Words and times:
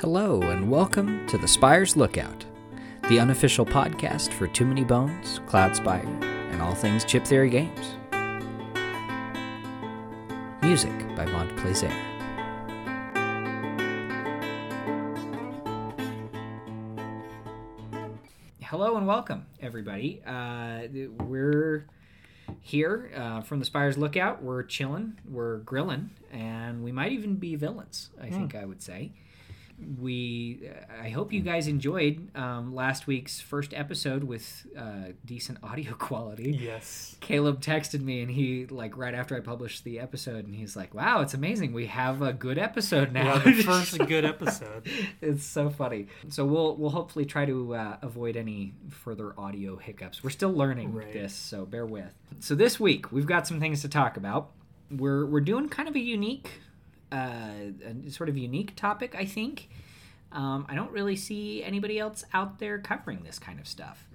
Hello, 0.00 0.40
and 0.42 0.70
welcome 0.70 1.26
to 1.26 1.36
the 1.36 1.48
Spire's 1.48 1.96
Lookout, 1.96 2.44
the 3.08 3.18
unofficial 3.18 3.66
podcast 3.66 4.32
for 4.32 4.46
Too 4.46 4.64
Many 4.64 4.84
Bones, 4.84 5.40
Cloudspire, 5.40 6.06
and 6.52 6.62
all 6.62 6.72
things 6.72 7.04
Chip 7.04 7.24
Theory 7.24 7.50
games. 7.50 7.96
Music 10.62 11.16
by 11.16 11.26
Mont 11.26 11.50
Plaisir. 11.56 11.90
Hello 18.62 18.96
and 18.96 19.06
welcome, 19.08 19.46
everybody. 19.60 20.22
Uh, 20.24 20.82
we're 21.24 21.86
here 22.60 23.10
uh, 23.16 23.40
from 23.40 23.58
the 23.58 23.64
Spire's 23.64 23.98
Lookout. 23.98 24.44
We're 24.44 24.62
chilling, 24.62 25.18
we're 25.28 25.56
grilling, 25.58 26.10
and 26.30 26.84
we 26.84 26.92
might 26.92 27.10
even 27.10 27.34
be 27.34 27.56
villains, 27.56 28.10
I 28.22 28.30
think 28.30 28.54
I 28.54 28.64
would 28.64 28.80
say 28.80 29.10
we 30.00 30.68
i 31.02 31.08
hope 31.08 31.32
you 31.32 31.40
guys 31.40 31.68
enjoyed 31.68 32.28
um, 32.36 32.74
last 32.74 33.06
week's 33.06 33.40
first 33.40 33.72
episode 33.74 34.24
with 34.24 34.66
uh, 34.76 35.12
decent 35.24 35.58
audio 35.62 35.92
quality. 35.98 36.50
Yes. 36.60 37.16
caleb 37.20 37.60
texted 37.60 38.00
me 38.02 38.20
and 38.22 38.30
he 38.30 38.66
like 38.66 38.96
right 38.96 39.14
after 39.14 39.36
i 39.36 39.40
published 39.40 39.84
the 39.84 40.00
episode 40.00 40.44
and 40.46 40.54
he's 40.54 40.74
like 40.76 40.94
wow 40.94 41.20
it's 41.20 41.34
amazing. 41.34 41.72
We 41.72 41.86
have 41.86 42.22
a 42.22 42.32
good 42.32 42.58
episode 42.58 43.12
now. 43.12 43.34
Yeah, 43.36 43.38
the 43.44 43.52
first 43.62 43.98
good 44.06 44.24
episode. 44.24 44.88
it's 45.20 45.44
so 45.44 45.70
funny. 45.70 46.06
So 46.28 46.44
we'll 46.44 46.76
we'll 46.76 46.90
hopefully 46.90 47.24
try 47.24 47.44
to 47.46 47.74
uh, 47.74 47.96
avoid 48.02 48.36
any 48.36 48.74
further 48.90 49.32
audio 49.38 49.76
hiccups. 49.76 50.22
We're 50.24 50.30
still 50.30 50.52
learning 50.52 50.92
Right. 50.94 51.12
this 51.12 51.34
so 51.34 51.64
bear 51.66 51.86
with. 51.86 52.12
So 52.40 52.54
this 52.54 52.80
week 52.80 53.12
we've 53.12 53.26
got 53.26 53.46
some 53.46 53.60
things 53.60 53.82
to 53.82 53.88
talk 53.88 54.16
about. 54.16 54.50
We're 54.90 55.26
we're 55.26 55.40
doing 55.40 55.68
kind 55.68 55.88
of 55.88 55.94
a 55.96 56.00
unique 56.00 56.50
uh, 57.12 57.50
a 58.06 58.10
sort 58.10 58.28
of 58.28 58.36
unique 58.36 58.74
topic 58.76 59.14
i 59.16 59.24
think 59.24 59.68
um, 60.32 60.66
i 60.68 60.74
don't 60.74 60.92
really 60.92 61.16
see 61.16 61.62
anybody 61.64 61.98
else 61.98 62.24
out 62.34 62.58
there 62.58 62.78
covering 62.78 63.22
this 63.24 63.38
kind 63.38 63.58
of 63.58 63.66
stuff 63.66 64.06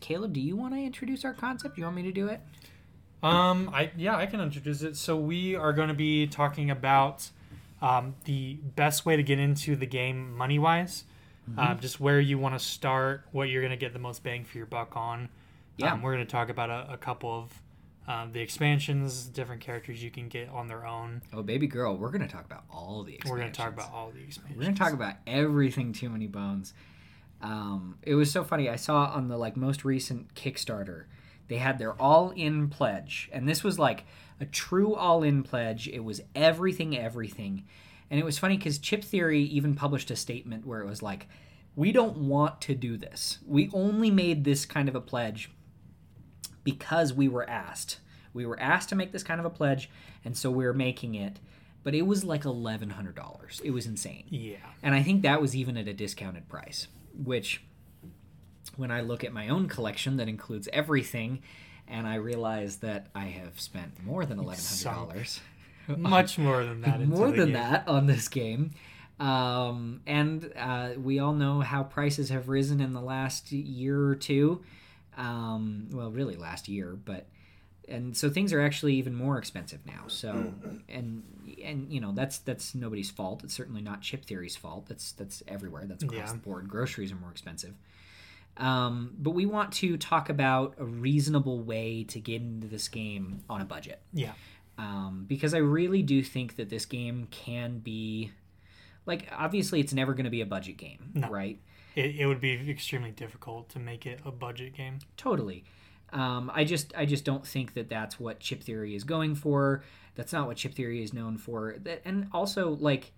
caleb 0.00 0.32
do 0.32 0.40
you 0.40 0.56
want 0.56 0.74
to 0.74 0.80
introduce 0.80 1.24
our 1.24 1.32
concept 1.34 1.76
you 1.78 1.84
want 1.84 1.96
me 1.96 2.02
to 2.02 2.12
do 2.12 2.28
it 2.28 2.40
Um, 3.22 3.70
I 3.72 3.90
yeah, 3.96 4.16
I 4.16 4.26
can 4.26 4.40
introduce 4.40 4.82
it. 4.82 4.96
So 4.96 5.16
we 5.16 5.56
are 5.56 5.72
going 5.72 5.88
to 5.88 5.94
be 5.94 6.26
talking 6.26 6.70
about 6.70 7.30
um, 7.80 8.14
the 8.24 8.54
best 8.76 9.06
way 9.06 9.16
to 9.16 9.22
get 9.22 9.38
into 9.38 9.74
the 9.74 9.86
game 9.86 10.36
money 10.36 10.58
wise, 10.58 11.04
Mm-hmm. 11.48 11.58
um, 11.60 11.78
just 11.80 12.00
where 12.00 12.18
you 12.20 12.38
want 12.38 12.54
to 12.58 12.58
start, 12.58 13.24
what 13.30 13.48
you're 13.48 13.62
going 13.62 13.70
to 13.70 13.76
get 13.76 13.92
the 13.92 14.00
most 14.00 14.24
bang 14.24 14.44
for 14.44 14.58
your 14.58 14.66
buck 14.66 14.96
on. 14.96 15.28
Yeah. 15.76 15.92
Um, 15.92 16.02
we're 16.02 16.12
going 16.14 16.26
to 16.26 16.30
talk 16.30 16.48
about 16.50 16.70
a, 16.70 16.94
a 16.94 16.96
couple 16.96 17.30
of 17.32 17.52
um, 18.08 18.32
the 18.32 18.40
expansions, 18.40 19.24
different 19.26 19.60
characters 19.60 20.02
you 20.02 20.10
can 20.10 20.28
get 20.28 20.48
on 20.50 20.68
their 20.68 20.86
own. 20.86 21.22
oh 21.32 21.42
baby 21.42 21.66
girl 21.66 21.96
we're 21.96 22.10
going 22.10 22.26
to 22.26 22.28
talk 22.28 22.44
about 22.44 22.64
all 22.70 23.02
the 23.02 23.14
Expansions. 23.14 23.30
We're 23.30 23.38
going 23.38 23.52
to 23.52 23.58
talk 23.58 23.72
about 23.72 23.92
all 23.92 24.10
the 24.10 24.22
expansions. 24.22 24.56
We're 24.58 24.64
gonna 24.64 24.76
talk 24.76 24.92
about 24.92 25.14
everything 25.26 25.92
Too 25.92 26.08
Many 26.08 26.26
Bones. 26.26 26.72
Um, 27.42 27.98
it 28.02 28.14
was 28.14 28.30
so 28.30 28.44
funny. 28.44 28.68
I 28.68 28.76
saw 28.76 29.06
on 29.06 29.28
the 29.28 29.36
like 29.36 29.56
most 29.56 29.84
recent 29.84 30.34
Kickstarter, 30.34 31.04
they 31.48 31.58
had 31.58 31.78
their 31.78 31.92
all-in 32.00 32.68
pledge, 32.68 33.28
and 33.32 33.48
this 33.48 33.62
was 33.62 33.78
like 33.78 34.04
a 34.40 34.46
true 34.46 34.94
all-in 34.94 35.42
pledge. 35.42 35.86
It 35.88 36.02
was 36.02 36.20
everything, 36.34 36.96
everything, 36.96 37.64
and 38.10 38.18
it 38.18 38.24
was 38.24 38.38
funny 38.38 38.56
because 38.56 38.78
Chip 38.78 39.04
Theory 39.04 39.42
even 39.42 39.74
published 39.74 40.10
a 40.10 40.16
statement 40.16 40.66
where 40.66 40.80
it 40.80 40.86
was 40.86 41.02
like, 41.02 41.28
"We 41.74 41.92
don't 41.92 42.16
want 42.16 42.60
to 42.62 42.74
do 42.74 42.96
this. 42.96 43.38
We 43.46 43.68
only 43.72 44.10
made 44.10 44.44
this 44.44 44.64
kind 44.64 44.88
of 44.88 44.94
a 44.94 45.00
pledge 45.00 45.50
because 46.66 47.14
we 47.14 47.28
were 47.28 47.48
asked. 47.48 48.00
We 48.34 48.44
were 48.44 48.60
asked 48.60 48.90
to 48.90 48.94
make 48.96 49.12
this 49.12 49.22
kind 49.22 49.40
of 49.40 49.46
a 49.46 49.50
pledge, 49.50 49.88
and 50.24 50.36
so 50.36 50.50
we're 50.50 50.74
making 50.74 51.14
it." 51.14 51.38
But 51.82 51.94
it 51.94 52.02
was 52.02 52.24
like 52.24 52.44
eleven 52.44 52.90
hundred 52.90 53.14
dollars. 53.14 53.62
It 53.64 53.70
was 53.70 53.86
insane. 53.86 54.24
Yeah. 54.28 54.56
And 54.82 54.94
I 54.94 55.02
think 55.02 55.22
that 55.22 55.40
was 55.40 55.54
even 55.56 55.76
at 55.78 55.86
a 55.88 55.94
discounted 55.94 56.48
price, 56.48 56.88
which 57.24 57.62
when 58.76 58.90
I 58.90 59.00
look 59.00 59.24
at 59.24 59.32
my 59.32 59.48
own 59.48 59.68
collection 59.68 60.16
that 60.18 60.28
includes 60.28 60.68
everything 60.72 61.40
and 61.88 62.06
I 62.06 62.16
realize 62.16 62.78
that 62.78 63.06
I 63.14 63.26
have 63.26 63.60
spent 63.60 64.04
more 64.04 64.26
than 64.26 64.38
$1100 64.38 65.40
Much 65.96 66.36
more 66.36 66.64
than 66.64 66.80
that. 66.80 67.00
more 67.06 67.30
than 67.30 67.46
game. 67.46 67.52
that 67.52 67.86
on 67.86 68.06
this 68.06 68.26
game. 68.28 68.72
Um, 69.20 70.00
and 70.06 70.52
uh, 70.56 70.90
we 70.98 71.20
all 71.20 71.32
know 71.32 71.60
how 71.60 71.84
prices 71.84 72.28
have 72.30 72.48
risen 72.48 72.80
in 72.80 72.92
the 72.92 73.00
last 73.00 73.52
year 73.52 74.08
or 74.08 74.16
two. 74.16 74.62
Um, 75.16 75.88
well, 75.92 76.10
really 76.10 76.36
last 76.36 76.68
year, 76.68 76.98
but 77.04 77.26
and 77.88 78.16
so 78.16 78.28
things 78.28 78.52
are 78.52 78.60
actually 78.60 78.94
even 78.96 79.14
more 79.14 79.38
expensive 79.38 79.80
now. 79.86 80.04
So 80.08 80.52
and 80.88 81.22
and 81.62 81.92
you 81.92 82.00
know 82.00 82.12
that's 82.12 82.38
that's 82.38 82.74
nobody's 82.74 83.10
fault. 83.10 83.42
It's 83.44 83.54
certainly 83.54 83.80
not 83.80 84.02
Chip 84.02 84.24
Theory's 84.24 84.56
fault. 84.56 84.86
That's 84.88 85.12
that's 85.12 85.42
everywhere. 85.48 85.84
That's 85.86 86.02
across 86.04 86.18
Yeah. 86.28 86.32
the 86.32 86.38
board. 86.38 86.68
Groceries 86.68 87.12
are 87.12 87.16
more 87.16 87.30
expensive. 87.30 87.74
Um, 88.58 89.14
but 89.18 89.32
we 89.32 89.44
want 89.44 89.72
to 89.74 89.98
talk 89.98 90.30
about 90.30 90.74
a 90.78 90.84
reasonable 90.84 91.60
way 91.60 92.04
to 92.04 92.18
get 92.20 92.40
into 92.40 92.66
this 92.66 92.88
game 92.88 93.42
on 93.50 93.60
a 93.60 93.66
budget 93.66 94.00
Yeah. 94.14 94.32
um, 94.78 95.26
because 95.28 95.52
I 95.52 95.58
really 95.58 96.02
do 96.02 96.22
think 96.22 96.56
that 96.56 96.70
this 96.70 96.86
game 96.86 97.28
can 97.30 97.80
be 97.80 98.30
like 99.04 99.28
obviously 99.30 99.80
it's 99.80 99.92
never 99.92 100.14
going 100.14 100.24
to 100.24 100.30
be 100.30 100.40
a 100.40 100.46
budget 100.46 100.78
game, 100.78 101.10
No. 101.12 101.28
right? 101.28 101.60
It, 101.96 102.14
it 102.16 102.26
would 102.26 102.40
be 102.40 102.70
extremely 102.70 103.10
difficult 103.10 103.68
to 103.70 103.78
make 103.80 104.06
it 104.06 104.20
a 104.24 104.30
budget 104.30 104.74
game. 104.74 104.98
Totally. 105.16 105.64
Um, 106.12 106.52
I 106.54 106.62
just 106.64 106.92
I 106.96 107.04
just 107.06 107.24
don't 107.24 107.44
think 107.44 107.74
that 107.74 107.88
that's 107.88 108.20
what 108.20 108.38
chip 108.38 108.62
theory 108.62 108.94
is 108.94 109.02
going 109.02 109.34
for. 109.34 109.82
That's 110.14 110.32
not 110.32 110.46
what 110.46 110.56
chip 110.58 110.74
theory 110.74 111.02
is 111.02 111.12
known 111.12 111.36
for. 111.36 111.76
That, 111.82 112.02
and 112.04 112.28
also 112.32 112.70
like 112.78 113.12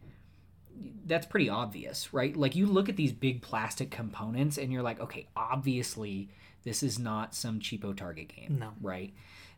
that's 1.04 1.26
pretty 1.26 1.48
obvious, 1.48 2.14
right? 2.14 2.34
Like 2.36 2.54
you 2.56 2.66
look 2.66 2.88
at 2.88 2.96
these 2.96 3.12
big 3.12 3.42
plastic 3.42 3.90
components 3.90 4.58
and 4.58 4.72
you're 4.72 4.82
like, 4.82 5.00
okay, 5.00 5.26
obviously 5.36 6.28
this 6.64 6.82
is 6.82 6.98
not 6.98 7.34
some 7.34 7.60
cheapo 7.60 7.96
Target 7.96 8.28
game, 8.34 8.58
No. 8.60 8.72
right? 8.80 9.12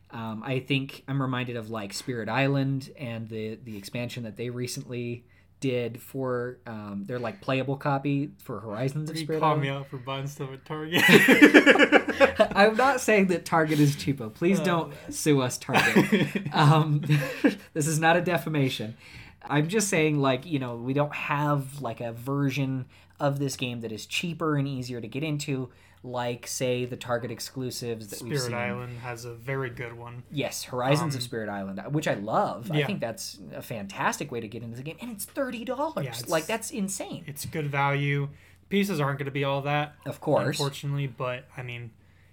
Um, 0.09 0.43
I 0.45 0.59
think 0.59 1.03
I'm 1.07 1.21
reminded 1.21 1.55
of 1.55 1.69
like 1.69 1.93
Spirit 1.93 2.27
Island 2.27 2.91
and 2.99 3.29
the 3.29 3.57
the 3.63 3.77
expansion 3.77 4.23
that 4.23 4.35
they 4.35 4.49
recently 4.49 5.25
did 5.61 6.01
for 6.01 6.57
um, 6.67 7.05
their 7.05 7.19
like 7.19 7.39
playable 7.39 7.77
copy 7.77 8.31
for 8.43 8.59
Horizons 8.59 9.09
of 9.09 9.15
You 9.15 9.23
Spirit 9.23 9.39
call 9.39 9.55
me 9.55 9.69
out 9.69 9.87
for 9.87 9.97
buying 9.97 10.27
stuff 10.27 10.49
at 10.51 10.65
Target. 10.65 11.03
I'm 12.55 12.75
not 12.75 12.99
saying 12.99 13.27
that 13.27 13.45
Target 13.45 13.79
is 13.79 13.95
cheapo. 13.95 14.33
Please 14.33 14.59
don't 14.59 14.91
sue 15.09 15.39
us, 15.41 15.57
Target. 15.57 16.53
um, 16.53 17.01
this 17.73 17.87
is 17.87 17.99
not 17.99 18.17
a 18.17 18.21
defamation. 18.21 18.97
I'm 19.43 19.69
just 19.69 19.87
saying, 19.87 20.19
like, 20.19 20.45
you 20.45 20.59
know, 20.59 20.75
we 20.75 20.93
don't 20.93 21.13
have 21.13 21.81
like 21.81 22.01
a 22.01 22.11
version 22.11 22.85
of 23.19 23.39
this 23.39 23.55
game 23.55 23.81
that 23.81 23.91
is 23.91 24.05
cheaper 24.05 24.57
and 24.57 24.67
easier 24.67 24.99
to 24.99 25.07
get 25.07 25.23
into, 25.23 25.69
like, 26.03 26.47
say, 26.47 26.85
the 26.85 26.95
Target 26.97 27.29
exclusives 27.31 28.07
that 28.07 28.21
we've 28.21 28.39
Spirit 28.39 28.45
seen. 28.51 28.53
Island 28.55 28.99
has 28.99 29.25
a 29.25 29.33
very 29.33 29.69
good 29.69 29.93
one. 29.97 30.23
Yes, 30.31 30.63
Horizons 30.63 31.15
of 31.15 31.21
Spirit 31.21 31.47
Island, 31.49 31.79
which 31.91 32.07
I 32.07 32.15
love. 32.15 32.71
I 32.71 32.83
think 32.83 32.99
that's 33.01 33.39
a 33.53 33.61
fantastic 33.61 34.31
way 34.31 34.39
to 34.39 34.47
get 34.47 34.63
into 34.63 34.77
the 34.77 34.83
game, 34.83 34.97
and 35.01 35.11
it's 35.11 35.25
thirty 35.25 35.63
dollars. 35.63 36.05
Yeah, 36.05 36.15
like 36.27 36.47
that's 36.47 36.71
insane. 36.71 37.23
It's 37.27 37.45
good 37.45 37.67
value. 37.67 38.29
Pieces 38.69 38.99
aren't 38.99 39.19
going 39.19 39.25
to 39.25 39.31
be 39.31 39.43
all 39.43 39.61
that, 39.63 39.95
Of 40.05 40.21
course, 40.21 40.57
unfortunately, 40.57 41.05
but 41.05 41.43
I 41.57 41.61
mean, 41.61 41.91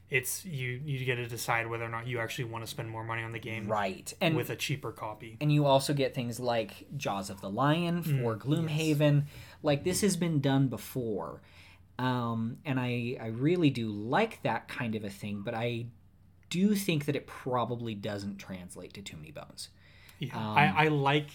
it's 0.08 0.44
you. 0.46 0.80
You 0.84 1.04
get 1.04 1.16
to 1.16 1.26
decide 1.26 1.68
whether 1.68 1.84
or 1.84 1.88
not 1.90 2.06
you 2.06 2.20
actually 2.20 2.44
want 2.44 2.64
to 2.64 2.70
spend 2.70 2.88
more 2.88 3.02
money 3.04 3.22
on 3.24 3.32
the 3.32 3.38
game 3.40 3.66
right? 3.68 4.10
And 4.20 4.34
with 4.36 4.48
a 4.48 4.56
cheaper 4.56 4.92
copy. 4.92 5.36
and 5.40 5.52
you 5.52 5.66
also 5.66 5.92
get 5.92 6.14
things 6.14 6.38
like 6.40 6.86
Jaws 6.96 7.28
of 7.28 7.40
the 7.42 7.50
Lion 7.50 8.02
for 8.02 8.36
Mm, 8.36 8.38
Gloomhaven. 8.38 9.24
Like 9.62 9.82
this 9.84 10.00
has 10.02 10.16
been 10.16 10.40
done 10.40 10.68
before, 10.68 11.40
um, 11.98 12.58
and 12.64 12.78
I 12.78 13.16
I 13.20 13.26
really 13.28 13.70
do 13.70 13.90
like 13.90 14.42
that 14.42 14.68
kind 14.68 14.94
of 14.94 15.04
a 15.04 15.10
thing. 15.10 15.42
But 15.44 15.54
I 15.54 15.86
do 16.50 16.74
think 16.74 17.04
that 17.06 17.16
it 17.16 17.26
probably 17.26 17.94
doesn't 17.94 18.38
translate 18.38 18.94
to 18.94 19.02
Too 19.02 19.16
Many 19.16 19.32
Bones. 19.32 19.68
Yeah, 20.18 20.36
Um, 20.36 20.56
I, 20.56 20.84
I 20.84 20.88
like 20.88 21.30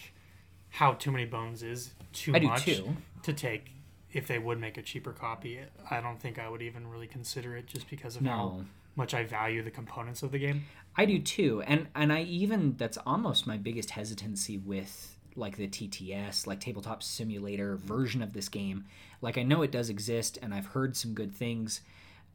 how 0.70 0.92
Too 0.94 1.12
Many 1.12 1.24
Bones 1.26 1.62
is 1.62 1.94
too 2.12 2.34
I 2.34 2.40
much 2.40 2.64
too. 2.64 2.96
to 3.22 3.32
take. 3.32 3.70
If 4.12 4.28
they 4.28 4.38
would 4.38 4.60
make 4.60 4.76
a 4.78 4.82
cheaper 4.82 5.12
copy, 5.12 5.58
I 5.90 6.00
don't 6.00 6.20
think 6.20 6.38
I 6.38 6.48
would 6.48 6.62
even 6.62 6.86
really 6.88 7.08
consider 7.08 7.56
it 7.56 7.66
just 7.66 7.90
because 7.90 8.14
of 8.14 8.22
No. 8.22 8.30
how 8.30 8.64
much 8.94 9.12
I 9.12 9.24
value 9.24 9.60
the 9.60 9.72
components 9.72 10.22
of 10.22 10.30
the 10.30 10.38
game. 10.38 10.66
I 10.96 11.04
do 11.04 11.18
too, 11.18 11.62
and 11.62 11.88
and 11.96 12.12
I 12.12 12.22
even 12.22 12.76
that's 12.76 12.96
almost 12.98 13.44
my 13.46 13.56
biggest 13.56 13.90
hesitancy 13.90 14.56
with 14.56 15.13
like 15.36 15.56
the 15.56 15.66
TTS, 15.68 16.46
like 16.46 16.60
tabletop 16.60 17.02
simulator 17.02 17.76
version 17.76 18.22
of 18.22 18.32
this 18.32 18.48
game. 18.48 18.84
Like 19.20 19.36
I 19.38 19.42
know 19.42 19.62
it 19.62 19.70
does 19.72 19.88
exist, 19.90 20.38
and 20.42 20.54
I've 20.54 20.66
heard 20.66 20.96
some 20.96 21.14
good 21.14 21.34
things. 21.34 21.80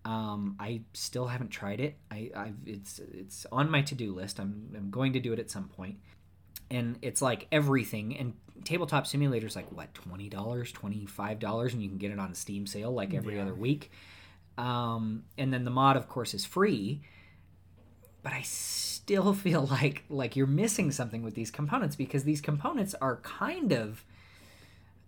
Um, 0.06 0.56
I 0.60 0.82
still 0.94 1.28
haven't 1.28 1.50
tried 1.50 1.80
it. 1.80 1.98
I, 2.10 2.32
I've 2.36 2.56
it's 2.66 3.00
it's 3.00 3.46
on 3.52 3.70
my 3.70 3.82
to 3.84 3.96
do 3.96 4.14
list. 4.14 4.40
I'm 4.40 4.70
I'm 4.76 4.90
going 4.90 5.14
to 5.14 5.20
do 5.20 5.34
it 5.34 5.40
at 5.40 5.50
some 5.52 5.68
point. 5.70 5.98
and 6.72 6.98
it's 7.02 7.22
like 7.22 7.48
everything. 7.52 8.16
And 8.18 8.34
tabletop 8.64 9.08
simulator's 9.08 9.56
like 9.56 9.72
what 9.72 9.94
twenty 9.94 10.30
dollars, 10.30 10.72
twenty 10.72 11.06
five 11.06 11.40
dollars, 11.40 11.74
and 11.74 11.82
you 11.84 11.90
can 11.90 11.98
get 11.98 12.12
it 12.12 12.20
on 12.20 12.34
Steam 12.34 12.66
sale 12.68 12.92
like 12.92 13.14
every 13.14 13.36
Yeah. 13.36 13.44
other 13.44 13.54
week. 13.56 13.92
Um, 14.58 15.24
and 15.38 15.54
then 15.54 15.64
the 15.64 15.72
mod, 15.72 15.96
of 15.96 16.08
course, 16.10 16.34
is 16.34 16.46
free 16.46 17.02
but 18.24 18.34
I 18.34 18.42
still 18.44 19.34
feel 19.46 19.66
like 19.68 20.04
like 20.10 20.36
you're 20.36 20.48
missing 20.48 20.92
something 20.92 21.24
with 21.24 21.36
these 21.36 21.52
components 21.52 21.96
because 21.96 22.24
these 22.24 22.42
components 22.42 22.96
are 23.02 23.18
kind 23.18 23.72
of 23.72 24.04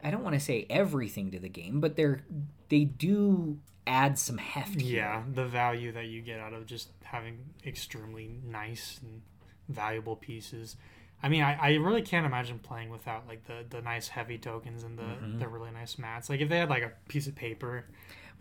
I 0.03 0.09
don't 0.09 0.23
want 0.23 0.33
to 0.33 0.39
say 0.39 0.65
everything 0.69 1.29
to 1.31 1.39
the 1.39 1.49
game, 1.49 1.79
but 1.79 1.95
they're 1.95 2.23
they 2.69 2.85
do 2.85 3.59
add 3.85 4.17
some 4.17 4.37
heft. 4.37 4.81
Yeah, 4.81 5.23
the 5.31 5.45
value 5.45 5.91
that 5.91 6.05
you 6.05 6.21
get 6.21 6.39
out 6.39 6.53
of 6.53 6.65
just 6.65 6.89
having 7.03 7.39
extremely 7.65 8.39
nice 8.43 8.99
and 9.03 9.21
valuable 9.69 10.15
pieces. 10.15 10.75
I 11.23 11.29
mean, 11.29 11.43
I, 11.43 11.53
I 11.55 11.73
really 11.75 12.01
can't 12.01 12.25
imagine 12.25 12.57
playing 12.57 12.89
without 12.89 13.27
like 13.27 13.45
the, 13.45 13.63
the 13.69 13.79
nice 13.81 14.07
heavy 14.07 14.39
tokens 14.39 14.83
and 14.83 14.97
the, 14.97 15.03
Mm-hmm. 15.03 15.37
the 15.39 15.47
really 15.47 15.69
nice 15.69 15.99
mats. 15.99 16.29
Like 16.31 16.39
if 16.41 16.49
they 16.49 16.57
had 16.57 16.69
like 16.69 16.81
a 16.81 16.93
piece 17.09 17.27
of 17.27 17.35
paper, 17.35 17.85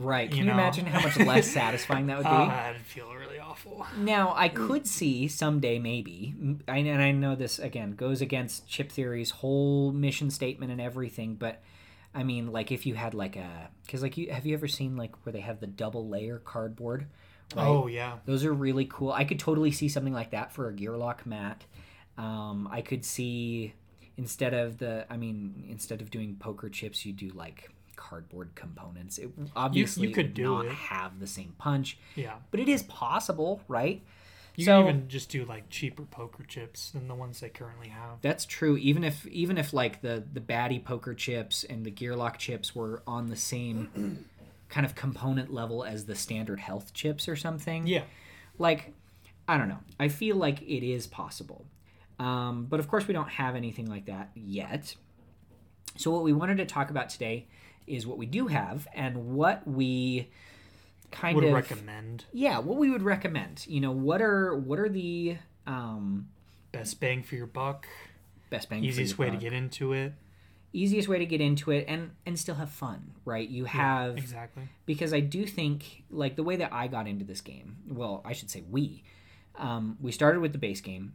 Right. 0.00 0.30
Can 0.30 0.38
You 0.38 0.44
you, 0.44 0.48
know. 0.48 0.54
imagine 0.54 0.86
how 0.86 1.02
much 1.02 1.18
less 1.18 1.46
satisfying 1.52 2.06
that 2.06 2.16
would 2.16 2.24
be? 2.24 2.30
uh, 2.30 2.46
that'd 2.46 2.80
feel 2.80 3.12
really 3.14 3.38
awful. 3.38 3.86
Now, 3.98 4.32
I 4.34 4.48
could 4.48 4.86
see 4.86 5.28
someday, 5.28 5.78
maybe, 5.78 6.34
and 6.40 6.62
I 7.02 7.12
know 7.12 7.34
this 7.36 7.58
again 7.58 7.92
goes 7.92 8.22
against 8.22 8.66
Chip 8.66 8.90
Theory's 8.90 9.30
whole 9.30 9.92
mission 9.92 10.30
statement 10.30 10.72
and 10.72 10.80
everything, 10.80 11.34
but 11.34 11.60
I 12.14 12.22
mean, 12.24 12.50
like 12.50 12.72
if 12.72 12.86
you 12.86 12.94
had 12.94 13.12
like 13.12 13.36
a, 13.36 13.68
because 13.84 14.02
like 14.02 14.16
you 14.16 14.32
have 14.32 14.46
you 14.46 14.54
ever 14.54 14.66
seen 14.66 14.96
like 14.96 15.14
where 15.26 15.32
they 15.34 15.40
have 15.40 15.60
the 15.60 15.66
double 15.66 16.08
layer 16.08 16.38
cardboard? 16.38 17.06
Right? 17.54 17.66
Oh 17.66 17.86
yeah, 17.86 18.16
Those 18.24 18.44
are 18.44 18.52
really 18.54 18.86
cool. 18.86 19.12
I 19.12 19.24
could 19.24 19.38
totally 19.38 19.70
see 19.70 19.88
something 19.90 20.14
like 20.14 20.30
that 20.30 20.52
for 20.52 20.68
a 20.68 20.72
gear 20.72 20.96
lock 20.96 21.26
mat. 21.26 21.64
Um, 22.16 22.68
I 22.72 22.80
could 22.80 23.04
see 23.04 23.74
instead 24.16 24.54
of 24.54 24.78
the, 24.78 25.06
I 25.10 25.16
mean, 25.16 25.64
instead 25.68 26.00
of 26.00 26.10
doing 26.10 26.36
poker 26.36 26.68
chips, 26.68 27.04
you 27.04 27.12
do 27.12 27.28
like 27.30 27.70
cardboard 28.00 28.54
components. 28.54 29.18
It 29.18 29.30
obviously 29.54 30.08
could 30.10 30.26
would 30.28 30.34
do 30.34 30.44
not 30.44 30.64
it. 30.64 30.72
have 30.72 31.20
the 31.20 31.26
same 31.26 31.54
punch, 31.58 31.98
yeah. 32.16 32.36
but 32.50 32.58
it 32.58 32.68
is 32.68 32.82
possible, 32.84 33.60
right? 33.68 34.02
You 34.56 34.64
So- 34.64 34.82
can 34.82 34.88
even 34.96 35.08
just 35.08 35.28
do 35.30 35.44
like 35.44 35.68
cheaper 35.70 36.02
poker 36.02 36.42
chips 36.44 36.90
than 36.90 37.06
the 37.08 37.14
ones 37.14 37.40
they 37.40 37.50
currently 37.50 37.88
have. 37.88 38.20
That's 38.22 38.44
true. 38.46 38.76
Even 38.78 39.04
if 39.04 39.26
even 39.28 39.58
if 39.58 39.72
like 39.72 40.00
the 40.00 40.24
the 40.32 40.40
baddie 40.40 40.82
poker 40.84 41.14
chips 41.14 41.62
and 41.64 41.84
the 41.84 41.90
gearlock 41.90 42.36
chips 42.38 42.74
were 42.74 43.02
on 43.06 43.28
the 43.28 43.36
same 43.36 44.24
kind 44.68 44.84
of 44.86 44.94
component 44.94 45.52
level 45.52 45.84
as 45.84 46.06
the 46.06 46.14
standard 46.14 46.58
health 46.60 46.92
chips 46.94 47.28
or 47.28 47.36
something. 47.36 47.86
Yeah, 47.86 48.02
Like 48.58 48.92
I 49.46 49.56
don't 49.58 49.68
know. 49.68 49.80
I 49.98 50.08
feel 50.08 50.36
like 50.36 50.62
it 50.62 50.84
is 50.86 51.06
possible. 51.06 51.64
Um, 52.18 52.66
but 52.68 52.80
of 52.80 52.88
course 52.88 53.06
we 53.08 53.14
don't 53.14 53.30
have 53.30 53.56
anything 53.56 53.86
like 53.86 54.06
that 54.06 54.30
yet. 54.34 54.94
So 55.96 56.10
what 56.10 56.22
we 56.22 56.32
wanted 56.32 56.58
to 56.58 56.66
talk 56.66 56.90
about 56.90 57.08
today 57.08 57.46
is 57.90 58.06
what 58.06 58.18
we 58.18 58.26
do 58.26 58.46
have 58.46 58.86
and 58.94 59.34
what 59.34 59.66
we 59.66 60.30
kind 61.10 61.34
would 61.34 61.44
of 61.44 61.52
recommend 61.52 62.24
yeah, 62.32 62.58
what 62.58 62.78
we 62.78 62.88
would 62.90 63.02
recommend. 63.02 63.64
You 63.68 63.80
know, 63.80 63.90
what 63.92 64.22
are 64.22 64.54
what 64.56 64.78
are 64.78 64.88
the 64.88 65.36
um, 65.66 66.28
best 66.72 67.00
bang 67.00 67.22
for 67.22 67.34
your 67.34 67.46
buck, 67.46 67.86
best 68.48 68.68
bang 68.70 68.80
for 68.80 68.86
easiest 68.86 69.18
way 69.18 69.28
to 69.30 69.36
get 69.36 69.52
into 69.52 69.92
it. 69.92 70.12
easiest 70.72 71.08
way 71.08 71.18
to 71.18 71.26
get 71.26 71.40
into 71.40 71.70
it 71.72 71.84
and 71.88 72.10
and 72.24 72.38
still 72.38 72.54
have 72.54 72.70
fun 72.70 73.10
right 73.24 73.48
you 73.48 73.64
have 73.64 74.16
Exactly. 74.16 74.68
because 74.86 75.12
i 75.12 75.18
do 75.20 75.44
think 75.44 76.04
like 76.10 76.36
the 76.36 76.44
way 76.44 76.54
that 76.56 76.72
i 76.72 76.86
got 76.86 77.08
into 77.08 77.24
this 77.24 77.40
game 77.40 77.76
well 77.88 78.22
i 78.24 78.32
should 78.32 78.48
say 78.50 78.62
we 78.70 79.02
um, 79.58 79.96
we 80.00 80.12
started 80.12 80.40
with 80.40 80.52
the 80.52 80.58
base 80.58 80.80
game 80.80 81.12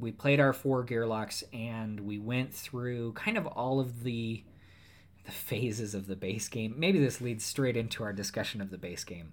we 0.00 0.10
played 0.10 0.40
our 0.40 0.52
four 0.52 0.82
gear 0.82 1.06
locks 1.06 1.44
and 1.52 2.00
we 2.00 2.18
went 2.18 2.52
through 2.52 3.12
kind 3.12 3.38
of 3.38 3.46
all 3.46 3.78
of 3.78 4.02
the 4.02 4.42
the 5.26 5.32
phases 5.32 5.94
of 5.94 6.06
the 6.06 6.16
base 6.16 6.48
game. 6.48 6.74
Maybe 6.78 6.98
this 6.98 7.20
leads 7.20 7.44
straight 7.44 7.76
into 7.76 8.02
our 8.04 8.12
discussion 8.12 8.60
of 8.60 8.70
the 8.70 8.78
base 8.78 9.04
game. 9.04 9.32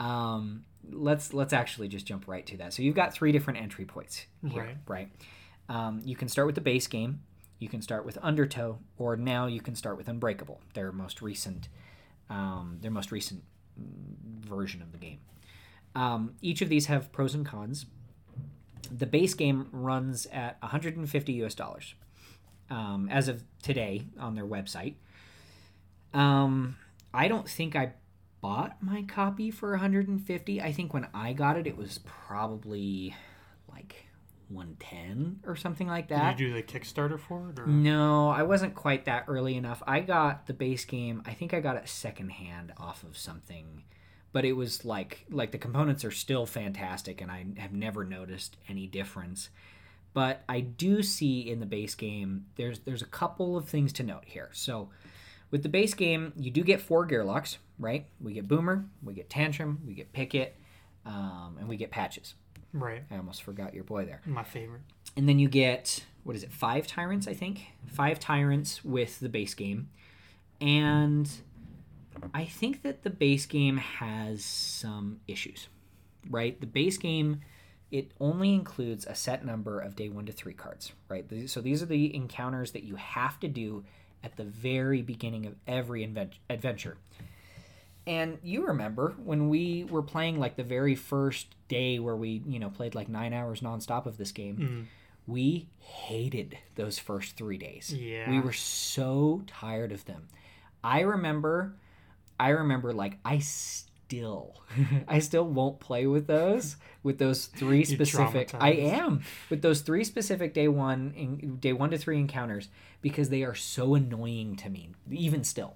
Um, 0.00 0.64
let's 0.90 1.32
let's 1.32 1.52
actually 1.52 1.88
just 1.88 2.06
jump 2.06 2.24
right 2.26 2.44
to 2.46 2.56
that. 2.58 2.72
So 2.72 2.82
you've 2.82 2.94
got 2.96 3.12
three 3.14 3.32
different 3.32 3.60
entry 3.60 3.84
points 3.84 4.26
here 4.46 4.62
Right. 4.62 4.76
right? 4.86 5.08
Um, 5.68 6.00
you 6.04 6.16
can 6.16 6.28
start 6.28 6.46
with 6.46 6.54
the 6.54 6.60
base 6.60 6.86
game. 6.86 7.20
You 7.58 7.68
can 7.68 7.80
start 7.80 8.04
with 8.04 8.18
undertow 8.22 8.78
or 8.98 9.16
now 9.16 9.46
you 9.46 9.60
can 9.60 9.74
start 9.74 9.96
with 9.96 10.08
unbreakable 10.08 10.60
their 10.74 10.92
most 10.92 11.22
recent 11.22 11.68
um, 12.28 12.78
their 12.80 12.90
most 12.90 13.12
recent 13.12 13.42
version 14.40 14.82
of 14.82 14.92
the 14.92 14.98
game. 14.98 15.20
Um, 15.94 16.34
each 16.42 16.60
of 16.60 16.68
these 16.68 16.86
have 16.86 17.12
pros 17.12 17.34
and 17.34 17.46
cons. 17.46 17.86
The 18.90 19.06
base 19.06 19.34
game 19.34 19.68
runs 19.72 20.26
at 20.26 20.56
150 20.60 21.44
us 21.44 21.54
dollars 21.54 21.94
um, 22.70 23.08
as 23.10 23.28
of 23.28 23.42
today 23.62 24.02
on 24.18 24.34
their 24.34 24.44
website 24.46 24.94
um, 26.16 26.76
i 27.12 27.28
don't 27.28 27.48
think 27.48 27.76
i 27.76 27.92
bought 28.40 28.76
my 28.80 29.02
copy 29.02 29.50
for 29.50 29.70
150 29.70 30.62
i 30.62 30.72
think 30.72 30.92
when 30.94 31.06
i 31.14 31.32
got 31.32 31.56
it 31.56 31.66
it 31.66 31.76
was 31.76 31.98
probably 32.04 33.14
like 33.68 34.06
110 34.48 35.40
or 35.44 35.56
something 35.56 35.88
like 35.88 36.08
that 36.08 36.36
Did 36.36 36.40
you 36.40 36.48
do 36.48 36.54
the 36.54 36.62
Kickstarter 36.62 37.18
for 37.18 37.50
it? 37.50 37.58
Or? 37.58 37.66
no, 37.66 38.28
I 38.30 38.44
wasn't 38.44 38.74
quite 38.74 39.06
that 39.06 39.24
early 39.26 39.56
enough. 39.56 39.82
I 39.86 40.00
got 40.00 40.46
the 40.46 40.52
base 40.52 40.84
game. 40.84 41.22
I 41.26 41.32
think 41.32 41.52
I 41.52 41.60
got 41.60 41.76
it 41.76 41.88
secondhand 41.88 42.72
off 42.76 43.02
of 43.02 43.18
something, 43.18 43.82
but 44.32 44.44
it 44.44 44.52
was 44.52 44.84
like 44.84 45.26
like 45.30 45.50
the 45.50 45.58
components 45.58 46.04
are 46.04 46.12
still 46.12 46.46
fantastic, 46.46 47.20
and 47.20 47.30
I 47.30 47.46
have 47.58 47.72
never 47.72 48.04
noticed 48.04 48.56
any 48.68 48.86
difference. 48.86 49.48
But 50.14 50.44
I 50.48 50.60
do 50.60 51.02
see 51.02 51.40
in 51.50 51.60
the 51.60 51.66
base 51.66 51.94
game 51.96 52.46
there's 52.54 52.78
there's 52.80 53.02
a 53.02 53.06
couple 53.06 53.56
of 53.56 53.68
things 53.68 53.92
to 53.94 54.04
note 54.04 54.24
here. 54.26 54.50
So 54.52 54.90
with 55.50 55.62
the 55.62 55.68
base 55.68 55.94
game, 55.94 56.32
you 56.36 56.50
do 56.50 56.62
get 56.64 56.80
four 56.80 57.06
gearlocks, 57.06 57.56
right? 57.78 58.06
We 58.20 58.32
get 58.32 58.48
Boomer, 58.48 58.84
we 59.02 59.14
get 59.14 59.30
Tantrum, 59.30 59.80
we 59.86 59.94
get 59.94 60.12
Picket, 60.12 60.56
um, 61.04 61.56
and 61.58 61.68
we 61.68 61.76
get 61.76 61.90
Patches. 61.90 62.34
Right. 62.72 63.02
I 63.10 63.16
almost 63.16 63.42
forgot 63.42 63.72
your 63.74 63.84
boy 63.84 64.04
there 64.04 64.20
My 64.26 64.42
favorite. 64.42 64.82
and 65.16 65.26
then 65.28 65.38
you 65.38 65.48
get 65.48 66.04
what 66.24 66.36
is 66.36 66.42
it 66.42 66.52
five 66.52 66.86
tyrants 66.86 67.26
i 67.26 67.32
think 67.32 67.60
five 67.86 68.18
tyrants 68.20 68.84
with 68.84 69.18
the 69.20 69.28
base 69.30 69.54
game 69.54 69.88
and 70.60 71.30
i 72.34 72.44
think 72.44 72.82
that 72.82 73.02
the 73.02 73.08
base 73.08 73.46
game 73.46 73.76
has 73.78 74.44
some 74.44 75.20
issues 75.28 75.68
right 76.28 76.60
the 76.60 76.66
base 76.66 76.98
game 76.98 77.40
it 77.90 78.10
only 78.20 78.52
includes 78.52 79.06
a 79.06 79.14
set 79.14 79.44
number 79.46 79.80
of 79.80 79.94
day 79.96 80.08
one 80.10 80.26
to 80.26 80.32
three 80.32 80.52
cards 80.52 80.92
right 81.08 81.24
so 81.46 81.60
these 81.62 81.82
are 81.82 81.86
the 81.86 82.14
encounters 82.14 82.72
that 82.72 82.82
you 82.82 82.96
have 82.96 83.38
to 83.40 83.48
do 83.48 83.84
at 84.24 84.36
the 84.36 84.44
very 84.44 85.02
beginning 85.02 85.46
of 85.46 85.54
every 85.66 86.02
invent- 86.02 86.38
adventure 86.50 86.96
and 88.06 88.38
you 88.42 88.66
remember 88.66 89.14
when 89.24 89.48
we 89.48 89.84
were 89.84 90.02
playing 90.02 90.38
like 90.38 90.56
the 90.56 90.62
very 90.62 90.94
first 90.94 91.54
day 91.68 91.98
where 91.98 92.14
we, 92.14 92.42
you 92.46 92.60
know, 92.60 92.70
played 92.70 92.94
like 92.94 93.08
nine 93.08 93.32
hours 93.32 93.60
nonstop 93.60 94.06
of 94.06 94.16
this 94.16 94.30
game. 94.30 94.56
Mm. 94.56 94.84
We 95.26 95.66
hated 95.80 96.56
those 96.76 97.00
first 97.00 97.36
three 97.36 97.58
days. 97.58 97.92
Yeah. 97.92 98.30
We 98.30 98.38
were 98.38 98.52
so 98.52 99.42
tired 99.48 99.90
of 99.90 100.04
them. 100.04 100.28
I 100.84 101.00
remember, 101.00 101.74
I 102.38 102.50
remember 102.50 102.92
like 102.92 103.18
I 103.24 103.40
still, 104.06 104.62
I 105.08 105.18
still 105.18 105.44
won't 105.44 105.80
play 105.80 106.06
with 106.06 106.26
those, 106.26 106.76
with 107.02 107.18
those 107.18 107.46
three 107.60 107.84
specific. 107.84 108.52
I 108.58 108.72
am 108.72 109.22
with 109.50 109.62
those 109.62 109.80
three 109.80 110.04
specific 110.04 110.54
day 110.54 110.68
one, 110.68 111.12
in, 111.16 111.56
day 111.56 111.72
one 111.72 111.90
to 111.90 111.98
three 111.98 112.18
encounters 112.18 112.68
because 113.02 113.28
they 113.30 113.42
are 113.42 113.54
so 113.54 113.94
annoying 113.94 114.56
to 114.56 114.70
me, 114.70 114.90
even 115.10 115.44
still. 115.44 115.74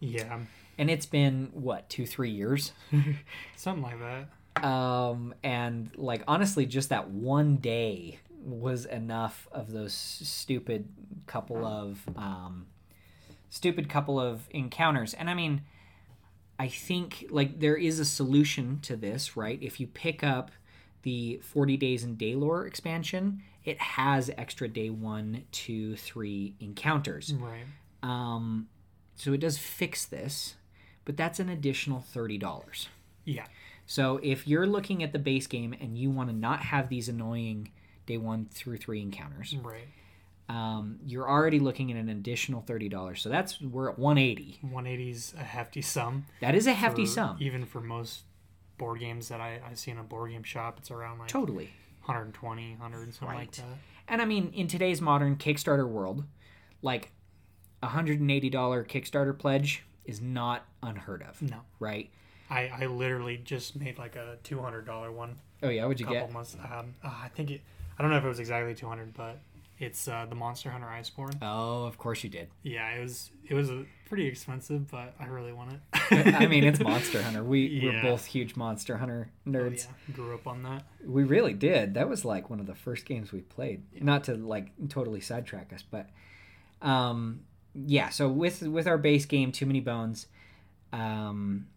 Yeah. 0.00 0.38
And 0.78 0.90
it's 0.90 1.06
been 1.06 1.50
what 1.52 1.88
two, 1.88 2.06
three 2.06 2.30
years 2.30 2.72
Something 3.56 3.82
like 3.82 3.98
that. 4.00 4.64
um 4.64 5.34
and 5.42 5.90
like 5.96 6.22
honestly 6.28 6.66
just 6.66 6.88
that 6.90 7.08
one 7.10 7.56
day 7.56 8.18
was 8.44 8.84
enough 8.86 9.48
of 9.52 9.72
those 9.72 9.92
stupid 9.92 10.88
couple 11.26 11.64
of 11.64 12.00
um 12.16 12.66
stupid 13.50 13.88
couple 13.88 14.18
of 14.20 14.42
encounters 14.50 15.14
and 15.14 15.28
i 15.28 15.34
mean 15.34 15.62
i 16.58 16.68
think 16.68 17.26
like 17.30 17.60
there 17.60 17.76
is 17.76 17.98
a 17.98 18.04
solution 18.04 18.78
to 18.80 18.96
this 18.96 19.36
right 19.36 19.58
if 19.62 19.78
you 19.80 19.86
pick 19.86 20.22
up 20.24 20.50
the 21.02 21.38
40 21.42 21.76
days 21.76 22.02
in 22.04 22.16
Daelore 22.16 22.66
expansion 22.66 23.42
it 23.64 23.78
has 23.80 24.30
extra 24.36 24.66
day 24.68 24.90
one 24.90 25.44
two 25.52 25.96
three 25.96 26.54
encounters 26.60 27.32
Right. 27.34 27.64
um 28.02 28.68
so 29.14 29.32
it 29.32 29.38
does 29.40 29.58
fix 29.58 30.04
this 30.04 30.54
but 31.04 31.16
that's 31.16 31.40
an 31.40 31.48
additional 31.48 32.04
$30 32.14 32.88
Yeah. 33.24 33.46
so 33.86 34.18
if 34.22 34.46
you're 34.48 34.66
looking 34.66 35.02
at 35.02 35.12
the 35.12 35.18
base 35.18 35.46
game 35.46 35.74
and 35.80 35.96
you 35.96 36.10
want 36.10 36.28
to 36.30 36.36
not 36.36 36.60
have 36.60 36.88
these 36.88 37.08
annoying 37.08 37.70
day 38.06 38.18
one 38.18 38.46
through 38.50 38.78
three 38.78 39.02
encounters, 39.02 39.54
Right. 39.62 39.86
Um, 40.48 40.98
you're 41.06 41.28
already 41.28 41.58
looking 41.60 41.90
at 41.92 41.96
an 41.98 42.08
additional 42.08 42.62
thirty 42.62 42.88
dollars. 42.88 43.20
So 43.22 43.28
that's 43.28 43.60
we're 43.60 43.90
at 43.90 43.98
one 43.98 44.16
eighty. 44.18 44.58
180's 44.64 45.34
a 45.38 45.42
hefty 45.44 45.82
sum. 45.82 46.26
That 46.40 46.54
is 46.54 46.66
a 46.66 46.72
hefty 46.72 47.04
for- 47.04 47.10
sum. 47.12 47.36
Even 47.40 47.64
for 47.66 47.80
most 47.80 48.22
board 48.78 49.00
games 49.00 49.28
that 49.28 49.40
I, 49.40 49.60
I 49.68 49.74
see 49.74 49.90
in 49.90 49.98
a 49.98 50.02
board 50.04 50.30
game 50.30 50.42
shop, 50.44 50.78
it's 50.78 50.90
around 50.90 51.18
like 51.18 51.28
Totally. 51.28 51.70
120, 52.04 52.76
100, 52.78 53.14
something 53.14 53.36
like 53.36 53.50
that. 53.52 53.64
And 54.08 54.22
I 54.22 54.24
mean, 54.24 54.52
in 54.54 54.66
today's 54.68 55.00
modern 55.02 55.36
Kickstarter 55.36 55.86
world, 55.86 56.24
like 56.80 57.10
a 57.82 57.88
hundred 57.88 58.20
and 58.20 58.30
eighty 58.30 58.48
dollar 58.48 58.84
Kickstarter 58.84 59.36
pledge 59.38 59.84
is 60.06 60.20
not 60.22 60.64
unheard 60.82 61.22
of, 61.22 61.42
No. 61.42 61.58
right? 61.78 62.08
I, 62.48 62.70
I 62.82 62.86
literally 62.86 63.36
just 63.36 63.76
made 63.76 63.98
like 63.98 64.16
a 64.16 64.38
$200 64.44 65.12
one 65.12 65.36
Oh 65.62 65.68
yeah, 65.68 65.84
what'd 65.84 66.00
you 66.00 66.06
couple 66.06 66.22
get? 66.22 66.32
months. 66.32 66.56
Um, 66.56 66.94
uh, 67.04 67.08
I 67.24 67.28
think 67.28 67.50
it, 67.50 67.60
I 67.98 68.02
don't 68.02 68.10
know 68.10 68.16
if 68.16 68.24
it 68.24 68.28
was 68.28 68.38
exactly 68.40 68.74
200, 68.74 69.12
but 69.12 69.38
It's 69.80 70.08
uh, 70.08 70.26
the 70.28 70.34
Monster 70.34 70.70
Hunter 70.70 70.88
Iceborne. 70.88 71.36
Oh, 71.40 71.84
of 71.84 71.98
course 71.98 72.24
you 72.24 72.30
did. 72.30 72.48
Yeah, 72.62 72.90
it 72.90 73.00
was 73.00 73.30
it 73.48 73.54
was 73.54 73.70
a 73.70 73.84
pretty 74.08 74.26
expensive, 74.26 74.90
but 74.90 75.14
I 75.20 75.26
really 75.26 75.52
want 75.52 75.72
it. 75.72 76.34
I 76.34 76.46
mean, 76.46 76.64
it's 76.64 76.80
Monster 76.92 77.22
Hunter. 77.22 77.44
We 77.44 77.80
we're 77.84 78.02
both 78.02 78.24
huge 78.26 78.56
Monster 78.56 78.96
Hunter 78.96 79.30
Oh, 79.46 79.50
nerds. 79.50 79.86
yeah, 80.08 80.14
grew 80.14 80.34
up 80.34 80.46
on 80.48 80.62
that. 80.64 80.82
We 81.06 81.22
really 81.24 81.52
did. 81.54 81.94
That 81.94 82.08
was 82.08 82.24
like 82.24 82.50
one 82.50 82.58
of 82.58 82.66
the 82.66 82.74
first 82.74 83.04
games 83.04 83.30
we 83.30 83.40
played. 83.42 83.82
Not 84.02 84.24
to 84.24 84.34
like 84.34 84.72
totally 84.88 85.20
sidetrack 85.20 85.72
us, 85.72 85.82
but 85.88 86.08
um 86.82 87.40
yeah, 87.74 88.08
so 88.08 88.28
with 88.28 88.62
with 88.62 88.88
our 88.88 88.98
base 88.98 89.26
game 89.26 89.52
Too 89.52 89.66
Many 89.66 89.80
Bones, 89.80 90.26
um 90.92 91.68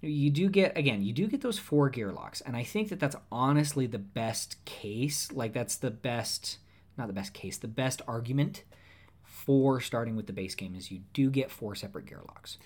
you 0.00 0.30
do 0.30 0.48
get 0.48 0.76
again, 0.78 1.02
you 1.02 1.12
do 1.12 1.26
get 1.26 1.40
those 1.40 1.58
four 1.58 1.88
gear 1.88 2.12
locks 2.12 2.40
and 2.42 2.56
I 2.56 2.62
think 2.62 2.88
that 2.90 3.00
that's 3.00 3.16
honestly 3.32 3.86
the 3.88 3.98
best 3.98 4.64
case. 4.64 5.32
Like 5.32 5.52
that's 5.52 5.74
the 5.76 5.90
best 5.90 6.58
not 6.98 7.06
the 7.06 7.12
best 7.14 7.32
case, 7.32 7.56
the 7.58 7.68
best 7.68 8.02
argument 8.08 8.64
for 9.24 9.80
starting 9.80 10.16
with 10.16 10.26
the 10.26 10.32
base 10.32 10.54
game 10.54 10.74
is 10.74 10.90
you 10.90 11.00
do 11.12 11.30
get 11.30 11.50
four 11.50 11.74
separate 11.74 12.06
gear 12.06 12.20
locks. 12.26 12.58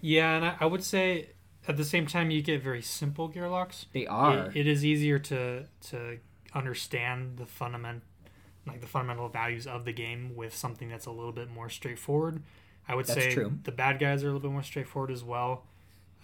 Yeah, 0.00 0.36
and 0.36 0.44
I, 0.44 0.56
I 0.60 0.66
would 0.66 0.82
say 0.84 1.30
at 1.68 1.76
the 1.76 1.84
same 1.84 2.06
time 2.06 2.30
you 2.30 2.42
get 2.42 2.62
very 2.62 2.82
simple 2.82 3.28
gear 3.28 3.48
locks. 3.48 3.86
They 3.92 4.06
are. 4.06 4.46
It, 4.48 4.56
it 4.56 4.66
is 4.66 4.84
easier 4.84 5.18
to 5.20 5.64
to 5.90 6.18
understand 6.54 7.36
the 7.36 7.46
fundament 7.46 8.02
like 8.66 8.80
the 8.80 8.86
fundamental 8.86 9.28
values 9.28 9.66
of 9.66 9.84
the 9.84 9.92
game 9.92 10.34
with 10.34 10.54
something 10.54 10.88
that's 10.88 11.06
a 11.06 11.10
little 11.10 11.30
bit 11.32 11.48
more 11.48 11.68
straightforward. 11.68 12.42
I 12.88 12.94
would 12.96 13.06
That's 13.06 13.20
say 13.20 13.32
true. 13.32 13.52
the 13.62 13.70
bad 13.72 13.98
guys 14.00 14.24
are 14.24 14.28
a 14.28 14.32
little 14.32 14.40
bit 14.48 14.50
more 14.52 14.62
straightforward 14.62 15.10
as 15.12 15.22
well. 15.22 15.64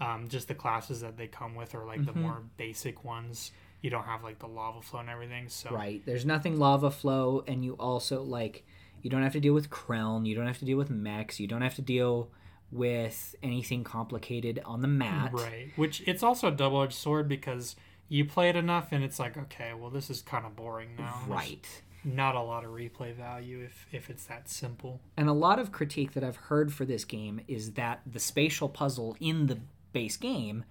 Um, 0.01 0.29
just 0.29 0.49
the 0.49 0.55
classes 0.55 1.01
that 1.03 1.17
they 1.17 1.29
come 1.29 1.55
with 1.55 1.75
are 1.77 1.85
like 1.85 2.05
the 2.05 2.13
Mhm. 2.13 2.17
more 2.23 2.43
basic 2.57 3.05
ones. 3.05 3.53
You 3.83 3.91
don't 3.91 4.05
have 4.05 4.23
like 4.23 4.39
the 4.39 4.47
lava 4.47 4.81
flow 4.81 5.01
and 5.01 5.11
everything. 5.11 5.49
So 5.49 5.71
Right. 5.71 6.03
There's 6.07 6.25
nothing 6.25 6.59
lava 6.59 6.91
flow, 6.91 7.45
and 7.47 7.65
you 7.65 7.75
also 7.75 8.23
like 8.23 8.65
you 9.03 9.11
don't 9.11 9.23
have 9.23 9.33
to 9.33 9.41
deal 9.41 9.53
with 9.53 9.69
Krelln, 9.69 10.27
you 10.27 10.35
don't 10.35 10.47
have 10.47 10.59
to 10.61 10.65
deal 10.65 10.79
with 10.79 10.89
mechs, 10.89 11.41
you 11.41 11.47
don't 11.49 11.63
have 11.63 11.75
to 11.75 11.83
deal 11.83 12.31
with 12.71 13.35
anything 13.43 13.85
complicated 13.85 14.61
on 14.65 14.81
the 14.81 14.89
mat. 14.89 15.33
Right. 15.33 15.73
Which 15.77 16.03
it's 16.07 16.23
also 16.23 16.49
a 16.49 16.53
double 16.53 16.83
edged 16.83 16.95
sword 16.95 17.29
because 17.29 17.77
you 18.09 18.25
play 18.25 18.49
it 18.49 18.57
enough 18.57 18.89
and 18.93 19.05
it's 19.05 19.19
like, 19.19 19.37
okay, 19.37 19.73
well 19.79 19.91
this 19.91 20.09
is 20.09 20.23
kind 20.23 20.47
of 20.47 20.57
boring 20.57 20.97
now. 20.97 21.23
There's 21.27 21.29
Right. 21.29 21.83
Not 22.05 22.35
a 22.35 22.41
lot 22.41 22.65
of 22.65 22.71
replay 22.71 23.15
value 23.15 23.61
if 23.61 23.87
if 23.93 24.11
it's 24.11 24.25
that 24.27 24.49
simple. 24.49 25.01
And 25.17 25.29
a 25.29 25.33
lot 25.33 25.59
of 25.59 25.71
critique 25.73 26.13
that 26.13 26.25
I've 26.25 26.37
heard 26.37 26.73
for 26.73 26.85
this 26.85 27.05
game 27.05 27.41
is 27.47 27.73
that 27.73 28.01
the 28.07 28.21
spatial 28.21 28.69
puzzle 28.69 29.17
in 29.21 29.47
the 29.47 29.59
base 29.93 30.17
game 30.17 30.65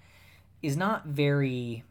is 0.61 0.75
not 0.75 1.05
very 1.05 1.83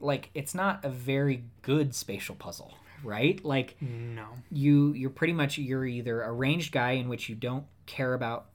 like 0.00 0.30
it's 0.34 0.54
not 0.54 0.84
a 0.84 0.88
very 0.88 1.44
good 1.62 1.94
spatial 1.94 2.34
puzzle, 2.34 2.74
right? 3.04 3.42
Like 3.44 3.76
No. 3.80 4.26
you 4.50 4.92
you're 4.94 5.10
pretty 5.10 5.32
much 5.32 5.58
you're 5.58 5.84
either 5.86 6.22
a 6.22 6.32
ranged 6.32 6.72
guy 6.72 6.92
in 6.92 7.08
which 7.08 7.28
you 7.28 7.34
don't 7.34 7.64
care 7.86 8.14
about 8.14 8.46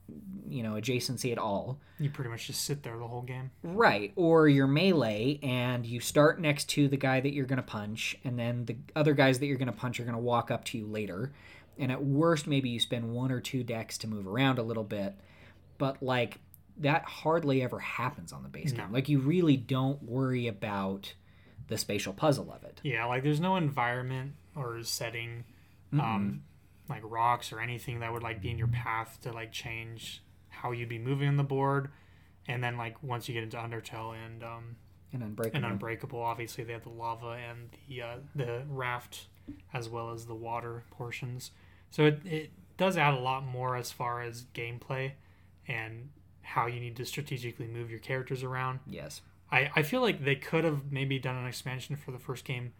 you 0.47 0.63
know 0.63 0.73
adjacency 0.73 1.31
at 1.31 1.37
all 1.37 1.79
You 1.99 2.09
pretty 2.09 2.29
much 2.29 2.47
just 2.47 2.63
sit 2.63 2.83
there 2.83 2.97
the 2.97 3.07
whole 3.07 3.21
game. 3.23 3.51
Right. 3.63 4.13
Or 4.15 4.47
you're 4.47 4.67
melee 4.67 5.39
and 5.43 5.85
you 5.85 5.99
start 5.99 6.39
next 6.39 6.69
to 6.69 6.87
the 6.87 6.97
guy 6.97 7.19
that 7.21 7.33
you're 7.33 7.45
going 7.45 7.57
to 7.57 7.63
punch, 7.63 8.15
and 8.23 8.37
then 8.39 8.65
the 8.65 8.77
other 8.95 9.13
guys 9.13 9.39
that 9.39 9.45
you're 9.47 9.57
going 9.57 9.67
to 9.71 9.71
punch 9.77 9.99
are 9.99 10.03
going 10.03 10.15
to 10.15 10.21
walk 10.21 10.51
up 10.51 10.63
to 10.65 10.77
you 10.77 10.85
later. 10.87 11.31
And 11.77 11.91
at 11.91 12.01
worst, 12.03 12.47
maybe 12.47 12.69
you 12.69 12.79
spend 12.79 13.11
one 13.13 13.31
or 13.31 13.41
two 13.41 13.61
decks 13.63 13.97
to 13.99 14.07
move 14.07 14.27
around 14.27 14.59
a 14.59 14.63
little 14.63 14.83
bit. 14.85 15.15
But, 15.77 16.01
like, 16.01 16.39
that 16.77 17.03
hardly 17.03 17.61
ever 17.61 17.79
happens 17.79 18.31
on 18.31 18.43
the 18.43 18.49
base 18.49 18.71
No. 18.71 18.83
game. 18.83 18.93
Like, 18.93 19.09
you 19.09 19.19
really 19.19 19.57
don't 19.57 20.01
worry 20.03 20.47
about 20.47 21.13
the 21.67 21.77
spatial 21.77 22.13
puzzle 22.13 22.51
of 22.51 22.63
it. 22.63 22.79
Yeah, 22.83 23.05
like 23.05 23.23
there's 23.23 23.39
no 23.39 23.55
environment 23.55 24.33
or 24.55 24.81
setting, 24.83 25.43
um, 25.93 26.43
like 26.89 27.01
rocks 27.03 27.51
or 27.51 27.59
anything 27.59 27.99
that 27.99 28.11
would 28.13 28.23
like 28.23 28.41
be 28.41 28.49
in 28.51 28.57
your 28.57 28.67
path 28.67 29.17
to 29.21 29.31
like 29.31 29.51
change 29.51 30.21
how 30.49 30.71
you'd 30.71 30.89
be 30.89 30.99
moving 30.99 31.27
on 31.27 31.37
the 31.37 31.43
board. 31.43 31.89
And 32.47 32.63
then 32.63 32.77
like 32.77 33.01
once 33.01 33.27
you 33.27 33.33
get 33.33 33.43
into 33.43 33.57
Undertale 33.57 34.13
and 34.23 34.43
um, 34.43 34.75
And 35.11 35.23
Unbreakable. 35.23 35.57
and 35.57 35.65
Unbreakable, 35.73 36.21
obviously 36.21 36.63
they 36.63 36.73
have 36.73 36.83
the 36.83 36.89
lava 36.89 37.37
and 37.49 37.69
the 37.89 38.01
uh, 38.01 38.15
the 38.35 38.63
raft 38.69 39.27
as 39.73 39.89
well 39.89 40.11
as 40.11 40.25
the 40.25 40.35
water 40.35 40.83
portions. 40.91 41.51
So 41.91 42.05
it, 42.05 42.21
it 42.25 42.51
does 42.77 42.97
add 42.97 43.13
a 43.13 43.19
lot 43.19 43.43
more 43.45 43.75
as 43.75 43.91
far 43.91 44.21
as 44.21 44.45
gameplay 44.53 45.13
and 45.67 46.09
how 46.41 46.67
you 46.67 46.79
need 46.79 46.95
to 46.97 47.05
strategically 47.05 47.67
move 47.67 47.89
your 47.89 47.99
characters 47.99 48.43
around. 48.43 48.79
yes. 48.87 49.21
I, 49.51 49.69
I 49.75 49.81
feel 49.83 50.01
like 50.01 50.23
they 50.23 50.35
could 50.35 50.63
have 50.63 50.91
maybe 50.91 51.19
done 51.19 51.35
an 51.35 51.45
expansion 51.47 51.95
for 51.95 52.11
the 52.11 52.19
first 52.19 52.45
game, 52.45 52.73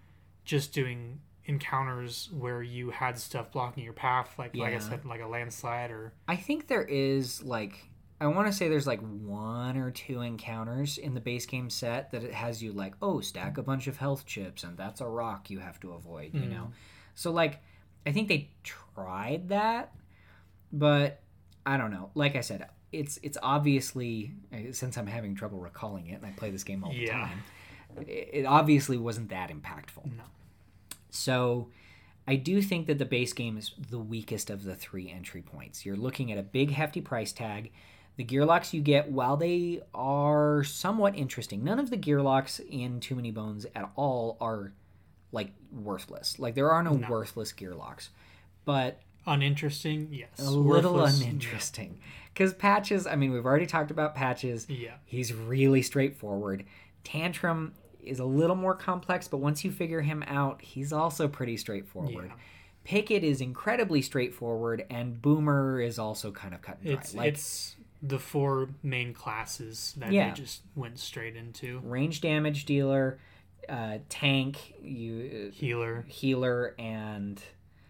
just 0.44 0.74
doing 0.74 1.20
encounters 1.46 2.30
where 2.34 2.64
you 2.64 2.90
had 2.90 3.18
stuff 3.20 3.52
blocking 3.52 3.84
your 3.84 3.94
path, 3.94 4.34
like 4.38 4.56
like 4.56 4.74
I 4.74 4.80
said, 4.80 5.06
like 5.06 5.22
a 5.22 5.28
landslide 5.28 5.92
or 5.92 6.14
I 6.28 6.36
think 6.36 6.68
there 6.68 6.84
is 6.84 7.44
like 7.44 7.90
I 8.20 8.28
want 8.28 8.48
to 8.48 8.54
say 8.54 8.68
there's 8.70 8.88
like 8.88 9.02
one 9.02 9.78
or 9.78 9.92
two 9.92 10.22
encounters 10.22 10.98
in 10.98 11.14
the 11.14 11.20
base 11.22 11.46
game 11.46 11.70
set 11.70 12.12
that 12.12 12.24
it 12.24 12.34
has 12.34 12.64
you 12.64 12.72
like 12.74 12.96
oh 13.02 13.22
stack 13.22 13.58
a 13.58 13.64
bunch 13.64 13.88
of 13.88 13.98
health 13.98 14.26
chips 14.26 14.64
and 14.64 14.76
that's 14.78 15.02
a 15.02 15.06
rock 15.08 15.50
you 15.50 15.60
have 15.60 15.80
to 15.82 15.92
avoid 15.94 16.34
you 16.34 16.42
Mm. 16.42 16.52
know 16.52 16.72
so 17.14 17.32
like 17.32 17.62
I 18.08 18.12
think 18.12 18.28
they 18.28 18.50
tried 18.64 19.50
that 19.50 19.94
but 20.72 21.22
I 21.66 21.78
don't 21.78 21.92
know. 21.92 22.10
Like 22.16 22.36
I 22.36 22.42
said 22.42 22.68
it's 22.96 23.20
it's 23.24 23.38
obviously 23.44 24.32
uh, 24.54 24.72
since 24.72 24.98
I'm 24.98 25.08
having 25.08 25.36
trouble 25.36 25.60
recalling 25.60 26.08
it 26.08 26.16
and 26.16 26.26
I 26.26 26.32
play 26.32 26.50
this 26.50 26.64
game 26.64 26.84
all 26.84 26.92
the 26.92 26.98
Yeah. 26.98 27.14
time 27.28 27.40
it, 28.08 28.46
obviously 28.46 28.98
wasn't 28.98 29.30
that 29.30 29.50
impactful 29.50 30.06
no. 30.18 30.24
so 31.10 31.70
I 32.28 32.36
do 32.38 32.62
think 32.62 32.88
that 32.88 32.98
the 32.98 33.06
base 33.06 33.34
game 33.34 33.56
is 33.58 33.72
the 33.92 34.00
weakest 34.00 34.50
of 34.50 34.64
the 34.64 34.74
three 34.76 35.12
entry 35.12 35.44
points. 35.44 35.86
You're 35.86 35.96
looking 35.96 36.32
at 36.32 36.40
a 36.40 36.42
big, 36.42 36.72
hefty 36.72 37.00
price 37.00 37.32
tag. 37.32 37.72
The 38.18 38.24
gear 38.24 38.46
locks 38.46 38.74
you 38.74 38.82
get, 38.82 39.12
while 39.12 39.38
they 39.38 39.82
are 39.94 40.64
somewhat 40.64 41.16
interesting, 41.16 41.64
none 41.64 41.78
of 41.78 41.92
the 41.92 41.98
gear 41.98 42.24
locks 42.24 42.60
in 42.68 43.00
Too 43.00 43.14
Many 43.14 43.30
Bones 43.30 43.68
at 43.76 43.92
all 43.96 44.38
are 44.42 44.72
like 45.32 45.52
worthless. 45.72 46.40
Like 46.40 46.56
there 46.56 46.72
are 46.72 46.82
no, 46.82 46.94
No. 46.94 47.08
worthless 47.10 47.52
gear 47.52 47.76
locks, 47.76 48.10
but 48.66 49.00
Uninteresting, 49.28 50.10
yes. 50.12 50.30
a 50.40 50.50
little 50.50 50.64
Worthless, 50.94 51.22
uninteresting. 51.22 52.00
Because 52.36 52.54
patches, 52.54 53.08
I 53.08 53.16
mean, 53.16 53.32
we've 53.32 53.46
already 53.46 53.66
talked 53.66 53.92
about 53.92 54.14
patches. 54.14 54.68
Yeah. 54.70 54.96
He's 55.06 55.34
really 55.34 55.82
straightforward. 55.82 56.66
Tantrum 57.06 57.74
is 58.04 58.20
a 58.20 58.26
little 58.26 58.58
more 58.58 58.76
complex, 58.76 59.30
but 59.30 59.38
once 59.38 59.64
you 59.64 59.72
figure 59.72 60.02
him 60.02 60.22
out, 60.28 60.62
he's 60.62 60.92
also 60.92 61.30
pretty 61.30 61.56
straightforward. 61.56 62.26
Yeah. 62.28 62.36
Picket 62.84 63.24
is 63.24 63.40
incredibly 63.40 64.02
straightforward, 64.02 64.86
and 64.90 65.22
Boomer 65.22 65.80
is 65.80 65.98
also 65.98 66.30
kind 66.32 66.54
of 66.54 66.62
cut 66.62 66.76
and 66.84 66.88
dry. 66.92 66.94
It's 67.00 67.16
like 67.16 67.28
it's 67.30 67.76
the 68.04 68.20
four 68.20 68.68
main 68.84 69.14
classes 69.14 69.96
that 69.98 70.12
Yeah. 70.12 70.28
they 70.30 70.36
just 70.36 70.62
went 70.76 71.00
straight 71.00 71.38
into. 71.38 71.80
range 71.86 72.20
damage 72.20 72.66
dealer, 72.66 73.18
uh, 73.70 74.00
tank, 74.10 74.74
you 74.84 75.52
Healer, 75.54 76.04
uh, 76.06 76.12
healer, 76.12 76.76
and 76.78 77.42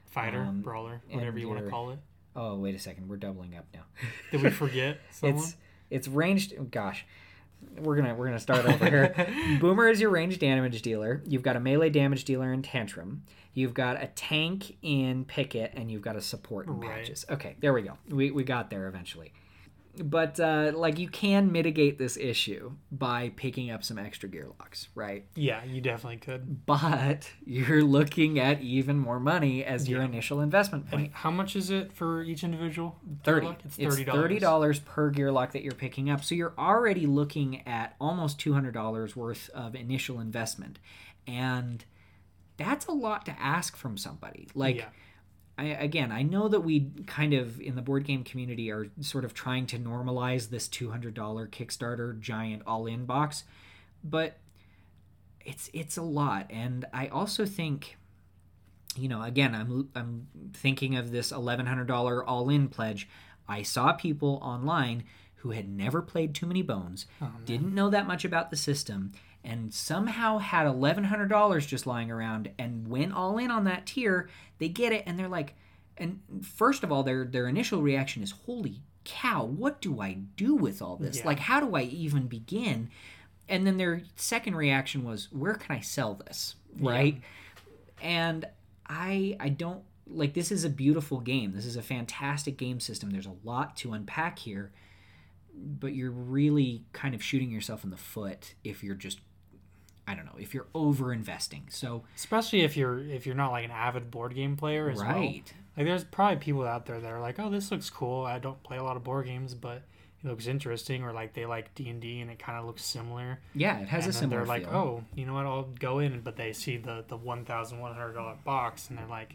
fighter, 0.06 0.44
Um, 0.44 0.62
brawler, 0.62 1.02
whatever 1.10 1.40
you 1.40 1.50
want 1.50 1.64
to 1.66 1.70
call 1.70 1.90
it. 1.90 2.00
Oh 2.36 2.56
wait 2.56 2.76
a 2.76 2.80
second, 2.80 3.08
we're 3.08 3.18
doubling 3.18 3.56
up 3.56 3.66
now. 3.74 3.84
Did 4.32 4.44
we 4.44 4.50
forget 4.52 5.00
someone? 5.12 5.44
It's 5.44 5.56
it's 5.90 6.08
ranged. 6.08 6.54
oh, 6.60 6.64
gosh, 6.64 7.06
we're 7.80 7.96
gonna 7.96 8.16
we're 8.16 8.26
gonna 8.26 8.40
start 8.40 8.66
over 8.66 8.86
here. 8.90 9.58
Boomer 9.62 9.88
is 9.90 10.02
your 10.02 10.10
ranged 10.10 10.40
damage 10.40 10.82
dealer. 10.82 11.22
You've 11.26 11.44
got 11.44 11.56
a 11.56 11.60
melee 11.60 11.90
damage 11.90 12.24
dealer 12.26 12.52
in 12.54 12.62
Tantrum. 12.62 13.24
You've 13.54 13.74
got 13.74 14.02
a 14.04 14.08
tank 14.08 14.76
in 14.82 15.24
Picket, 15.26 15.72
and 15.76 15.90
you've 15.90 16.02
got 16.02 16.16
a 16.18 16.22
support 16.22 16.68
in 16.68 16.80
Right. 16.80 16.92
Patches. 16.92 17.26
Okay, 17.30 17.56
there 17.62 17.72
we 17.74 17.84
go. 17.84 17.98
We 18.10 18.32
we 18.32 18.44
got 18.44 18.70
there 18.70 18.88
eventually. 18.88 19.32
But 20.04 20.40
uh, 20.40 20.72
like 20.76 21.00
you 21.00 21.08
can 21.08 21.52
mitigate 21.52 21.98
this 21.98 22.18
issue 22.18 22.74
by 22.92 23.32
picking 23.36 23.72
up 23.72 23.84
some 23.84 23.98
extra 23.98 24.30
gear 24.30 24.48
locks, 24.60 24.90
right? 24.96 25.26
yeah, 25.36 25.64
you 25.64 25.82
definitely 25.82 26.18
could. 26.18 26.66
But 26.66 27.30
you're 27.46 27.84
looking 27.84 28.40
at 28.40 28.62
even 28.62 28.98
more 28.98 29.20
money 29.20 29.64
as 29.64 29.88
your 29.90 30.02
initial 30.02 30.42
investment 30.42 30.90
point. 30.90 31.06
And 31.08 31.14
how 31.14 31.32
much 31.32 31.56
is 31.56 31.70
it 31.70 31.94
for 31.94 32.24
each 32.24 32.44
individual? 32.44 32.98
Thirty. 33.24 33.48
It's 33.64 33.76
thirty 33.78 34.04
thirty 34.04 34.40
dollars. 34.40 34.42
dollars 34.42 34.80
per 34.80 35.10
gear 35.10 35.32
lock 35.32 35.52
that 35.54 35.64
you're 35.64 35.74
picking 35.74 36.10
up. 36.10 36.24
So 36.24 36.36
you're 36.36 36.54
already 36.58 37.06
looking 37.06 37.68
at 37.68 37.96
almost 38.00 38.40
two 38.40 38.54
hundred 38.54 38.74
dollars 38.74 39.16
worth 39.16 39.50
of 39.54 39.76
initial 39.76 40.20
investment, 40.20 40.80
and 41.28 41.86
that's 42.58 42.86
a 42.86 42.92
lot 42.92 43.26
to 43.26 43.40
ask 43.40 43.76
from 43.76 43.98
somebody. 43.98 44.48
Like, 44.56 44.78
yeah. 44.78 44.86
I, 45.58 45.66
again, 45.66 46.12
I 46.12 46.22
know 46.22 46.48
that 46.50 46.62
we 46.62 46.92
kind 47.08 47.34
of 47.34 47.62
in 47.62 47.76
the 47.76 47.82
board 47.82 48.04
game 48.04 48.24
community 48.24 48.72
are 48.72 48.88
sort 49.00 49.24
of 49.24 49.34
trying 49.34 49.68
to 49.68 49.78
normalize 49.80 50.50
this 50.50 50.68
two 50.68 50.92
hundred 50.92 51.14
dollar 51.14 51.48
Kickstarter 51.48 52.20
giant 52.20 52.64
all 52.68 52.88
in 52.88 53.06
box, 53.06 53.44
but 54.04 54.38
it's 55.46 55.70
it's 55.74 55.98
a 55.98 56.02
lot, 56.02 56.48
and 56.50 56.86
I 56.94 57.08
also 57.08 57.46
think 57.46 57.98
you 58.98 59.08
know, 59.10 59.22
again, 59.22 59.54
I'm 59.54 59.90
I'm 59.96 60.28
thinking 60.54 60.96
of 60.96 61.12
this 61.12 61.32
eleven 61.32 61.66
hundred 61.66 61.88
dollar 61.88 62.24
all 62.24 62.50
in 62.50 62.68
pledge. 62.70 63.08
I 63.48 63.62
saw 63.62 63.94
people 63.94 64.40
online 64.42 65.04
who 65.38 65.52
had 65.52 65.70
never 65.70 66.02
played 66.02 66.34
Too 66.34 66.48
Many 66.48 66.64
Bones, 66.64 67.06
Oh, 67.22 67.32
didn't 67.46 67.76
know 67.76 67.90
that 67.92 68.08
much 68.08 68.26
about 68.26 68.50
the 68.50 68.58
system, 68.58 69.12
and 69.46 69.74
somehow 69.74 70.40
had 70.40 70.66
$1,100 70.66 71.68
just 71.68 71.86
lying 71.86 72.12
around 72.12 72.52
and 72.58 72.88
went 72.88 73.14
all 73.14 73.38
in 73.38 73.52
on 73.52 73.64
that 73.66 73.86
tier, 73.86 74.28
they 74.58 74.68
get 74.68 74.92
it 74.92 75.04
and 75.06 75.18
they're 75.18 75.28
like, 75.28 75.54
and 75.98 76.20
first 76.42 76.84
of 76.84 76.92
all, 76.92 77.04
their 77.04 77.24
their 77.24 77.48
initial 77.48 77.82
reaction 77.82 78.22
is, 78.22 78.32
"Holy 78.32 78.82
cow! 79.06 79.46
What 79.46 79.80
do 79.80 80.02
I 80.02 80.14
do 80.36 80.54
with 80.54 80.82
all 80.82 80.98
this? 80.98 81.20
Yeah. 81.20 81.26
Like, 81.26 81.40
how 81.40 81.62
do 81.62 81.74
I 81.76 81.84
even 81.84 82.28
begin?" 82.28 82.90
And 83.48 83.66
then 83.66 83.78
their 83.78 84.02
second 84.18 84.56
reaction 84.56 85.06
was, 85.06 85.32
"Where 85.32 85.54
can 85.54 85.74
I 85.74 85.80
sell 85.80 86.16
this?" 86.16 86.56
Right? 86.78 87.22
And 88.02 88.46
I 88.88 89.38
I 89.40 89.50
don't 89.50 89.84
like 90.08 90.34
this 90.34 90.52
is 90.52 90.66
a 90.66 90.70
beautiful 90.70 91.22
game. 91.22 91.54
This 91.54 91.66
is 91.66 91.78
a 91.78 91.82
fantastic 91.82 92.58
game 92.58 92.82
system. 92.82 93.12
There's 93.12 93.26
a 93.26 93.36
lot 93.46 93.78
to 93.78 93.94
unpack 93.94 94.40
here, 94.40 94.74
but 95.54 95.96
you're 95.96 96.12
really 96.12 96.84
kind 96.92 97.16
of 97.16 97.24
shooting 97.24 97.52
yourself 97.52 97.86
in 97.86 97.90
the 97.90 97.98
foot 97.98 98.56
if 98.64 98.84
you're 98.84 98.96
just 98.96 99.22
I 100.08 100.14
don't 100.16 100.26
know, 100.26 100.36
if 100.38 100.54
you're 100.54 100.68
over 100.76 101.12
investing. 101.12 101.64
So 101.70 102.04
Especially 102.16 102.62
if 102.62 102.78
you're 102.78 103.00
if 103.00 103.26
you're 103.26 103.36
not 103.36 103.52
like 103.52 103.66
an 103.66 103.72
avid 103.72 104.12
board 104.12 104.36
game 104.36 104.56
player 104.56 104.90
as 104.90 104.98
well. 105.00 105.08
right. 105.08 105.54
Like 105.76 105.86
there's 105.86 106.04
probably 106.04 106.38
people 106.38 106.64
out 106.64 106.86
there 106.86 107.00
that 107.00 107.12
are 107.12 107.20
like, 107.20 107.40
oh, 107.40 107.50
this 107.50 107.72
looks 107.72 107.90
cool. 107.90 108.26
I 108.26 108.40
don't 108.40 108.62
play 108.64 108.78
a 108.78 108.84
lot 108.84 108.96
of 108.98 109.04
board 109.04 109.26
games, 109.26 109.54
but 109.54 109.82
it 110.24 110.28
looks 110.28 110.48
interesting, 110.48 111.04
or 111.04 111.12
like 111.12 111.34
they 111.34 111.46
like 111.46 111.76
D 111.76 111.90
and 111.90 112.02
D 112.02 112.22
and 112.22 112.32
it 112.32 112.40
kind 112.40 112.58
of 112.58 112.66
looks 112.66 112.84
similar. 112.84 113.40
Yeah, 113.54 113.80
it 113.80 113.88
has 113.90 114.06
and 114.06 114.14
a 114.14 114.18
similar 114.18 114.40
they're 114.40 114.48
like, 114.48 114.68
oh, 114.72 115.04
you 115.16 115.26
know 115.26 115.34
what? 115.34 115.46
I'll 115.46 115.70
go 115.80 116.00
in, 116.00 116.22
but 116.22 116.36
they 116.38 116.54
see 116.54 116.78
the 116.78 117.04
the 117.08 117.18
one 117.18 117.44
thousand 117.46 117.80
one 117.80 117.94
hundred 117.94 118.14
dollar 118.14 118.36
box 118.44 118.90
and 118.90 118.98
they're 118.98 119.06
like, 119.08 119.34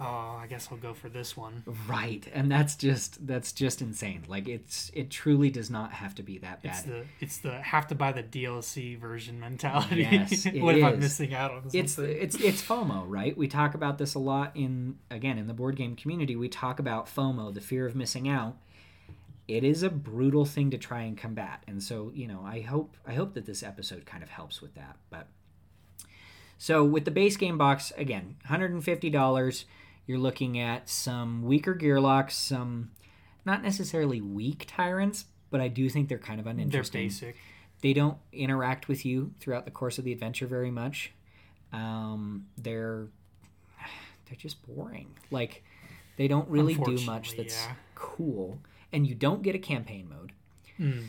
oh, 0.00 0.38
I 0.40 0.46
guess 0.48 0.68
I'll 0.70 0.78
go 0.78 0.94
for 0.94 1.08
this 1.08 1.36
one. 1.36 1.62
Right, 1.88 2.26
and 2.32 2.50
that's 2.50 2.74
just 2.76 3.26
that's 3.26 3.52
just 3.52 3.82
insane. 3.82 4.24
Like 4.28 4.48
it's 4.48 4.90
it 4.94 5.10
truly 5.10 5.50
does 5.50 5.70
not 5.70 5.92
have 5.92 6.14
to 6.16 6.22
be 6.22 6.38
that 6.38 6.62
bad 6.62 6.70
It's 6.70 6.82
the 6.82 7.04
it's 7.20 7.38
the 7.38 7.60
have 7.60 7.86
to 7.88 7.94
buy 7.94 8.12
the 8.12 8.22
DLC 8.22 8.98
version 8.98 9.38
mentality. 9.38 10.06
Yes, 10.10 10.46
what 10.54 10.76
if 10.76 10.84
I'm 10.84 10.94
is. 10.94 11.00
missing 11.00 11.34
out 11.34 11.50
on 11.50 11.62
something? 11.62 11.80
It's 11.80 11.98
it's 11.98 12.36
it's 12.36 12.62
FOMO, 12.62 13.04
right? 13.06 13.36
We 13.36 13.46
talk 13.48 13.74
about 13.74 13.98
this 13.98 14.14
a 14.14 14.18
lot 14.18 14.52
in 14.54 14.98
again 15.10 15.38
in 15.38 15.46
the 15.46 15.54
board 15.54 15.76
game 15.76 15.96
community. 15.96 16.36
We 16.36 16.48
talk 16.48 16.78
about 16.78 17.06
FOMO, 17.06 17.52
the 17.52 17.60
fear 17.60 17.86
of 17.86 17.94
missing 17.94 18.28
out. 18.28 18.56
It 19.48 19.64
is 19.64 19.82
a 19.82 19.90
brutal 19.90 20.44
thing 20.44 20.70
to 20.70 20.78
try 20.78 21.02
and 21.02 21.18
combat, 21.18 21.62
and 21.66 21.82
so 21.82 22.10
you 22.14 22.26
know, 22.26 22.42
I 22.44 22.60
hope 22.60 22.96
I 23.06 23.14
hope 23.14 23.34
that 23.34 23.46
this 23.46 23.62
episode 23.62 24.06
kind 24.06 24.22
of 24.22 24.30
helps 24.30 24.62
with 24.62 24.74
that. 24.76 24.96
But 25.10 25.26
so 26.56 26.84
with 26.84 27.04
the 27.04 27.10
base 27.10 27.36
game 27.36 27.58
box, 27.58 27.92
again, 27.96 28.36
hundred 28.46 28.72
and 28.72 28.82
fifty 28.82 29.10
dollars. 29.10 29.66
You're 30.06 30.18
looking 30.18 30.58
at 30.58 30.88
some 30.88 31.42
weaker 31.42 31.74
gear 31.74 32.00
locks, 32.00 32.34
some 32.36 32.90
not 33.44 33.62
necessarily 33.62 34.20
weak 34.20 34.64
tyrants, 34.68 35.26
but 35.50 35.60
I 35.60 35.68
do 35.68 35.88
think 35.88 36.08
they're 36.08 36.18
kind 36.18 36.40
of 36.40 36.46
uninteresting. 36.46 37.00
They're 37.00 37.06
basic. 37.08 37.36
they 37.82 37.92
don't 37.92 38.18
interact 38.32 38.88
with 38.88 39.04
you 39.06 39.32
throughout 39.40 39.64
the 39.64 39.70
course 39.70 39.98
of 39.98 40.04
the 40.04 40.12
adventure 40.12 40.46
very 40.46 40.70
much. 40.70 41.12
Um, 41.72 42.46
they're 42.58 43.06
they're 44.26 44.36
just 44.38 44.64
boring. 44.66 45.08
Like 45.30 45.62
they 46.16 46.28
don't 46.28 46.48
really 46.48 46.74
do 46.74 46.98
much 47.06 47.36
that's 47.36 47.54
yeah. 47.66 47.74
cool, 47.94 48.58
and 48.92 49.06
you 49.06 49.14
don't 49.14 49.42
get 49.42 49.54
a 49.54 49.58
campaign 49.58 50.08
mode 50.08 50.32
Mm. 50.80 51.04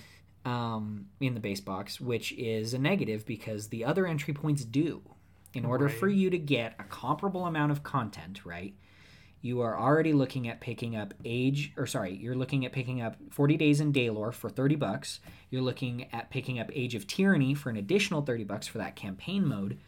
um, 0.46 1.06
in 1.22 1.34
the 1.34 1.40
base 1.40 1.62
box, 1.62 2.02
which 2.02 2.34
is 2.34 2.74
a 2.74 2.78
negative 2.78 3.26
because 3.26 3.70
the 3.70 3.86
other 3.86 4.06
entry 4.06 4.34
points 4.34 4.66
do. 4.66 5.02
In 5.54 5.66
order 5.66 5.90
for 5.90 6.08
you 6.08 6.30
to 6.30 6.38
get 6.38 6.76
a 6.80 6.84
comparable 6.84 7.46
amount 7.46 7.72
of 7.72 7.84
content, 7.84 8.46
right? 8.46 8.74
You 9.42 9.62
are 9.62 9.78
already 9.78 10.14
looking 10.14 10.48
at 10.48 10.62
picking 10.62 10.96
up 10.96 11.14
Age, 11.26 11.74
or 11.76 11.88
sorry, 11.88 12.16
you're 12.16 12.36
looking 12.36 12.64
at 12.66 12.72
picking 12.72 13.02
up 13.02 13.16
40 13.32 13.58
Days 13.58 13.82
in 13.82 13.92
Daelore 13.92 14.34
for 14.34 14.50
30 14.50 14.76
bucks. 14.76 15.20
You're 15.50 15.64
looking 15.64 16.08
at 16.14 16.30
picking 16.30 16.60
up 16.60 16.70
Age 16.74 16.94
of 16.96 17.08
Tyranny 17.08 17.56
for 17.56 17.70
an 17.72 17.76
additional 17.78 18.22
30 18.22 18.44
bucks 18.44 18.68
for 18.68 18.78
that 18.78 18.96
campaign 18.96 19.46
mode. 19.46 19.80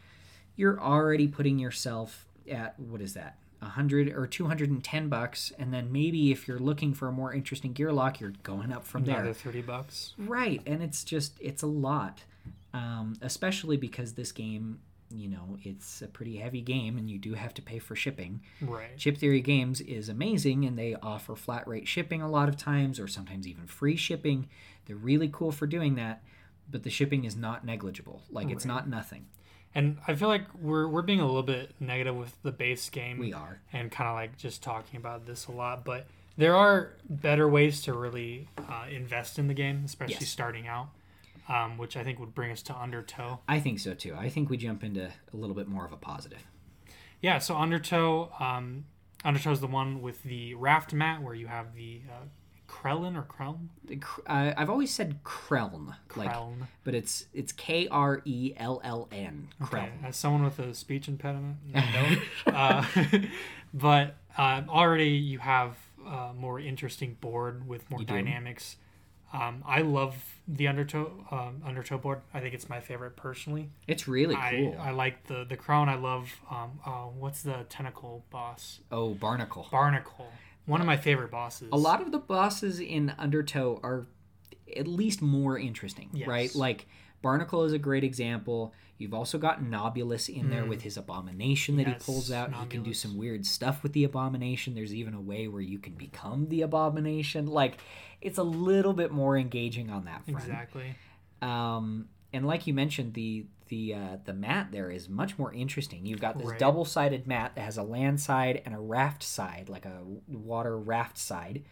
You're 0.56 0.80
already 0.80 1.28
putting 1.28 1.58
yourself 1.58 2.26
at 2.50 2.78
what 2.78 3.00
is 3.00 3.14
that? 3.14 3.38
100 3.60 4.12
or 4.12 4.26
210 4.26 5.08
bucks 5.08 5.50
and 5.58 5.72
then 5.72 5.90
maybe 5.90 6.30
if 6.30 6.46
you're 6.46 6.58
looking 6.58 6.92
for 6.92 7.08
a 7.08 7.12
more 7.12 7.32
interesting 7.32 7.72
gear 7.72 7.90
lock 7.92 8.20
you're 8.20 8.34
going 8.42 8.70
up 8.70 8.84
from 8.84 9.04
there 9.04 9.20
Another 9.20 9.32
thirty 9.32 9.62
bucks. 9.62 10.12
Right, 10.18 10.60
and 10.66 10.82
it's 10.82 11.02
just 11.02 11.32
it's 11.40 11.62
a 11.62 11.66
lot, 11.66 12.24
um, 12.74 13.16
especially 13.22 13.78
because 13.78 14.12
this 14.14 14.32
game, 14.32 14.80
you 15.10 15.28
know, 15.28 15.58
it's 15.62 16.02
a 16.02 16.08
pretty 16.08 16.36
heavy 16.36 16.60
game, 16.60 16.96
and 16.98 17.08
you 17.10 17.18
do 17.18 17.34
have 17.34 17.54
to 17.54 17.62
pay 17.62 17.78
for 17.78 17.94
shipping. 17.94 18.40
Right. 18.60 18.96
Chip 18.96 19.18
Theory 19.18 19.40
Games 19.40 19.80
is 19.80 20.08
amazing, 20.08 20.64
and 20.64 20.78
they 20.78 20.94
offer 21.02 21.36
flat 21.36 21.66
rate 21.68 21.86
shipping 21.86 22.22
a 22.22 22.28
lot 22.30 22.48
of 22.48 22.56
times, 22.56 22.98
or 22.98 23.06
sometimes 23.08 23.46
even 23.46 23.66
free 23.66 23.96
shipping. 23.96 24.48
They're 24.86 24.96
really 24.96 25.28
cool 25.32 25.52
for 25.52 25.66
doing 25.66 25.94
that, 25.96 26.22
but 26.70 26.82
the 26.82 26.90
shipping 26.90 27.24
is 27.24 27.36
not 27.36 27.64
negligible. 27.64 28.22
Like 28.30 28.50
it's 28.50 28.64
not 28.64 28.88
nothing. 28.88 29.26
And 29.76 29.98
I 30.06 30.14
feel 30.14 30.28
like 30.28 30.44
we're 30.60 30.86
we're 30.86 31.02
being 31.02 31.20
a 31.20 31.26
little 31.26 31.42
bit 31.42 31.72
negative 31.80 32.14
with 32.16 32.40
the 32.42 32.52
base 32.52 32.88
game. 32.90 33.18
We 33.18 33.32
are. 33.32 33.60
and 33.72 33.90
kind 33.90 34.08
of 34.08 34.14
like 34.14 34.36
just 34.38 34.62
talking 34.62 34.96
about 34.98 35.26
this 35.26 35.46
a 35.48 35.52
lot. 35.52 35.84
But 35.84 36.06
there 36.36 36.54
are 36.54 36.90
better 37.08 37.48
ways 37.48 37.82
to 37.82 37.92
really 37.92 38.48
uh, 38.58 38.86
invest 38.90 39.38
in 39.38 39.48
the 39.48 39.54
game, 39.54 39.82
especially 39.84 40.14
Yes. 40.20 40.28
starting 40.28 40.66
out, 40.68 40.88
um, 41.48 41.78
which 41.78 41.96
I 41.96 42.04
think 42.04 42.18
would 42.18 42.34
bring 42.34 42.50
us 42.50 42.62
to 42.62 42.76
Undertow. 42.76 43.40
I 43.48 43.60
think 43.60 43.78
so 43.78 43.94
too. 43.94 44.14
I 44.18 44.28
think 44.28 44.50
we 44.50 44.56
jump 44.56 44.84
into 44.84 45.06
a 45.06 45.36
little 45.36 45.54
bit 45.54 45.68
more 45.68 45.84
of 45.84 45.92
a 45.92 45.96
positive. 45.96 46.44
Yeah, 47.20 47.38
so 47.38 47.56
Undertow, 47.56 48.30
um, 48.38 48.84
Undertow 49.24 49.52
is 49.52 49.60
the 49.60 49.66
one 49.66 50.02
with 50.02 50.22
the 50.22 50.54
raft 50.54 50.92
mat 50.92 51.22
where 51.22 51.34
you 51.34 51.46
have 51.46 51.74
the 51.74 52.02
uh, 52.10 52.26
Krellin 52.68 53.16
or 53.16 53.22
Krelln? 53.22 53.68
Uh, 54.26 54.52
I've 54.56 54.68
always 54.68 54.92
said 54.92 55.22
Krelln, 55.22 55.94
like, 56.16 56.34
but 56.82 56.94
it's 56.94 57.26
it's 57.32 57.52
K 57.52 57.88
R 57.88 58.20
E 58.24 58.52
L 58.56 58.80
L 58.84 59.08
N. 59.12 59.48
Okay, 59.62 59.90
as 60.02 60.16
someone 60.16 60.42
with 60.42 60.58
a 60.58 60.74
speech 60.74 61.08
impediment, 61.08 61.56
no. 61.72 62.16
uh, 62.52 62.84
but 63.74 64.16
uh, 64.36 64.62
already 64.68 65.10
you 65.10 65.38
have 65.38 65.76
a 66.06 66.32
more 66.34 66.58
interesting 66.60 67.16
board 67.20 67.66
with 67.66 67.88
more 67.90 68.00
You 68.00 68.06
do. 68.06 68.14
Um, 69.34 69.64
I 69.66 69.80
love 69.82 70.14
the 70.46 70.68
Undertow 70.68 71.10
um, 71.30 71.62
Undertow 71.66 71.98
board. 71.98 72.20
I 72.32 72.38
think 72.40 72.54
it's 72.54 72.68
my 72.68 72.78
favorite 72.80 73.16
personally. 73.16 73.68
It's 73.88 74.06
really 74.06 74.34
cool. 74.36 74.76
I, 74.80 74.88
I 74.88 74.90
like 74.92 75.26
the 75.26 75.44
the 75.44 75.56
crown. 75.56 75.88
I 75.88 75.96
love 75.96 76.30
um, 76.50 76.78
uh, 76.86 76.90
what's 77.18 77.42
the 77.42 77.66
tentacle 77.68 78.24
boss? 78.30 78.80
oh, 78.92 79.14
Barnacle. 79.14 79.66
Barnacle. 79.70 80.28
One 80.66 80.80
of 80.80 80.86
my 80.86 80.96
favorite 80.96 81.30
bosses. 81.30 81.68
a 81.72 81.76
lot 81.76 82.00
of 82.00 82.10
the 82.12 82.18
bosses 82.18 82.80
in 82.80 83.12
Undertow 83.18 83.80
are 83.82 84.06
at 84.76 84.86
least 84.86 85.20
more 85.20 85.58
interesting, 85.58 86.08
Yes. 86.14 86.26
right? 86.28 86.54
Like 86.54 86.86
Barnacle 87.24 87.64
is 87.64 87.72
a 87.72 87.78
great 87.78 88.04
example. 88.04 88.72
You've 88.98 89.14
also 89.14 89.38
got 89.38 89.60
Nobulus 89.62 90.28
in 90.28 90.50
there 90.50 90.62
Mm. 90.62 90.68
with 90.68 90.82
his 90.82 90.96
abomination 90.96 91.76
that 91.78 91.88
Yes, 91.88 92.06
he 92.06 92.12
pulls 92.12 92.30
out. 92.30 92.54
He 92.54 92.66
can 92.66 92.82
do 92.84 92.94
some 92.94 93.16
weird 93.16 93.44
stuff 93.44 93.82
with 93.82 93.92
the 93.92 94.04
abomination. 94.04 94.74
There's 94.76 94.94
even 94.94 95.14
a 95.14 95.20
way 95.20 95.48
where 95.48 95.60
you 95.60 95.80
can 95.80 95.94
become 95.94 96.48
the 96.48 96.62
abomination. 96.62 97.46
Like 97.48 97.78
it's 98.20 98.38
a 98.38 98.44
little 98.44 98.92
bit 98.92 99.10
more 99.10 99.36
engaging 99.36 99.90
on 99.90 100.04
that 100.04 100.24
front. 100.24 100.38
exactly. 100.46 100.94
Um, 101.42 102.08
and 102.32 102.46
like 102.46 102.66
you 102.66 102.74
mentioned, 102.74 103.14
the 103.14 103.46
the 103.68 103.94
uh, 103.94 104.16
the 104.24 104.34
mat 104.34 104.68
there 104.70 104.90
is 104.90 105.08
much 105.08 105.38
more 105.38 105.52
interesting. 105.52 106.04
You've 106.06 106.20
got 106.20 106.36
this 106.38 106.48
Right. 106.48 106.58
double 106.58 106.84
sided 106.84 107.26
mat 107.26 107.52
that 107.56 107.62
has 107.62 107.78
a 107.78 107.82
land 107.82 108.20
side 108.20 108.62
and 108.64 108.74
a 108.74 108.78
raft 108.78 109.22
side, 109.22 109.68
like 109.68 109.86
a 109.86 110.02
water 110.28 110.78
raft 110.78 111.16
side. 111.18 111.64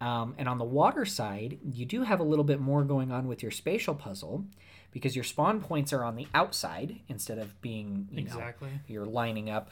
Um, 0.00 0.34
and 0.36 0.48
on 0.48 0.58
the 0.58 0.64
water 0.64 1.04
side, 1.04 1.58
you 1.62 1.86
do 1.86 2.02
have 2.02 2.18
a 2.18 2.24
little 2.24 2.44
bit 2.44 2.60
more 2.60 2.82
going 2.82 3.12
on 3.12 3.28
with 3.28 3.40
your 3.40 3.52
spatial 3.52 3.94
puzzle 3.94 4.44
because 4.92 5.16
your 5.16 5.24
spawn 5.24 5.60
points 5.60 5.92
are 5.92 6.04
on 6.04 6.14
the 6.16 6.26
outside 6.34 7.00
instead 7.08 7.38
of 7.38 7.60
being 7.60 8.08
you 8.12 8.22
know 8.22 8.26
Exactly. 8.28 8.70
you're 8.86 9.06
lining 9.06 9.50
up. 9.50 9.70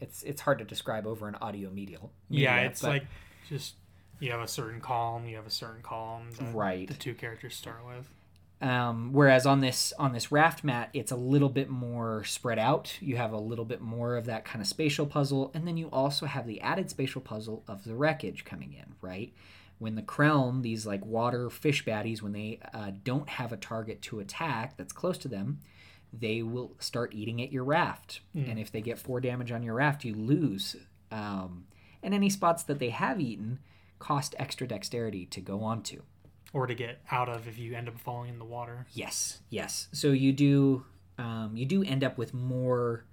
It's 0.00 0.22
it's 0.22 0.42
hard 0.42 0.58
to 0.58 0.64
describe 0.64 1.06
over 1.06 1.26
an 1.28 1.36
audio 1.36 1.70
medial. 1.70 2.12
yeah, 2.28 2.60
it's 2.60 2.82
like 2.82 3.06
just 3.48 3.74
you 4.20 4.30
have 4.30 4.40
a 4.40 4.48
certain 4.48 4.80
column, 4.80 5.26
you 5.26 5.36
have 5.36 5.46
a 5.46 5.50
certain 5.50 5.82
column 5.82 6.30
that 6.38 6.54
Right. 6.54 6.86
the 6.88 6.94
two 6.94 7.14
characters 7.14 7.54
start 7.54 7.80
with. 7.86 8.08
Um, 8.62 9.12
whereas 9.12 9.44
on 9.44 9.60
this 9.60 9.92
on 9.98 10.12
this 10.14 10.32
raft 10.32 10.64
mat, 10.64 10.88
it's 10.94 11.12
a 11.12 11.16
little 11.16 11.50
bit 11.50 11.68
more 11.68 12.24
spread 12.24 12.58
out. 12.58 12.96
You 13.02 13.16
have 13.16 13.32
a 13.32 13.38
little 13.38 13.66
bit 13.66 13.82
more 13.82 14.16
of 14.16 14.24
that 14.26 14.46
kind 14.46 14.62
of 14.62 14.66
spatial 14.66 15.04
puzzle, 15.06 15.50
and 15.54 15.66
then 15.68 15.76
you 15.76 15.88
also 15.88 16.24
have 16.24 16.46
the 16.46 16.60
added 16.62 16.88
spatial 16.88 17.20
puzzle 17.20 17.62
of 17.68 17.84
the 17.84 17.94
wreckage 17.94 18.44
coming 18.46 18.72
in. 18.72 18.94
Right 19.02 19.32
when 19.78 19.94
the 19.94 20.02
Krelln, 20.02 20.62
these 20.62 20.86
like 20.86 21.04
water 21.04 21.50
fish 21.50 21.84
baddies, 21.84 22.22
when 22.22 22.32
they 22.32 22.60
uh, 22.72 22.92
don't 23.04 23.28
have 23.28 23.52
a 23.52 23.56
target 23.56 24.02
to 24.02 24.20
attack 24.20 24.76
that's 24.76 24.92
close 24.92 25.18
to 25.18 25.28
them, 25.28 25.60
they 26.12 26.42
will 26.42 26.72
start 26.78 27.14
eating 27.14 27.42
at 27.42 27.52
your 27.52 27.64
raft. 27.64 28.20
And 28.34 28.58
if 28.58 28.72
they 28.72 28.80
get 28.80 28.98
four 28.98 29.20
damage 29.20 29.52
on 29.52 29.62
your 29.62 29.74
raft, 29.74 30.04
you 30.04 30.14
lose. 30.14 30.76
Um, 31.10 31.66
and 32.02 32.14
any 32.14 32.30
spots 32.30 32.62
that 32.64 32.78
they 32.78 32.90
have 32.90 33.20
eaten 33.20 33.58
cost 33.98 34.34
extra 34.38 34.66
dexterity 34.66 35.26
to 35.26 35.40
go 35.40 35.62
onto. 35.62 36.02
Or 36.52 36.66
to 36.66 36.74
get 36.74 37.00
out 37.10 37.28
of 37.28 37.48
if 37.48 37.58
you 37.58 37.74
end 37.74 37.88
up 37.88 37.98
falling 37.98 38.30
in 38.30 38.38
the 38.38 38.44
water. 38.44 38.86
Yes, 38.92 39.40
yes. 39.50 39.88
So 39.92 40.12
you 40.12 40.32
do 40.32 40.84
um, 41.18 41.52
you 41.54 41.66
do 41.66 41.82
end 41.82 42.04
up 42.04 42.16
with 42.16 42.32
more 42.32 43.04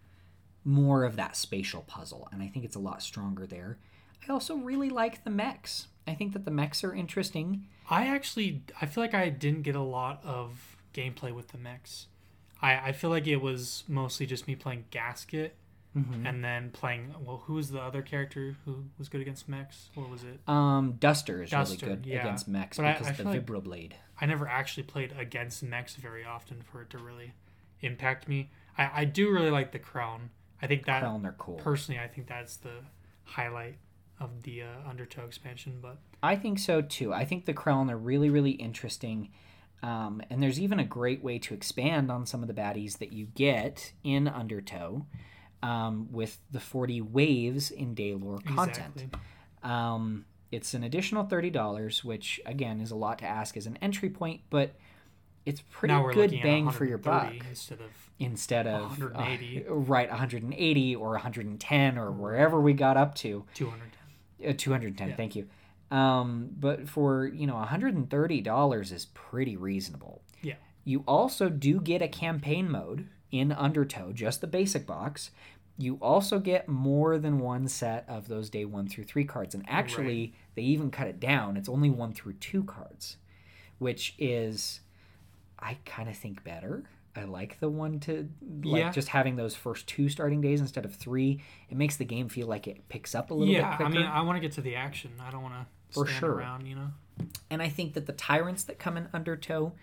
more 0.66 1.04
of 1.04 1.18
that 1.18 1.36
spatial 1.36 1.82
puzzle, 1.88 2.30
and 2.32 2.42
I 2.42 2.48
think 2.48 2.64
it's 2.64 2.76
a 2.76 2.80
lot 2.80 3.02
stronger 3.02 3.46
there. 3.46 3.80
I 4.28 4.32
also 4.32 4.56
really 4.56 4.90
like 4.90 5.24
the 5.24 5.30
mechs. 5.30 5.88
I 6.08 6.14
think 6.14 6.34
that 6.34 6.46
the 6.46 6.52
mechs 6.52 6.84
are 6.84 6.94
interesting. 6.94 7.66
I 7.90 8.08
actually 8.08 8.64
I 8.82 8.86
feel 8.86 9.04
like 9.04 9.14
I 9.14 9.30
didn't 9.30 9.64
get 9.64 9.76
a 9.76 9.82
lot 9.82 10.22
of 10.24 10.78
gameplay 10.94 11.34
with 11.34 11.50
the 11.50 11.58
mechs. 11.58 12.08
I, 12.62 12.76
I 12.90 12.92
feel 12.94 13.10
like 13.10 13.28
it 13.28 13.38
was 13.42 13.84
mostly 13.88 14.26
just 14.26 14.48
me 14.48 14.56
playing 14.56 14.86
Gasket 14.92 15.56
Mhm. 15.96 16.28
and 16.28 16.44
then 16.44 16.72
playing. 16.72 17.14
Well, 17.24 17.44
who 17.46 17.54
was 17.54 17.70
the 17.70 17.80
other 17.80 18.02
character 18.02 18.56
who 18.66 18.86
was 18.98 19.10
good 19.10 19.22
against 19.22 19.48
mechs? 19.48 19.90
What 19.94 20.10
was 20.10 20.24
it? 20.24 20.40
Um, 20.48 20.94
Duster 21.00 21.44
is 21.44 21.52
Duster, 21.52 21.86
really 21.86 21.98
good 21.98 22.06
yeah. 22.08 22.22
against 22.22 22.48
mechs 22.48 22.78
But 22.78 22.86
I- 22.88 22.92
because 22.94 23.08
I 23.08 23.12
of 23.12 23.18
the 23.18 23.24
like- 23.26 23.46
vibroblade. 23.46 23.92
I 24.20 24.26
never 24.26 24.48
actually 24.48 24.84
played 24.84 25.14
against 25.18 25.62
mechs 25.62 25.96
very 25.96 26.24
often 26.26 26.62
for 26.64 26.82
it 26.82 26.90
to 26.92 26.98
really 26.98 27.34
impact 27.82 28.28
me. 28.28 28.50
I, 28.78 29.02
I 29.02 29.06
do 29.06 29.30
really 29.32 29.52
like 29.52 29.72
the 29.72 29.78
crown. 29.80 30.32
I 30.62 30.68
think 30.68 30.86
that 30.86 31.02
Crown, 31.02 31.22
they're 31.22 31.34
cool. 31.38 31.56
personally, 31.58 32.00
I 32.02 32.08
think 32.08 32.26
that's 32.28 32.56
the 32.56 32.86
highlight 33.26 33.76
of 34.24 34.44
the 34.44 34.64
uh, 34.64 34.90
Undertow 34.90 35.26
expansion. 35.26 35.80
But 35.82 35.98
I 36.22 36.36
think 36.36 36.60
so 36.60 36.82
too. 36.82 37.14
I 37.14 37.26
think 37.26 37.46
the 37.46 37.54
Krellin 37.54 37.92
are 37.92 37.98
really, 37.98 38.30
really 38.30 38.52
interesting. 38.52 39.30
Um, 39.82 40.22
and 40.30 40.42
there's 40.42 40.62
even 40.62 40.80
a 40.80 40.86
great 40.86 41.22
way 41.24 41.40
to 41.40 41.54
expand 41.54 42.10
on 42.10 42.26
some 42.26 42.42
of 42.42 42.48
the 42.48 42.54
baddies 42.54 43.00
that 43.00 43.12
you 43.12 43.26
get 43.36 43.92
in 44.04 44.28
Undertow 44.30 45.06
um, 45.62 46.08
with 46.12 46.40
the 46.52 46.60
40 46.62 47.02
waves 47.02 47.70
in 47.70 47.94
Daelore 47.94 48.44
content. 48.46 48.94
exactly, 48.96 49.10
Um, 49.62 50.26
it's 50.52 50.74
an 50.74 50.84
additional 50.84 51.26
$30, 51.26 52.04
which 52.04 52.40
again 52.46 52.80
is 52.80 52.92
a 52.92 52.96
lot 52.96 53.20
to 53.20 53.26
ask 53.26 53.58
as 53.58 53.66
an 53.66 53.78
entry 53.82 54.10
point, 54.10 54.42
but 54.50 54.76
it's 55.46 55.62
pretty 55.70 55.94
good 56.14 56.32
bang 56.42 56.70
for 56.72 56.86
your 56.86 56.98
buck 56.98 57.34
instead 57.50 57.82
of 57.82 57.92
instead 58.20 58.68
of 58.68 58.84
180. 59.00 59.66
uh, 59.68 59.74
right 59.74 60.10
180 60.10 60.96
or 60.96 61.10
110 61.12 61.98
or 61.98 62.12
wherever 62.12 62.62
we 62.62 62.72
got 62.74 62.96
up 62.96 63.16
to 63.16 63.44
210. 63.56 63.90
Uh, 64.48 64.54
210 64.58 65.10
Yeah. 65.10 65.16
thank 65.16 65.36
you. 65.36 65.48
Um, 65.92 66.50
but 66.60 66.90
for 66.90 67.28
you 67.28 67.46
know 67.48 67.56
130 67.56 68.42
dollars 68.42 68.92
is 68.92 69.06
pretty 69.14 69.58
reasonable. 69.58 70.22
Yeah. 70.42 70.56
you 70.84 71.04
also 71.08 71.50
do 71.50 71.80
get 71.80 72.02
a 72.02 72.08
campaign 72.08 72.70
mode 72.70 73.08
in 73.32 73.52
undertow 73.52 74.12
just 74.12 74.42
the 74.42 74.48
basic 74.48 74.86
box. 74.88 75.32
You 75.78 75.98
also 76.02 76.40
get 76.40 76.68
more 76.70 77.18
than 77.18 77.40
one 77.40 77.68
set 77.68 78.06
of 78.08 78.28
those 78.28 78.50
day 78.50 78.64
one 78.66 78.88
through 78.88 79.06
three 79.06 79.26
cards 79.26 79.56
and 79.56 79.64
actually 79.68 80.34
they 80.56 80.62
even 80.64 80.92
cut 80.92 81.08
it 81.08 81.20
down. 81.20 81.58
It's 81.58 81.70
only 81.70 81.90
one 81.90 82.14
through 82.14 82.34
two 82.34 82.64
cards 82.64 83.18
which 83.80 84.14
is 84.20 84.80
i 85.60 85.78
kind 85.84 86.08
of 86.08 86.16
think 86.16 86.44
better 86.44 86.84
i 87.16 87.24
like 87.24 87.60
the 87.60 87.70
one 87.70 88.00
to 88.00 88.30
like 88.64 88.80
Yeah. 88.80 88.92
just 88.92 89.10
having 89.10 89.36
those 89.36 89.56
first 89.56 89.88
two 89.88 90.10
starting 90.10 90.42
days 90.42 90.60
instead 90.62 90.86
of 90.86 90.96
three 90.96 91.42
it 91.70 91.78
makes 91.78 91.98
the 91.98 92.06
game 92.06 92.30
feel 92.30 92.48
like 92.48 92.68
it 92.68 92.88
picks 92.90 93.14
up 93.16 93.32
a 93.32 93.34
little 93.34 93.54
Yeah, 93.54 93.70
bit 93.72 93.76
quicker 93.78 93.92
I 93.92 93.94
mean, 93.94 94.06
I 94.06 94.22
want 94.22 94.38
to 94.38 94.42
get 94.42 94.54
to 94.54 94.62
the 94.62 94.76
action. 94.76 95.12
I 95.20 95.30
don't 95.32 95.42
want 95.44 95.54
to 95.56 95.66
For 95.92 96.06
stand 96.08 96.20
sure. 96.20 96.32
around. 96.36 96.66
You 96.68 96.76
know. 96.76 96.88
and 97.50 97.62
I 97.62 97.70
think 97.70 97.94
that 97.94 98.06
the 98.08 98.14
tyrants 98.14 98.64
that 98.66 98.80
come 98.80 98.98
in 98.98 99.08
Undertow 99.14 99.74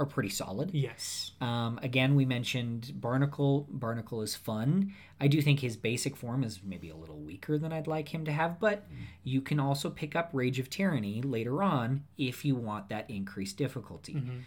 are 0.00 0.06
pretty 0.06 0.28
solid. 0.28 0.70
Yes. 0.72 1.32
Um, 1.40 1.80
again, 1.82 2.14
we 2.14 2.24
mentioned 2.24 2.92
Barnacle. 2.94 3.66
Barnacle 3.68 4.22
is 4.22 4.36
fun. 4.36 4.94
I 5.20 5.26
do 5.26 5.42
think 5.42 5.58
his 5.58 5.76
basic 5.76 6.14
form 6.14 6.44
is 6.44 6.60
maybe 6.64 6.88
a 6.88 6.94
little 6.96 7.18
weaker 7.18 7.58
than 7.58 7.72
I'd 7.72 7.88
like 7.88 8.14
him 8.14 8.24
to 8.26 8.30
have, 8.32 8.60
but 8.60 8.86
you 9.24 9.40
can 9.40 9.58
also 9.58 9.90
pick 9.90 10.14
up 10.14 10.32
Age 10.40 10.60
of 10.60 10.70
Tyranny 10.70 11.20
later 11.20 11.62
on 11.64 12.04
if 12.16 12.44
you 12.44 12.54
want 12.54 12.88
that 12.90 13.10
increased 13.10 13.56
difficulty. 13.56 14.14
Mhm. 14.14 14.42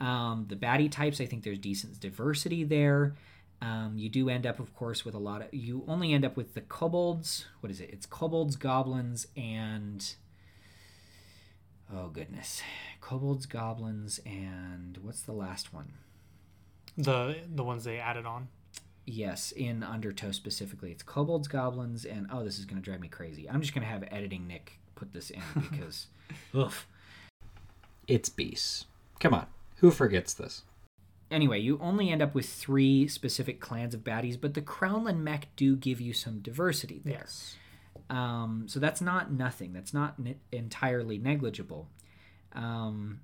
Um, 0.00 0.46
the 0.48 0.56
baddie 0.56 0.90
types, 0.90 1.20
I 1.20 1.26
think 1.26 1.42
there's 1.42 1.58
decent 1.58 1.98
diversity 2.00 2.64
there. 2.64 3.14
Um, 3.62 3.94
you 3.96 4.08
do 4.08 4.28
end 4.28 4.46
up, 4.46 4.60
of 4.60 4.74
course, 4.74 5.04
with 5.04 5.14
a 5.14 5.18
lot 5.18 5.40
of. 5.42 5.48
You 5.52 5.84
only 5.88 6.12
end 6.12 6.24
up 6.24 6.36
with 6.36 6.54
the 6.54 6.60
kobolds. 6.60 7.46
What 7.60 7.70
is 7.70 7.80
it? 7.80 7.90
It's 7.92 8.04
kobolds, 8.06 8.56
goblins, 8.56 9.26
and. 9.36 10.14
Oh, 11.92 12.08
goodness. 12.08 12.62
Kobolds, 13.00 13.46
goblins, 13.46 14.20
and. 14.26 14.98
What's 15.02 15.22
the 15.22 15.32
last 15.32 15.72
one? 15.72 15.94
The 16.98 17.36
the 17.54 17.64
ones 17.64 17.84
they 17.84 17.98
added 17.98 18.26
on. 18.26 18.48
Yes, 19.06 19.52
in 19.52 19.82
Undertow 19.82 20.32
specifically. 20.32 20.90
It's 20.90 21.02
kobolds, 21.02 21.48
goblins, 21.48 22.04
and. 22.04 22.26
Oh, 22.30 22.44
this 22.44 22.58
is 22.58 22.66
going 22.66 22.80
to 22.80 22.84
drive 22.84 23.00
me 23.00 23.08
crazy. 23.08 23.48
I'm 23.48 23.62
just 23.62 23.72
going 23.74 23.86
to 23.86 23.90
have 23.90 24.04
editing 24.10 24.46
Nick 24.46 24.78
put 24.96 25.14
this 25.14 25.30
in 25.30 25.42
because. 25.70 26.08
oof. 26.54 26.86
It's 28.06 28.28
beasts. 28.28 28.84
Come 29.18 29.32
on. 29.32 29.46
Who 29.76 29.90
forgets 29.90 30.34
this? 30.34 30.62
Anyway, 31.30 31.58
you 31.58 31.78
only 31.82 32.10
end 32.10 32.22
up 32.22 32.34
with 32.34 32.48
three 32.48 33.08
specific 33.08 33.60
clans 33.60 33.94
of 33.94 34.04
baddies, 34.04 34.40
but 34.40 34.54
the 34.54 34.62
Crownland 34.62 35.18
mech 35.18 35.48
do 35.56 35.76
give 35.76 36.00
you 36.00 36.12
some 36.12 36.38
diversity 36.38 37.00
there. 37.04 37.14
Yes. 37.20 37.56
Um, 38.08 38.66
so 38.68 38.78
that's 38.78 39.00
not 39.00 39.32
nothing. 39.32 39.72
That's 39.72 39.92
not 39.92 40.18
ne- 40.18 40.36
entirely 40.52 41.18
negligible. 41.18 41.88
Um, 42.52 43.20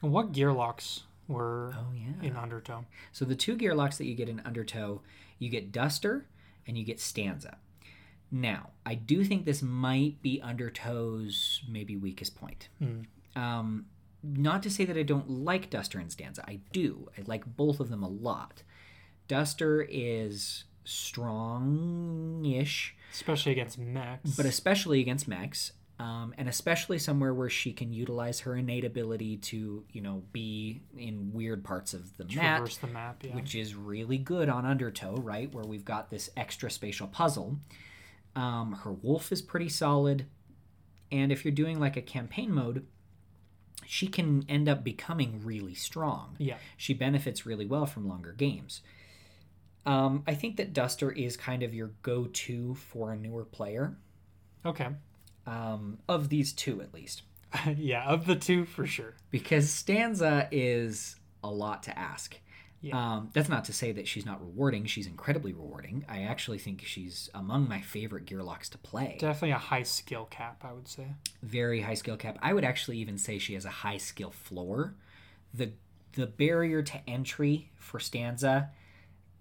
what 0.00 0.32
gear 0.32 0.52
locks 0.52 1.04
were 1.26 1.72
oh 1.74 1.92
yeah. 1.94 2.26
in 2.26 2.36
Undertow? 2.36 2.84
So 3.12 3.24
the 3.24 3.34
two 3.34 3.56
gear 3.56 3.74
locks 3.74 3.96
that 3.98 4.06
you 4.06 4.14
get 4.14 4.28
in 4.28 4.40
Undertow, 4.44 5.00
you 5.38 5.48
get 5.48 5.72
Duster 5.72 6.26
and 6.66 6.76
you 6.76 6.84
get 6.84 7.00
Stanza. 7.00 7.56
Now, 8.30 8.70
I 8.84 8.94
do 8.94 9.24
think 9.24 9.44
this 9.44 9.62
might 9.62 10.20
be 10.22 10.40
Undertow's 10.42 11.62
maybe 11.68 11.96
weakest 11.96 12.36
point. 12.36 12.68
Mm. 12.80 13.06
Um, 13.34 13.86
not 14.22 14.62
to 14.64 14.70
say 14.70 14.84
that 14.84 14.96
I 14.96 15.02
don't 15.02 15.28
like 15.30 15.70
Duster 15.70 15.98
and 15.98 16.10
Stanza. 16.12 16.44
I 16.46 16.60
do. 16.72 17.08
I 17.16 17.22
like 17.26 17.44
both 17.56 17.80
of 17.80 17.88
them 17.88 18.02
a 18.02 18.08
lot. 18.08 18.62
Duster 19.28 19.86
is 19.88 20.64
strong-ish, 21.60 22.96
Especially 23.12 23.52
against 23.52 23.78
mechs. 23.78 24.36
but 24.36 24.46
especially 24.46 25.00
against 25.00 25.28
mechs, 25.28 25.72
um, 25.98 26.34
and 26.38 26.48
especially 26.48 26.98
somewhere 26.98 27.34
where 27.34 27.50
she 27.50 27.72
can 27.72 27.92
utilize 27.92 28.40
her 28.40 28.56
innate 28.56 28.84
ability 28.84 29.36
to, 29.36 29.84
you 29.92 30.00
know, 30.00 30.22
be 30.32 30.80
in 30.96 31.30
weird 31.32 31.62
parts 31.64 31.92
of 31.94 32.16
the 32.16 32.24
map, 32.24 32.58
traverse 32.58 32.76
the 32.78 32.86
map. 32.86 33.22
Yeah. 33.22 33.34
which 33.34 33.54
is 33.54 33.74
really 33.74 34.18
good 34.18 34.48
on 34.48 34.64
Undertow, 34.64 35.16
right? 35.16 35.52
Where 35.54 35.64
we've 35.64 35.84
got 35.84 36.10
this 36.10 36.30
extra 36.36 36.70
spatial 36.70 37.06
puzzle. 37.06 37.58
Um, 38.36 38.72
her 38.84 38.92
wolf 38.92 39.30
is 39.32 39.42
pretty 39.42 39.68
solid, 39.68 40.26
and 41.12 41.30
if 41.32 41.44
you're 41.44 41.52
doing 41.52 41.78
like 41.80 41.96
a 41.96 42.02
campaign 42.02 42.52
mode, 42.52 42.86
she 43.92 44.06
can 44.06 44.44
end 44.48 44.68
up 44.68 44.84
becoming 44.84 45.40
really 45.44 45.74
strong. 45.74 46.36
yeah. 46.38 46.58
She 46.76 46.94
benefits 46.94 47.44
really 47.44 47.66
well 47.66 47.86
from 47.86 48.06
longer 48.08 48.32
games. 48.32 48.82
Um, 49.84 50.22
I 50.28 50.34
think 50.34 50.56
that 50.58 50.72
Duster 50.72 51.10
is 51.10 51.36
kind 51.36 51.64
of 51.64 51.74
your 51.74 51.90
go-to 52.02 52.74
for 52.76 53.10
a 53.12 53.16
newer 53.16 53.44
player, 53.44 53.96
Okay. 54.64 54.88
um, 55.46 55.98
of 56.08 56.28
these 56.28 56.52
two 56.52 56.80
at 56.82 56.94
least, 56.94 57.22
yeah, 57.76 58.04
of 58.04 58.26
the 58.26 58.36
two 58.36 58.64
for 58.64 58.86
sure. 58.86 59.14
because 59.30 59.68
Stanza 59.70 60.46
is 60.52 61.16
a 61.42 61.50
lot 61.50 61.82
to 61.84 61.98
ask. 61.98 62.38
Yeah. 62.82 62.96
Um, 62.96 63.30
that's 63.34 63.48
not 63.48 63.64
to 63.66 63.74
say 63.74 63.92
that 63.92 64.08
she's 64.08 64.24
not 64.24 64.40
rewarding. 64.40 64.86
She's 64.86 65.06
incredibly 65.06 65.52
rewarding. 65.52 66.04
I 66.08 66.22
actually 66.22 66.58
think 66.58 66.82
she's 66.84 67.28
among 67.34 67.68
my 67.68 67.80
favorite 67.80 68.24
gearlocks 68.24 68.70
to 68.70 68.78
play. 68.78 69.18
Definitely 69.20 69.50
a 69.50 69.58
high 69.58 69.82
skill 69.82 70.26
cap, 70.30 70.62
I 70.64 70.72
would 70.72 70.88
say. 70.88 71.08
Very 71.42 71.82
high 71.82 71.94
skill 71.94 72.16
cap. 72.16 72.38
I 72.40 72.54
would 72.54 72.64
actually 72.64 72.96
even 72.98 73.18
say 73.18 73.38
she 73.38 73.54
has 73.54 73.66
a 73.66 73.70
high 73.70 73.98
skill 73.98 74.30
floor. 74.30 74.94
The 75.52 75.72
the 76.14 76.26
barrier 76.26 76.82
to 76.82 77.00
entry 77.08 77.70
for 77.76 78.00
Stanza 78.00 78.70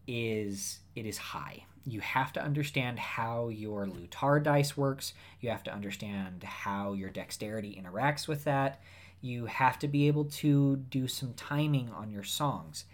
is 0.08 0.80
it 0.95 1.06
is 1.06 1.17
high. 1.17 1.65
You 1.86 2.02
have 2.02 2.34
to 2.34 2.43
understand 2.43 2.99
how 2.99 3.49
your 3.49 3.86
Lutar 3.88 4.43
dice 4.43 4.75
works. 4.75 5.13
You 5.39 5.49
have 5.49 5.63
to 5.63 5.73
understand 5.73 6.43
how 6.43 6.93
your 6.93 7.10
dexterity 7.10 7.82
interacts 7.82 8.28
with 8.28 8.43
that. 8.43 8.82
You 9.21 9.45
have 9.45 9.80
to 9.80 9.88
be 9.88 10.08
able 10.08 10.25
to 10.25 10.75
do 10.75 11.08
some 11.08 11.34
timing 11.34 11.89
on 11.89 12.12
your 12.12 12.23
songs. 12.23 12.86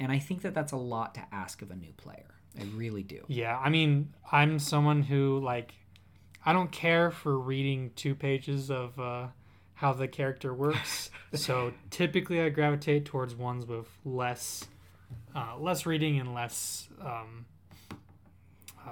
And 0.00 0.12
I 0.12 0.18
think 0.18 0.42
that 0.42 0.54
that's 0.54 0.72
a 0.72 0.76
lot 0.76 1.14
to 1.16 1.22
ask 1.32 1.60
of 1.62 1.70
a 1.70 1.76
new 1.76 1.92
player. 1.96 2.26
I 2.58 2.64
really 2.76 3.02
do. 3.02 3.24
Yeah, 3.28 3.58
I 3.58 3.68
mean, 3.68 4.14
I'm 4.32 4.58
someone 4.58 5.02
who 5.02 5.40
like 5.40 5.72
I 6.44 6.52
don't 6.52 6.70
care 6.70 7.10
for 7.10 7.38
reading 7.38 7.90
two 7.96 8.14
pages 8.14 8.70
of 8.70 8.98
uh, 8.98 9.26
how 9.74 9.92
the 9.92 10.08
character 10.08 10.54
works. 10.54 11.10
so 11.34 11.72
typically, 11.90 12.40
I 12.40 12.48
gravitate 12.48 13.04
towards 13.04 13.34
ones 13.34 13.66
with 13.66 13.86
less 14.04 14.64
uh, 15.34 15.56
less 15.58 15.86
reading 15.86 16.18
and 16.18 16.34
less 16.34 16.88
um, 17.00 17.46
uh, 17.90 17.94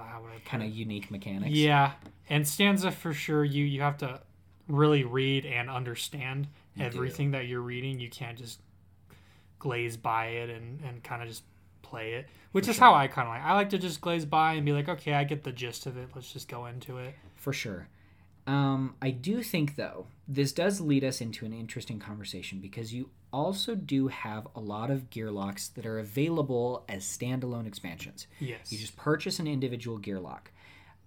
how 0.05 0.23
would 0.23 0.31
I 0.33 0.39
Kind 0.45 0.63
of 0.63 0.71
unique 0.71 1.11
mechanics. 1.11 1.53
Yeah, 1.53 1.93
and 2.29 2.47
stanza 2.47 2.91
for 2.91 3.13
sure. 3.13 3.45
You 3.45 3.65
you 3.65 3.81
have 3.81 3.99
to 3.99 4.21
really 4.69 5.05
read 5.05 5.47
and 5.47 5.71
understand 5.71 6.49
You 6.75 6.83
do. 6.83 6.87
everything 6.87 7.31
that 7.33 7.47
you're 7.47 7.61
reading. 7.61 7.99
You 8.01 8.11
can't 8.11 8.37
just 8.39 8.61
glaze 9.59 9.97
by 9.97 10.27
it 10.27 10.51
and 10.51 10.81
and 10.85 11.03
kind 11.03 11.23
of 11.23 11.29
just 11.29 11.45
play 11.83 12.15
it, 12.15 12.27
which 12.53 12.65
For 12.65 12.71
is 12.73 12.77
sure. 12.77 12.85
how 12.87 12.95
I 12.95 13.07
kind 13.07 13.29
of 13.29 13.35
like. 13.35 13.43
I 13.43 13.55
like 13.55 13.71
to 13.71 13.79
just 13.79 14.01
glaze 14.01 14.25
by 14.25 14.55
and 14.55 14.67
be 14.67 14.73
like, 14.73 14.89
okay, 14.89 15.15
I 15.15 15.25
get 15.25 15.45
the 15.45 15.53
gist 15.53 15.87
of 15.87 15.97
it. 15.97 16.09
Let's 16.15 16.33
just 16.33 16.49
go 16.49 16.67
into 16.67 16.99
it. 16.99 17.15
for 17.37 17.53
sure. 17.53 17.89
Um, 18.49 18.95
I 19.03 19.11
do 19.11 19.43
think, 19.43 19.75
though, 19.75 20.07
this 20.29 20.53
does 20.53 20.81
lead 20.81 21.03
us 21.03 21.21
into 21.21 21.45
an 21.47 21.53
interesting 21.53 21.99
conversation 21.99 22.61
because 22.61 22.95
you 22.95 23.11
also 23.33 23.75
do 23.75 24.07
have 24.09 24.47
a 24.55 24.61
lot 24.61 24.89
of 24.89 25.11
gear 25.11 25.33
locks 25.33 25.67
that 25.71 25.85
are 25.85 25.99
available 25.99 26.85
as 26.89 27.05
standalone 27.05 27.67
expansions. 27.67 28.29
Yes. 28.39 28.71
You 28.73 28.79
just 28.79 28.97
purchase 28.97 29.41
an 29.41 29.49
individual 29.49 29.99
gear 29.99 30.21
lock. 30.21 30.53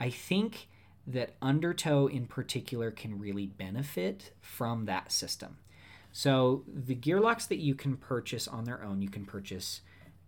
I 0.02 0.10
think 0.10 0.68
that 1.08 1.32
Undertow 1.42 2.08
in 2.08 2.26
particular 2.26 2.92
can 2.92 3.18
really 3.20 3.48
benefit 3.48 4.32
from 4.42 4.86
that 4.86 5.10
system. 5.12 5.58
So 6.12 6.64
the 6.68 6.96
gear 6.96 7.20
locks 7.20 7.46
that 7.48 7.60
you 7.60 7.76
can 7.76 7.98
purchase 7.98 8.48
on 8.48 8.66
their 8.66 8.84
own, 8.84 9.02
you 9.02 9.10
can 9.10 9.26
purchase 9.26 9.82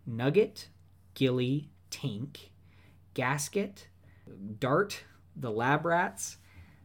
Nugget, 0.05 0.69
Ghillie, 1.13 1.69
Tink, 1.89 2.37
Gasket, 3.13 3.87
Dart, 4.59 5.03
the 5.35 5.51
Lab 5.51 5.85
Rats, 5.85 6.37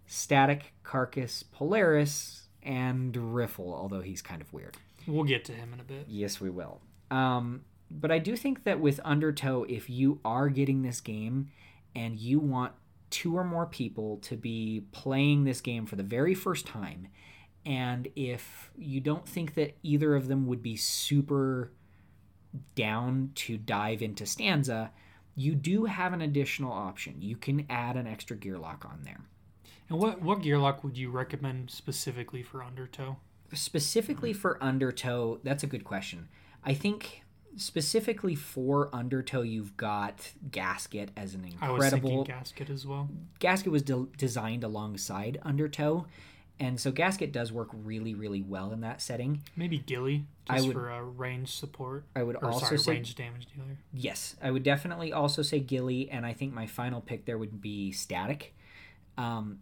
Static, 0.06 0.72
Carcass, 0.82 1.42
Polaris, 1.42 2.48
and 2.62 3.35
Riffle, 3.35 3.74
although 3.74 4.00
he's 4.00 4.22
kind 4.22 4.42
of 4.42 4.52
weird. 4.52 4.76
We'll 5.06 5.24
get 5.24 5.44
to 5.46 5.52
him 5.52 5.72
in 5.72 5.80
a 5.80 5.85
bit. 5.85 6.06
Yes, 6.09 6.40
we 6.40 6.50
will. 6.50 6.80
Um, 7.11 7.62
but 7.90 8.11
I 8.11 8.18
do 8.18 8.37
think 8.37 8.64
that 8.64 8.80
with 8.80 8.98
Undertow, 9.04 9.64
if 9.68 9.88
you 9.88 10.20
are 10.24 10.48
getting 10.48 10.82
this 10.82 11.00
game 11.00 11.48
and 11.94 12.18
you 12.18 12.40
want 12.40 12.72
two 13.11 13.37
or 13.37 13.44
more 13.44 13.66
people 13.66 14.18
to 14.18 14.37
be 14.37 14.85
playing 14.90 15.44
this 15.44 15.61
game 15.61 15.87
for 15.87 15.94
the 15.94 16.02
very 16.02 16.35
first 16.35 16.66
time, 16.66 17.09
and 17.66 18.09
if 18.14 18.70
you 18.79 19.00
don't 19.00 19.29
think 19.29 19.55
that 19.55 19.76
either 19.83 20.14
of 20.14 20.29
them 20.29 20.46
would 20.46 20.62
be 20.62 20.76
super 20.76 21.72
down 22.74 23.33
to 23.35 23.59
dive 23.59 24.00
into 24.00 24.24
Stanza, 24.24 24.92
you 25.35 25.55
do 25.55 25.85
have 25.85 26.12
an 26.12 26.22
additional 26.22 26.72
option. 26.72 27.20
You 27.20 27.37
can 27.37 27.66
add 27.68 27.96
an 27.96 28.07
extra 28.07 28.37
gear 28.37 28.57
lock 28.57 28.87
on 28.88 29.00
there. 29.05 29.20
And 29.90 29.98
what 29.98 30.22
what 30.22 30.42
gear 30.42 30.59
lock 30.59 30.83
would 30.85 30.96
you 30.96 31.11
recommend 31.11 31.70
specifically 31.70 32.42
for 32.42 32.62
Undertow? 32.62 33.16
Specifically 33.52 34.33
for 34.33 34.62
Undertow, 34.62 35.40
that's 35.42 35.62
a 35.62 35.66
good 35.66 35.85
question. 35.85 36.29
I 36.64 36.74
think 36.74 37.22
specifically 37.57 38.35
for 38.35 38.94
Undertow, 38.94 39.42
you've 39.42 39.76
got 39.76 40.33
Gasket 40.50 41.11
as 41.16 41.35
an 41.35 41.44
I 41.61 41.70
was 41.70 41.90
thinking 41.90 42.11
incredible. 42.11 42.24
gasket 42.24 42.70
as 42.70 42.87
well. 42.87 43.09
Gasket 43.38 43.72
was 43.72 43.83
de- 43.83 44.09
designed 44.16 44.64
alongside 44.64 45.38
Undertow, 45.42 46.07
and 46.59 46.81
so 46.81 46.90
Gasket 46.90 47.33
does 47.33 47.53
work 47.53 47.69
really, 47.73 48.14
really 48.14 48.42
well 48.42 48.73
in 48.73 48.81
that 48.81 49.01
setting. 49.03 49.42
Maybe 49.57 49.79
Ghillie, 49.79 50.27
I 50.49 50.57
just 50.57 50.69
would- 50.69 50.75
for 50.75 50.88
a 50.90 51.05
range 51.05 51.51
support. 51.55 52.05
I 52.14 52.23
would 52.23 52.37
Or 52.37 52.47
also 52.47 52.66
sorry, 52.66 52.79
say 52.79 52.92
range 52.92 53.14
damage 53.14 53.47
dealer. 53.55 53.79
Yes, 53.92 54.37
I 54.42 54.51
would 54.51 54.62
definitely 54.62 55.12
also 55.12 55.42
say 55.42 55.61
Ghillie, 55.61 56.11
and 56.11 56.25
I 56.25 56.33
think 56.33 56.53
my 56.55 56.66
final 56.66 57.01
pick 57.01 57.25
there 57.27 57.38
would 57.38 57.61
be 57.61 57.92
Static. 57.92 58.55
Um, 59.19 59.59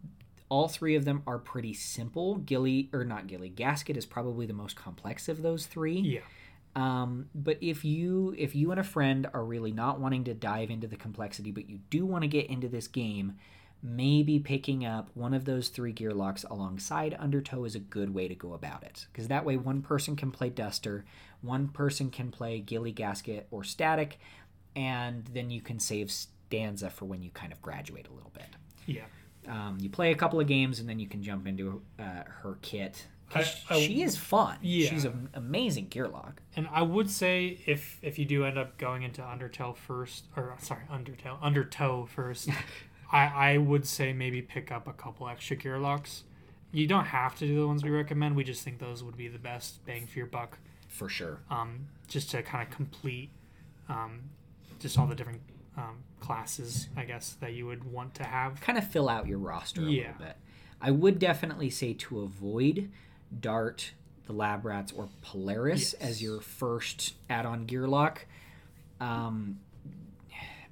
all 0.49 0.69
three 0.69 0.95
of 0.95 1.05
them 1.05 1.23
are 1.27 1.39
pretty 1.39 1.73
simple. 1.75 2.37
Ghillie, 2.37 2.91
or 2.93 3.05
not 3.05 3.27
Ghillie, 3.27 3.49
Gasket 3.49 3.97
is 3.97 4.07
probably 4.07 4.47
the 4.47 4.53
most 4.53 4.77
complex 4.77 5.29
of 5.29 5.43
those 5.43 5.67
three. 5.67 5.99
Yeah. 6.01 6.21
Um, 6.77 7.29
but 7.35 7.59
if 7.61 7.85
you 7.85 8.35
if 8.37 8.55
you 8.57 8.73
and 8.73 8.81
a 8.81 8.85
friend 8.85 9.29
are 9.33 9.45
really 9.45 9.71
not 9.71 10.01
wanting 10.01 10.25
to 10.25 10.35
dive 10.35 10.71
into 10.71 10.89
the 10.89 10.97
complexity, 10.97 11.51
but 11.53 11.69
you 11.69 11.79
do 11.89 12.05
want 12.05 12.23
to 12.23 12.29
get 12.29 12.47
into 12.51 12.69
this 12.69 12.89
game, 12.89 13.35
maybe 13.87 14.39
picking 14.41 14.85
up 14.87 15.11
one 15.13 15.35
of 15.35 15.45
those 15.45 15.69
three 15.69 15.93
gear 15.93 16.11
locks 16.13 16.43
alongside 16.51 17.15
Undertow 17.19 17.65
is 17.65 17.75
a 17.75 17.79
good 17.81 18.15
way 18.15 18.27
to 18.29 18.35
go 18.35 18.55
about 18.55 18.83
it. 18.83 19.07
Because 19.13 19.29
that 19.29 19.45
way, 19.45 19.59
one 19.59 19.83
person 19.83 20.17
can 20.17 20.31
play 20.31 20.49
Duster, 20.49 21.05
one 21.43 21.69
person 21.69 22.09
can 22.11 22.31
play 22.31 22.61
Ghillie 22.61 22.93
Gasket 22.93 23.47
or 23.51 23.63
Static, 23.63 24.19
and 24.75 25.27
then 25.33 25.51
you 25.51 25.61
can 25.61 25.79
save 25.79 26.11
Stanza 26.11 26.89
for 26.89 27.05
when 27.05 27.23
you 27.23 27.31
kind 27.31 27.53
of 27.53 27.61
graduate 27.61 28.09
a 28.09 28.15
little 28.15 28.33
bit. 28.35 28.47
Yeah. 28.87 29.03
Um, 29.47 29.77
you 29.79 29.91
play 29.91 30.11
a 30.11 30.15
couple 30.15 30.41
of 30.41 30.47
games 30.47 30.81
and 30.81 30.89
then 30.89 30.99
you 30.99 31.07
can 31.07 31.23
jump 31.23 31.47
into 31.47 31.83
uh, 31.99 32.23
her 32.43 32.57
kit. 32.63 33.07
I- 33.35 33.45
I- 33.69 33.81
she 33.81 34.03
is 34.03 34.17
fun. 34.17 34.57
Yeah. 34.63 34.89
She's 34.89 35.05
an 35.05 35.29
amazing 35.35 35.89
gear 35.89 36.09
lock. 36.09 36.41
And 36.57 36.67
I 36.73 36.81
would 36.83 37.11
say 37.11 37.59
if 37.67 37.99
if 38.01 38.19
you 38.19 38.25
do 38.25 38.45
end 38.47 38.57
up 38.57 38.79
going 38.79 39.03
into 39.03 39.21
Undertale 39.21 39.77
first, 39.77 40.25
or 40.37 40.55
sorry, 40.59 40.85
Undertale, 40.91 41.37
Undertow 41.43 42.07
first, 42.07 42.49
I 43.15 43.53
I 43.53 43.59
would 43.59 43.87
say 43.87 44.13
maybe 44.13 44.43
pick 44.43 44.71
up 44.73 44.87
a 44.89 44.93
couple 44.93 45.29
extra 45.29 45.57
gear 45.57 45.79
locks. 45.79 46.25
You 46.73 46.87
don't 46.89 47.07
have 47.07 47.37
to 47.39 47.47
do 47.47 47.61
the 47.61 47.67
ones 47.69 47.85
we 47.85 47.91
recommend. 47.91 48.35
We 48.35 48.43
just 48.45 48.63
think 48.65 48.79
those 48.81 49.05
would 49.05 49.17
be 49.17 49.29
the 49.29 49.39
best 49.39 49.85
bang 49.87 50.07
for 50.07 50.19
your 50.19 50.27
buck. 50.27 50.59
For 50.89 51.09
sure. 51.09 51.39
Um, 51.51 51.87
just 52.09 52.31
to 52.33 52.43
kind 52.43 52.67
of 52.67 52.75
complete, 52.75 53.31
um, 53.89 54.23
just 54.81 54.99
all 54.99 55.07
the 55.07 55.15
different 55.15 55.41
um, 55.77 55.99
classes, 56.21 56.89
I 56.97 57.05
guess 57.05 57.35
that 57.41 57.53
you 57.55 57.67
would 57.67 57.85
want 57.85 58.15
to 58.17 58.25
have. 58.25 58.61
kind 58.61 58.77
of 58.79 58.87
fill 58.89 59.09
out 59.09 59.27
your 59.29 59.39
roster 59.39 59.83
a 59.83 59.85
Yeah. 59.85 60.09
little 60.13 60.27
bit. 60.27 60.37
I 60.81 60.91
would 60.91 61.19
definitely 61.19 61.71
say 61.71 61.95
to 61.95 62.21
avoid 62.21 62.91
Dart, 63.41 63.93
the 64.27 64.33
Lab 64.33 64.65
Rats, 64.65 64.93
or 64.93 65.09
Polaris 65.23 65.95
Yes. 65.99 66.09
as 66.11 66.23
your 66.23 66.41
first 66.41 67.15
add-on 67.31 67.67
gear 67.67 67.87
lock. 67.89 68.27
Um, 69.01 69.59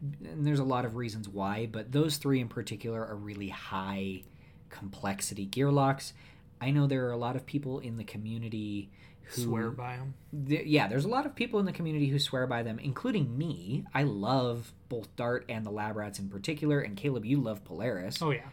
and 0.02 0.46
there's 0.46 0.58
a 0.58 0.64
lot 0.64 0.84
of 0.84 0.96
reasons 0.96 1.28
why, 1.28 1.68
but 1.70 1.92
those 1.92 2.16
three 2.16 2.40
in 2.40 2.48
particular 2.48 3.04
are 3.06 3.16
really 3.16 3.48
high 3.48 4.22
complexity 4.70 5.44
gear 5.46 5.70
locks. 5.70 6.12
I 6.60 6.70
know 6.70 6.86
there 6.86 7.06
are 7.06 7.12
a 7.12 7.16
lot 7.16 7.36
of 7.36 7.46
people 7.46 7.78
in 7.80 7.96
the 7.96 8.04
community 8.04 8.90
who 9.22 9.42
Swear 9.42 9.70
by 9.70 9.96
them. 9.96 10.14
th- 10.48 10.66
yeah, 10.66 10.88
there's 10.88 11.04
a 11.04 11.08
lot 11.08 11.26
of 11.26 11.34
people 11.34 11.60
in 11.60 11.66
the 11.66 11.72
community 11.72 12.08
who 12.08 12.18
swear 12.18 12.46
by 12.46 12.62
them, 12.62 12.78
including 12.78 13.38
me. 13.38 13.84
I 13.94 14.02
love 14.02 14.72
both 14.88 15.14
Dart 15.16 15.44
and 15.48 15.64
the 15.64 15.70
Lab 15.70 15.96
Rats 15.96 16.18
in 16.18 16.28
particular, 16.28 16.80
and 16.80 16.96
Caleb, 16.96 17.24
you 17.24 17.40
love 17.40 17.64
Polaris. 17.64 18.20
Oh 18.20 18.30
yeah. 18.30 18.46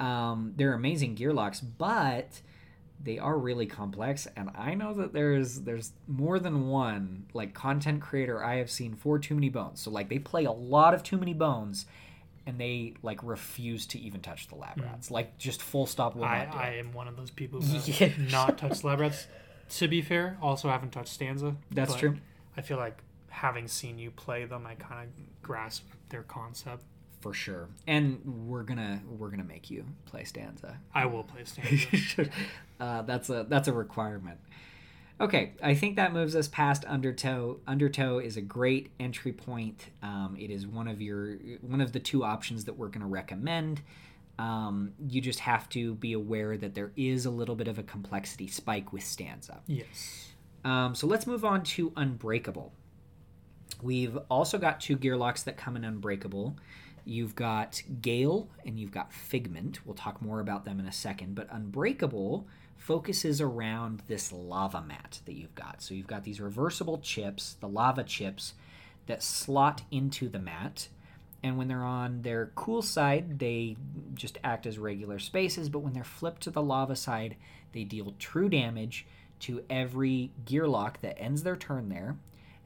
Um, 0.00 0.54
they're 0.56 0.72
amazing 0.74 1.14
gear 1.14 1.32
locks, 1.34 1.60
but 1.60 2.40
they 3.02 3.18
are 3.18 3.38
really 3.38 3.66
complex, 3.66 4.26
and 4.36 4.50
I 4.56 4.74
know 4.74 4.92
that 4.94 5.12
there's 5.12 5.60
there's 5.60 5.92
more 6.06 6.38
than 6.38 6.68
one 6.68 7.26
like 7.32 7.54
content 7.54 8.00
creator 8.02 8.42
I 8.42 8.56
have 8.56 8.70
seen 8.70 8.94
for 8.96 9.18
Too 9.18 9.34
Many 9.34 9.48
Bones. 9.48 9.80
So 9.80 9.90
like 9.90 10.08
they 10.08 10.18
play 10.18 10.44
a 10.44 10.52
lot 10.52 10.94
of 10.94 11.02
Too 11.02 11.16
Many 11.16 11.32
Bones, 11.34 11.86
and 12.46 12.58
they 12.58 12.94
like 13.02 13.22
refuse 13.22 13.86
to 13.88 13.98
even 14.00 14.20
touch 14.20 14.48
the 14.48 14.56
Lab 14.56 14.80
Rats. 14.80 15.10
Like 15.10 15.38
just 15.38 15.62
full 15.62 15.86
stop 15.86 16.16
will 16.16 16.24
Hmm. 16.26 16.30
I, 16.32 16.46
I 16.52 16.68
am 16.74 16.92
one 16.92 17.06
of 17.08 17.16
those 17.16 17.30
people 17.30 17.60
who 17.60 17.78
Yeah. 18.04 18.10
not 18.30 18.58
touch 18.58 18.82
lab 18.84 19.00
rats. 19.00 19.26
To 19.76 19.86
be 19.86 20.00
fair, 20.02 20.38
also 20.42 20.68
haven't 20.68 20.90
touched 20.92 21.10
stanza. 21.10 21.54
That's 21.70 21.94
true. 21.94 22.16
I 22.56 22.62
feel 22.62 22.78
like 22.78 22.98
having 23.28 23.68
seen 23.68 23.98
you 23.98 24.10
play 24.10 24.44
them, 24.46 24.66
I 24.66 24.74
kind 24.74 25.08
of 25.08 25.42
grasp 25.42 25.84
their 26.08 26.22
concept. 26.22 26.82
For 27.20 27.34
sure, 27.34 27.68
and 27.86 28.20
we're 28.46 28.62
gonna 28.62 29.02
we're 29.08 29.30
gonna 29.30 29.42
make 29.44 29.70
you 29.70 29.84
play 30.06 30.24
Stanza. 30.24 30.78
I 30.94 31.06
will 31.06 31.24
play 31.24 31.42
stanza. 31.44 32.30
uh, 32.80 33.02
that's 33.02 33.28
a 33.28 33.44
that's 33.48 33.66
a 33.66 33.72
requirement. 33.72 34.38
Okay, 35.20 35.54
I 35.60 35.74
think 35.74 35.96
that 35.96 36.12
moves 36.12 36.36
us 36.36 36.46
past 36.46 36.84
Undertow. 36.84 37.58
Undertow 37.66 38.18
is 38.20 38.36
a 38.36 38.40
great 38.40 38.92
entry 39.00 39.32
point. 39.32 39.90
Um, 40.00 40.36
it 40.38 40.50
is 40.50 40.64
one 40.64 40.86
of 40.86 41.02
your 41.02 41.34
one 41.60 41.80
of 41.80 41.92
the 41.92 41.98
two 41.98 42.22
options 42.22 42.66
that 42.66 42.74
we're 42.78 42.88
going 42.88 43.00
to 43.00 43.06
recommend. 43.06 43.82
Um, 44.38 44.92
you 45.08 45.20
just 45.20 45.40
have 45.40 45.68
to 45.70 45.94
be 45.96 46.12
aware 46.12 46.56
that 46.56 46.76
there 46.76 46.92
is 46.96 47.26
a 47.26 47.30
little 47.30 47.56
bit 47.56 47.66
of 47.66 47.80
a 47.80 47.82
complexity 47.82 48.46
spike 48.46 48.92
with 48.92 49.02
Stanza. 49.02 49.60
yes. 49.66 50.26
Um, 50.64 50.94
so 50.94 51.06
let's 51.06 51.26
move 51.26 51.44
on 51.44 51.62
to 51.64 51.92
Unbreakable. 51.96 52.72
We've 53.82 54.16
also 54.28 54.58
got 54.58 54.80
two 54.80 54.96
gear 54.96 55.16
locks 55.16 55.44
that 55.44 55.56
come 55.56 55.76
in 55.76 55.84
Unbreakable. 55.84 56.56
You've 57.08 57.34
got 57.34 57.82
Gale 58.02 58.50
and 58.66 58.78
you've 58.78 58.92
got 58.92 59.14
Figment. 59.14 59.80
We'll 59.86 59.94
talk 59.94 60.20
more 60.20 60.40
about 60.40 60.66
them 60.66 60.78
in 60.78 60.84
a 60.84 60.92
second. 60.92 61.34
But 61.34 61.48
Unbreakable 61.50 62.46
focuses 62.76 63.40
around 63.40 64.02
this 64.08 64.30
lava 64.30 64.82
mat 64.82 65.20
that 65.24 65.32
you've 65.32 65.54
got. 65.54 65.80
So 65.80 65.94
you've 65.94 66.06
got 66.06 66.24
these 66.24 66.38
reversible 66.38 66.98
chips, 66.98 67.56
the 67.60 67.66
lava 67.66 68.04
chips, 68.04 68.52
that 69.06 69.22
slot 69.22 69.80
into 69.90 70.28
the 70.28 70.38
mat. 70.38 70.88
And 71.42 71.56
when 71.56 71.68
they're 71.68 71.82
on 71.82 72.20
their 72.20 72.52
cool 72.54 72.82
side, 72.82 73.38
they 73.38 73.78
just 74.12 74.36
act 74.44 74.66
as 74.66 74.78
regular 74.78 75.18
spaces. 75.18 75.70
But 75.70 75.78
when 75.78 75.94
they're 75.94 76.04
flipped 76.04 76.42
to 76.42 76.50
the 76.50 76.62
lava 76.62 76.94
side, 76.94 77.36
they 77.72 77.84
deal 77.84 78.14
true 78.18 78.50
damage 78.50 79.06
to 79.40 79.64
every 79.70 80.32
gear 80.44 80.68
lock 80.68 81.00
that 81.00 81.18
ends 81.18 81.42
their 81.42 81.56
turn 81.56 81.88
there, 81.88 82.16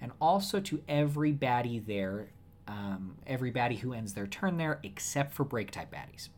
and 0.00 0.10
also 0.20 0.58
to 0.58 0.82
every 0.88 1.32
baddie 1.32 1.84
there, 1.86 2.30
um, 2.72 3.16
every 3.26 3.52
baddie 3.52 3.78
who 3.78 3.92
ends 3.92 4.14
their 4.14 4.26
turn 4.26 4.56
there, 4.56 4.80
except 4.82 5.34
for 5.34 5.44
break 5.44 5.70
type 5.70 5.92
baddies. 5.92 6.28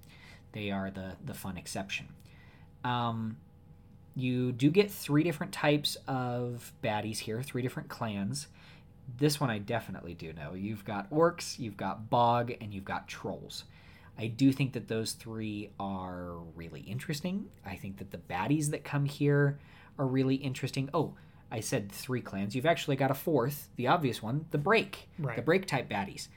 They 0.53 0.71
are 0.71 0.91
the 0.91 1.17
the 1.25 1.35
fun 1.35 1.57
exception. 1.57 2.09
Um, 2.83 3.37
you 4.17 4.53
do 4.53 4.71
get 4.71 4.91
three 4.91 5.23
different 5.23 5.53
types 5.53 5.97
of 6.07 6.73
baddies 6.83 7.19
here, 7.19 7.43
three 7.43 7.63
different 7.63 7.89
clans. 7.89 8.49
This 9.19 9.41
one 9.41 9.51
I 9.51 9.59
definitely 9.59 10.15
do 10.15 10.33
know. 10.33 10.55
You've 10.55 10.85
got 10.85 11.11
orcs, 11.11 11.59
you've 11.59 11.77
got 11.77 12.11
bog, 12.11 12.53
and 12.61 12.73
you've 12.73 12.85
got 12.85 13.07
trolls. 13.07 13.65
I 14.19 14.29
do 14.29 14.53
think 14.53 14.73
that 14.73 14.89
those 14.89 15.13
three 15.13 15.71
are 15.79 16.37
really 16.55 16.81
interesting. 16.81 17.47
I 17.67 17.77
think 17.77 17.99
that 17.99 18.11
the 18.13 18.19
baddies 18.19 18.71
that 18.71 18.85
come 18.85 19.05
here 19.05 19.59
are 19.99 20.07
really 20.07 20.37
interesting. 20.37 20.89
Oh, 20.95 21.15
I 21.51 21.61
said 21.61 21.91
three 21.93 22.21
clans. 22.21 22.55
You've 22.57 22.67
actually 22.67 22.97
got 22.97 23.11
a 23.11 23.15
fourth, 23.15 23.69
the 23.77 23.87
obvious 23.87 24.23
one, 24.23 24.47
the 24.51 24.59
break. 24.59 25.09
Right. 25.19 25.37
The 25.37 25.43
break 25.43 25.67
type 25.67 25.89
baddies. 25.89 26.29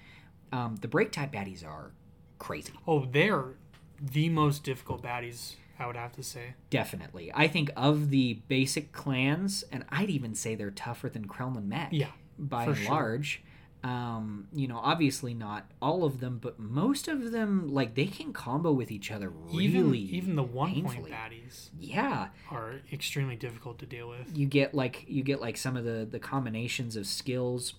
Um, 0.51 0.75
the 0.81 0.87
break 0.87 1.11
type 1.11 1.31
baddies 1.31 1.65
are 1.65 1.91
crazy. 2.39 2.73
Oh, 2.87 3.05
they're 3.05 3.55
the 3.99 4.29
most 4.29 4.63
difficult 4.63 5.01
baddies. 5.03 5.55
I 5.79 5.85
would 5.85 5.95
have 5.95 6.11
to 6.13 6.23
say. 6.23 6.55
Definitely. 6.69 7.31
I 7.33 7.47
think 7.47 7.69
of 7.77 8.09
the 8.09 8.41
basic 8.47 8.91
clans, 8.91 9.63
and 9.71 9.85
I'd 9.89 10.09
even 10.09 10.33
say 10.33 10.55
they're 10.55 10.71
tougher 10.71 11.07
than 11.09 11.27
Krellman 11.27 11.67
Mech. 11.67 11.89
Yeah, 11.91 12.07
By 12.39 12.65
and 12.65 12.77
sure. 12.77 12.89
large. 12.91 13.43
Um, 13.87 14.47
you 14.53 14.67
know, 14.67 14.77
obviously 14.77 15.33
not 15.33 15.69
all 15.81 16.03
of 16.03 16.19
them, 16.19 16.39
but 16.41 16.59
most 16.59 17.07
of 17.07 17.31
them, 17.31 17.69
like, 17.69 17.95
they 17.95 18.07
can 18.07 18.33
combo 18.33 18.71
with 18.71 18.91
each 18.91 19.11
other 19.11 19.29
really 19.29 19.65
even 19.65 19.95
even 19.95 20.35
the 20.35 20.43
one 20.43 20.73
painfully. 20.73 21.09
point 21.09 21.13
baddies 21.13 21.69
Yeah. 21.79 22.27
are 22.51 22.81
extremely 22.91 23.35
difficult 23.35 23.79
to 23.79 23.85
deal 23.85 24.09
with. 24.09 24.37
You 24.37 24.45
get 24.47 24.73
like 24.73 25.05
you 25.07 25.23
get 25.23 25.39
like 25.41 25.57
some 25.57 25.77
of 25.77 25.85
the 25.85 26.07
the 26.09 26.19
combinations 26.19 26.95
of 26.95 27.05
skills 27.07 27.75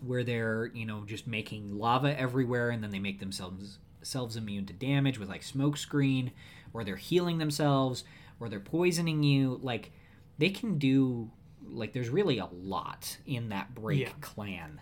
where 0.00 0.24
they're 0.24 0.66
you 0.74 0.86
know 0.86 1.04
just 1.06 1.26
making 1.26 1.78
lava 1.78 2.18
everywhere 2.18 2.70
and 2.70 2.82
then 2.82 2.90
they 2.90 2.98
make 2.98 3.20
themselves 3.20 3.78
themselves 4.00 4.36
immune 4.36 4.66
to 4.66 4.72
damage 4.72 5.18
with 5.18 5.28
like 5.28 5.42
smoke 5.42 5.76
screen 5.76 6.30
or 6.72 6.84
they're 6.84 6.96
healing 6.96 7.38
themselves 7.38 8.04
or 8.40 8.48
they're 8.48 8.60
poisoning 8.60 9.22
you 9.22 9.58
like 9.62 9.92
they 10.38 10.50
can 10.50 10.78
do 10.78 11.30
like 11.66 11.92
there's 11.92 12.08
really 12.10 12.38
a 12.38 12.46
lot 12.52 13.16
in 13.24 13.48
that 13.50 13.74
break 13.74 14.00
Yeah. 14.00 14.08
clan 14.20 14.80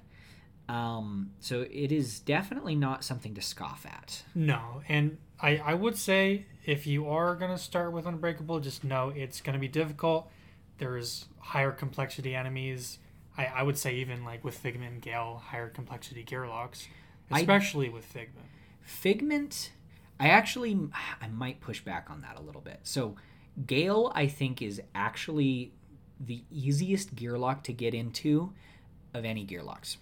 um 0.68 1.32
so 1.40 1.66
it 1.70 1.90
is 1.92 2.20
definitely 2.20 2.74
not 2.76 3.04
something 3.04 3.34
to 3.34 3.42
scoff 3.42 3.84
at 3.86 4.22
No, 4.34 4.82
and 4.88 5.18
I, 5.40 5.56
I 5.56 5.74
would 5.74 5.96
say 5.98 6.46
if 6.64 6.86
you 6.86 7.08
are 7.08 7.34
going 7.34 7.50
to 7.50 7.58
start 7.58 7.92
with 7.92 8.06
Unbreakable, 8.06 8.60
just 8.60 8.84
know 8.84 9.08
it's 9.08 9.40
going 9.40 9.54
to 9.54 9.58
be 9.58 9.66
difficult. 9.66 10.30
There's 10.78 11.26
higher 11.40 11.72
complexity 11.72 12.34
enemies. 12.36 12.98
I, 13.36 13.46
I 13.46 13.62
would 13.64 13.76
say 13.76 13.96
even 13.96 14.24
like 14.24 14.44
with 14.44 14.56
Figment 14.56 14.92
and 14.92 15.02
Gale, 15.02 15.42
higher 15.44 15.68
complexity 15.68 16.22
Gearlocks, 16.24 16.86
I- 17.30 17.40
especially 17.40 17.88
with 17.88 18.04
Figment. 18.04 18.46
Figment, 18.82 19.72
I 20.20 20.28
actually 20.28 20.78
I 21.20 21.26
might 21.28 21.60
push 21.60 21.80
back 21.80 22.08
on 22.10 22.20
that 22.20 22.38
a 22.38 22.42
little 22.42 22.60
bit. 22.60 22.78
So 22.84 23.16
Gale, 23.66 24.12
I 24.14 24.28
think, 24.28 24.62
is 24.62 24.80
actually 24.94 25.72
the 26.20 26.44
easiest 26.52 27.16
gearlock 27.16 27.64
to 27.64 27.72
get 27.72 27.94
into 27.94 28.52
of 29.12 29.24
any 29.24 29.44
gearlocks, 29.44 29.96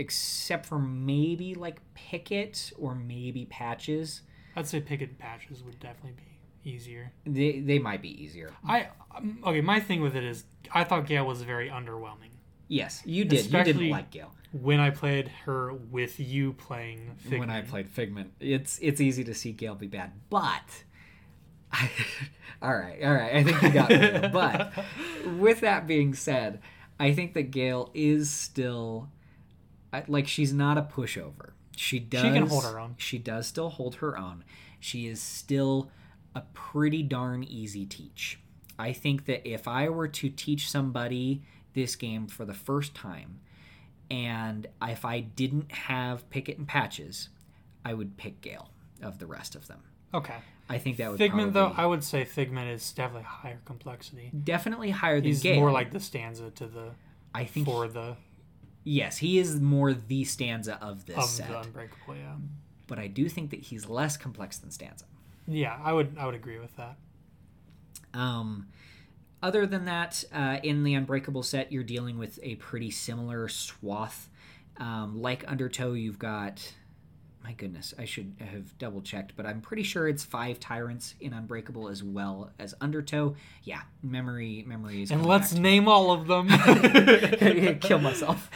except 0.00 0.66
for 0.66 0.78
maybe 0.78 1.54
like 1.54 1.80
Picket 1.94 2.72
or 2.78 2.94
maybe 2.94 3.46
Patches. 3.46 4.22
I'd 4.56 4.66
say 4.66 4.80
Picket 4.80 5.10
and 5.10 5.18
Patches 5.18 5.62
would 5.62 5.78
definitely 5.78 6.16
be 6.16 6.70
easier. 6.70 7.12
They 7.24 7.60
they 7.60 7.78
might 7.78 8.02
be 8.02 8.22
easier. 8.22 8.50
I 8.66 8.88
um, 9.14 9.38
okay. 9.46 9.60
My 9.60 9.80
thing 9.80 10.00
with 10.00 10.16
it 10.16 10.24
is 10.24 10.44
I 10.72 10.84
thought 10.84 11.06
Gale 11.06 11.26
was 11.26 11.42
very 11.42 11.68
underwhelming 11.68 12.30
Yes, 12.70 13.02
you 13.04 13.24
did. 13.24 13.46
You 13.46 13.64
didn't 13.64 13.90
like 13.90 14.12
Gale 14.12 14.32
when 14.52 14.78
I 14.78 14.90
played 14.90 15.26
her 15.44 15.74
with 15.74 16.20
you 16.20 16.52
playing 16.52 17.16
Figment. 17.16 17.40
when 17.40 17.50
I 17.50 17.62
played 17.62 17.90
Figment. 17.90 18.32
It's 18.38 18.78
it's 18.80 19.00
easy 19.00 19.24
to 19.24 19.34
see 19.34 19.50
Gale 19.50 19.74
be 19.74 19.88
bad, 19.88 20.12
but. 20.30 20.84
all 22.62 22.76
right, 22.76 23.02
all 23.02 23.12
right. 23.12 23.34
I 23.34 23.42
think 23.42 23.60
you 23.60 23.70
got 23.70 23.90
me. 23.90 24.28
but 24.32 24.72
with 25.38 25.60
that 25.60 25.88
being 25.88 26.14
said, 26.14 26.60
I 26.98 27.12
think 27.12 27.34
that 27.34 27.50
Gale 27.50 27.90
is 27.92 28.30
still 28.30 29.08
I- 29.92 30.04
like 30.08 30.26
she's 30.28 30.52
not 30.52 30.78
a 30.78 30.82
pushover. 30.82 31.50
She 31.76 31.98
does. 31.98 32.22
She 32.22 32.28
can 32.30 32.46
hold 32.46 32.64
her 32.64 32.78
own. 32.78 32.94
She 32.98 33.18
does 33.18 33.46
still 33.46 33.70
hold 33.70 33.96
her 33.96 34.18
own. 34.18 34.44
She 34.78 35.06
is 35.06 35.20
still 35.20 35.90
a 36.34 36.42
pretty 36.52 37.02
darn 37.02 37.42
easy 37.44 37.86
teach. 37.86 38.38
I 38.78 38.92
think 38.92 39.26
that 39.26 39.46
if 39.48 39.66
I 39.68 39.88
were 39.88 40.08
to 40.08 40.28
teach 40.28 40.70
somebody 40.70 41.42
this 41.74 41.96
game 41.96 42.26
for 42.26 42.44
the 42.44 42.54
first 42.54 42.94
time, 42.94 43.40
and 44.10 44.66
if 44.82 45.04
I 45.04 45.20
didn't 45.20 45.70
have 45.72 46.28
Picket 46.30 46.58
and 46.58 46.66
Patches, 46.66 47.28
I 47.84 47.94
would 47.94 48.16
pick 48.16 48.40
Gale 48.40 48.70
of 49.02 49.18
the 49.18 49.26
rest 49.26 49.54
of 49.54 49.66
them. 49.68 49.80
Okay. 50.12 50.36
I 50.68 50.78
think 50.78 50.96
that 50.98 51.10
would 51.10 51.18
Figment 51.18 51.52
probably, 51.52 51.74
though, 51.76 51.82
I 51.82 51.86
would 51.86 52.04
say 52.04 52.24
Figment 52.24 52.68
is 52.70 52.92
definitely 52.92 53.24
higher 53.24 53.60
complexity. 53.64 54.30
definitely 54.44 54.90
higher 54.90 55.16
than 55.16 55.24
He's 55.24 55.42
Gale. 55.42 55.60
more 55.60 55.70
like 55.72 55.90
the 55.92 56.00
stanza 56.00 56.50
to 56.50 56.66
the 56.66 56.90
I 57.34 57.44
think 57.44 57.66
for 57.66 57.86
the 57.88 58.16
yes, 58.84 59.18
he 59.18 59.38
is 59.38 59.60
more 59.60 59.92
the 59.94 60.24
stanza 60.24 60.78
of 60.82 61.06
this 61.06 61.16
of 61.16 61.24
set. 61.28 61.48
the 61.48 61.60
Unbreakable. 61.60 62.16
Yeah. 62.16 62.34
but 62.86 62.98
I 62.98 63.06
do 63.06 63.28
think 63.28 63.50
that 63.50 63.60
he's 63.60 63.88
less 63.88 64.16
complex 64.16 64.58
than 64.58 64.70
Stanza. 64.70 65.04
Yeah, 65.46 65.78
I 65.82 65.92
would 65.92 66.16
I 66.18 66.26
would 66.26 66.34
agree 66.34 66.58
with 66.58 66.74
that. 66.76 66.96
Um, 68.14 68.66
other 69.42 69.66
than 69.66 69.84
that, 69.86 70.24
uh, 70.32 70.58
in 70.62 70.82
the 70.84 70.94
Unbreakable 70.94 71.42
set, 71.42 71.72
you're 71.72 71.82
dealing 71.84 72.18
with 72.18 72.38
a 72.42 72.56
pretty 72.56 72.90
similar 72.90 73.48
swath. 73.48 74.28
Um, 74.76 75.20
like 75.20 75.44
Undertow, 75.50 75.92
you've 75.92 76.18
got. 76.18 76.74
My 77.42 77.52
goodness, 77.52 77.94
I 77.98 78.04
should 78.04 78.34
have 78.38 78.76
double 78.78 79.00
checked, 79.00 79.32
but 79.34 79.46
I'm 79.46 79.62
pretty 79.62 79.82
sure 79.82 80.06
it's 80.06 80.24
five 80.24 80.60
tyrants 80.60 81.14
in 81.20 81.32
Unbreakable 81.32 81.88
as 81.88 82.04
well 82.04 82.50
as 82.58 82.74
Undertow. 82.82 83.34
Yeah, 83.62 83.80
memory, 84.02 84.62
memory 84.66 85.02
is. 85.02 85.10
And 85.10 85.24
let's 85.24 85.54
name 85.54 85.88
all 85.88 86.10
of 86.10 86.26
them. 86.26 86.48
kill 87.80 87.98
myself. 87.98 88.50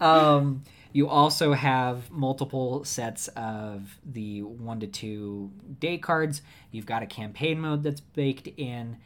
um, 0.00 0.62
you 0.92 1.08
also 1.08 1.52
have 1.52 2.08
multiple 2.12 2.84
sets 2.84 3.26
of 3.28 3.98
the 4.06 4.42
one 4.42 4.78
to 4.78 4.86
two 4.86 5.50
day 5.80 5.98
cards. 5.98 6.42
You've 6.70 6.86
got 6.86 7.02
a 7.02 7.06
campaign 7.06 7.60
mode 7.60 7.82
that's 7.82 8.00
baked 8.00 8.46
in. 8.56 8.98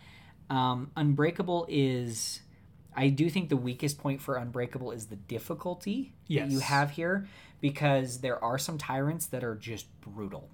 Um, 0.51 0.91
Unbreakable 0.95 1.65
is, 1.71 2.41
I 2.95 3.09
do 3.09 3.31
think 3.31 3.49
the 3.49 3.57
weakest 3.57 3.97
point 3.97 4.21
for 4.21 4.37
Unbreakable 4.37 4.93
is 4.93 5.07
the 5.07 5.17
difficulty 5.17 6.13
that 6.29 6.51
you 6.51 6.59
have 6.59 6.91
here 6.91 7.27
because 7.61 8.21
there 8.21 8.43
are 8.43 8.59
some 8.59 8.79
tyrants 8.79 9.27
that 9.27 9.43
are 9.45 9.55
just 9.55 9.87
brutal. 10.01 10.49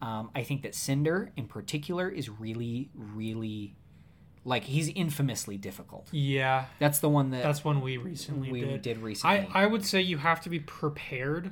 Um, 0.00 0.30
I 0.34 0.42
think 0.44 0.62
that 0.62 0.74
Cinder 0.74 1.32
in 1.36 1.46
particular 1.46 2.08
is 2.08 2.28
really, 2.28 2.90
really 2.94 3.74
like 4.44 4.64
he's 4.64 4.88
infamously 4.88 5.56
difficult. 5.58 6.08
yeah, 6.12 6.66
That's 6.78 7.00
the 7.00 7.08
one 7.08 7.30
that 7.30 7.42
that's 7.42 7.64
one 7.64 7.80
we 7.80 7.96
recently 7.96 8.50
we 8.52 8.60
did. 8.60 8.82
did, 8.82 8.98
recently. 8.98 9.48
I 9.52 9.62
I 9.64 9.66
would 9.66 9.84
say 9.84 10.00
you 10.00 10.18
have 10.18 10.40
to 10.42 10.48
be 10.50 10.60
prepared 10.60 11.50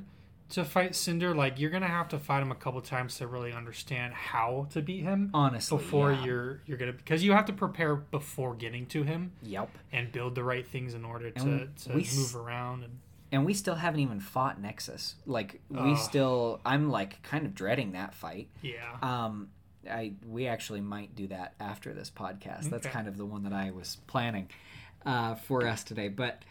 to 0.51 0.63
fight 0.63 0.95
Cinder. 0.95 1.35
Like 1.35 1.59
you're 1.59 1.69
gonna 1.69 1.87
have 1.89 2.07
to 2.09 2.17
fight 2.19 2.41
him 2.41 2.51
a 2.51 2.55
couple 2.55 2.79
times 2.81 3.17
to 3.17 3.27
really 3.27 3.51
understand 3.51 4.13
how 4.13 4.67
to 4.71 4.81
beat 4.81 5.03
him 5.03 5.29
Honestly, 5.33 5.77
before 5.77 6.13
yeah. 6.13 6.23
you're 6.25 6.61
you're 6.65 6.77
gonna 6.77 6.93
because 6.93 7.21
you 7.25 7.33
have 7.33 7.45
to 7.47 7.53
prepare 7.53 7.97
before 7.97 8.55
getting 8.55 8.85
to 8.87 9.03
him 9.03 9.33
Yep. 9.43 9.69
and 9.91 10.09
build 10.13 10.35
the 10.35 10.43
right 10.45 10.65
things 10.65 10.93
in 10.93 11.03
order 11.03 11.29
to, 11.31 11.41
And 11.41 11.75
to 11.75 11.89
we 11.93 12.07
move 12.15 12.33
around 12.37 12.83
and 12.85 12.97
And 13.31 13.45
we 13.45 13.53
still 13.53 13.75
haven't 13.75 13.99
even 13.99 14.19
fought 14.19 14.61
Nexus. 14.61 15.15
Like 15.25 15.61
we 15.69 15.91
Ugh. 15.91 15.97
still, 15.97 16.61
I'm 16.65 16.89
like 16.89 17.21
kind 17.23 17.45
of 17.45 17.53
dreading 17.53 17.91
that 17.93 18.13
fight. 18.13 18.49
yeah. 18.61 18.97
Um, 19.01 19.49
I 19.89 20.13
we 20.25 20.47
actually 20.47 20.81
might 20.81 21.15
do 21.15 21.27
that 21.27 21.53
after 21.59 21.93
this 21.93 22.09
podcast. 22.09 22.69
That's 22.69 22.87
kind 22.87 23.07
of 23.07 23.17
the 23.17 23.25
one 23.25 23.43
that 23.43 23.53
I 23.53 23.71
was 23.71 23.97
planning 24.07 24.49
uh, 25.05 25.35
for 25.35 25.65
us 25.65 25.83
today. 25.83 26.09
But 26.09 26.43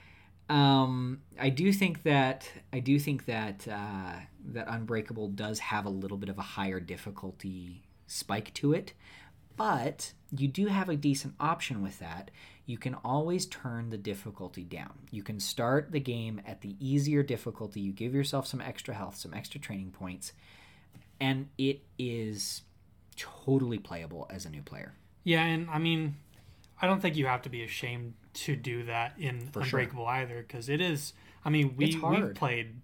um, 0.49 1.21
I 1.39 1.51
do 1.51 1.73
think 1.73 2.03
that 2.05 2.51
I 2.73 2.81
do 2.81 2.99
think 2.99 3.27
that 3.27 3.67
uh, 3.69 4.13
that 4.53 4.69
Unbreakable 4.69 5.29
does 5.29 5.59
have 5.59 5.85
a 5.85 5.91
little 5.91 6.17
bit 6.17 6.29
of 6.29 6.39
a 6.39 6.43
higher 6.43 6.81
difficulty 6.81 7.83
spike 8.07 8.55
to 8.55 8.73
it. 8.73 8.93
But 9.57 10.13
you 10.31 10.49
do 10.49 10.67
have 10.67 10.89
a 10.89 10.97
decent 10.97 11.35
option 11.41 11.83
with 11.83 11.99
that. 11.99 12.31
You 12.67 12.79
can 12.79 12.95
always 13.05 13.47
turn 13.47 13.91
the 13.91 13.97
difficulty 13.97 14.65
down. 14.65 14.93
You 15.13 15.23
can 15.23 15.39
start 15.39 15.93
the 15.93 16.01
game 16.01 16.41
at 16.45 16.61
the 16.61 16.75
easier 16.81 17.23
difficulty. 17.23 17.81
You 17.81 17.93
give 17.93 18.13
yourself 18.13 18.47
some 18.47 18.61
extra 18.61 18.93
health, 18.93 19.17
some 19.17 19.33
extra 19.33 19.61
training 19.61 19.93
points, 19.93 20.33
and 21.21 21.49
it 21.57 21.81
is 21.97 22.63
totally 23.17 23.79
playable 23.79 24.27
as 24.31 24.45
a 24.47 24.51
new 24.51 24.63
player. 24.63 24.95
Yeah, 25.23 25.45
and 25.45 25.71
I 25.71 25.79
mean, 25.79 26.17
I 26.81 26.87
don't 26.87 27.01
think 27.01 27.17
you 27.17 27.27
have 27.27 27.43
to 27.43 27.49
be 27.49 27.63
ashamed 27.63 28.15
to 28.35 28.57
do 28.57 28.85
that 28.85 29.15
in 29.19 29.49
For 29.53 29.63
sure. 29.65 29.81
Unbreakable 29.81 30.07
either, 30.07 30.45
because 30.47 30.69
it 30.69 30.81
is. 30.81 31.13
I 31.45 31.51
mean, 31.51 31.75
we 31.77 31.97
we've 32.03 32.35
played 32.35 32.75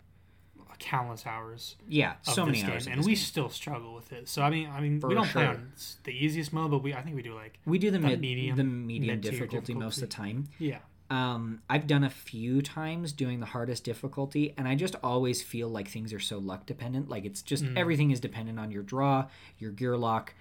countless 0.83 1.27
hours 1.27 1.77
Yeah, 1.89 2.15
so 2.23 2.45
many 2.45 2.63
hours. 2.65 2.87
and 2.87 3.01
we 3.01 3.13
game. 3.15 3.17
still 3.17 3.49
struggle 3.49 3.95
with 3.95 4.13
it. 4.13 4.29
So 4.29 4.43
I 4.43 4.51
mean, 4.51 4.69
I 4.69 4.81
mean, 4.81 5.01
For 5.01 5.09
we 5.09 5.15
don't 5.15 5.29
play 5.29 5.47
on 5.47 5.73
the 6.05 6.13
easiest 6.13 6.53
mode, 6.53 6.71
but 6.71 6.83
we 6.83 6.93
I 6.93 7.01
think 7.03 7.17
we 7.17 7.23
do 7.23 7.35
like 7.35 7.59
we 7.65 7.79
do 7.79 7.91
the 7.91 7.99
the 7.99 8.07
mid, 8.09 8.21
medium- 8.21 8.57
the 8.57 8.65
medium 8.65 9.15
mid-tier 9.17 9.31
difficulty, 9.33 9.75
most 9.75 9.97
of 9.99 10.03
the 10.03 10.07
time. 10.09 10.49
yeah, 10.59 10.79
Um, 11.11 11.63
I've 11.71 11.87
done 11.87 12.05
a 12.05 12.11
few 12.11 12.63
times 12.63 13.13
doing 13.13 13.41
the 13.41 13.47
hardest 13.47 13.85
difficulty, 13.85 14.55
and 14.57 14.67
I 14.67 14.75
just 14.75 14.97
always 15.03 15.43
feel 15.43 15.69
like 15.69 15.89
things 15.89 16.13
are 16.13 16.21
so 16.21 16.39
luck 16.39 16.67
dependent. 16.67 17.09
Like 17.09 17.25
it's 17.25 17.43
just 17.43 17.65
Mm. 17.65 17.77
everything 17.77 18.11
is 18.11 18.21
dependent 18.21 18.59
on 18.59 18.71
your 18.71 18.83
draw, 18.83 19.29
your 19.59 19.71
gear 19.73 19.97
lock. 19.97 20.35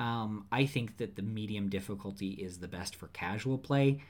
Um, 0.00 0.46
I 0.52 0.66
think 0.66 0.98
that 0.98 1.16
the 1.16 1.22
medium 1.22 1.68
difficulty 1.68 2.30
is 2.30 2.58
the 2.58 2.68
best 2.68 2.94
for 2.94 3.08
casual 3.08 3.58
play. 3.58 4.00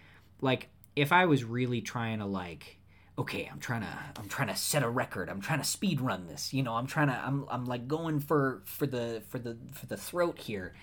Like 0.40 0.68
if 0.96 1.12
I 1.12 1.27
was 1.27 1.44
really 1.44 1.81
trying 1.81 2.18
to 2.18 2.27
like, 2.27 2.78
okay, 3.19 3.49
I'm 3.53 3.59
trying 3.59 3.83
to 3.83 3.99
I'm 4.16 4.29
trying 4.29 4.49
to 4.49 4.57
set 4.57 4.83
a 4.83 4.89
record. 4.89 5.29
I'm 5.29 5.41
trying 5.41 5.59
to 5.59 5.64
speed 5.64 6.01
run 6.01 6.27
this. 6.29 6.55
You 6.55 6.62
know, 6.62 6.75
I'm 6.75 6.87
trying 6.87 7.09
to 7.09 7.14
I'm 7.14 7.45
I'm 7.51 7.66
like 7.66 7.89
going 7.89 8.21
for 8.21 8.62
for 8.64 8.87
the 8.87 9.23
for 9.29 9.39
the 9.39 9.57
for 9.73 9.87
the 9.87 9.97
throat 9.97 10.39
here 10.39 10.75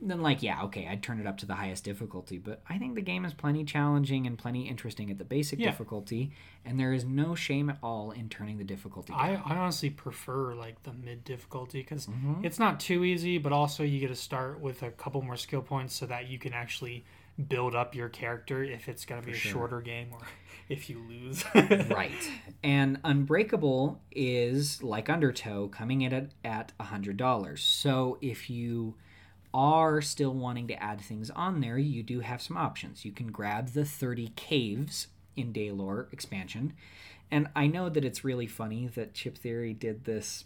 then 0.00 0.22
like 0.22 0.44
yeah 0.44 0.62
okay 0.62 0.86
i'd 0.86 1.02
turn 1.02 1.18
it 1.18 1.26
up 1.26 1.36
to 1.38 1.44
the 1.44 1.56
highest 1.56 1.82
difficulty 1.82 2.38
but 2.38 2.62
i 2.68 2.78
think 2.78 2.94
the 2.94 3.00
game 3.02 3.24
is 3.24 3.34
plenty 3.34 3.64
challenging 3.64 4.28
and 4.28 4.38
plenty 4.38 4.68
interesting 4.68 5.10
at 5.10 5.18
the 5.18 5.24
basic 5.24 5.58
Yeah. 5.58 5.72
difficulty 5.72 6.30
and 6.64 6.78
there 6.78 6.92
is 6.92 7.04
no 7.04 7.34
shame 7.34 7.68
at 7.68 7.78
all 7.82 8.12
in 8.12 8.28
turning 8.28 8.58
the 8.58 8.64
difficulty 8.64 9.12
down. 9.12 9.20
I, 9.20 9.34
I 9.44 9.56
honestly 9.56 9.90
prefer 9.90 10.54
like 10.54 10.80
the 10.84 10.92
mid 10.92 11.24
difficulty 11.24 11.80
because 11.80 12.06
Mhm. 12.06 12.44
it's 12.44 12.60
not 12.60 12.78
too 12.78 13.02
easy, 13.02 13.38
but 13.38 13.50
also 13.52 13.82
you 13.82 13.98
get 13.98 14.06
to 14.06 14.14
start 14.14 14.60
with 14.60 14.84
a 14.84 14.92
couple 14.92 15.20
more 15.22 15.36
skill 15.36 15.62
points 15.62 15.94
so 15.96 16.06
that 16.06 16.28
you 16.28 16.38
can 16.38 16.52
actually 16.52 17.04
build 17.46 17.74
up 17.74 17.94
your 17.94 18.08
character 18.08 18.64
if 18.64 18.88
it's 18.88 19.04
gonna 19.04 19.22
be 19.22 19.32
a 19.32 19.34
sure. 19.34 19.52
shorter 19.52 19.80
game 19.80 20.08
or 20.12 20.20
if 20.68 20.90
you 20.90 20.98
lose. 21.08 21.44
right 21.54 22.30
and 22.64 22.98
unbreakable 23.04 24.00
is 24.10 24.82
like 24.82 25.08
undertow 25.08 25.68
coming 25.68 26.02
in 26.02 26.12
at, 26.12 26.30
at 26.44 26.72
$100 26.80 27.58
so 27.58 28.18
if 28.20 28.50
you 28.50 28.94
are 29.54 30.02
still 30.02 30.34
wanting 30.34 30.68
to 30.68 30.82
add 30.82 31.00
things 31.00 31.30
on 31.30 31.60
there 31.60 31.78
you 31.78 32.02
do 32.02 32.20
have 32.20 32.42
some 32.42 32.56
options 32.56 33.04
you 33.04 33.12
can 33.12 33.28
grab 33.28 33.68
the 33.68 33.84
30 33.84 34.28
caves 34.36 35.06
in 35.36 35.52
Daelore 35.52 36.12
expansion 36.12 36.74
And 37.30 37.48
I 37.54 37.66
know 37.66 37.88
that 37.88 38.04
it's 38.04 38.24
really 38.24 38.46
funny 38.46 38.86
that 38.88 39.14
Chip 39.14 39.36
Theory 39.36 39.74
did 39.74 40.04
this, 40.04 40.44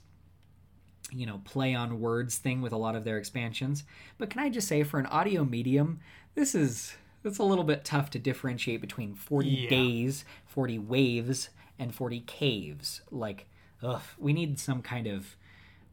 you 1.12 1.26
know, 1.26 1.40
play 1.45 1.74
on 1.74 2.01
words 2.01 2.38
thing 2.38 2.61
with 2.61 2.72
a 2.72 2.76
lot 2.76 2.97
of 2.97 3.05
their 3.05 3.18
expansions. 3.18 3.84
But 4.18 4.30
can 4.30 4.40
I 4.40 4.49
just 4.51 4.66
say, 4.68 4.82
for 4.82 4.99
an 4.99 5.07
audio 5.07 5.45
medium, 5.45 6.01
this 6.35 6.55
is 6.55 6.95
it's 7.24 7.39
a 7.39 7.45
little 7.45 7.64
bit 7.64 7.85
tough 7.85 8.11
to 8.11 8.18
differentiate 8.18 8.80
between 8.80 9.14
40 9.14 9.49
Yeah. 9.49 9.70
days, 9.70 10.24
40 10.47 10.78
waves, 10.78 11.51
and 11.78 11.95
40 11.95 12.20
caves. 12.20 13.01
Like, 13.11 13.47
ugh, 13.83 14.03
we 14.18 14.33
need 14.33 14.59
some 14.59 14.83
kind 14.83 15.07
of 15.07 15.37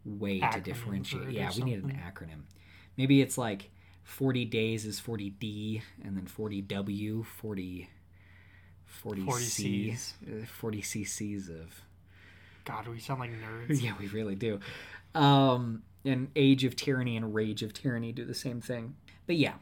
way 0.04 0.40
Acronym 0.40 0.52
to 0.54 0.62
differentiate. 0.62 1.30
Yeah, 1.32 1.52
we 1.56 1.62
need 1.64 1.84
an 1.84 1.92
acronym. 1.92 2.42
Maybe 2.98 3.22
it's 3.22 3.38
like 3.38 3.70
40 4.04 4.46
days 4.46 4.86
is 4.86 5.00
40D, 5.00 5.82
and 6.04 6.18
then 6.18 6.26
40W, 6.26 7.24
40. 7.26 7.90
40, 8.88 9.22
40 9.22 9.44
C, 9.44 9.92
Cs. 9.92 10.14
uh, 10.28 10.46
40 10.48 10.82
cc's 10.82 11.48
of 11.48 11.84
God, 12.66 12.88
we 12.88 13.00
sound 13.00 13.20
like 13.20 13.30
nerds. 13.32 13.82
yeah 13.84 13.94
we 14.00 14.08
really 14.08 14.34
do 14.36 14.60
um 15.14 15.84
and 16.04 16.30
age 16.36 16.64
of 16.64 16.76
tyranny 16.76 17.16
and 17.16 17.34
rage 17.36 17.62
of 17.62 17.72
tyranny 17.72 18.12
do 18.12 18.26
the 18.26 18.34
same 18.34 18.60
thing 18.62 18.96
but 19.28 19.36
yeah 19.36 19.54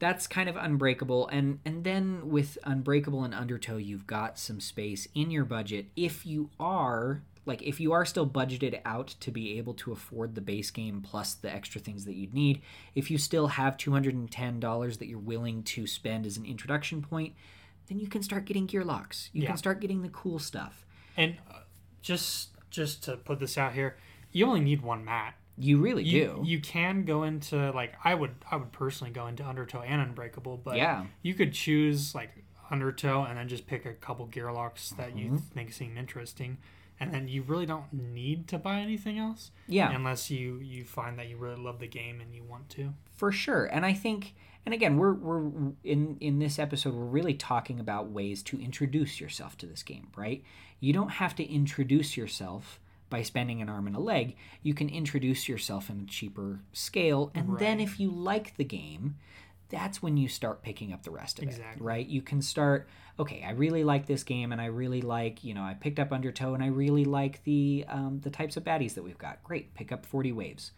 that's 0.00 0.26
kind 0.26 0.48
of 0.48 0.56
unbreakable 0.56 1.28
and 1.28 1.60
and 1.64 1.84
then 1.84 2.28
with 2.28 2.58
unbreakable 2.64 3.22
and 3.22 3.32
undertow 3.34 3.76
you've 3.76 4.06
got 4.08 4.38
some 4.38 4.58
space 4.58 5.06
in 5.14 5.30
your 5.30 5.44
budget 5.44 5.86
if 5.94 6.26
you 6.26 6.50
are 6.58 7.22
like 7.46 7.62
if 7.62 7.78
you 7.80 7.92
are 7.92 8.04
still 8.04 8.26
budgeted 8.26 8.80
out 8.84 9.08
to 9.20 9.30
be 9.30 9.56
able 9.58 9.74
to 9.74 9.92
afford 9.92 10.34
the 10.34 10.40
base 10.40 10.70
game 10.70 11.00
plus 11.00 11.34
the 11.34 11.52
extra 11.52 11.80
things 11.80 12.04
that 12.04 12.14
you'd 12.14 12.34
need 12.34 12.60
if 12.94 13.10
you 13.10 13.16
still 13.18 13.46
have 13.46 13.76
$210 13.76 14.98
that 14.98 15.06
you're 15.06 15.18
willing 15.18 15.62
to 15.62 15.86
spend 15.86 16.26
as 16.26 16.36
an 16.36 16.44
introduction 16.44 17.02
point 17.02 17.34
then 17.88 17.98
you 17.98 18.08
can 18.08 18.22
start 18.22 18.44
getting 18.44 18.66
gear 18.66 18.84
locks 18.84 19.30
you 19.32 19.42
Yeah. 19.42 19.48
can 19.48 19.56
start 19.56 19.80
getting 19.80 20.02
the 20.02 20.08
cool 20.10 20.38
stuff 20.38 20.84
And 21.16 21.36
uh, 21.50 21.60
just 22.02 22.50
just 22.70 23.02
to 23.04 23.16
put 23.16 23.40
this 23.40 23.58
out 23.58 23.72
here, 23.74 23.96
you 24.30 24.46
only 24.46 24.60
need 24.60 24.80
one 24.80 25.04
mat. 25.04 25.34
You 25.60 25.78
really 25.80 26.02
You, 26.04 26.40
do 26.42 26.48
you 26.50 26.60
can 26.60 27.04
go 27.04 27.22
into 27.24 27.70
like 27.72 27.94
I 28.04 28.14
would 28.14 28.34
I 28.50 28.56
would 28.56 28.72
personally 28.72 29.12
go 29.12 29.26
into 29.26 29.44
Undertow 29.46 29.80
and 29.82 30.00
Unbreakable, 30.00 30.56
but 30.64 30.76
Yeah. 30.76 31.04
you 31.22 31.34
could 31.34 31.52
choose 31.52 32.14
like 32.14 32.30
Undertow 32.70 33.24
and 33.24 33.36
then 33.36 33.48
just 33.48 33.66
pick 33.66 33.84
a 33.86 33.92
couple 33.92 34.26
gear 34.26 34.50
locks 34.52 34.90
that 34.90 35.08
Mm-hmm. 35.10 35.18
you 35.34 35.38
think 35.38 35.72
seem 35.72 35.96
interesting, 35.96 36.58
and 37.00 37.12
then 37.12 37.26
you 37.28 37.42
really 37.42 37.66
don't 37.66 37.92
need 37.92 38.46
to 38.48 38.58
buy 38.58 38.80
anything 38.80 39.18
else. 39.18 39.50
Yeah. 39.68 39.90
unless 39.94 40.30
you 40.30 40.58
you 40.58 40.84
find 40.84 41.18
that 41.18 41.28
you 41.28 41.36
really 41.36 41.60
love 41.60 41.78
the 41.78 41.88
game 41.88 42.20
and 42.20 42.34
you 42.34 42.42
want 42.44 42.68
to. 42.70 42.94
for 43.16 43.30
sure 43.32 43.66
and 43.66 43.84
i 43.84 43.92
think 43.92 44.34
and 44.64 44.72
again 44.74 44.96
we're 44.96 45.12
we're 45.14 45.72
in 45.84 46.16
in 46.20 46.38
this 46.38 46.58
episode 46.58 46.94
we're 46.94 47.04
really 47.04 47.34
talking 47.34 47.78
about 47.80 48.08
ways 48.10 48.42
to 48.44 48.58
introduce 48.60 49.20
yourself 49.20 49.56
to 49.58 49.66
this 49.66 49.82
game 49.82 50.08
right 50.16 50.42
you 50.80 50.92
don't 50.92 51.10
have 51.22 51.34
to 51.34 51.44
introduce 51.44 52.16
yourself 52.16 52.80
by 53.10 53.22
spending 53.22 53.60
an 53.60 53.68
arm 53.68 53.86
and 53.86 53.96
a 53.96 54.00
leg 54.00 54.36
you 54.62 54.72
can 54.72 54.88
introduce 54.88 55.48
yourself 55.48 55.90
in 55.90 56.00
a 56.00 56.04
cheaper 56.10 56.60
scale 56.72 57.30
and 57.34 57.58
then 57.58 57.80
if 57.80 57.98
you 58.00 58.10
like 58.10 58.56
the 58.56 58.64
game 58.64 59.16
that's 59.68 60.02
when 60.02 60.16
you 60.16 60.26
start 60.28 60.62
picking 60.62 60.92
up 60.92 61.02
the 61.04 61.10
rest 61.10 61.38
of 61.38 61.44
Exactly. 61.44 61.80
it 61.80 61.84
right 61.84 62.06
you 62.06 62.22
can 62.22 62.40
start 62.42 62.88
okay 63.18 63.44
i 63.46 63.50
really 63.50 63.84
like 63.84 64.06
this 64.06 64.22
game 64.22 64.50
and 64.52 64.60
i 64.60 64.66
really 64.66 65.00
like 65.02 65.44
you 65.44 65.54
know 65.54 65.62
i 65.62 65.74
picked 65.74 65.98
up 65.98 66.10
undertow 66.12 66.54
and 66.54 66.62
i 66.62 66.66
really 66.68 67.04
like 67.04 67.42
the 67.44 67.84
um, 67.88 68.20
the 68.22 68.30
types 68.30 68.56
of 68.56 68.64
baddies 68.64 68.94
that 68.94 69.02
we've 69.04 69.18
got 69.18 69.42
great 69.44 69.74
pick 69.74 69.92
up 69.92 70.06
40 70.06 70.32
waves 70.32 70.72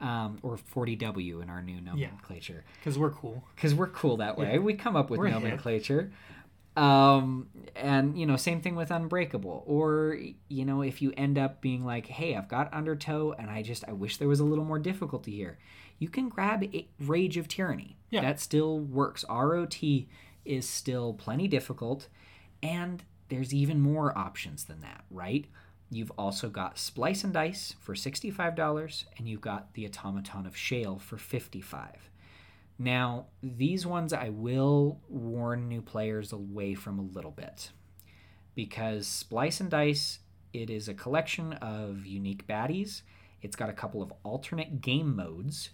um, 0.00 0.38
or 0.42 0.58
40w 0.74 1.40
in 1.42 1.48
our 1.48 1.62
new 1.62 1.80
nomenclature 1.80 2.64
Because 2.80 2.98
we're 2.98 3.12
cool. 3.12 3.44
because 3.54 3.74
we're 3.76 3.86
cool 3.86 4.16
that 4.16 4.36
way. 4.36 4.58
We 4.58 4.74
come 4.74 4.96
up 4.96 5.08
with 5.08 5.20
We're 5.20 5.28
nomenclature. 5.28 6.10
Um, 6.76 7.48
and 7.76 8.18
you 8.18 8.26
know, 8.26 8.36
same 8.36 8.60
thing 8.60 8.74
with 8.74 8.90
Unbreakable. 8.90 9.62
Or 9.66 10.18
you 10.48 10.64
know, 10.64 10.82
if 10.82 11.00
you 11.00 11.12
end 11.16 11.38
up 11.38 11.60
being 11.60 11.84
like, 11.84 12.06
"Hey, 12.06 12.34
I've 12.34 12.48
got 12.48 12.72
Undertow, 12.72 13.32
and 13.38 13.50
I 13.50 13.62
just 13.62 13.84
I 13.86 13.92
wish 13.92 14.16
there 14.16 14.28
was 14.28 14.40
a 14.40 14.44
little 14.44 14.64
more 14.64 14.78
difficulty 14.78 15.32
here," 15.32 15.58
you 15.98 16.08
can 16.08 16.28
grab 16.28 16.64
Rage 16.98 17.36
of 17.36 17.48
Tyranny. 17.48 17.96
Yeah. 18.10 18.20
that 18.22 18.38
still 18.40 18.78
works. 18.78 19.24
ROT 19.28 19.82
is 20.44 20.68
still 20.68 21.14
plenty 21.14 21.48
difficult, 21.48 22.08
and 22.62 23.02
there's 23.28 23.52
even 23.52 23.80
more 23.80 24.16
options 24.16 24.64
than 24.64 24.80
that, 24.82 25.04
right? 25.10 25.46
You've 25.90 26.12
also 26.18 26.48
got 26.48 26.78
Splice 26.78 27.24
and 27.24 27.32
Dice 27.32 27.74
for 27.80 27.94
$65, 27.94 29.04
and 29.16 29.28
you've 29.28 29.40
got 29.40 29.74
the 29.74 29.86
Automaton 29.86 30.46
of 30.46 30.56
Shale 30.56 30.98
for 30.98 31.16
55 31.16 32.10
now, 32.78 33.26
these 33.42 33.86
ones 33.86 34.12
I 34.12 34.30
will 34.30 35.00
warn 35.08 35.68
new 35.68 35.80
players 35.82 36.32
away 36.32 36.74
from 36.74 36.98
a 36.98 37.02
little 37.02 37.30
bit 37.30 37.70
because 38.54 39.06
Splice 39.06 39.60
and 39.60 39.70
Dice, 39.70 40.20
it 40.52 40.70
is 40.70 40.88
a 40.88 40.94
collection 40.94 41.52
of 41.54 42.06
unique 42.06 42.46
baddies. 42.46 43.02
It's 43.42 43.56
got 43.56 43.68
a 43.70 43.74
couple 43.74 44.02
of 44.02 44.12
alternate 44.22 44.80
game 44.80 45.14
modes, 45.14 45.70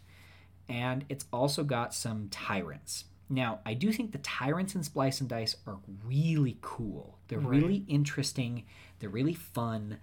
and 0.69 1.05
it's 1.09 1.25
also 1.33 1.65
got 1.65 1.95
some 1.95 2.29
tyrants. 2.31 3.05
Now, 3.29 3.61
I 3.65 3.75
do 3.75 3.93
think 3.93 4.13
the 4.13 4.19
tyrants 4.19 4.75
in 4.75 4.83
Splice 4.83 5.21
and 5.21 5.29
Dice 5.29 5.57
are 5.67 5.79
really 6.05 6.59
cool. 6.63 7.19
They're 7.29 7.39
Right. 7.39 7.61
really 7.63 7.85
interesting. 7.87 8.65
They're 8.99 9.09
really 9.09 9.35
fun. 9.35 9.99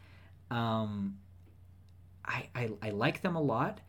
Um, 0.50 1.18
I, 2.24 2.48
I 2.56 2.70
I 2.82 2.90
like 2.92 3.22
them 3.22 3.36
a 3.36 3.42
lot. 3.42 3.82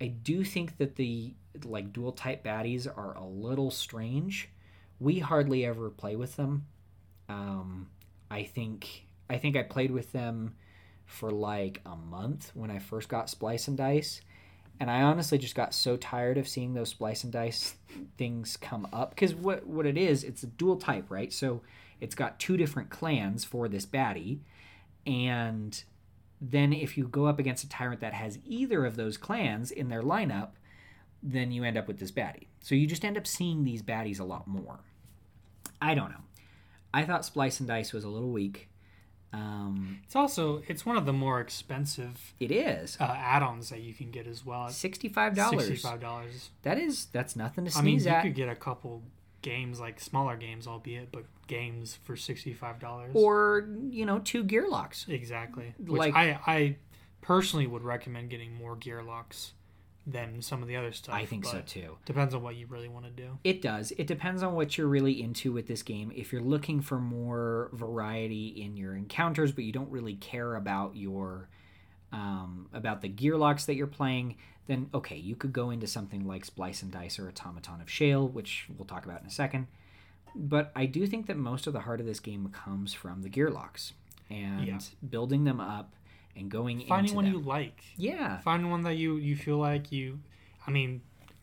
I 0.00 0.06
do 0.08 0.44
think 0.44 0.76
that 0.78 0.94
the 0.96 1.34
like 1.64 1.92
dual 1.92 2.12
type 2.12 2.44
baddies 2.44 2.86
are 2.86 3.16
a 3.16 3.24
little 3.24 3.70
strange. 3.70 4.48
We 5.00 5.18
hardly 5.18 5.64
ever 5.64 5.90
play 5.90 6.16
with 6.16 6.36
them. 6.36 6.66
Um, 7.28 7.88
I 8.30 8.44
think 8.44 9.06
I 9.30 9.38
think 9.38 9.56
I 9.56 9.62
played 9.62 9.90
with 9.90 10.12
them 10.12 10.54
for 11.06 11.30
like 11.30 11.80
a 11.86 11.96
month 11.96 12.50
when 12.54 12.70
I 12.70 12.78
first 12.78 13.08
got 13.08 13.30
Splice 13.30 13.68
and 13.68 13.76
Dice, 13.76 14.20
and 14.80 14.90
I 14.90 15.02
honestly 15.02 15.38
just 15.38 15.54
got 15.54 15.74
so 15.74 15.96
tired 15.96 16.38
of 16.38 16.48
seeing 16.48 16.74
those 16.74 16.90
Splice 16.90 17.24
and 17.24 17.32
Dice 17.32 17.74
things 18.18 18.56
come 18.56 18.86
up 18.92 19.10
because 19.10 19.34
what 19.34 19.66
what 19.66 19.86
it 19.86 19.96
is, 19.96 20.24
it's 20.24 20.42
a 20.42 20.46
dual 20.46 20.76
type, 20.76 21.06
right? 21.10 21.32
So 21.32 21.62
it's 22.00 22.14
got 22.14 22.38
two 22.38 22.56
different 22.56 22.90
clans 22.90 23.44
for 23.44 23.68
this 23.68 23.86
baddie, 23.86 24.40
and 25.06 25.82
then 26.40 26.72
if 26.72 26.96
you 26.96 27.08
go 27.08 27.26
up 27.26 27.38
against 27.38 27.64
a 27.64 27.68
tyrant 27.68 28.00
that 28.00 28.14
has 28.14 28.38
either 28.44 28.86
of 28.86 28.96
those 28.96 29.16
clans 29.16 29.70
in 29.70 29.88
their 29.88 30.02
lineup, 30.02 30.50
then 31.22 31.50
you 31.52 31.64
end 31.64 31.76
up 31.76 31.88
with 31.88 31.98
this 31.98 32.10
baddie. 32.10 32.46
So 32.60 32.74
you 32.74 32.86
just 32.86 33.04
end 33.04 33.16
up 33.16 33.26
seeing 33.26 33.64
these 33.64 33.82
baddies 33.82 34.20
a 34.20 34.24
lot 34.24 34.46
more. 34.46 34.80
I 35.80 35.94
don't 35.94 36.10
know. 36.10 36.20
I 36.92 37.04
thought 37.04 37.24
Splice 37.24 37.60
and 37.60 37.68
Dice 37.68 37.92
was 37.92 38.04
a 38.04 38.08
little 38.08 38.30
weak. 38.30 38.68
Um, 39.32 40.00
It's 40.04 40.16
also 40.16 40.62
it's 40.68 40.86
one 40.86 40.96
of 40.96 41.04
the 41.04 41.12
more 41.12 41.38
expensive 41.40 42.32
it 42.40 42.50
is 42.50 42.96
uh, 42.98 43.04
add-ons 43.04 43.68
that 43.68 43.80
you 43.80 43.92
can 43.92 44.10
get 44.10 44.26
as 44.26 44.44
well. 44.46 44.68
Sixty-five 44.70 45.34
dollars. 45.36 45.66
Sixty-five 45.66 46.00
dollars. 46.00 46.50
That 46.62 46.78
is 46.78 47.06
that's 47.12 47.36
nothing 47.36 47.66
to 47.66 47.70
see. 47.70 47.78
I 47.78 47.82
mean, 47.82 48.00
you 48.00 48.08
at. 48.08 48.22
could 48.22 48.34
get 48.34 48.48
a 48.48 48.54
couple 48.54 49.02
games 49.42 49.78
like 49.80 50.00
smaller 50.00 50.34
games, 50.36 50.66
albeit, 50.66 51.12
but 51.12 51.24
games 51.46 51.98
for 52.04 52.16
sixty-five 52.16 52.78
dollars. 52.80 53.10
or 53.14 53.68
you 53.90 54.06
know, 54.06 54.18
two 54.20 54.44
gear 54.44 54.66
locks. 54.66 55.04
exactly. 55.08 55.74
Which 55.78 55.98
like- 55.98 56.14
I 56.14 56.38
I 56.46 56.76
personally 57.20 57.66
would 57.66 57.82
recommend 57.82 58.30
getting 58.30 58.54
more 58.54 58.76
gear 58.76 59.02
locks 59.02 59.52
than 60.10 60.40
some 60.40 60.62
of 60.62 60.68
the 60.68 60.76
other 60.76 60.90
stuff. 60.92 61.14
I 61.14 61.26
think 61.26 61.44
so 61.44 61.60
too. 61.60 61.98
Depends 62.06 62.34
on 62.34 62.42
what 62.42 62.56
you 62.56 62.66
really 62.66 62.88
want 62.88 63.04
to 63.04 63.10
do. 63.10 63.38
It 63.44 63.60
does. 63.60 63.92
It 63.98 64.06
depends 64.06 64.42
on 64.42 64.54
what 64.54 64.78
you're 64.78 64.86
really 64.88 65.20
into 65.22 65.52
with 65.52 65.66
this 65.68 65.82
game. 65.82 66.10
If 66.16 66.32
you're 66.32 66.40
looking 66.42 66.80
for 66.80 66.98
more 66.98 67.68
variety 67.74 68.48
in 68.48 68.76
your 68.76 68.94
encounters, 68.96 69.52
but 69.52 69.64
you 69.64 69.72
don't 69.72 69.90
really 69.90 70.14
care 70.14 70.54
about 70.56 70.96
your 70.96 71.48
um, 72.10 72.68
about 72.72 73.02
the 73.02 73.08
gear 73.08 73.36
locks 73.36 73.66
that 73.66 73.74
you're 73.74 73.86
playing, 73.86 74.36
then 74.66 74.88
okay, 74.94 75.16
you 75.16 75.36
could 75.36 75.52
go 75.52 75.70
into 75.70 75.86
something 75.86 76.26
like 76.26 76.44
Splice 76.46 76.82
and 76.82 76.90
Dice 76.90 77.18
or 77.18 77.28
Automaton 77.28 77.82
of 77.82 77.90
Shale, 77.90 78.26
which 78.26 78.66
we'll 78.76 78.86
talk 78.86 79.04
about 79.04 79.20
in 79.20 79.26
a 79.26 79.30
second. 79.30 79.66
But 80.34 80.72
I 80.74 80.86
do 80.86 81.06
think 81.06 81.26
that 81.26 81.36
most 81.36 81.66
of 81.66 81.74
the 81.74 81.80
heart 81.80 82.00
of 82.00 82.06
this 82.06 82.20
game 82.20 82.48
comes 82.48 82.94
from 82.94 83.22
the 83.22 83.28
gear 83.28 83.50
locks 83.50 83.92
and 84.30 84.66
Yeah. 84.66 84.78
building 85.10 85.44
them 85.44 85.60
up 85.60 85.92
and 86.38 86.50
going 86.50 86.80
Finding 86.86 87.14
one 87.14 87.24
them. 87.24 87.34
you 87.34 87.40
like. 87.40 87.82
yeah, 87.96 88.38
Find 88.38 88.70
one 88.70 88.82
that 88.82 88.94
you 88.96 89.16
you 89.16 89.36
feel 89.36 89.58
like 89.58 89.90
you. 89.92 90.20
I 90.66 90.70
mean, 90.70 91.00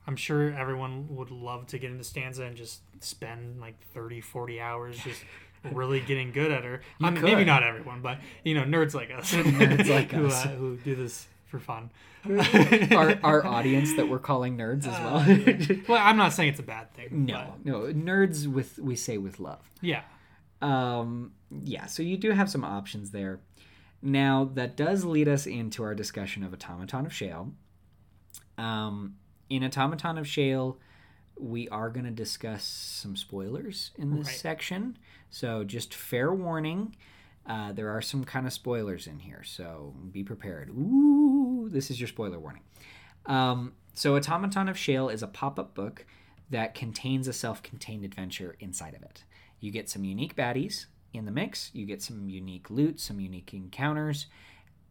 I'm 0.07 0.15
sure 0.15 0.53
everyone 0.53 1.15
would 1.15 1.31
love 1.31 1.67
to 1.67 1.77
get 1.79 1.91
into 1.91 2.03
Stanza 2.03 2.43
and 2.43 2.55
just 2.55 2.81
spend 3.03 3.59
like 3.59 3.75
30, 3.93 4.21
40 4.21 4.61
hours 4.61 4.97
just 4.99 5.23
really 5.71 5.99
getting 5.99 6.31
good 6.31 6.51
at 6.51 6.63
her. 6.63 6.81
You 6.99 7.07
I 7.07 7.09
mean, 7.09 7.23
maybe 7.23 7.43
not 7.43 7.63
everyone, 7.63 8.01
but 8.01 8.19
you 8.43 8.53
know, 8.53 8.63
nerds 8.63 8.93
like 8.93 9.11
us, 9.11 9.31
Nerds 9.33 9.89
like 9.89 10.11
who, 10.19 10.27
us. 10.27 10.45
Uh, 10.45 10.49
who 10.49 10.77
do 10.77 10.95
this 10.95 11.27
for 11.45 11.59
fun. 11.59 11.89
our, 12.91 13.19
our 13.23 13.45
audience 13.45 13.95
that 13.95 14.07
we're 14.09 14.19
calling 14.19 14.57
nerds 14.57 14.87
as 14.87 14.99
well. 14.99 15.17
Uh, 15.17 15.75
well, 15.87 16.01
I'm 16.03 16.17
not 16.17 16.33
saying 16.33 16.49
it's 16.49 16.59
a 16.59 16.63
bad 16.63 16.91
thing. 16.93 17.25
no, 17.25 17.53
no, 17.63 17.81
nerds 17.93 18.47
with 18.47 18.79
we 18.79 18.95
say 18.95 19.17
with 19.17 19.39
love. 19.39 19.59
yeah. 19.81 20.01
Um, 20.61 21.33
yeah, 21.51 21.85
so 21.85 22.01
you 22.01 22.17
do 22.17 22.31
have 22.31 22.49
some 22.49 22.63
options 22.63 23.11
there. 23.11 23.39
Now 24.05 24.51
that 24.53 24.77
does 24.77 25.03
lead 25.03 25.27
us 25.27 25.47
into 25.47 25.81
our 25.83 25.95
discussion 25.95 26.43
of 26.43 26.53
Automaton 26.53 27.07
of 27.07 27.13
Shale. 27.13 27.51
Um, 28.57 29.15
in 29.49 29.63
Automaton 29.63 30.19
of 30.19 30.27
Shale, 30.27 30.77
we 31.37 31.67
are 31.69 31.89
going 31.89 32.05
to 32.05 32.11
discuss 32.11 32.63
some 32.63 33.15
spoilers 33.15 33.91
in 33.97 34.15
this 34.15 34.27
Right. 34.27 34.35
section. 34.37 34.97
So 35.31 35.63
just 35.63 35.93
fair 35.93 36.31
warning. 36.33 36.95
Uh, 37.47 37.71
there 37.73 37.89
are 37.89 38.01
some 38.01 38.23
kind 38.23 38.45
of 38.45 38.53
spoilers 38.53 39.07
in 39.07 39.19
here, 39.19 39.43
so 39.43 39.93
be 40.11 40.23
prepared. 40.23 40.69
Ooh, 40.69 41.67
this 41.71 41.89
is 41.91 41.99
your 41.99 42.07
spoiler 42.07 42.39
warning. 42.39 42.63
Um, 43.25 43.73
so, 43.93 44.15
Automaton 44.15 44.67
of 44.67 44.77
Shale 44.77 45.09
is 45.09 45.23
a 45.23 45.27
pop 45.27 45.57
up 45.59 45.73
book 45.73 46.05
that 46.49 46.73
contains 46.75 47.27
a 47.27 47.33
self 47.33 47.61
contained 47.63 48.03
adventure 48.03 48.55
inside 48.59 48.93
of 48.93 49.01
it. 49.03 49.23
You 49.59 49.71
get 49.71 49.89
some 49.89 50.03
unique 50.03 50.35
baddies 50.35 50.85
in 51.15 51.25
the 51.25 51.31
mix, 51.31 51.71
you 51.73 51.85
get 51.85 52.01
some 52.01 52.29
unique 52.29 52.69
loot, 52.69 52.99
some 52.99 53.19
unique 53.19 53.53
encounters, 53.53 54.27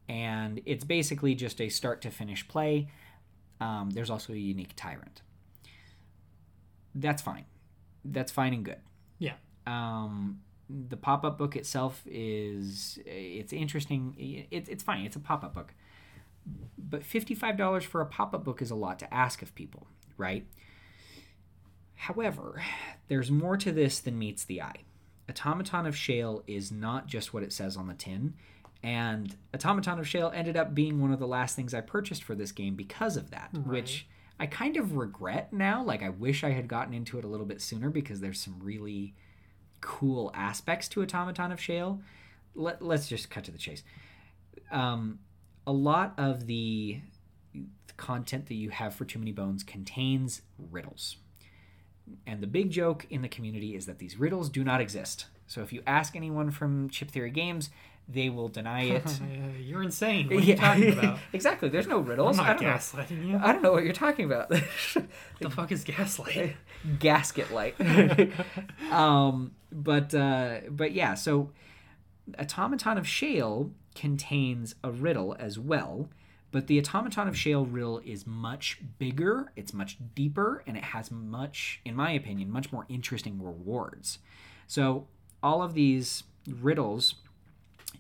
and 0.08 0.60
it's 0.66 0.84
basically 0.84 1.34
just 1.34 1.60
a 1.60 1.68
start 1.68 2.02
to 2.02 2.10
finish 2.10 2.46
play. 2.48 2.88
Um, 3.60 3.90
there's 3.90 4.10
also 4.10 4.32
a 4.32 4.36
unique 4.36 4.72
tyrant. 4.76 5.22
That's 6.94 7.22
fine. 7.22 7.44
That's 8.04 8.32
fine 8.32 8.54
and 8.54 8.64
good. 8.64 8.80
Yeah. 9.18 9.34
Um, 9.66 10.40
the 10.68 10.96
pop-up 10.96 11.38
book 11.38 11.56
itself 11.56 12.02
is 12.06 12.98
it's 13.06 13.52
interesting. 13.52 14.14
It, 14.50 14.68
it's 14.68 14.82
fine. 14.82 15.04
It's 15.04 15.16
a 15.16 15.20
pop-up 15.20 15.54
book, 15.54 15.74
but 16.76 17.04
fifty-five 17.04 17.56
dollars 17.56 17.84
for 17.84 18.00
a 18.00 18.06
pop-up 18.06 18.44
book 18.44 18.60
is 18.60 18.70
a 18.70 18.74
lot 18.74 18.98
to 18.98 19.14
ask 19.14 19.42
of 19.42 19.54
people, 19.54 19.86
right? 20.16 20.46
However, 21.94 22.62
there's 23.08 23.30
more 23.30 23.56
to 23.56 23.72
this 23.72 23.98
than 24.00 24.18
meets 24.18 24.44
the 24.44 24.60
eye. 24.62 24.84
Automaton 25.28 25.86
of 25.86 25.96
Shale 25.96 26.42
is 26.46 26.70
not 26.70 27.06
just 27.06 27.32
what 27.32 27.42
it 27.42 27.52
says 27.52 27.76
on 27.76 27.88
the 27.88 27.94
tin, 27.94 28.34
and 28.82 29.34
Automaton 29.54 29.98
of 29.98 30.06
Shale 30.06 30.30
ended 30.34 30.56
up 30.56 30.74
being 30.74 31.00
one 31.00 31.12
of 31.12 31.18
the 31.18 31.26
last 31.26 31.56
things 31.56 31.72
I 31.72 31.80
purchased 31.80 32.22
for 32.22 32.34
this 32.34 32.52
game 32.52 32.74
because 32.74 33.16
of 33.16 33.30
that, 33.30 33.50
which 33.66 34.06
I 34.38 34.46
kind 34.46 34.76
of 34.76 34.96
regret 34.96 35.52
now. 35.52 35.82
Like, 35.82 36.02
I 36.02 36.10
wish 36.10 36.44
I 36.44 36.50
had 36.50 36.68
gotten 36.68 36.92
into 36.92 37.18
it 37.18 37.24
a 37.24 37.28
little 37.28 37.46
bit 37.46 37.62
sooner 37.62 37.88
because 37.88 38.20
there's 38.20 38.40
some 38.40 38.58
really 38.60 39.14
cool 39.80 40.30
aspects 40.34 40.88
to 40.88 41.02
Automaton 41.02 41.52
of 41.52 41.60
Shale. 41.60 42.00
Let, 42.54 42.82
let's 42.82 43.08
just 43.08 43.30
cut 43.30 43.44
to 43.44 43.50
the 43.50 43.58
chase. 43.58 43.82
Um, 44.70 45.20
a 45.66 45.72
lot 45.72 46.14
of 46.18 46.46
the 46.46 47.00
content 47.96 48.46
that 48.46 48.54
you 48.54 48.70
have 48.70 48.94
for 48.94 49.04
Too 49.04 49.18
Many 49.18 49.32
Bones 49.32 49.62
contains 49.62 50.42
riddles. 50.58 51.16
And 52.26 52.42
the 52.42 52.46
big 52.46 52.70
joke 52.70 53.06
in 53.10 53.22
the 53.22 53.28
community 53.28 53.74
is 53.74 53.86
that 53.86 53.98
these 53.98 54.18
riddles 54.18 54.48
do 54.50 54.62
not 54.64 54.80
exist. 54.80 55.26
So 55.46 55.62
if 55.62 55.72
you 55.72 55.82
ask 55.86 56.14
anyone 56.16 56.50
from 56.50 56.88
Chip 56.90 57.10
Theory 57.10 57.30
Games, 57.30 57.70
they 58.08 58.28
will 58.28 58.48
deny 58.48 58.82
it. 58.84 59.20
You're 59.60 59.82
insane. 59.82 60.26
What 60.28 60.36
are 60.42 60.46
you 60.46 60.56
talking 60.56 60.92
about? 60.98 61.18
exactly. 61.32 61.68
There's 61.70 61.86
no 61.86 61.98
I'm 61.98 62.04
riddles. 62.06 62.38
I 62.38 62.48
not 62.48 62.58
don't 62.58 62.68
know. 62.68 62.74
gaslighting 62.74 63.26
you. 63.26 63.38
I 63.42 63.52
don't 63.52 63.62
know 63.62 63.72
what 63.72 63.84
you're 63.84 63.92
talking 63.94 64.26
about. 64.26 64.48
the 64.50 65.50
fuck 65.50 65.72
is 65.72 65.84
gaslight? 65.84 66.56
gasket 66.98 67.50
light. 67.50 67.74
um, 68.90 69.52
but 69.72 70.14
uh, 70.14 70.60
but 70.70 70.92
yeah, 70.92 71.14
so 71.14 71.50
automaton 72.38 72.98
of 72.98 73.06
shale 73.08 73.70
contains 73.94 74.74
a 74.84 74.90
riddle 74.90 75.34
as 75.38 75.58
well, 75.58 76.08
but 76.54 76.68
the 76.68 76.78
automaton 76.78 77.26
of 77.26 77.36
shale 77.36 77.66
riddle 77.66 78.00
is 78.04 78.28
much 78.28 78.78
bigger, 79.00 79.50
it's 79.56 79.74
much 79.74 79.98
deeper, 80.14 80.62
and 80.68 80.76
it 80.76 80.84
has 80.84 81.10
much, 81.10 81.80
in 81.84 81.96
my 81.96 82.12
opinion, 82.12 82.48
much 82.48 82.70
more 82.70 82.86
interesting 82.88 83.42
rewards. 83.42 84.20
So 84.68 85.08
all 85.42 85.62
of 85.64 85.74
these 85.74 86.22
riddles 86.48 87.16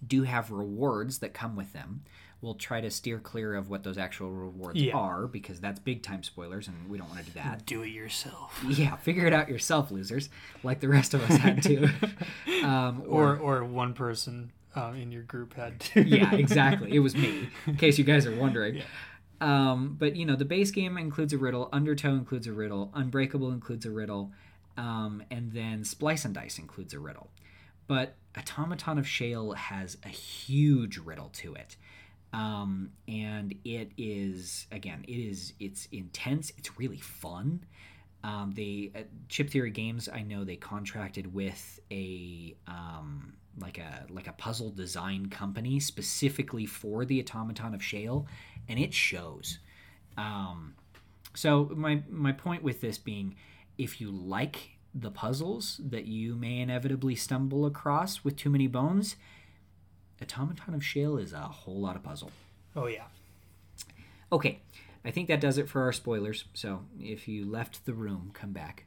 do 0.06 0.22
have 0.22 0.52
rewards 0.52 1.18
that 1.18 1.34
come 1.34 1.56
with 1.56 1.72
them. 1.72 2.04
We'll 2.40 2.54
try 2.54 2.80
to 2.80 2.92
steer 2.92 3.18
clear 3.18 3.56
of 3.56 3.70
what 3.70 3.82
those 3.82 3.98
actual 3.98 4.30
rewards 4.30 4.80
Yeah. 4.80 4.94
are 4.94 5.26
because 5.26 5.58
that's 5.60 5.80
big 5.80 6.04
time 6.04 6.22
spoilers 6.22 6.68
and 6.68 6.88
we 6.88 6.96
don't 6.96 7.08
want 7.08 7.20
to 7.20 7.26
do 7.26 7.32
that. 7.34 7.66
Do 7.66 7.82
it 7.82 7.88
yourself. 7.88 8.62
Yeah, 8.68 8.94
figure 8.96 9.26
it 9.26 9.32
out 9.32 9.48
yourself, 9.48 9.90
losers, 9.90 10.28
like 10.62 10.78
the 10.78 10.88
rest 10.88 11.12
of 11.14 11.28
us 11.28 11.38
had 11.38 11.60
to. 11.64 11.88
um, 12.62 13.02
Or 13.08 13.36
or 13.36 13.64
one 13.64 13.94
person 13.94 14.52
uh, 14.74 14.92
in 14.96 15.12
your 15.12 15.22
group 15.22 15.54
had 15.54 15.80
to. 15.80 16.02
yeah, 16.02 16.34
exactly. 16.34 16.94
It 16.94 17.00
was 17.00 17.14
me, 17.14 17.48
in 17.66 17.76
case 17.76 17.98
you 17.98 18.04
guys 18.04 18.26
are 18.26 18.34
wondering. 18.34 18.82
Um, 19.40 19.96
but 19.98 20.16
you 20.16 20.24
know, 20.26 20.36
the 20.36 20.44
base 20.44 20.70
game 20.70 20.96
includes 20.96 21.32
a 21.32 21.38
riddle, 21.38 21.68
Undertow 21.72 22.10
includes 22.14 22.46
a 22.46 22.52
riddle, 22.52 22.90
Unbreakable 22.94 23.50
includes 23.50 23.84
a 23.84 23.90
riddle, 23.90 24.32
um, 24.76 25.22
and 25.30 25.52
then 25.52 25.84
Splice 25.84 26.24
and 26.24 26.34
Dice 26.34 26.58
includes 26.58 26.94
a 26.94 26.98
riddle. 26.98 27.30
But 27.86 28.16
Automaton 28.36 28.98
of 28.98 29.06
Shale 29.06 29.52
has 29.52 29.98
a 30.04 30.08
huge 30.08 30.98
riddle 30.98 31.28
to 31.34 31.54
it. 31.54 31.76
Um, 32.32 32.90
and 33.06 33.54
it 33.64 33.92
is 33.96 34.66
again, 34.72 35.04
it 35.06 35.12
is 35.12 35.52
it's 35.60 35.86
intense. 35.92 36.52
It's 36.58 36.78
really 36.78 36.98
fun. 36.98 37.64
Um, 38.24 38.52
they 38.56 38.90
uh, 38.94 39.02
Chip 39.28 39.50
Theory 39.50 39.70
Games. 39.70 40.08
I 40.12 40.22
know 40.22 40.44
they 40.44 40.56
contracted 40.56 41.32
with 41.32 41.78
a 41.92 42.56
um, 42.66 43.34
like 43.58 43.78
a 43.78 44.06
like 44.10 44.26
a 44.26 44.32
puzzle 44.32 44.70
design 44.70 45.26
company 45.26 45.80
specifically 45.80 46.66
for 46.66 47.04
the 47.04 47.20
Automaton 47.20 47.74
of 47.74 47.82
Shale, 47.82 48.26
and 48.68 48.78
it 48.78 48.94
shows. 48.94 49.58
Um, 50.16 50.74
so 51.34 51.70
my 51.74 52.02
my 52.08 52.32
point 52.32 52.62
with 52.62 52.80
this 52.80 52.98
being, 52.98 53.36
if 53.78 54.00
you 54.00 54.10
like 54.10 54.70
the 54.94 55.10
puzzles 55.10 55.80
that 55.84 56.06
you 56.06 56.36
may 56.36 56.60
inevitably 56.60 57.16
stumble 57.16 57.66
across 57.66 58.24
with 58.24 58.36
too 58.36 58.50
many 58.50 58.66
bones, 58.66 59.16
Automaton 60.22 60.74
of 60.74 60.84
Shale 60.84 61.18
is 61.18 61.32
a 61.32 61.40
whole 61.40 61.80
lot 61.80 61.96
of 61.96 62.02
puzzle. 62.02 62.30
Oh 62.76 62.86
yeah. 62.86 63.04
Okay, 64.32 64.60
I 65.04 65.10
think 65.10 65.28
that 65.28 65.40
does 65.40 65.58
it 65.58 65.68
for 65.68 65.82
our 65.82 65.92
spoilers. 65.92 66.44
So 66.54 66.82
if 67.00 67.28
you 67.28 67.44
left 67.44 67.84
the 67.86 67.92
room, 67.92 68.30
come 68.32 68.52
back. 68.52 68.84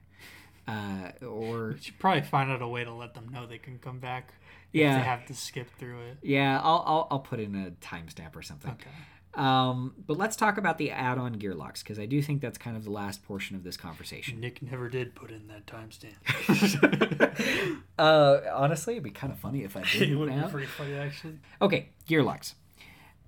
Uh, 0.68 1.12
or 1.26 1.72
You 1.72 1.78
should 1.82 2.00
probably 2.00 2.24
find 2.24 2.52
out 2.52 2.62
a 2.62 2.68
way 2.68 2.84
to 2.84 2.94
let 2.94 3.14
them 3.14 3.30
know 3.30 3.46
they 3.46 3.58
can 3.58 3.80
come 3.80 4.00
back. 4.00 4.34
Yeah. 4.78 4.98
they 4.98 5.04
have 5.04 5.26
to 5.28 5.34
skip 5.34 5.70
through 5.78 6.00
it. 6.02 6.18
yeah, 6.22 6.60
I'll, 6.64 6.84
I'll 6.86 7.08
I'll 7.12 7.20
put 7.20 7.40
in 7.40 7.56
a 7.56 7.72
timestamp 7.86 8.36
or 8.36 8.42
something. 8.42 8.72
Okay. 8.72 8.90
Um, 9.34 9.94
but 10.08 10.18
let's 10.18 10.36
talk 10.36 10.58
about 10.58 10.80
the 10.80 10.90
add-on 10.90 11.34
gear 11.34 11.54
locks 11.54 11.84
because 11.84 12.00
I 12.00 12.08
do 12.08 12.24
think 12.24 12.42
that's 12.42 12.58
kind 12.58 12.76
of 12.76 12.84
the 12.86 12.90
last 12.90 13.24
portion 13.24 13.56
of 13.56 13.64
this 13.64 13.78
conversation. 13.78 14.40
Nick 14.40 14.64
never 14.64 14.90
did 14.90 15.14
put 15.14 15.30
in 15.30 15.48
that 15.50 15.68
timestamp. 15.68 16.16
uh, 18.00 18.38
honestly, 18.54 18.94
it'd 18.94 19.04
be 19.04 19.12
kind 19.12 19.32
of 19.32 19.38
funny 19.40 19.64
if 19.64 19.78
I 19.78 19.82
it 19.94 20.00
did 20.00 20.18
would 20.18 20.30
be 20.30 20.36
now. 20.36 20.48
pretty 20.48 20.66
funny 20.68 20.96
actually. 20.96 21.40
Okay, 21.62 21.90
gear 22.08 22.24
locks. 22.24 22.56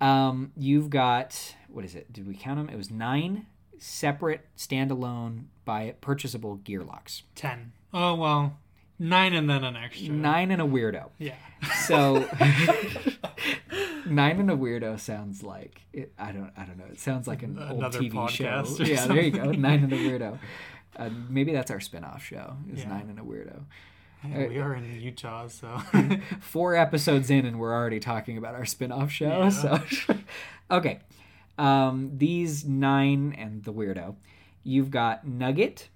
Um, 0.00 0.52
you've 0.56 0.90
got 0.90 1.54
what 1.68 1.84
is 1.84 1.94
it? 1.94 2.12
Did 2.12 2.26
we 2.26 2.34
count 2.34 2.58
them? 2.58 2.68
It 2.68 2.76
was 2.76 2.90
nine 2.90 3.46
separate 3.78 4.46
standalone 4.56 5.44
buy 5.64 5.94
purchasable 6.00 6.56
gear 6.56 6.82
locks. 6.82 7.22
Ten. 7.34 7.72
Oh 7.94 8.14
well, 8.16 8.58
nine 9.00 9.32
and 9.34 9.50
then 9.50 9.64
an 9.64 9.74
extra. 9.74 10.12
Nine 10.12 10.52
and 10.52 10.62
a 10.62 10.64
weirdo. 10.64 11.08
Yeah. 11.18 11.34
So 11.86 12.20
nine 14.06 14.40
and 14.40 14.50
a 14.50 14.56
weirdo 14.56 14.98
sounds 15.00 15.42
like 15.42 15.82
it, 15.92 16.12
I 16.18 16.32
don't 16.32 16.52
I 16.56 16.64
don't 16.64 16.78
know. 16.78 16.84
It 16.90 17.00
sounds 17.00 17.26
like 17.26 17.42
an 17.42 17.58
old 17.58 17.78
Another 17.78 17.98
TV 18.00 18.28
show. 18.28 18.44
podcast 18.44 18.80
or 18.80 18.84
Yeah, 18.84 19.06
there 19.06 19.20
you 19.22 19.30
go. 19.30 19.50
Nine 19.52 19.82
and 19.84 19.92
a 19.92 19.96
weirdo. 19.96 20.38
Uh, 20.96 21.08
maybe 21.28 21.52
that's 21.52 21.70
our 21.70 21.80
spin-off 21.80 22.22
show. 22.22 22.56
Is 22.72 22.80
Yeah. 22.80 22.88
Nine 22.90 23.08
and 23.10 23.18
a 23.18 23.22
weirdo. 23.22 23.62
Yeah, 24.28 24.48
we 24.48 24.58
are 24.58 24.74
in 24.74 25.00
Utah, 25.00 25.46
so 25.48 25.78
Four 26.40 26.76
episodes 26.76 27.30
in, 27.30 27.46
and 27.46 27.58
we're 27.58 27.72
already 27.72 28.00
talking 28.00 28.36
about 28.36 28.54
our 28.54 28.66
spin-off 28.66 29.10
show. 29.10 29.28
Yeah. 29.28 29.48
So, 29.48 29.80
okay, 30.70 31.00
um, 31.56 32.10
these 32.18 32.66
nine 32.66 33.34
and 33.38 33.64
the 33.64 33.72
weirdo. 33.72 34.16
You've 34.62 34.90
got 34.90 35.26
Nugget, 35.26 35.88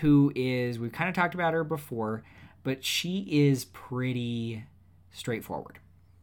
who 0.00 0.32
is 0.34 0.78
we've 0.78 0.92
kind 0.92 1.08
of 1.08 1.14
talked 1.14 1.34
about 1.34 1.54
her 1.54 1.64
before, 1.64 2.22
but 2.62 2.84
she 2.84 3.26
is 3.30 3.64
pretty 3.66 4.64
straightforward 5.10 5.78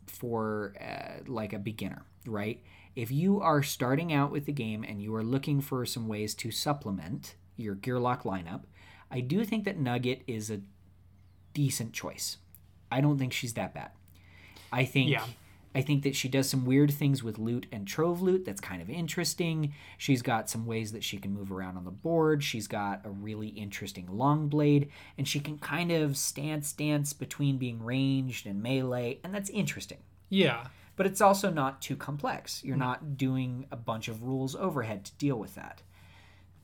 for 0.07 0.73
uh, 0.79 1.23
like 1.27 1.53
a 1.53 1.59
beginner, 1.59 2.03
right? 2.25 2.61
If 2.95 3.11
you 3.11 3.41
are 3.41 3.61
starting 3.61 4.13
out 4.13 4.31
with 4.31 4.45
the 4.45 4.53
game 4.53 4.83
and 4.83 5.01
you 5.01 5.13
are 5.15 5.23
looking 5.23 5.59
for 5.61 5.85
some 5.85 6.07
ways 6.07 6.33
to 6.35 6.51
supplement 6.51 7.35
your 7.57 7.75
Gearlock 7.75 8.23
lineup, 8.23 8.63
I 9.11 9.19
do 9.19 9.43
think 9.43 9.65
that 9.65 9.77
Nugget 9.77 10.23
is 10.27 10.49
a 10.49 10.61
decent 11.53 11.93
choice. 11.93 12.37
I 12.91 13.01
don't 13.01 13.17
think 13.17 13.33
she's 13.33 13.53
that 13.53 13.73
bad. 13.73 13.91
I 14.71 14.85
think 14.85 15.09
Yeah. 15.09 15.25
I 15.75 15.81
think 15.81 16.03
that 16.03 16.15
she 16.15 16.29
does 16.29 16.49
some 16.49 16.65
weird 16.65 16.91
things 16.91 17.21
with 17.21 17.37
loot 17.37 17.65
and 17.71 17.85
trove 17.85 18.21
loot 18.21 18.45
that's 18.45 18.61
kind 18.61 18.81
of 18.81 18.89
interesting. 18.89 19.73
She's 19.97 20.21
got 20.21 20.49
some 20.49 20.65
ways 20.65 20.93
that 20.93 21.03
she 21.03 21.17
can 21.17 21.33
move 21.33 21.51
around 21.51 21.75
on 21.75 21.83
the 21.83 21.91
board. 21.91 22.43
She's 22.43 22.67
got 22.67 23.01
a 23.05 23.09
really 23.09 23.49
interesting 23.49 24.07
long 24.09 24.47
blade, 24.47 24.89
and 25.17 25.27
she 25.27 25.39
can 25.41 25.57
kind 25.59 25.91
of 25.91 26.15
stance 26.15 26.71
dance 26.71 27.11
between 27.11 27.57
being 27.57 27.83
ranged 27.83 28.47
and 28.47 28.63
melee, 28.63 29.19
and 29.23 29.33
that's 29.33 29.49
interesting. 29.49 29.99
yeah. 30.29 30.67
But 30.97 31.05
it's 31.07 31.19
also 31.19 31.49
not 31.49 31.81
too 31.81 31.97
complex. 31.97 32.63
You're 32.63 32.77
not 32.77 33.17
doing 33.17 33.65
a 33.69 33.75
bunch 33.75 34.07
of 34.07 34.23
rules 34.23 34.55
overhead 34.55 35.03
to 35.03 35.11
deal 35.15 35.35
with 35.37 35.55
that. 35.55 35.81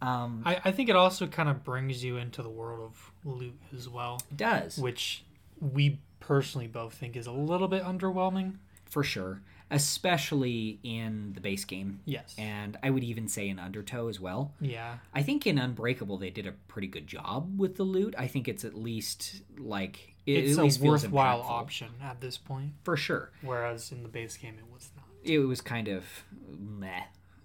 Um, 0.01 0.43
I, 0.45 0.62
I 0.64 0.72
think 0.72 0.88
it 0.88 0.95
also 0.95 1.28
kind 1.28 1.49
of 1.49 1.66
brings 1.66 2.01
you 2.01 2.16
into 2.16 2.41
the 2.41 2.49
world 2.49 2.80
of 2.80 3.12
loot 3.26 3.59
as 3.76 3.89
well, 3.89 4.22
it 4.32 4.38
does. 4.38 4.78
which 4.78 5.26
we 5.59 5.99
personally 6.22 6.68
both 6.68 6.93
think 6.93 7.18
is 7.18 7.28
a 7.28 7.32
little 7.34 7.68
bit 7.68 7.84
underwhelming. 7.84 8.55
For 8.92 9.04
sure, 9.04 9.42
especially 9.72 10.80
in 10.84 11.32
the 11.34 11.42
base 11.42 11.66
game. 11.66 12.02
Yes. 12.06 12.36
And 12.38 12.78
I 12.84 12.89
would 12.92 13.04
even 13.04 13.28
say 13.28 13.50
in 13.50 13.58
Undertow 13.58 14.08
as 14.10 14.20
well. 14.20 14.54
yeah. 14.62 14.98
I 15.14 15.24
think 15.24 15.48
in 15.48 15.58
Unbreakable 15.58 16.18
they 16.18 16.30
did 16.30 16.46
a 16.46 16.52
pretty 16.68 16.88
good 16.88 17.08
job 17.08 17.58
with 17.60 17.76
the 17.78 17.84
loot. 17.84 18.14
I 18.18 18.28
think 18.28 18.48
it's 18.48 18.64
at 18.64 18.76
least 18.76 19.42
like 19.58 20.16
It 20.26 20.46
it's 20.46 20.78
a 20.80 20.84
worthwhile 20.86 21.42
option 21.42 21.88
at 22.04 22.22
this 22.22 22.38
point. 22.38 22.74
for 22.84 22.96
sure. 22.98 23.32
Whereas 23.42 23.92
in 23.92 24.04
the 24.04 24.10
base 24.10 24.38
game, 24.38 24.56
it 24.60 24.72
was 24.72 24.92
not. 24.96 25.06
It 25.24 25.39
was 25.39 25.62
kind 25.62 25.88
of 25.88 26.04
meh. 26.48 27.04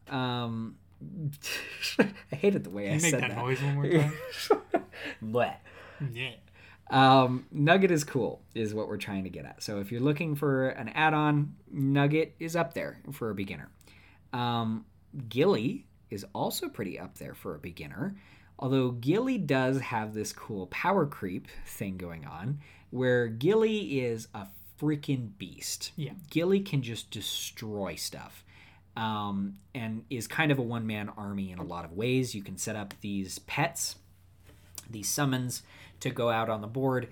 Um, 0.09 0.77
I 1.99 2.37
hated 2.37 2.65
the 2.65 2.71
way 2.71 2.85
Can 2.85 2.93
I 2.93 2.97
you 2.97 3.03
make 3.03 3.11
said 3.11 3.23
that, 3.23 3.31
that. 3.31 3.39
noise 3.39 3.63
one 3.63 3.75
more 3.75 3.89
time? 3.89 4.13
Bleh. 5.23 5.55
yeah. 6.13 6.31
Um, 6.91 7.47
Nugget 7.51 7.91
is 7.91 8.05
cool, 8.05 8.43
is 8.55 8.73
what 8.73 8.89
we're 8.89 8.97
trying 8.97 9.25
to 9.25 9.31
get 9.31 9.45
at. 9.45 9.63
So 9.63 9.81
if 9.81 9.91
you're 9.91 10.01
looking 10.01 10.35
for 10.35 10.69
an 10.69 10.89
add-on, 10.91 11.55
Nugget 11.71 12.35
is 12.39 12.55
up 12.55 12.75
there 12.75 13.01
for 13.13 13.31
a 13.31 13.35
beginner. 13.35 13.71
Um, 14.33 14.87
Ghillie 15.29 15.87
is 16.11 16.25
also 16.33 16.69
pretty 16.69 16.99
up 16.99 17.19
there 17.19 17.35
for 17.35 17.55
a 17.55 17.59
beginner, 17.59 18.17
although 18.59 18.91
Ghillie 18.91 19.39
does 19.39 19.81
have 19.81 20.15
this 20.15 20.33
cool 20.33 20.69
power 20.69 21.07
creep 21.07 21.49
thing 21.67 21.97
going 21.97 22.25
on, 22.25 22.61
where 22.91 23.27
Ghillie 23.27 24.01
is 24.01 24.29
a 24.35 24.47
freaking 24.81 25.37
beast. 25.39 25.93
Yeah. 25.97 26.13
Ghillie 26.31 26.61
can 26.61 26.83
just 26.83 27.11
destroy 27.11 27.97
stuff. 27.97 28.45
Um, 28.97 29.59
and 29.75 30.05
is 30.09 30.27
kind 30.27 30.51
of 30.51 30.59
a 30.59 30.63
one 30.63 30.87
man 30.87 31.11
army 31.19 31.53
in 31.53 31.59
a 31.59 31.63
lot 31.63 31.85
of 31.85 31.93
ways. 31.93 32.35
You 32.35 32.43
can 32.43 32.57
set 32.57 32.77
up 32.77 32.95
these 33.03 33.39
pets, 33.41 33.97
these 34.91 35.09
summons 35.09 35.63
to 36.01 36.11
go 36.11 36.31
out 36.31 36.49
on 36.49 36.61
the 36.61 36.67
board 36.67 37.09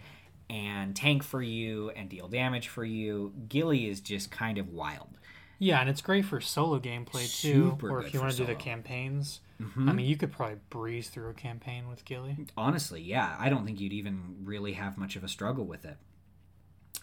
and 0.50 0.94
tank 0.94 1.22
for 1.22 1.42
you 1.42 1.90
and 1.90 2.08
deal 2.08 2.28
damage 2.28 2.68
for 2.68 2.84
you. 2.84 3.32
Ghillie 3.48 3.88
is 3.88 4.00
just 4.00 4.30
kind 4.30 4.58
of 4.58 4.68
wild. 4.68 5.18
Yeah, 5.58 5.80
and 5.80 5.88
it's 5.88 6.02
great 6.02 6.24
for 6.24 6.40
solo 6.40 6.78
gameplay 6.78 7.22
too. 7.40 7.70
Super 7.70 7.90
or 7.90 8.02
if 8.04 8.12
you 8.12 8.20
want 8.20 8.32
to 8.32 8.36
do 8.36 8.42
the 8.44 8.48
solo. 8.48 8.58
Mm-hmm. 8.58 8.70
campaigns. 8.70 9.40
I 9.76 9.92
mean, 9.92 10.04
you 10.04 10.16
could 10.16 10.30
probably 10.32 10.56
breeze 10.68 11.08
through 11.08 11.30
a 11.30 11.34
campaign 11.34 11.88
with 11.88 12.04
Ghillie. 12.04 12.36
Honestly, 12.56 13.00
yeah, 13.00 13.34
I 13.38 13.48
don't 13.48 13.64
think 13.64 13.80
you'd 13.80 13.94
even 13.94 14.36
really 14.42 14.74
have 14.74 14.98
much 14.98 15.16
of 15.16 15.24
a 15.24 15.28
struggle 15.28 15.64
with 15.64 15.86
it. 15.86 15.96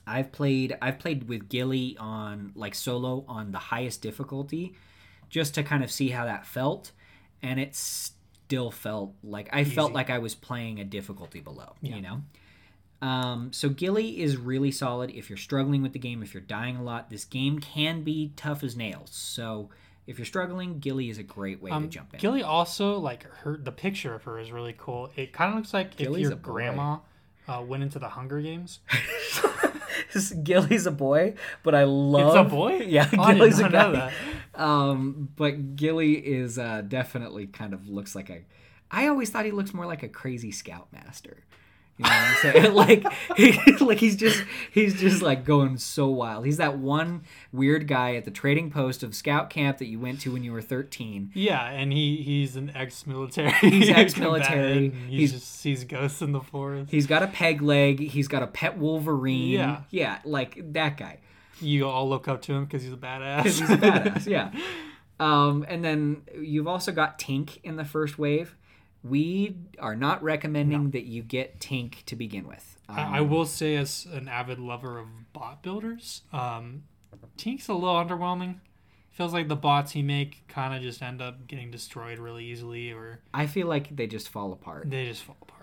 I've 0.05 0.32
played 0.32 0.78
I've 0.82 0.99
played 0.99 1.28
with 1.28 1.49
Ghillie 1.49 1.95
on 1.99 2.51
like 2.55 2.76
solo 2.76 3.24
on 3.28 3.51
the 3.51 3.57
highest 3.57 4.01
difficulty 4.01 4.74
just 5.30 5.55
to 5.55 5.63
kind 5.63 5.84
of 5.84 5.91
see 5.91 6.09
how 6.09 6.26
that 6.26 6.45
felt 6.45 6.91
and 7.41 7.59
it 7.59 7.76
still 8.52 8.70
felt 8.70 9.14
like 9.24 9.47
I 9.54 9.64
felt 9.64 9.93
like 9.93 10.10
I 10.10 10.18
was 10.20 10.36
playing 10.36 10.82
a 10.82 10.84
difficulty 10.84 11.39
below, 11.39 11.76
Yeah. 11.82 11.95
you 11.95 12.02
know. 12.02 12.22
Um, 13.02 13.54
so 13.54 13.70
Ghillie 13.70 14.20
is 14.22 14.36
really 14.36 14.72
solid 14.72 15.10
if 15.12 15.30
you're 15.30 15.38
struggling 15.38 15.82
with 15.82 15.93
the 15.93 15.99
game, 15.99 16.22
if 16.22 16.34
you're 16.34 16.41
dying 16.43 16.76
a 16.76 16.84
lot. 16.84 17.10
This 17.10 17.24
game 17.26 17.60
can 17.60 18.04
be 18.04 18.34
tough 18.36 18.62
as 18.64 18.76
nails. 18.76 19.10
So 19.12 19.70
if 20.06 20.20
you're 20.20 20.26
struggling, 20.26 20.80
Ghillie 20.80 21.10
is 21.10 21.18
a 21.18 21.24
great 21.24 21.62
way 21.62 21.70
to 21.72 21.76
Um, 21.78 21.89
jump 21.89 22.14
in. 22.14 22.20
Ghillie 22.20 22.43
also 22.43 22.99
like 22.99 23.24
her. 23.24 23.56
The 23.58 23.72
picture 23.72 24.14
of 24.14 24.24
her 24.24 24.38
is 24.38 24.52
really 24.52 24.76
cool. 24.78 25.10
It 25.16 25.32
kind 25.32 25.49
of 25.52 25.56
looks 25.56 25.74
like 25.74 25.95
Ghillie's 25.95 26.28
if 26.28 26.32
your 26.32 26.36
grandma 26.36 26.97
uh, 27.47 27.64
went 27.66 27.84
into 27.84 27.99
the 27.99 28.10
Hunger 28.10 28.41
Games. 28.41 28.80
Ghillie's 30.43 30.86
a 30.86 30.91
boy, 30.91 31.36
but 31.64 31.74
I 31.74 31.86
love 31.86 32.36
It's 32.45 32.54
a 32.54 32.56
boy? 32.56 32.82
Yeah, 32.88 33.08
Oh, 33.14 33.18
Ghillie's 33.18 33.60
a 33.60 33.70
guy. 33.70 34.12
Um, 34.62 35.30
but 35.36 35.76
Ghillie 35.76 36.14
is 36.16 36.57
uh, 36.59 36.82
definitely 36.88 37.47
kind 37.47 37.74
of 37.74 37.88
looks 37.88 38.16
like 38.16 38.30
a. 38.30 38.41
I 38.89 39.07
always 39.07 39.30
thought 39.30 39.45
he 39.45 39.51
looks 39.51 39.74
more 39.74 39.86
like 39.86 40.03
a 40.03 40.09
crazy 40.09 40.51
scoutmaster. 40.51 41.43
You 41.97 42.05
know 42.05 42.09
what 42.09 42.20
I'm 42.20 42.36
saying? 42.53 42.74
like, 42.74 43.05
he, 43.38 43.76
like 43.86 43.97
he's 43.99 44.16
just 44.16 44.43
he's 44.72 44.99
just 44.99 45.22
like 45.22 45.45
going 45.45 45.78
so 45.78 46.07
wild. 46.07 46.45
He's 46.45 46.57
that 46.57 46.78
one 46.78 47.24
weird 47.51 47.88
guy 47.88 48.16
at 48.16 48.26
the 48.26 48.32
trading 48.32 48.72
post 48.72 49.03
of 49.03 49.14
scout 49.14 49.49
camp 49.49 49.78
that 49.78 49.86
you 49.88 49.99
went 49.99 50.20
to 50.22 50.32
when 50.32 50.43
you 50.43 50.51
were 50.51 50.62
13. 50.62 51.32
Yeah, 51.36 51.64
and 51.64 51.91
he 51.93 52.18
he's 52.24 52.55
an 52.55 52.72
ex-military. 52.76 53.51
He's 53.62 53.89
ex-military. 54.26 54.89
He 54.89 55.18
He's- 55.18 55.32
just 55.32 55.47
sees 55.59 55.84
ghosts 55.84 56.22
in 56.22 56.32
the 56.32 56.41
forest. 56.41 56.89
He's 56.91 57.07
got 57.07 57.24
a 57.24 57.28
peg 57.28 57.62
leg. 57.62 57.99
He's 57.99 58.28
got 58.28 58.41
a 58.41 58.47
pet 58.47 58.78
Wolverine. 58.78 59.49
Yeah. 59.51 59.82
yeah, 59.91 60.20
like 60.26 60.74
that 60.74 60.97
guy. 60.97 61.20
You 61.62 61.88
all 61.88 62.09
look 62.09 62.28
up 62.28 62.41
to 62.43 62.53
him 62.53 62.66
because 62.66 62.84
he's 62.84 62.93
a 62.93 62.97
badass. 62.97 63.43
because 63.43 63.59
he's 63.59 63.70
a 63.70 63.78
badass. 63.78 64.28
Yeah. 64.28 64.51
Um, 65.20 65.64
and 65.70 65.86
then 65.86 66.24
you've 66.36 66.66
also 66.68 66.91
got 66.91 67.20
Tink 67.20 67.59
in 67.64 67.76
the 67.76 67.86
first 67.86 68.18
wave. 68.18 68.55
We 69.03 69.55
are 69.78 69.95
not 69.95 70.24
recommending 70.24 70.89
that 70.91 71.03
you 71.03 71.22
get 71.22 71.59
Tink 71.59 72.03
to 72.05 72.16
begin 72.16 72.47
with. 72.47 72.76
Um, 72.89 72.95
I, 72.97 73.18
I 73.20 73.22
will 73.22 73.45
say, 73.45 73.76
as 73.76 74.07
an 74.12 74.28
avid 74.28 74.57
lover 74.57 74.97
of 74.97 75.05
bot 75.32 75.62
builders, 75.62 76.24
um, 76.34 76.86
Tink's 77.38 77.68
a 77.68 77.74
little 77.76 78.03
underwhelming. 78.03 78.55
Feels 79.12 79.32
like 79.32 79.47
the 79.47 79.55
bots 79.55 79.91
he 79.91 80.01
make 80.01 80.47
kind 80.47 80.74
of 80.74 80.82
just 80.82 81.03
end 81.03 81.22
up 81.22 81.45
getting 81.45 81.70
destroyed 81.70 82.18
really 82.18 82.45
easily, 82.45 82.91
or 82.91 83.20
I 83.32 83.45
feel 83.45 83.68
like 83.68 83.95
they 83.95 84.07
just 84.07 84.28
fall 84.28 84.51
apart. 84.51 84.89
they 84.89 85.05
just 85.05 85.22
fall 85.22 85.38
apart. 85.43 85.61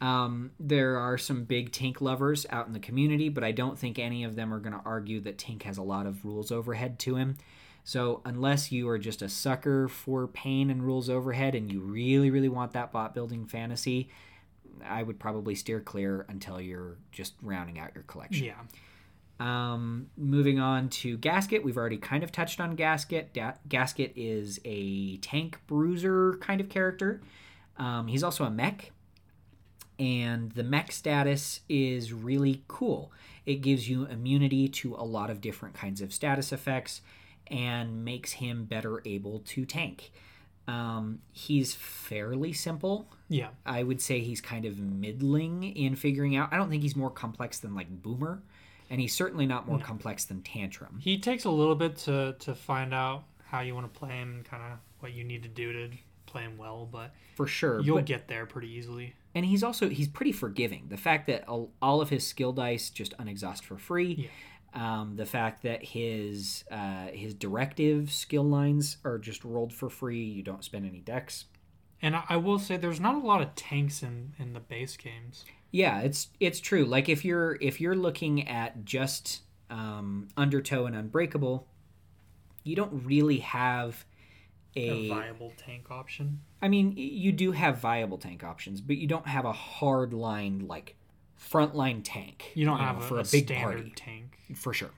Um, 0.00 0.52
there 0.60 0.96
are 0.98 1.18
some 1.18 1.44
big 1.44 1.72
Tink 1.72 2.00
lovers 2.00 2.46
out 2.50 2.66
in 2.66 2.72
the 2.72 2.78
community, 2.78 3.28
but 3.28 3.42
I 3.42 3.52
don't 3.52 3.78
think 3.78 3.98
any 3.98 4.24
of 4.24 4.36
them 4.36 4.54
are 4.54 4.60
going 4.60 4.72
to 4.72 4.82
argue 4.84 5.20
that 5.22 5.38
Tink 5.38 5.64
has 5.64 5.76
a 5.76 5.82
lot 5.82 6.06
of 6.06 6.24
rules 6.24 6.52
overhead 6.52 6.98
to 7.00 7.16
him. 7.16 7.36
So 7.84 8.20
unless 8.24 8.70
you 8.70 8.88
are 8.90 8.98
just 8.98 9.22
a 9.22 9.28
sucker 9.28 9.88
for 9.88 10.26
pain 10.28 10.70
and 10.70 10.82
rules 10.82 11.08
overhead 11.08 11.54
and 11.54 11.72
you 11.72 11.80
really, 11.80 12.30
really 12.30 12.48
want 12.48 12.72
that 12.72 12.92
bot 12.92 13.14
building 13.14 13.46
fantasy, 13.46 14.10
I 14.86 15.02
would 15.02 15.18
probably 15.18 15.54
steer 15.54 15.80
clear 15.80 16.26
until 16.28 16.60
you're 16.60 16.98
just 17.10 17.34
rounding 17.42 17.78
out 17.78 17.94
your 17.94 18.04
collection. 18.04 18.44
Yeah. 18.44 18.60
Um, 19.40 20.08
moving 20.16 20.58
on 20.58 20.88
to 20.90 21.16
Gasket, 21.16 21.64
we've 21.64 21.76
already 21.76 21.96
kind 21.96 22.22
of 22.22 22.32
touched 22.32 22.60
on 22.60 22.74
Gasket. 22.74 23.32
Da- 23.32 23.54
Gasket 23.68 24.12
is 24.16 24.60
a 24.64 25.16
tank 25.18 25.58
bruiser 25.66 26.34
kind 26.40 26.60
of 26.60 26.68
character. 26.68 27.20
Um, 27.76 28.08
he's 28.08 28.24
also 28.24 28.44
a 28.44 28.50
mech, 28.50 28.92
and 29.98 30.52
the 30.52 30.62
mech 30.62 30.92
status 30.92 31.60
is 31.68 32.12
really 32.12 32.62
cool. 32.68 33.12
It 33.46 33.56
gives 33.56 33.88
you 33.88 34.04
immunity 34.06 34.68
to 34.68 34.94
a 34.94 35.04
lot 35.04 35.30
of 35.30 35.40
different 35.40 35.74
kinds 35.74 36.00
of 36.00 36.12
status 36.12 36.52
effects 36.52 37.00
and 37.46 38.04
makes 38.04 38.32
him 38.32 38.64
better 38.64 39.00
able 39.06 39.40
to 39.46 39.64
tank. 39.64 40.12
Um, 40.66 41.20
he's 41.32 41.74
fairly 41.74 42.52
simple. 42.52 43.08
Yeah. 43.30 43.48
I 43.64 43.82
would 43.82 44.02
say 44.02 44.20
he's 44.20 44.42
kind 44.42 44.66
of 44.66 44.78
middling 44.78 45.62
in 45.64 45.96
figuring 45.96 46.36
out. 46.36 46.52
I 46.52 46.56
don't 46.58 46.68
think 46.68 46.82
he's 46.82 46.94
more 46.94 47.10
complex 47.10 47.58
than 47.58 47.74
like 47.74 47.88
Boomer, 48.02 48.42
and 48.90 49.00
he's 49.00 49.14
certainly 49.14 49.46
not 49.46 49.66
more 49.66 49.78
complex 49.78 50.26
than 50.26 50.42
Tantrum. 50.42 50.98
He 51.00 51.18
takes 51.18 51.44
a 51.46 51.50
little 51.50 51.74
bit 51.74 51.96
to 51.98 52.36
to 52.40 52.54
find 52.54 52.92
out 52.92 53.24
how 53.46 53.60
you 53.60 53.74
want 53.74 53.92
to 53.92 53.98
play 53.98 54.10
him 54.10 54.34
and 54.36 54.44
kind 54.44 54.62
of 54.62 54.78
what 55.00 55.12
you 55.14 55.24
need 55.24 55.42
to 55.42 55.48
do 55.48 55.72
to 55.72 55.96
play 56.26 56.42
him 56.42 56.58
well, 56.58 56.86
but 56.92 57.14
For 57.34 57.46
sure. 57.46 57.80
you'll 57.80 57.96
but- 57.96 58.04
get 58.04 58.28
there 58.28 58.44
pretty 58.44 58.68
easily. 58.70 59.14
And 59.38 59.46
he's 59.46 59.62
also 59.62 59.88
he's 59.88 60.08
pretty 60.08 60.32
forgiving. 60.32 60.86
The 60.88 60.96
fact 60.96 61.28
that 61.28 61.48
all, 61.48 61.70
all 61.80 62.00
of 62.00 62.10
his 62.10 62.26
skill 62.26 62.52
dice 62.52 62.90
just 62.90 63.14
unexhaust 63.20 63.64
for 63.64 63.78
free. 63.78 64.28
Um, 64.74 65.14
the 65.14 65.24
fact 65.24 65.62
that 65.62 65.84
his 65.84 66.64
uh, 66.72 67.06
his 67.12 67.34
directive 67.34 68.12
skill 68.12 68.42
lines 68.42 68.96
are 69.04 69.16
just 69.16 69.44
rolled 69.44 69.72
for 69.72 69.88
free. 69.88 70.24
You 70.24 70.42
don't 70.42 70.64
spend 70.64 70.86
any 70.86 70.98
decks. 70.98 71.44
And 72.02 72.16
I, 72.16 72.24
I 72.30 72.36
will 72.36 72.58
say 72.58 72.76
there's 72.76 72.98
not 72.98 73.14
a 73.14 73.24
lot 73.24 73.40
of 73.40 73.54
tanks 73.54 74.02
in 74.02 74.32
in 74.40 74.54
the 74.54 74.60
base 74.60 74.96
games. 74.96 75.44
Yeah, 75.70 76.00
it's 76.00 76.30
it's 76.40 76.58
true. 76.58 76.84
Like 76.84 77.08
if 77.08 77.24
you're 77.24 77.58
if 77.60 77.80
you're 77.80 77.96
looking 77.96 78.48
at 78.48 78.84
just 78.84 79.42
um, 79.70 80.26
Undertow 80.36 80.86
and 80.86 80.96
Unbreakable, 80.96 81.68
you 82.64 82.74
don't 82.74 83.04
really 83.06 83.38
have 83.38 84.04
A 84.76 84.80
a. 84.80 85.08
viable 85.08 85.52
tank 85.56 85.90
option. 85.90 86.40
I 86.62 86.68
mean, 86.68 86.94
you 86.96 87.32
do 87.32 87.52
have 87.52 87.78
viable 87.78 88.18
tank 88.18 88.44
options, 88.44 88.80
but 88.80 88.96
you 88.96 89.06
don't 89.06 89.26
have 89.26 89.44
a 89.44 89.52
hard 89.52 90.12
line 90.12 90.66
like 90.68 90.94
frontline 91.40 92.00
tank. 92.04 92.52
You 92.54 92.66
don't 92.66 92.78
know, 92.78 92.84
have 92.84 92.98
a, 92.98 93.00
for 93.00 93.16
a 93.16 93.20
a, 93.20 93.24
big 93.24 93.46
standard 93.46 93.76
party 93.76 93.92
tank. 93.96 94.38
for 94.54 94.72
sure. 94.72 94.90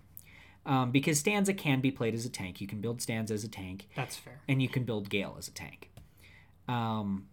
Um, 0.67 0.91
because 0.91 1.19
stanza 1.19 1.55
can 1.55 1.81
be 1.81 1.91
played 1.91 2.15
as 2.15 2.27
a 2.27 2.29
tank. 2.29 2.61
You 2.61 2.67
can 2.67 2.81
build 2.81 3.01
stanza 3.01 3.33
as 3.33 3.45
a 3.45 3.49
tank, 3.49 3.89
That's 3.97 4.17
fair. 4.17 4.41
and 4.47 4.61
you 4.61 4.69
can 4.69 4.85
build 4.85 5.09
Gale 5.09 5.35
as 5.39 5.49
a 5.49 5.53
tank. 5.53 5.91
Um, 6.69 7.27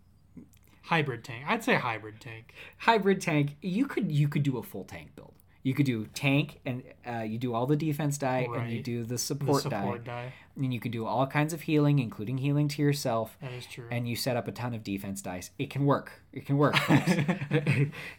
Hybrid 0.83 1.25
tank. 1.25 1.43
I'd 1.47 1.63
say 1.65 1.75
hybrid 1.75 2.21
tank. 2.21 2.53
hybrid 2.77 3.19
tank 3.19 3.57
you 3.61 3.87
could 3.87 4.09
you 4.09 4.29
could 4.29 4.43
do 4.43 4.57
a 4.57 4.63
full 4.63 4.85
tank 4.85 5.15
build 5.17 5.33
you 5.67 5.73
could 5.73 5.85
do 5.85 5.99
tank 6.13 6.59
and 6.65 6.81
uh, 7.05 7.23
you 7.31 7.37
do 7.37 7.53
all 7.53 7.65
the 7.65 7.75
defense 7.75 8.17
die 8.17 8.47
and 8.57 8.71
you 8.71 8.81
do 8.81 9.03
the 9.03 9.09
The 9.15 9.17
support, 9.17 9.61
support 9.63 10.03
die 10.05 10.11
die. 10.13 10.33
and 10.63 10.73
you 10.73 10.79
can 10.79 10.91
do 10.91 11.05
all 11.05 11.27
kinds 11.27 11.51
of 11.53 11.61
healing 11.69 11.99
including 11.99 12.37
healing 12.37 12.67
to 12.69 12.81
yourself 12.81 13.37
That 13.41 13.51
is 13.51 13.65
true. 13.65 13.85
and 13.91 14.07
you 14.09 14.15
set 14.15 14.35
up 14.37 14.47
a 14.47 14.51
ton 14.51 14.73
of 14.73 14.81
defense 14.83 15.21
dice 15.21 15.51
it 15.59 15.69
can 15.69 15.85
work 15.85 16.07
it 16.31 16.45
can 16.45 16.57
work 16.57 16.75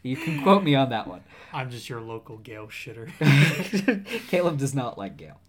you 0.03 0.17
can 0.17 0.43
quote 0.43 0.63
me 0.63 0.75
on 0.75 0.91
that 0.91 1.07
one 1.07 1.23
I'm 1.53 1.71
just 1.71 1.89
your 1.89 2.01
local 2.03 2.37
Gale 2.39 2.67
shitter. 2.69 3.07
caleb 4.29 4.59
does 4.59 4.75
not 4.75 4.99
like 4.99 5.17
gale 5.17 5.41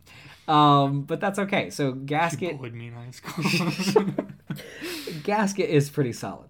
um, 0.48 1.02
but 1.04 1.20
that's 1.20 1.38
okay 1.40 1.70
so 1.70 1.92
gasket 1.92 2.58
bullied 2.58 2.74
me 2.74 2.88
in 2.88 2.94
high 2.94 3.12
school. 3.12 4.06
Gasket 5.24 5.70
is 5.70 5.90
pretty 5.90 6.14
solid. 6.14 6.50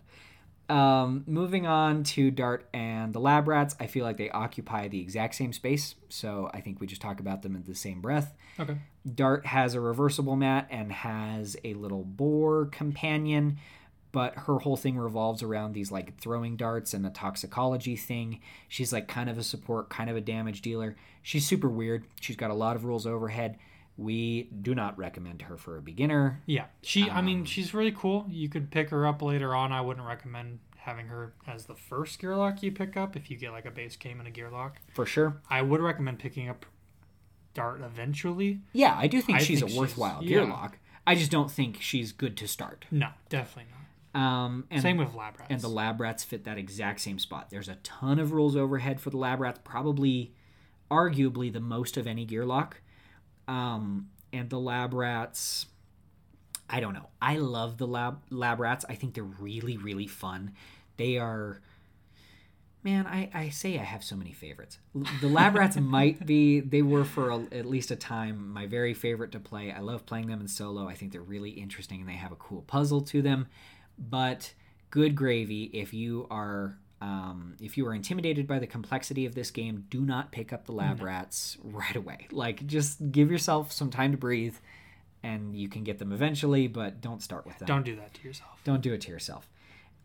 Um, 0.69 1.23
moving 1.25 1.65
on 1.65 2.03
to 2.03 2.29
Dart 2.29 2.69
and 2.73 3.11
the 3.11 3.19
Lab 3.19 3.47
Rats, 3.47 3.75
I 3.79 3.87
feel 3.87 4.05
like 4.05 4.17
they 4.17 4.29
occupy 4.29 4.87
the 4.87 5.01
exact 5.01 5.33
same 5.33 5.51
space, 5.51 5.95
so 6.09 6.49
I 6.53 6.61
think 6.61 6.79
we 6.79 6.85
just 6.85 7.01
talk 7.01 7.19
about 7.19 7.41
them 7.41 7.55
in 7.55 7.63
the 7.63 7.73
same 7.73 8.01
breath. 8.01 8.35
okay. 8.59 8.77
Dart 9.15 9.47
has 9.47 9.73
a 9.73 9.79
reversible 9.79 10.35
mat 10.35 10.67
and 10.69 10.91
has 10.91 11.57
a 11.63 11.73
little 11.73 12.03
boar 12.03 12.65
companion, 12.67 13.57
but 14.11 14.35
her 14.35 14.59
whole 14.59 14.77
thing 14.77 14.97
revolves 14.97 15.41
around 15.41 15.73
these 15.73 15.91
like 15.91 16.19
throwing 16.19 16.55
darts 16.55 16.93
and 16.93 17.03
the 17.03 17.09
toxicology 17.09 17.95
thing. 17.95 18.39
She's 18.67 18.93
like 18.93 19.07
kind 19.07 19.29
of 19.29 19.37
a 19.37 19.43
support, 19.43 19.89
kind 19.89 20.09
of 20.09 20.15
a 20.15 20.21
damage 20.21 20.61
dealer. 20.61 20.95
She's 21.23 21.47
super 21.47 21.69
weird. 21.69 22.05
She's 22.19 22.35
got 22.35 22.51
a 22.51 22.55
lot 22.55 22.75
of 22.75 22.85
rules 22.85 23.07
overhead. 23.07 23.57
We 23.99 24.43
do 24.61 24.73
not 24.73 24.97
recommend 24.97 25.41
her 25.43 25.57
for 25.57 25.75
a 25.77 25.81
beginner. 25.81 26.41
Yeah, 26.45 26.65
she. 26.81 27.09
I 27.09 27.19
Um, 27.19 27.25
mean, 27.25 27.43
she's 27.45 27.73
really 27.73 27.91
cool. 27.91 28.25
You 28.29 28.47
could 28.47 28.71
pick 28.71 28.89
her 28.91 29.05
up 29.05 29.21
later 29.21 29.53
on. 29.53 29.73
I 29.73 29.81
wouldn't 29.81 30.07
recommend 30.07 30.59
having 30.77 31.07
her 31.07 31.33
as 31.45 31.65
the 31.65 31.75
first 31.75 32.17
gear 32.19 32.35
lock 32.37 32.63
you 32.63 32.71
pick 32.71 32.95
up 32.95 33.17
if 33.17 33.29
you 33.29 33.35
get 33.35 33.51
like 33.51 33.65
a 33.65 33.71
base 33.71 33.97
game 33.97 34.19
and 34.19 34.27
a 34.27 34.31
gear 34.31 34.49
lock. 34.49 34.77
For 34.93 35.05
sure. 35.05 35.41
I 35.49 35.61
would 35.61 35.81
recommend 35.81 36.19
picking 36.19 36.47
up 36.47 36.65
Dart 37.53 37.81
eventually. 37.81 38.61
Yeah, 38.71 38.95
I 38.97 39.07
do 39.07 39.21
think 39.21 39.39
I 39.39 39.41
she's 39.41 39.59
think 39.59 39.69
a 39.69 39.73
she's- 39.73 39.79
worthwhile 39.79 40.21
gear 40.21 40.43
yeah. 40.43 40.49
lock. 40.53 40.77
I 41.05 41.15
just 41.15 41.29
don't 41.31 41.51
think 41.51 41.81
she's 41.81 42.11
good 42.13 42.37
to 42.37 42.47
start. 42.47 42.85
No, 42.91 43.09
definitely 43.27 43.71
not. 44.13 44.21
Um, 44.21 44.65
and 44.71 44.81
Same 44.81 44.97
with 44.97 45.13
lab 45.13 45.37
rats. 45.39 45.51
and 45.51 45.59
the 45.61 45.67
lab 45.67 45.99
rats 45.99 46.23
fit 46.23 46.45
that 46.45 46.57
exact 46.57 47.01
same 47.01 47.19
spot. 47.19 47.49
There's 47.49 47.67
a 47.69 47.75
ton 47.83 48.17
of 48.19 48.31
rules 48.31 48.55
overhead 48.55 49.01
for 49.01 49.09
the 49.09 49.17
lab 49.17 49.39
rats, 49.41 49.59
probably, 49.63 50.33
arguably 50.89 51.51
the 51.51 51.59
most 51.59 51.97
of 51.97 52.07
any 52.07 52.25
gear 52.25 52.45
lock. 52.45 52.81
Um, 53.49 54.09
and 54.31 54.49
the 54.49 54.59
lab 54.59 54.93
rats, 54.93 55.65
I 56.69 56.79
don't 56.79 56.93
know. 56.93 57.09
I 57.21 57.37
love 57.37 57.77
the 57.77 57.87
lab 57.87 58.21
lab 58.29 58.59
rats. 58.59 58.85
I 58.87 58.95
think 58.95 59.15
they're 59.15 59.23
really 59.23 59.77
really 59.77 60.07
fun. 60.07 60.53
They 60.97 61.17
are. 61.17 61.61
Man, 62.81 63.07
I, 63.07 63.29
I 63.33 63.49
say 63.49 63.77
I 63.77 63.83
have 63.83 64.05
so 64.05 64.15
many 64.15 64.31
favorites. 64.31 64.77
The 65.19 65.27
lab 65.27 65.55
rats 65.55 65.75
might 65.81 66.25
be, 66.25 66.61
they 66.61 66.81
were 66.81 67.03
for 67.03 67.29
a, 67.29 67.45
at 67.51 67.65
least 67.65 67.91
a 67.91 67.97
time 67.97 68.53
my 68.53 68.67
very 68.67 68.93
favorite 68.93 69.33
to 69.33 69.39
play. 69.41 69.69
I 69.73 69.81
love 69.81 70.05
playing 70.05 70.27
them 70.27 70.39
in 70.39 70.47
solo. 70.47 70.87
I 70.87 70.93
think 70.93 71.11
they're 71.11 71.21
really 71.21 71.49
interesting 71.49 71.99
and 71.99 72.07
they 72.07 72.13
have 72.13 72.31
a 72.31 72.37
cool 72.37 72.61
puzzle 72.61 73.01
to 73.01 73.21
them 73.21 73.47
but 73.99 74.53
good 74.89 75.15
gravy 75.15 75.65
if 75.73 75.93
you 75.93 76.25
are 76.31 76.77
um, 77.01 77.55
if 77.61 77.77
you 77.77 77.87
are 77.87 77.93
intimidated 77.93 78.45
by 78.45 78.59
the 78.59 78.67
complexity 78.67 79.25
of 79.25 79.35
this 79.35 79.51
game 79.51 79.85
do 79.89 80.01
not 80.01 80.31
pick 80.31 80.51
up 80.51 80.65
the 80.65 80.71
lab 80.71 81.01
rats 81.01 81.57
right 81.63 81.95
away 81.95 82.27
like 82.31 82.65
just 82.67 83.11
give 83.11 83.31
yourself 83.31 83.71
some 83.71 83.89
time 83.89 84.11
to 84.11 84.17
breathe 84.17 84.55
and 85.23 85.55
you 85.55 85.69
can 85.69 85.83
get 85.83 85.99
them 85.99 86.11
eventually 86.11 86.67
but 86.67 87.01
don't 87.01 87.21
start 87.21 87.45
with 87.45 87.57
them 87.59 87.67
Don't 87.67 87.83
do 87.85 87.95
that 87.95 88.13
to 88.15 88.27
yourself. 88.27 88.59
don't 88.63 88.81
do 88.81 88.93
it 88.93 89.01
to 89.01 89.11
yourself 89.11 89.49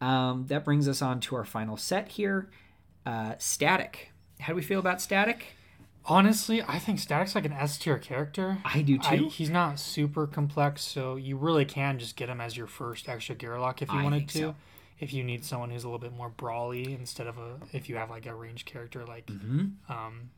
um, 0.01 0.47
that 0.49 0.65
brings 0.65 0.89
us 0.89 1.01
on 1.03 1.21
to 1.21 1.37
our 1.37 1.45
final 1.45 1.77
set 1.77 2.09
here 2.09 2.49
uh, 3.07 3.35
static 3.39 4.13
how 4.41 4.53
do 4.53 4.57
we 4.57 4.63
feel 4.63 4.79
about 4.81 5.01
static 5.01 5.47
Honestly, 6.07 6.63
I 6.63 6.79
think 6.79 6.99
Static's 6.99 7.35
like 7.35 7.47
an 7.47 7.53
S 7.53 7.79
tier 7.79 7.99
character. 7.99 8.59
i 8.65 8.83
do 8.83 8.99
I, 9.03 9.17
too 9.17 9.29
he's 9.31 9.49
not 9.49 9.81
super 9.81 10.27
complex, 10.27 10.85
so 10.85 11.17
you 11.17 11.37
really 11.37 11.65
can 11.65 11.99
just 11.99 12.15
get 12.15 12.29
him 12.29 12.41
as 12.43 12.57
your 12.57 12.67
first 12.67 13.09
extra 13.09 13.35
gear 13.35 13.59
lock 13.59 13.81
if 13.81 13.91
you 13.91 13.99
I 13.99 14.03
wanted 14.03 14.29
to. 14.31 14.39
so. 14.39 14.55
If 15.01 15.13
you 15.13 15.25
need 15.25 15.45
someone 15.45 15.71
who's 15.71 15.85
a 15.85 15.89
little 15.89 15.99
bit 15.99 16.13
more 16.13 16.29
brawly 16.31 16.93
instead 16.95 17.27
of 17.27 17.37
a 17.39 17.59
if 17.73 17.89
you 17.89 17.97
have 17.97 18.11
like 18.11 18.27
a 18.27 18.35
range 18.35 18.65
character 18.65 19.05
like 19.05 19.27
Mhm. 19.27 19.73
um 19.91 20.31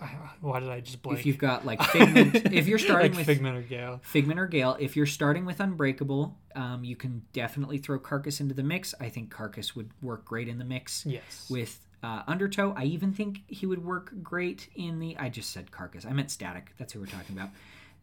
I- 0.00 0.06
why 0.40 0.60
did 0.60 0.70
I 0.70 0.80
just 0.80 1.02
blank? 1.02 1.18
if 1.20 1.26
you've 1.26 1.36
got 1.38 1.66
like 1.66 1.82
figment 1.92 2.34
if 2.54 2.66
you're 2.66 2.78
starting 2.78 3.10
like 3.12 3.18
with 3.18 3.26
Figment 3.26 3.56
or 3.58 3.62
Gale. 3.62 4.00
Figment 4.02 4.40
or 4.40 4.46
Gale. 4.46 4.76
If 4.80 4.96
you're 4.96 5.04
starting 5.06 5.44
with 5.44 5.60
Unbreakable, 5.60 6.38
um, 6.56 6.84
you 6.84 6.96
can 6.96 7.22
definitely 7.34 7.76
throw 7.78 7.98
Carcass 7.98 8.40
into 8.40 8.54
the 8.54 8.62
mix. 8.62 8.94
I 8.98 9.10
think 9.10 9.30
Carcass 9.30 9.76
would 9.76 9.90
work 10.00 10.24
great 10.24 10.48
in 10.48 10.56
the 10.58 10.64
mix 10.64 11.04
Yes. 11.04 11.46
with 11.50 11.86
uh, 12.02 12.22
Undertow. 12.26 12.72
I 12.78 12.84
even 12.84 13.12
think 13.12 13.42
he 13.46 13.66
would 13.66 13.84
work 13.84 14.14
great 14.22 14.68
in 14.74 15.00
the. 15.00 15.18
I 15.18 15.28
just 15.28 15.50
said 15.50 15.70
Carcass. 15.70 16.06
I 16.06 16.12
meant 16.14 16.30
Static. 16.30 16.72
That's 16.78 16.94
who 16.94 17.00
we're 17.00 17.04
talking 17.06 17.36
about. 17.36 17.50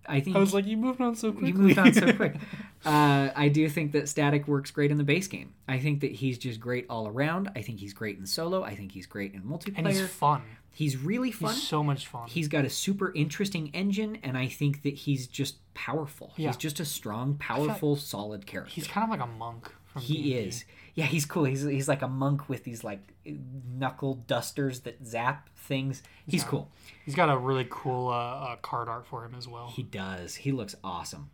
I 0.08 0.20
think 0.22 0.36
I 0.36 0.40
was 0.40 0.54
like, 0.54 0.66
you 0.66 0.78
moved 0.78 1.02
on 1.02 1.16
so 1.16 1.32
quickly. 1.32 1.50
you 1.50 1.54
moved 1.56 1.78
on 1.80 1.94
so 1.94 2.14
quick. 2.14 2.36
Uh, 2.86 3.32
I 3.36 3.50
do 3.50 3.68
think 3.68 3.92
that 3.94 4.08
Static 4.08 4.48
works 4.48 4.72
great 4.72 4.92
in 4.92 4.98
the 4.98 5.04
base 5.04 5.28
game. 5.28 5.54
I 5.68 5.80
think 5.80 6.00
that 6.02 6.12
he's 6.12 6.38
just 6.38 6.60
great 6.60 6.86
all 6.90 7.08
around. 7.08 7.50
I 7.56 7.62
think 7.62 7.80
he's 7.80 7.92
great 7.92 8.18
in 8.18 8.26
solo. 8.26 8.64
I 8.64 8.76
think 8.76 8.94
he's 8.94 9.06
great 9.08 9.34
in 9.34 9.42
multiplayer. 9.42 9.74
and 9.80 9.88
he's 9.88 10.08
fun. 10.08 10.44
he's 10.72 10.96
really 10.96 11.32
fun. 11.32 11.54
He's 11.54 11.68
so 11.68 11.84
much 11.84 12.08
fun. 12.08 12.30
He's 12.30 12.48
got 12.48 12.64
a 12.64 12.70
super 12.70 13.12
interesting 13.14 13.72
engine, 13.74 14.20
and 14.24 14.38
I 14.38 14.48
think 14.48 14.84
that 14.84 14.94
he's 14.94 15.28
just 15.28 15.58
powerful. 15.74 16.32
Yeah. 16.38 16.48
He's 16.50 16.58
just 16.58 16.80
a 16.80 16.86
strong, 16.86 17.34
powerful, 17.40 17.96
solid 17.98 18.46
character. 18.46 18.72
He's 18.74 18.88
kind 18.88 19.04
of 19.04 19.10
like 19.10 19.28
a 19.28 19.32
monk 19.34 19.70
from 19.88 20.04
he 20.04 20.14
D&D. 20.22 20.34
is. 20.36 20.64
Yeah, 20.94 21.06
he's 21.06 21.26
cool. 21.26 21.44
He's 21.44 21.64
he's 21.64 21.88
like 21.90 22.04
a 22.04 22.08
monk 22.08 22.48
with 22.48 22.64
these 22.64 22.84
like 22.86 23.02
knuckle 23.28 24.16
dusters 24.16 24.82
that 24.82 25.06
zap 25.06 25.50
things. 25.56 26.02
He's 26.26 26.44
Yeah. 26.44 26.48
cool. 26.50 26.72
He's 27.06 27.16
got 27.16 27.30
a 27.30 27.38
really 27.38 27.68
cool 27.70 28.08
uh, 28.10 28.14
uh, 28.14 28.56
card 28.58 28.88
art 28.88 29.06
for 29.06 29.26
him 29.26 29.36
as 29.36 29.48
well. 29.48 29.68
He 29.70 29.84
does. 29.84 30.36
He 30.36 30.52
looks 30.52 30.76
awesome. 30.84 31.30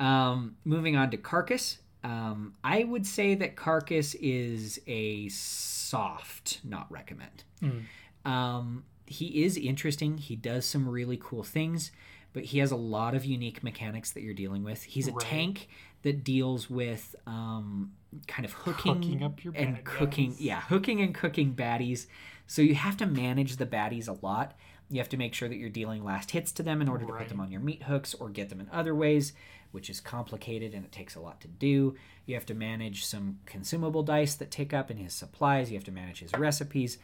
Um, 0.00 0.56
moving 0.64 0.96
on 0.96 1.10
to 1.10 1.16
Carcass. 1.16 1.78
Um, 2.04 2.54
I 2.62 2.84
would 2.84 3.06
say 3.06 3.34
that 3.34 3.56
Carcass 3.56 4.14
is 4.14 4.80
a 4.86 5.28
soft 5.28 6.60
not 6.64 6.90
recommend. 6.90 7.44
Mm. 7.62 7.84
Um, 8.24 8.84
he 9.06 9.42
is 9.44 9.56
interesting. 9.56 10.18
He 10.18 10.36
does 10.36 10.66
some 10.66 10.88
really 10.88 11.18
cool 11.20 11.42
things, 11.42 11.90
but 12.32 12.44
he 12.44 12.58
has 12.58 12.70
a 12.70 12.76
lot 12.76 13.14
of 13.14 13.24
unique 13.24 13.64
mechanics 13.64 14.12
that 14.12 14.22
you're 14.22 14.34
dealing 14.34 14.62
with. 14.62 14.82
He's 14.84 15.08
a 15.08 15.12
Right. 15.12 15.20
tank 15.26 15.68
that 16.02 16.22
deals 16.22 16.70
with 16.70 17.16
um, 17.26 17.92
kind 18.26 18.44
of 18.44 18.52
hooking, 18.52 18.94
Hooking 19.02 19.22
up 19.22 19.44
your 19.44 19.52
and 19.56 19.74
bad 19.76 19.84
cooking. 19.84 20.30
guys. 20.30 20.40
Yeah, 20.40 20.60
hooking 20.62 21.00
and 21.00 21.14
cooking 21.14 21.54
baddies. 21.54 22.06
So 22.46 22.62
you 22.62 22.74
have 22.74 22.96
to 22.98 23.06
manage 23.06 23.56
the 23.56 23.66
baddies 23.66 24.08
a 24.08 24.24
lot. 24.24 24.54
You 24.90 24.98
have 24.98 25.08
to 25.10 25.18
make 25.18 25.34
sure 25.34 25.48
that 25.48 25.56
you're 25.56 25.68
dealing 25.68 26.02
last 26.02 26.30
hits 26.30 26.50
to 26.52 26.62
them 26.62 26.80
in 26.80 26.88
order 26.88 27.04
to 27.06 27.12
put 27.12 27.28
them 27.28 27.40
on 27.40 27.50
your 27.52 27.60
meat 27.60 27.82
hooks 27.82 28.14
or 28.14 28.30
get 28.30 28.48
them 28.48 28.58
in 28.60 28.68
other 28.72 28.94
ways, 28.94 29.34
which 29.70 29.90
is 29.90 30.00
complicated 30.00 30.72
and 30.72 30.82
it 30.86 30.92
takes 30.92 31.14
a 31.14 31.20
lot 31.20 31.42
to 31.42 31.48
do. 31.48 31.94
You 32.24 32.34
have 32.34 32.46
to 32.46 32.54
manage 32.54 33.04
some 33.04 33.40
consumable 33.44 34.02
dice 34.02 34.34
that 34.36 34.50
tick 34.50 34.72
up 34.72 34.90
in 34.90 34.96
his 34.96 35.12
supplies. 35.12 35.70
You 35.70 35.76
have 35.76 35.84
to 35.84 35.92
manage 35.92 36.20
his 36.20 36.32
recipes. 36.32 36.96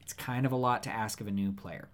It's 0.00 0.12
kind 0.12 0.44
of 0.46 0.50
a 0.50 0.56
lot 0.56 0.82
to 0.82 0.90
ask 0.90 1.20
of 1.20 1.28
a 1.28 1.30
new 1.30 1.52
player. 1.52 1.88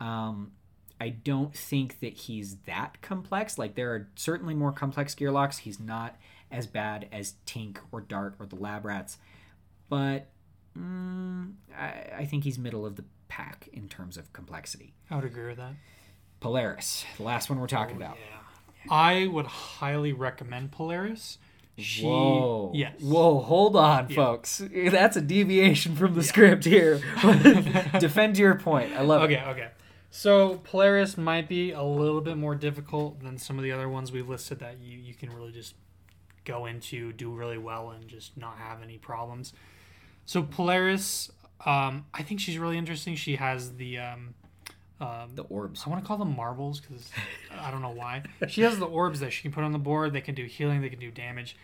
Um, 0.00 0.52
I 0.98 1.10
don't 1.10 1.54
think 1.54 2.00
that 2.00 2.14
he's 2.14 2.56
that 2.66 3.02
complex. 3.02 3.58
Like 3.58 3.74
there 3.74 3.92
are 3.94 4.08
certainly 4.16 4.54
more 4.54 4.72
complex 4.72 5.14
gear 5.14 5.30
locks. 5.30 5.58
He's 5.58 5.78
not 5.80 6.16
as 6.50 6.66
bad 6.66 7.08
as 7.12 7.34
Tink 7.46 7.78
or 7.92 8.00
Dart 8.00 8.34
or 8.38 8.46
the 8.46 8.56
Lab 8.56 8.84
Rats, 8.84 9.18
but 9.88 10.28
mm, 10.78 11.52
I, 11.76 11.92
I 12.18 12.24
think 12.24 12.44
he's 12.44 12.58
middle 12.58 12.84
of 12.86 12.96
the 12.96 13.04
pack 13.28 13.68
in 13.72 13.88
terms 13.88 14.16
of 14.16 14.32
complexity. 14.32 14.94
I 15.10 15.16
would 15.16 15.24
agree 15.24 15.46
with 15.46 15.58
that. 15.58 15.74
Polaris, 16.40 17.04
the 17.16 17.22
last 17.22 17.50
one 17.50 17.60
we're 17.60 17.66
talking 17.66 17.96
Oh, 17.96 18.04
about. 18.06 18.16
I 18.88 19.26
would 19.26 19.46
highly 19.46 20.12
recommend 20.12 20.72
Polaris. 20.72 21.38
She, 21.76 22.04
Whoa. 22.04 22.72
Yes. 22.74 23.00
Whoa, 23.00 23.40
hold 23.40 23.76
on, 23.76 24.08
Yeah. 24.08 24.16
folks. 24.16 24.62
That's 24.74 25.16
a 25.16 25.20
deviation 25.20 25.96
from 25.96 26.14
the 26.14 26.22
script 26.22 26.64
here. 26.64 27.00
Defend 28.00 28.38
your 28.38 28.54
point. 28.56 28.92
I 28.94 29.02
love 29.02 29.22
it. 29.30 29.34
Okay, 29.34 29.50
okay. 29.50 29.68
So 30.10 30.56
Polaris 30.64 31.16
might 31.16 31.48
be 31.48 31.70
a 31.72 31.82
little 31.82 32.20
bit 32.20 32.36
more 32.36 32.54
difficult 32.54 33.20
than 33.22 33.38
some 33.38 33.58
of 33.58 33.62
the 33.64 33.70
other 33.72 33.88
ones 33.88 34.10
we've 34.10 34.28
listed 34.28 34.58
that 34.58 34.78
you, 34.80 34.98
you 34.98 35.14
can 35.14 35.30
really 35.32 35.52
just 35.52 35.74
go 36.44 36.66
into, 36.66 37.12
do 37.12 37.30
really 37.30 37.58
well, 37.58 37.90
and 37.90 38.08
just 38.08 38.36
not 38.36 38.56
have 38.58 38.82
any 38.82 38.98
problems. 38.98 39.52
So 40.26 40.42
Polaris, 40.42 41.30
um, 41.66 42.06
I 42.14 42.22
think 42.22 42.40
she's 42.40 42.58
really 42.58 42.78
interesting. 42.78 43.16
She 43.16 43.36
has 43.36 43.72
the 43.76 43.98
um, 43.98 44.34
um, 45.00 45.30
The 45.34 45.42
orbs. 45.44 45.82
I 45.86 45.90
want 45.90 46.02
to 46.02 46.06
call 46.06 46.18
them 46.18 46.36
marbles 46.36 46.80
because 46.80 47.10
I 47.58 47.70
don't 47.70 47.82
know 47.82 47.90
why. 47.90 48.22
She 48.48 48.62
has 48.62 48.78
the 48.78 48.86
orbs 48.86 49.20
that 49.20 49.32
she 49.32 49.42
can 49.42 49.52
put 49.52 49.64
on 49.64 49.72
the 49.72 49.78
board. 49.78 50.12
They 50.12 50.20
can 50.20 50.34
do 50.34 50.44
healing. 50.44 50.82
They 50.82 50.88
can 50.90 50.98
do 51.00 51.10
damage. 51.10 51.56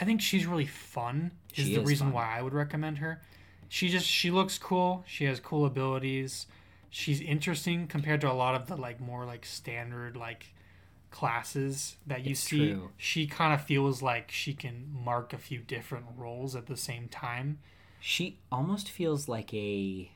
I 0.00 0.04
think 0.04 0.20
she's 0.20 0.46
really 0.46 0.66
fun. 0.66 1.32
Is 1.54 1.64
She 1.66 1.74
the 1.74 1.80
is 1.80 1.86
reason 1.86 2.08
fun. 2.08 2.14
why 2.14 2.38
I 2.38 2.42
would 2.42 2.54
recommend 2.54 2.98
her. 2.98 3.22
She 3.68 3.88
just 3.88 4.06
she 4.06 4.30
looks 4.30 4.58
cool. 4.58 5.04
She 5.08 5.24
has 5.24 5.40
cool 5.40 5.66
abilities. 5.66 6.46
She's 6.90 7.20
interesting 7.20 7.86
compared 7.88 8.20
to 8.22 8.30
a 8.30 8.32
lot 8.32 8.54
of 8.54 8.66
the 8.68 8.76
like 8.76 9.00
more 9.00 9.24
like 9.26 9.44
standard 9.44 10.16
like 10.16 10.46
classes 11.16 11.96
that 12.06 12.24
you 12.24 12.32
It's 12.32 12.40
see. 12.40 12.72
true. 12.72 12.90
She 12.96 13.26
kind 13.26 13.52
of 13.54 13.62
feels 13.64 14.02
like 14.02 14.30
she 14.30 14.52
can 14.52 14.86
mark 14.92 15.32
a 15.32 15.38
few 15.38 15.58
different 15.60 16.06
roles 16.16 16.54
at 16.54 16.66
the 16.66 16.76
same 16.76 17.08
time. 17.08 17.58
She 18.00 18.38
almost 18.52 18.88
feels 18.90 19.26
like 19.28 19.52
a 19.54 20.10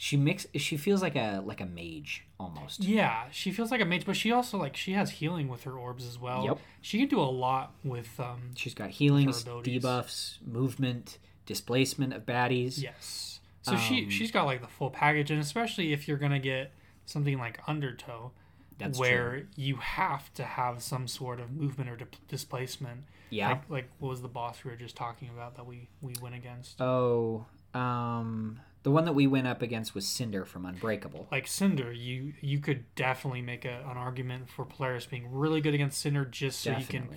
she 0.00 0.16
mix 0.16 0.46
she 0.54 0.76
feels 0.76 1.02
like 1.02 1.16
a 1.16 1.42
like 1.44 1.60
a 1.60 1.66
mage 1.66 2.24
almost. 2.40 2.82
Yeah, 2.84 3.24
she 3.30 3.50
feels 3.52 3.70
like 3.70 3.80
a 3.80 3.84
mage, 3.84 4.06
but 4.06 4.16
she 4.16 4.32
also 4.32 4.56
like 4.58 4.76
she 4.76 4.92
has 4.92 5.10
healing 5.10 5.48
with 5.48 5.64
her 5.64 5.72
orbs 5.72 6.06
as 6.06 6.18
well. 6.18 6.44
Yep. 6.44 6.58
She 6.80 6.98
can 7.00 7.08
do 7.08 7.20
a 7.20 7.32
lot 7.46 7.74
with 7.84 8.18
um 8.18 8.50
She's 8.56 8.74
got 8.74 8.90
healings, 8.90 9.42
abilities. 9.42 9.82
debuffs, 9.82 10.38
movement, 10.46 11.18
displacement 11.46 12.12
of 12.14 12.24
baddies. 12.24 12.80
yes. 12.82 13.40
So 13.62 13.76
she 13.76 14.04
Um, 14.04 14.10
she's 14.10 14.30
got 14.30 14.44
like 14.46 14.60
the 14.62 14.68
full 14.68 14.90
package, 14.90 15.30
and 15.30 15.40
especially 15.40 15.92
if 15.92 16.08
you're 16.08 16.16
gonna 16.16 16.38
get 16.40 16.72
something 17.04 17.38
like 17.38 17.60
Undertow, 17.68 18.32
That's 18.78 18.98
where 18.98 19.30
true. 19.30 19.46
you 19.56 19.76
have 19.76 20.32
to 20.34 20.44
have 20.44 20.82
some 20.82 21.08
sort 21.08 21.40
of 21.40 21.50
movement 21.50 21.90
or 21.90 21.96
di- 21.96 22.06
displacement. 22.28 23.04
Yeah. 23.30 23.48
Like 23.48 23.62
like 23.68 23.90
what 23.98 24.08
was 24.10 24.22
the 24.22 24.28
boss 24.28 24.64
we 24.64 24.70
were 24.70 24.76
just 24.76 24.96
talking 24.96 25.28
about 25.28 25.56
that 25.56 25.66
we 25.66 25.88
we 26.00 26.14
went 26.22 26.34
against? 26.34 26.80
oh, 26.80 27.46
um 27.74 28.60
the 28.84 28.90
one 28.92 29.04
that 29.04 29.12
we 29.12 29.26
went 29.26 29.46
up 29.46 29.60
against 29.60 29.94
was 29.94 30.06
Cinder 30.06 30.44
from 30.44 30.64
Unbreakable. 30.64 31.28
like 31.30 31.46
Cinder, 31.46 31.92
you 31.92 32.32
you 32.40 32.60
could 32.60 32.84
definitely 32.94 33.42
make 33.42 33.64
a, 33.64 33.84
an 33.90 33.96
argument 33.96 34.48
for 34.48 34.64
Polaris 34.64 35.04
being 35.06 35.30
really 35.30 35.60
good 35.60 35.74
against 35.74 36.00
Cinder 36.00 36.24
just 36.24 36.60
so 36.60 36.76
you 36.76 36.86
can 36.86 37.08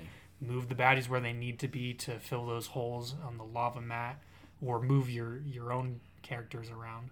move 0.42 0.70
the 0.70 0.76
baddies 0.76 1.08
where 1.08 1.20
they 1.22 1.34
need 1.34 1.60
to 1.60 1.68
be 1.68 1.94
to 1.94 2.20
fill 2.20 2.48
those 2.48 2.68
holes 2.68 3.16
on 3.24 3.38
the 3.38 3.44
lava 3.44 3.80
mat, 3.80 4.22
or 4.62 4.82
move 4.82 5.10
your 5.10 5.40
your 5.42 5.72
own 5.72 6.02
characters 6.24 6.70
around. 6.70 7.12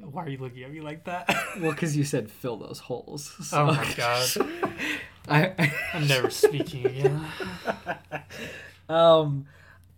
Why 0.00 0.24
are 0.24 0.28
you 0.28 0.38
looking 0.38 0.62
at 0.64 0.72
me 0.72 0.80
like 0.80 1.04
that? 1.04 1.28
Well, 1.60 1.72
because 1.72 1.96
you 1.96 2.04
said 2.04 2.30
fill 2.30 2.56
those 2.56 2.78
holes. 2.78 3.34
oh 3.52 3.66
my 3.66 3.94
god, 3.96 4.28
I, 5.28 5.72
I'm 5.92 6.06
never 6.06 6.30
speaking 6.30 6.86
again. 6.86 7.24
um, 8.88 9.46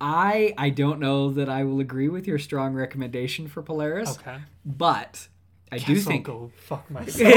I 0.00 0.54
I 0.56 0.70
don't 0.70 1.00
know 1.00 1.30
that 1.32 1.48
I 1.48 1.64
will 1.64 1.80
agree 1.80 2.08
with 2.08 2.26
your 2.26 2.38
strong 2.38 2.72
recommendation 2.74 3.46
for 3.48 3.62
Polaris, 3.62 4.16
Okay, 4.18 4.38
but 4.64 5.28
I 5.70 5.78
do 5.78 5.94
Guess 5.94 6.06
I'll 6.06 6.10
think 6.12 6.26
go 6.26 6.50
fuck 6.56 6.90
myself. 6.90 7.34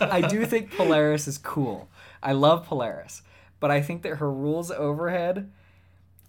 I 0.00 0.20
do 0.28 0.46
think 0.46 0.70
Polaris 0.76 1.26
is 1.26 1.38
cool. 1.38 1.88
I 2.22 2.32
love 2.32 2.66
Polaris, 2.66 3.22
but 3.60 3.70
I 3.70 3.82
think 3.82 4.02
that 4.02 4.16
her 4.16 4.30
rules 4.30 4.70
overhead. 4.70 5.50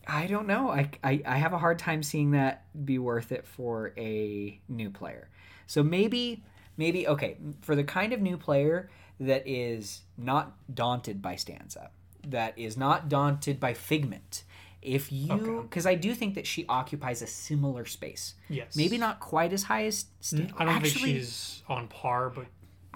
I 0.08 0.28
don't 0.28 0.46
know. 0.46 0.70
I, 0.70 0.92
I, 1.04 1.22
I 1.26 1.38
have 1.38 1.54
a 1.54 1.58
hard 1.58 1.80
time 1.80 2.04
seeing 2.04 2.32
that 2.32 2.64
be 2.86 3.00
worth 3.00 3.32
it 3.32 3.48
for 3.48 3.92
a 3.98 4.60
new 4.70 4.92
player. 4.92 5.30
So 5.68 5.84
maybe 5.84 6.44
maybe 6.78 7.08
okay 7.08 7.38
for 7.62 7.76
the 7.76 7.84
kind 7.84 8.14
of 8.14 8.22
new 8.22 8.38
player 8.38 8.90
that 9.20 9.48
is 9.48 10.02
not 10.18 10.54
daunted 10.74 11.22
by 11.22 11.36
stanza, 11.38 11.90
that 12.28 12.58
is 12.58 12.76
not 12.78 13.08
daunted 13.10 13.60
by 13.60 13.74
Figment. 13.74 14.44
If 14.82 15.12
you, 15.12 15.32
Okay. 15.34 15.62
because 15.64 15.88
I 15.88 15.96
do 15.96 16.14
think 16.14 16.36
that 16.36 16.46
she 16.46 16.66
occupies 16.68 17.24
a 17.24 17.28
similar 17.28 17.86
space, 17.86 18.36
yes, 18.50 18.76
maybe 18.76 19.00
not 19.00 19.20
quite 19.20 19.52
as 19.52 19.64
high 19.64 19.86
as 19.86 20.06
Stan- 20.20 20.54
I 20.58 20.66
don't 20.66 20.76
actually, 20.76 21.14
think 21.14 21.18
she's 21.18 21.64
on 21.68 21.88
par, 21.88 22.30
but 22.30 22.46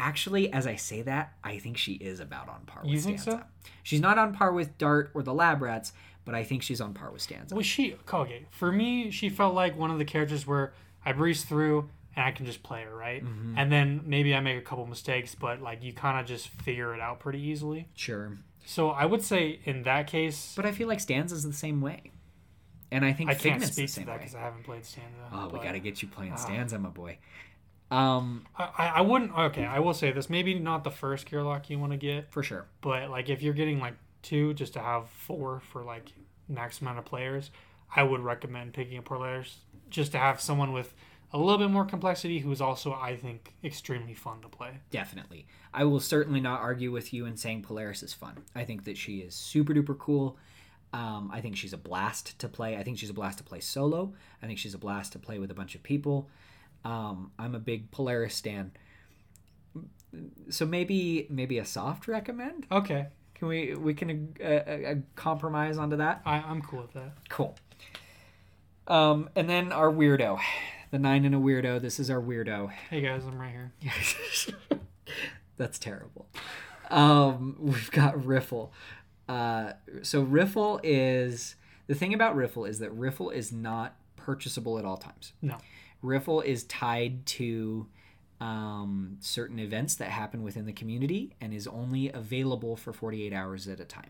Actually, 0.01 0.49
as 0.53 0.65
I 0.65 0.76
say 0.78 1.01
that, 1.01 1.34
I 1.43 1.57
think 1.59 1.78
she 1.78 1.93
is 1.93 2.22
about 2.22 2.47
on 2.47 2.61
par 2.65 2.84
with 2.84 2.91
You 2.91 2.99
think 3.01 3.20
so? 3.20 3.41
She's 3.84 3.99
not 3.99 4.17
on 4.17 4.34
par 4.34 4.53
with 4.53 4.78
Dart 4.78 5.11
or 5.13 5.24
the 5.24 5.34
Lab 5.34 5.61
Rats, 5.61 5.91
but 6.24 6.34
I 6.36 6.43
think 6.45 6.63
she's 6.63 6.80
on 6.80 6.93
par 6.93 7.11
with 7.11 7.22
Stanza. 7.22 7.53
was 7.53 7.65
she 7.65 7.95
okay? 8.13 8.45
For 8.49 8.72
me, 8.72 9.11
she 9.11 9.28
felt 9.30 9.53
like 9.55 9.78
one 9.78 9.91
of 9.91 9.97
the 9.97 10.05
characters 10.05 10.47
where 10.47 10.74
I 11.05 11.11
breeze 11.11 11.43
through 11.43 11.89
and 12.16 12.26
I 12.26 12.32
can 12.32 12.45
just 12.45 12.64
play 12.64 12.84
her, 12.84 12.95
right? 12.95 13.24
Mm-hmm. 13.24 13.57
And 13.57 13.72
then 13.72 14.01
maybe 14.05 14.34
I 14.36 14.39
make 14.39 14.57
a 14.57 14.62
couple 14.62 14.86
mistakes, 14.86 15.36
but 15.36 15.62
like 15.62 15.84
you 15.84 15.93
kind 15.93 16.20
of 16.20 16.26
just 16.26 16.47
figure 16.49 16.93
it 16.93 16.99
out 16.99 17.20
pretty 17.20 17.39
easily. 17.41 17.88
Sure. 17.95 18.38
So 18.66 18.89
I 18.89 19.05
would 19.05 19.24
say 19.24 19.60
in 19.64 19.84
that 19.84 20.07
case, 20.07 20.53
But 20.55 20.66
I 20.66 20.72
feel 20.72 20.88
like 20.88 20.99
Stanza's 20.99 21.43
the 21.43 21.53
same 21.53 21.82
way. 21.82 22.12
And 22.91 23.05
I 23.05 23.14
think 23.14 23.30
I 23.30 23.34
can't 23.34 23.43
Figment's 23.43 23.68
the 23.68 23.74
speak 23.74 23.88
to 23.88 23.93
same 23.93 24.05
that 24.07 24.18
because 24.20 24.36
I 24.36 24.39
haven't 24.39 24.64
played 24.64 24.84
Stanza. 24.86 25.10
Oh, 25.32 25.45
we 25.45 25.51
but 25.53 25.64
got 25.64 25.72
to 25.74 25.80
get 25.80 26.01
you 26.01 26.07
playing 26.07 26.34
Ah. 26.34 26.38
Stanza, 26.38 26.80
my 26.80 26.89
boy. 26.89 27.18
Um, 27.91 28.45
I, 28.57 28.93
I 28.95 29.01
wouldn't. 29.01 29.36
Okay, 29.36 29.66
I 29.66 29.80
will 29.80 29.93
say 29.93 30.12
this. 30.12 30.30
Maybe 30.30 30.53
not 30.53 30.84
the 30.84 30.91
first 30.91 31.30
gear 31.30 31.41
lock 31.41 31.70
you 31.70 31.80
want 31.80 31.91
to 31.91 31.97
get, 31.97 32.32
for 32.32 32.43
sure. 32.43 32.68
but 32.82 33.10
like 33.10 33.30
if 33.30 33.41
you're 33.41 33.53
getting 33.53 33.80
like 33.80 33.95
two 34.22 34.53
just 34.53 34.74
to 34.74 34.80
have 34.80 35.10
four 35.10 35.60
for 35.60 35.84
like 35.84 36.12
max 36.47 36.82
amount 36.82 36.99
of 36.99 37.05
players, 37.05 37.49
I 37.95 38.03
would 38.03 38.22
recommend 38.22 38.74
picking 38.74 38.97
up 38.99 39.05
Polaris 39.05 39.57
just 39.89 40.12
to 40.12 40.20
have 40.20 40.39
someone 40.39 40.72
with 40.72 40.93
a 41.32 41.38
little 41.38 41.57
bit 41.57 41.69
more 41.69 41.86
complexity 41.86 42.39
who's 42.39 42.61
also 42.61 42.93
I 42.93 43.15
think 43.15 43.53
extremely 43.63 44.13
fun 44.13 44.41
to 44.41 44.47
play. 44.47 44.71
Definitely. 44.89 45.47
I 45.73 45.84
will 45.86 45.99
certainly 45.99 46.39
not 46.39 46.59
argue 46.61 46.91
with 46.91 47.13
you 47.13 47.25
in 47.25 47.38
saying 47.38 47.63
Polaris 47.63 48.01
is 48.03 48.13
fun. 48.13 48.38
I 48.55 48.63
think 48.63 48.86
that 48.86 48.97
she 48.97 49.17
is 49.19 49.36
super 49.36 49.73
duper 49.73 49.97
cool. 49.97 50.38
Um, 50.91 51.30
I 51.32 51.39
think 51.41 51.55
she's 51.55 51.73
a 51.73 51.77
blast 51.77 52.39
to 52.39 52.47
play. 52.49 52.75
I 52.75 52.84
think 52.84 52.97
she's 52.97 53.11
a 53.11 53.13
blast 53.13 53.38
to 53.38 53.43
play 53.43 53.59
solo. 53.59 54.13
I 54.41 54.47
think 54.47 54.57
she's 54.57 54.73
a 54.73 54.80
blast 54.80 55.11
to 55.13 55.19
play 55.19 55.38
with 55.38 55.51
a 55.51 55.53
bunch 55.53 55.75
of 55.75 55.84
people. 55.84 56.27
Um, 56.84 57.32
I'm 57.38 57.53
a 57.53 57.59
big 57.59 57.91
Polaris 57.91 58.34
stan. 58.34 58.71
So 60.49 60.65
maybe 60.65 61.27
maybe 61.30 61.59
a 61.59 61.65
soft 61.65 62.07
recommend. 62.07 62.65
Okay, 62.71 63.05
Can 63.36 63.47
we 63.47 63.75
we 63.75 63.93
can 63.93 64.36
uh, 64.41 64.45
uh, 64.45 64.95
compromise 65.15 65.77
onto 65.77 65.97
that? 65.97 66.21
I, 66.25 66.38
I'm 66.38 66.63
cool 66.63 66.82
with 66.82 66.93
that. 66.93 67.11
Cool. 67.30 67.55
Um, 68.88 69.30
and 69.36 69.47
then 69.47 69.71
our 69.71 69.91
weirdo, 69.91 70.39
the 70.91 70.99
nine 70.99 71.25
and 71.25 71.35
a 71.35 71.37
weirdo. 71.37 71.81
This 71.81 71.99
is 71.99 72.09
our 72.09 72.21
weirdo. 72.21 72.71
Hey 72.71 73.01
guys, 73.01 73.23
I'm 73.25 73.39
right 73.39 73.51
here. 73.51 73.71
That's 75.57 75.77
terrible. 75.77 76.27
Um, 76.89 77.55
we've 77.59 77.91
got 77.91 78.23
Riffle. 78.25 78.71
Uh, 79.27 79.73
so 80.01 80.23
Riffle 80.23 80.79
is 80.83 81.55
the 81.87 81.95
thing 81.95 82.13
about 82.13 82.35
Riffle 82.35 82.65
is 82.65 82.79
that 82.79 82.91
Riffle 82.91 83.29
is 83.29 83.51
not 83.51 83.95
purchasable 84.15 84.79
at 84.79 84.85
all 84.85 84.97
times. 84.97 85.33
No. 85.41 85.57
Riffle 86.01 86.41
is 86.41 86.63
tied 86.63 87.25
to 87.27 87.87
um, 88.39 89.17
certain 89.19 89.59
events 89.59 89.95
that 89.95 90.09
happen 90.09 90.43
within 90.43 90.65
the 90.65 90.73
community 90.73 91.35
and 91.41 91.53
is 91.53 91.67
only 91.67 92.09
available 92.11 92.75
for 92.75 92.93
48 92.93 93.33
hours 93.33 93.67
at 93.67 93.79
a 93.79 93.85
time. 93.85 94.09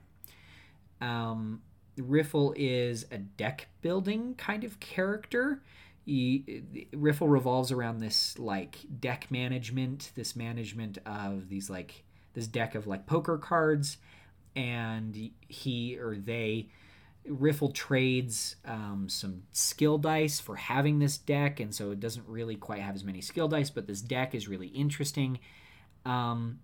Um, 1.02 1.62
Riffle 1.98 2.54
is 2.56 3.06
a 3.12 3.18
deck 3.18 3.68
building 3.82 4.36
kind 4.36 4.64
of 4.64 4.80
character. 4.80 5.62
Riffle 6.94 7.28
revolves 7.28 7.72
around 7.72 8.00
this 8.00 8.38
like 8.40 8.78
deck 9.00 9.28
management, 9.30 10.12
this 10.16 10.36
management 10.36 10.98
of 11.06 11.50
these 11.50 11.70
like 11.70 12.04
this 12.34 12.48
deck 12.48 12.76
of 12.76 12.88
like 12.88 13.06
poker 13.06 13.38
cards, 13.38 13.98
and 14.56 15.32
he 15.48 15.98
or 15.98 16.16
they 16.16 16.70
Riffle 17.28 17.70
trades 17.70 18.56
um, 18.66 19.08
some 19.08 19.44
skill 19.52 19.98
dice 19.98 20.40
for 20.40 20.56
having 20.56 21.00
this 21.00 21.18
deck, 21.18 21.60
and 21.60 21.76
so 21.76 21.92
it 21.92 22.00
doesn't 22.00 22.28
really 22.28 22.56
quite 22.56 22.82
have 22.82 22.96
as 22.96 23.04
many 23.04 23.22
skill 23.22 23.48
dice, 23.48 23.70
but 23.70 23.88
this 23.88 24.02
deck 24.02 24.34
is 24.34 24.48
really 24.48 24.68
interesting. 24.68 25.40
Um, 26.06 26.60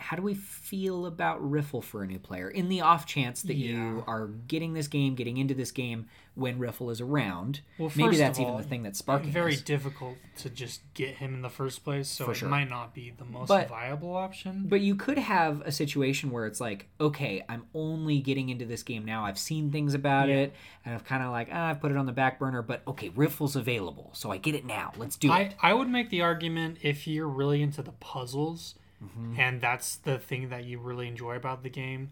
how 0.00 0.16
do 0.16 0.22
we 0.22 0.34
feel 0.34 1.06
about 1.06 1.38
Riffle 1.48 1.82
for 1.82 2.02
a 2.02 2.06
new 2.06 2.18
player 2.18 2.48
in 2.48 2.68
the 2.68 2.80
off 2.80 3.06
chance 3.06 3.42
that 3.42 3.54
you 3.54 4.02
are 4.06 4.26
getting 4.26 4.72
this 4.74 4.88
game, 4.88 5.14
getting 5.14 5.36
into 5.36 5.54
this 5.54 5.70
game 5.70 6.06
when 6.34 6.58
Riffle 6.58 6.90
is 6.90 7.00
around? 7.00 7.60
Well, 7.78 7.92
Maybe 7.94 8.16
that's 8.16 8.38
of 8.38 8.42
even 8.44 8.56
the 8.56 8.62
thing 8.62 8.82
that's 8.82 8.98
sparking 8.98 9.30
very 9.30 9.52
this. 9.52 9.62
difficult 9.62 10.16
to 10.38 10.50
just 10.50 10.80
get 10.94 11.16
him 11.16 11.34
in 11.34 11.42
the 11.42 11.48
first 11.50 11.84
place, 11.84 12.08
so 12.08 12.24
For 12.24 12.32
it 12.32 12.36
sure. 12.36 12.48
might 12.48 12.70
not 12.70 12.94
be 12.94 13.10
the 13.10 13.24
most 13.24 13.48
But- 13.48 13.68
viable 13.68 14.16
option. 14.16 14.64
But 14.68 14.80
you 14.80 14.94
could 14.96 15.18
have 15.18 15.60
a 15.62 15.72
situation 15.72 16.30
where 16.30 16.46
it's 16.46 16.60
like, 16.60 16.88
okay, 17.00 17.42
I'm 17.48 17.64
only 17.74 18.20
getting 18.20 18.48
into 18.48 18.64
this 18.64 18.82
game 18.82 19.04
now. 19.04 19.24
I've 19.24 19.38
seen 19.38 19.70
things 19.70 19.94
about 19.94 20.28
Yeah. 20.28 20.36
it, 20.36 20.54
and 20.84 20.94
I've 20.94 21.04
kind 21.04 21.22
of 21.22 21.30
like, 21.30 21.48
ah, 21.52 21.68
I've 21.68 21.80
put 21.80 21.90
it 21.90 21.96
on 21.96 22.06
the 22.06 22.12
back 22.12 22.38
burner. 22.38 22.62
But 22.62 22.82
okay, 22.86 23.10
Riffle's 23.10 23.56
available, 23.56 24.10
so 24.14 24.30
I 24.30 24.38
get 24.38 24.54
it 24.54 24.64
now. 24.64 24.92
Let's 24.96 25.16
do 25.16 25.30
I, 25.30 25.40
it. 25.40 25.54
I 25.60 25.74
would 25.74 25.88
make 25.88 26.10
the 26.10 26.22
argument 26.22 26.78
if 26.82 27.06
you're 27.06 27.28
really 27.28 27.62
into 27.62 27.82
the 27.82 27.92
puzzles 27.92 28.74
Mm-hmm. 29.02 29.40
and 29.40 29.60
that's 29.62 29.96
the 29.96 30.18
thing 30.18 30.50
that 30.50 30.64
you 30.64 30.78
really 30.78 31.08
enjoy 31.08 31.36
about 31.36 31.62
the 31.62 31.70
game. 31.70 32.10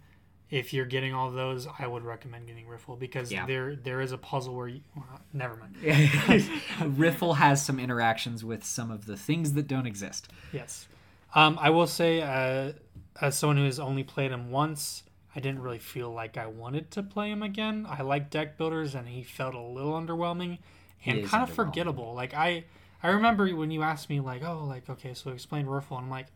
If 0.50 0.72
you're 0.72 0.86
getting 0.86 1.12
all 1.12 1.30
those 1.30 1.68
i 1.78 1.86
would 1.86 2.02
recommend 2.04 2.46
getting 2.46 2.66
riffle 2.66 2.96
because 2.96 3.30
Yeah. 3.30 3.44
there 3.44 3.76
there 3.76 4.00
is 4.00 4.12
a 4.12 4.16
puzzle 4.18 4.54
where 4.54 4.68
you 4.68 4.80
well, 4.96 5.20
never 5.34 5.56
mind. 5.56 5.76
Riffle 6.98 7.34
has 7.34 7.62
some 7.64 7.78
interactions 7.78 8.44
with 8.44 8.64
some 8.64 8.90
of 8.90 9.04
the 9.06 9.16
things 9.16 9.52
that 9.52 9.66
don't 9.66 9.86
exist. 9.86 10.28
yes. 10.52 10.86
Um, 11.34 11.58
i 11.60 11.68
will 11.68 11.86
say 11.86 12.22
uh, 12.22 12.72
as 13.20 13.36
someone 13.36 13.58
who 13.58 13.64
has 13.66 13.78
only 13.78 14.02
played 14.02 14.30
him 14.30 14.50
once 14.50 15.02
i 15.36 15.40
didn't 15.40 15.60
really 15.60 15.78
feel 15.78 16.10
like 16.10 16.38
i 16.38 16.46
wanted 16.46 16.90
to 16.92 17.02
play 17.02 17.30
him 17.30 17.42
again. 17.42 17.86
I 17.86 18.00
like 18.02 18.30
deck 18.30 18.56
builders 18.56 18.94
and 18.94 19.06
he 19.06 19.22
felt 19.22 19.54
a 19.54 19.60
little 19.60 19.92
underwhelming 19.92 20.58
and 21.04 21.26
kind 21.26 21.42
of 21.42 21.50
forgettable. 21.54 22.14
Like 22.14 22.32
i 22.32 22.64
i 23.02 23.08
remember 23.08 23.46
when 23.50 23.70
you 23.70 23.82
asked 23.82 24.08
me 24.08 24.20
like 24.20 24.42
oh 24.42 24.64
like 24.64 24.88
okay 24.88 25.12
so 25.12 25.30
explain 25.30 25.66
riffle 25.66 25.98
and 25.98 26.06
i'm 26.06 26.10
like 26.10 26.28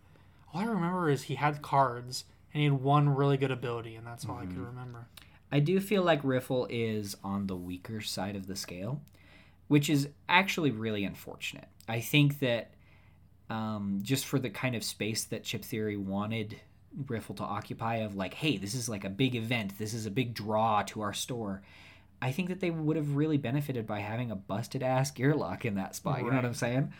all 0.52 0.60
i 0.60 0.64
remember 0.64 1.08
is 1.10 1.22
he 1.24 1.34
had 1.34 1.62
cards 1.62 2.24
and 2.52 2.60
he 2.60 2.64
had 2.68 2.80
one 2.80 3.08
really 3.08 3.36
good 3.36 3.50
ability 3.50 3.96
and 3.96 4.06
that's 4.06 4.24
all 4.26 4.36
i 4.36 4.42
Mm-hmm. 4.44 4.54
could 4.56 4.66
remember 4.66 5.06
I 5.54 5.60
do 5.60 5.80
feel 5.80 6.02
like 6.02 6.22
Riffle 6.22 6.66
is 6.70 7.14
on 7.22 7.46
the 7.46 7.54
weaker 7.54 8.00
side 8.00 8.36
of 8.36 8.46
the 8.46 8.56
scale, 8.56 9.02
which 9.68 9.90
is 9.90 10.08
actually 10.26 10.70
really 10.70 11.04
unfortunate. 11.04 11.68
I 11.86 12.00
think 12.00 12.38
that 12.38 12.70
um, 13.50 13.98
just 14.02 14.24
for 14.24 14.38
the 14.38 14.48
kind 14.48 14.74
of 14.74 14.82
space 14.82 15.24
that 15.24 15.44
Chip 15.44 15.62
Theory 15.62 15.98
wanted 15.98 16.58
Riffle 17.06 17.34
to 17.34 17.42
occupy, 17.42 17.96
of 17.96 18.16
like, 18.16 18.32
hey, 18.32 18.56
this 18.56 18.74
is 18.74 18.88
like 18.88 19.04
a 19.04 19.10
big 19.10 19.34
event, 19.34 19.76
this 19.78 19.92
is 19.92 20.06
a 20.06 20.10
big 20.10 20.32
draw 20.32 20.84
to 20.84 21.02
our 21.02 21.12
store. 21.12 21.60
I 22.22 22.32
think 22.32 22.48
that 22.48 22.60
they 22.60 22.70
would 22.70 22.96
have 22.96 23.14
really 23.16 23.36
benefited 23.36 23.86
by 23.86 24.00
having 24.00 24.30
a 24.30 24.36
busted 24.36 24.82
ass 24.82 25.12
Gearlock 25.12 25.66
in 25.66 25.74
that 25.74 25.94
spot. 25.94 26.20
You 26.20 26.30
know 26.30 26.36
what 26.36 26.46
I'm 26.46 26.54
saying? 26.54 26.94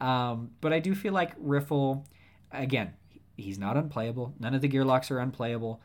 Um, 0.00 0.52
but 0.62 0.72
I 0.72 0.78
do 0.78 0.94
feel 0.94 1.12
like 1.12 1.32
Riffle, 1.38 2.06
again, 2.52 2.92
he's 3.36 3.58
not 3.58 3.76
unplayable. 3.76 4.34
None 4.38 4.54
of 4.54 4.60
the 4.60 4.68
gear 4.68 4.84
locks 4.84 5.10
are 5.10 5.18
unplayable. 5.18 5.80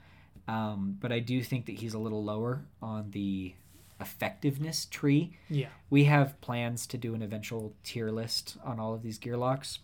Um, 0.47 0.97
but 0.99 1.11
I 1.11 1.19
do 1.19 1.41
think 1.41 1.65
that 1.65 1.79
he's 1.79 1.93
a 1.93 1.99
little 1.99 2.23
lower 2.23 2.65
on 2.81 3.11
the 3.11 3.55
effectiveness 3.99 4.85
tree. 4.85 5.37
yeah 5.49 5.69
We 5.89 6.03
have 6.05 6.39
plans 6.41 6.85
to 6.87 6.97
do 6.97 7.15
an 7.15 7.21
eventual 7.21 7.73
tier 7.83 8.11
list 8.11 8.57
on 8.63 8.79
all 8.79 8.93
of 8.93 9.01
these 9.01 9.17
gear 9.17 9.37
locks. 9.37 9.79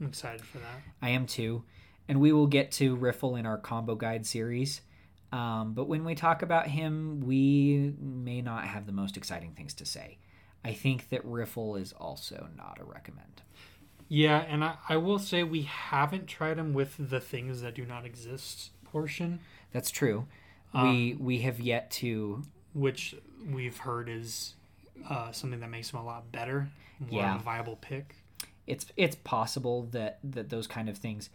i'm 0.00 0.06
excited 0.06 0.42
for 0.42 0.58
that 0.58 0.82
I 1.02 1.10
am 1.10 1.26
too. 1.26 1.64
And 2.08 2.20
we 2.20 2.32
will 2.32 2.46
get 2.46 2.70
to 2.72 2.94
Riffle 2.96 3.36
in 3.36 3.46
our 3.46 3.56
combo 3.56 3.94
guide 3.94 4.26
series. 4.26 4.82
Um, 5.32 5.72
but 5.72 5.88
when 5.88 6.04
we 6.04 6.14
talk 6.14 6.42
about 6.42 6.68
him, 6.68 7.22
we 7.24 7.94
may 7.98 8.40
not 8.42 8.66
have 8.66 8.86
the 8.86 8.92
most 8.92 9.16
exciting 9.16 9.52
things 9.52 9.74
to 9.74 9.86
say. 9.86 10.18
I 10.64 10.74
think 10.74 11.08
that 11.08 11.24
Riffle 11.24 11.76
is 11.76 11.92
also 11.94 12.48
not 12.56 12.78
a 12.80 12.84
recommend. 12.84 13.42
Yeah, 14.08 14.38
and 14.40 14.62
I, 14.64 14.76
I 14.88 14.96
will 14.98 15.18
say 15.18 15.42
we 15.42 15.62
haven't 15.62 16.26
tried 16.26 16.54
them 16.58 16.72
with 16.74 16.94
the 16.98 17.20
things 17.20 17.62
that 17.62 17.74
do 17.74 17.84
not 17.84 18.04
exist 18.04 18.70
portion. 18.84 19.40
That's 19.72 19.90
true. 19.90 20.26
we 20.74 21.16
we 21.18 21.38
have 21.40 21.60
yet 21.60 21.90
to 21.92 22.42
which 22.74 23.14
we've 23.50 23.78
heard 23.78 24.08
is 24.08 24.54
uh, 25.08 25.30
something 25.32 25.60
that 25.60 25.70
makes 25.70 25.90
him 25.92 26.00
a 26.00 26.04
lot 26.04 26.30
better, 26.32 26.68
more 26.98 27.20
Yeah. 27.22 27.38
viable 27.38 27.76
pick. 27.76 28.16
it's 28.66 28.86
it's 28.96 29.16
possible 29.16 29.88
that 29.92 30.18
that 30.24 30.48
those 30.50 30.66
kind 30.66 30.88
of 30.88 30.96
things 30.98 31.30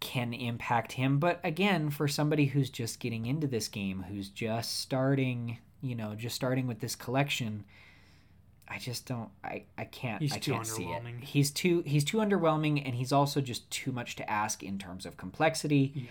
can 0.00 0.32
impact 0.34 0.92
him 0.92 1.18
but 1.20 1.38
again 1.44 1.88
for 1.88 2.08
somebody 2.08 2.46
who's 2.46 2.68
just 2.70 2.98
getting 2.98 3.24
into 3.26 3.46
this 3.46 3.68
game 3.68 4.04
who's 4.08 4.28
just 4.28 4.80
starting 4.80 5.58
you 5.80 5.94
know 5.94 6.14
just 6.16 6.34
starting 6.34 6.66
with 6.66 6.80
this 6.80 6.96
collection 6.96 7.64
i 8.72 8.78
just 8.78 9.06
don't 9.06 9.28
i 9.44 9.64
i 9.76 9.84
can't 9.84 10.22
He's 10.22 10.32
i 10.32 10.38
too 10.38 10.52
can't 10.52 10.66
see 10.66 10.84
it. 10.84 10.86
underwhelming. 11.02 11.20
he's 11.22 11.50
too 11.50 11.82
he's 11.84 12.04
too 12.04 12.18
underwhelming 12.18 12.82
and 12.84 12.94
he's 12.94 13.12
also 13.12 13.40
just 13.40 13.68
too 13.70 13.92
much 13.92 14.16
to 14.16 14.30
ask 14.30 14.62
in 14.62 14.78
terms 14.78 15.04
of 15.06 15.16
complexity. 15.16 15.92
Yeah. 15.94 16.02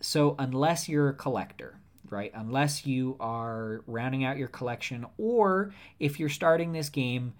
so 0.00 0.34
unless 0.38 0.88
you're 0.88 1.08
a 1.08 1.14
collector 1.14 1.78
right 2.10 2.30
unless 2.34 2.86
you 2.86 3.16
are 3.20 3.82
rounding 3.86 4.24
out 4.24 4.36
your 4.38 4.48
collection 4.48 5.06
or 5.18 5.72
if 5.98 6.18
you're 6.20 6.28
starting 6.28 6.72
this 6.72 6.88
game 6.88 7.32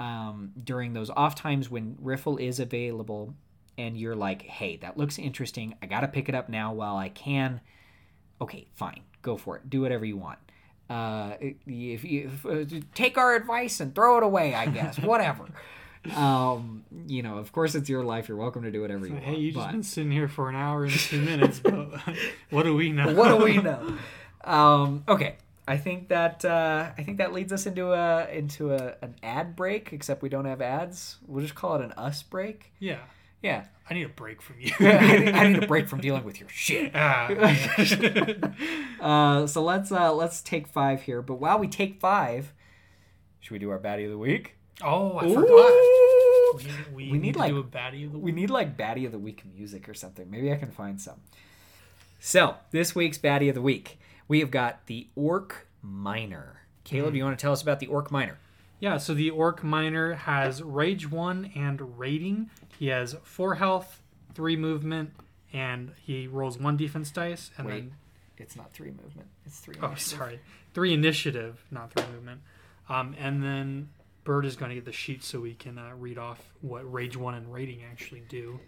um, 0.00 0.52
during 0.62 0.92
those 0.92 1.08
off 1.10 1.34
times 1.36 1.70
when 1.70 1.96
riffle 2.00 2.36
is 2.36 2.58
available 2.60 3.34
and 3.78 3.96
you're 3.96 4.16
like 4.16 4.42
hey 4.42 4.76
that 4.78 4.96
looks 4.96 5.18
interesting. 5.18 5.74
I 5.82 5.86
gotta 5.86 6.08
pick 6.08 6.28
it 6.28 6.34
up 6.34 6.48
now 6.48 6.72
while 6.74 6.96
i 6.96 7.08
can. 7.08 7.60
Okay 8.40 8.66
fine. 8.74 9.02
Go 9.22 9.36
for 9.36 9.56
it. 9.56 9.70
Do 9.70 9.80
whatever 9.80 10.04
you 10.04 10.16
want 10.16 10.38
uh, 10.90 11.34
if 11.40 12.04
you 12.04 12.30
if, 12.32 12.46
uh, 12.46 12.78
take 12.94 13.16
our 13.18 13.34
advice 13.34 13.80
and 13.80 13.94
throw 13.94 14.18
it 14.18 14.22
away 14.22 14.54
i 14.54 14.66
guess 14.66 14.98
whatever 15.10 15.46
um, 16.14 16.84
you 17.06 17.22
know 17.22 17.38
of 17.38 17.50
course 17.52 17.74
it's 17.74 17.88
your 17.88 18.04
life 18.04 18.28
you're 18.28 18.36
welcome 18.36 18.62
to 18.62 18.70
do 18.70 18.82
whatever 18.82 19.06
you 19.06 19.14
Hey, 19.14 19.20
want 19.22 19.36
Hey, 19.36 19.40
you 19.40 19.52
just 19.52 19.64
but- 19.66 19.72
been 19.72 19.82
sitting 19.82 20.12
here 20.12 20.28
for 20.28 20.48
an 20.50 20.56
hour 20.56 20.84
and 20.84 20.92
two 20.92 21.20
minutes, 21.22 21.60
but 21.60 21.74
what 22.50 22.64
do 22.64 22.74
we 22.76 22.90
know? 22.92 23.14
what 23.14 23.28
do 23.38 23.42
we 23.44 23.56
know? 23.56 23.96
Um, 24.44 25.04
okay, 25.08 25.36
I 25.66 25.78
think 25.78 26.08
that 26.08 26.44
uh, 26.44 26.90
I 26.98 27.02
think 27.02 27.16
that 27.18 27.32
leads 27.32 27.50
us 27.54 27.64
into 27.64 27.92
a 27.94 28.28
into 28.28 28.74
a, 28.74 28.96
an 29.00 29.14
ad 29.22 29.56
break. 29.56 29.94
Except 29.94 30.20
we 30.20 30.28
don't 30.28 30.44
have 30.44 30.60
ads. 30.60 31.16
We'll 31.26 31.40
just 31.42 31.54
call 31.54 31.76
it 31.76 31.80
an 31.82 31.92
us 31.92 32.22
break. 32.22 32.70
Yeah, 32.78 32.98
Yeah, 33.44 33.64
I 33.90 33.94
need 33.94 34.04
a 34.06 34.08
break 34.08 34.40
from 34.40 34.56
you. 34.58 34.72
I, 34.80 35.16
need, 35.18 35.28
I 35.34 35.48
need 35.48 35.62
a 35.62 35.66
break 35.66 35.86
from 35.90 36.00
dealing 36.00 36.24
with 36.24 36.40
your 36.40 36.48
shit. 36.48 36.92
Ah, 36.94 37.28
Uh, 39.00 39.46
so 39.46 39.62
let's 39.62 39.92
uh, 39.92 40.12
let's 40.14 40.40
take 40.40 40.66
five 40.66 41.02
here. 41.02 41.20
But 41.20 41.34
while 41.34 41.58
we 41.58 41.68
take 41.68 42.00
five, 42.00 42.52
should 43.40 43.52
we 43.52 43.58
do 43.58 43.70
our 43.70 43.78
baddie 43.78 44.04
of 44.06 44.10
the 44.10 44.18
week? 44.18 44.56
oh, 44.82 45.12
I 45.18 45.26
Ooh. 45.26 45.34
forgot. 45.34 45.72
We, 46.56 46.64
we, 46.94 47.12
We 47.12 47.18
need, 47.18 47.22
need, 47.22 47.32
to 47.34 47.38
like- 47.40 47.50
do 47.50 47.58
a 47.58 47.64
baddie 47.64 48.06
of 48.06 48.12
the 48.12 48.18
We 48.18 48.24
week. 48.32 48.34
need 48.34 48.50
like 48.50 48.76
baddie 48.78 49.04
of 49.06 49.12
the 49.12 49.18
week 49.18 49.42
music 49.54 49.88
or 49.88 49.94
something. 49.94 50.30
Maybe 50.30 50.50
I 50.52 50.56
can 50.56 50.70
find 50.70 51.00
some. 51.00 51.20
So 52.20 52.54
this 52.70 52.94
week's 52.94 53.18
baddie 53.18 53.48
of 53.50 53.54
the 53.54 53.60
week, 53.62 53.98
we 54.28 54.40
have 54.40 54.50
got 54.50 54.86
the 54.86 55.08
Orc 55.16 55.66
Miner. 55.82 56.62
Caleb, 56.84 57.14
you 57.14 57.24
want 57.24 57.38
to 57.38 57.42
tell 57.42 57.52
us 57.52 57.60
about 57.60 57.80
the 57.80 57.86
Orc 57.88 58.10
Miner? 58.10 58.38
Yeah, 58.80 58.98
so 58.98 59.14
the 59.14 59.30
Orc 59.30 59.62
Miner 59.62 60.14
has 60.14 60.62
Rage 60.62 61.10
1 61.10 61.52
and 61.54 61.98
Rating. 61.98 62.50
He 62.78 62.88
has 62.88 63.16
4 63.22 63.54
health, 63.54 64.02
3 64.34 64.56
movement, 64.56 65.10
and 65.52 65.92
he 66.02 66.26
rolls 66.26 66.58
1 66.58 66.76
defense 66.76 67.10
dice. 67.10 67.50
And 67.56 67.66
Wait, 67.66 67.72
then, 67.74 67.92
it's 68.36 68.56
not 68.56 68.72
three 68.72 68.90
movement. 68.90 69.28
It's 69.46 69.58
three. 69.58 69.76
oh, 69.80 69.86
initiative. 69.86 70.18
sorry, 70.18 70.40
3 70.74 70.92
initiative, 70.92 71.64
not 71.70 71.92
3 71.92 72.12
movement. 72.12 72.40
Um, 72.88 73.14
and 73.18 73.42
then 73.42 73.88
Bird 74.24 74.44
is 74.44 74.56
going 74.56 74.70
to 74.70 74.74
get 74.74 74.84
the 74.84 74.92
sheet 74.92 75.22
so 75.22 75.40
we 75.40 75.54
can 75.54 75.78
uh, 75.78 75.92
read 75.96 76.18
off 76.18 76.52
what 76.60 76.90
Rage 76.90 77.16
1 77.16 77.34
and 77.34 77.52
Rating 77.52 77.82
actually 77.90 78.22
do. 78.28 78.60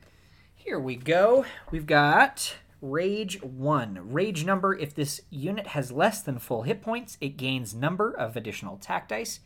Here 0.54 0.78
we 0.78 0.96
go. 0.96 1.44
We've 1.70 1.86
got 1.86 2.56
Rage 2.80 3.42
1. 3.42 4.12
Rage 4.12 4.44
number 4.44 4.74
if 4.74 4.94
this 4.94 5.20
unit 5.30 5.68
has 5.68 5.90
less 5.92 6.22
than 6.22 6.38
full 6.38 6.62
hit 6.62 6.82
points, 6.82 7.18
it 7.20 7.36
gains 7.36 7.74
number 7.74 8.10
of 8.12 8.36
additional 8.36 8.76
attack 8.76 9.08
dice. 9.08 9.40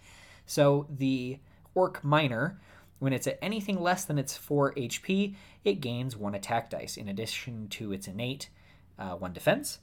So 0.51 0.89
the 0.91 1.39
Orc 1.77 2.03
Miner, 2.03 2.61
when 2.99 3.13
it's 3.13 3.29
at 3.29 3.39
anything 3.41 3.81
less 3.81 4.05
than 4.05 4.19
its 4.19 4.37
4 4.37 4.75
HP, 4.75 5.37
it 5.63 5.75
gains 5.75 6.17
1 6.17 6.35
attack 6.35 6.71
dice 6.71 6.97
in 6.97 7.09
addition 7.09 7.69
to 7.69 7.93
its 7.93 8.09
innate 8.09 8.51
uh, 8.99 9.15
1 9.15 9.33
defense. 9.33 9.79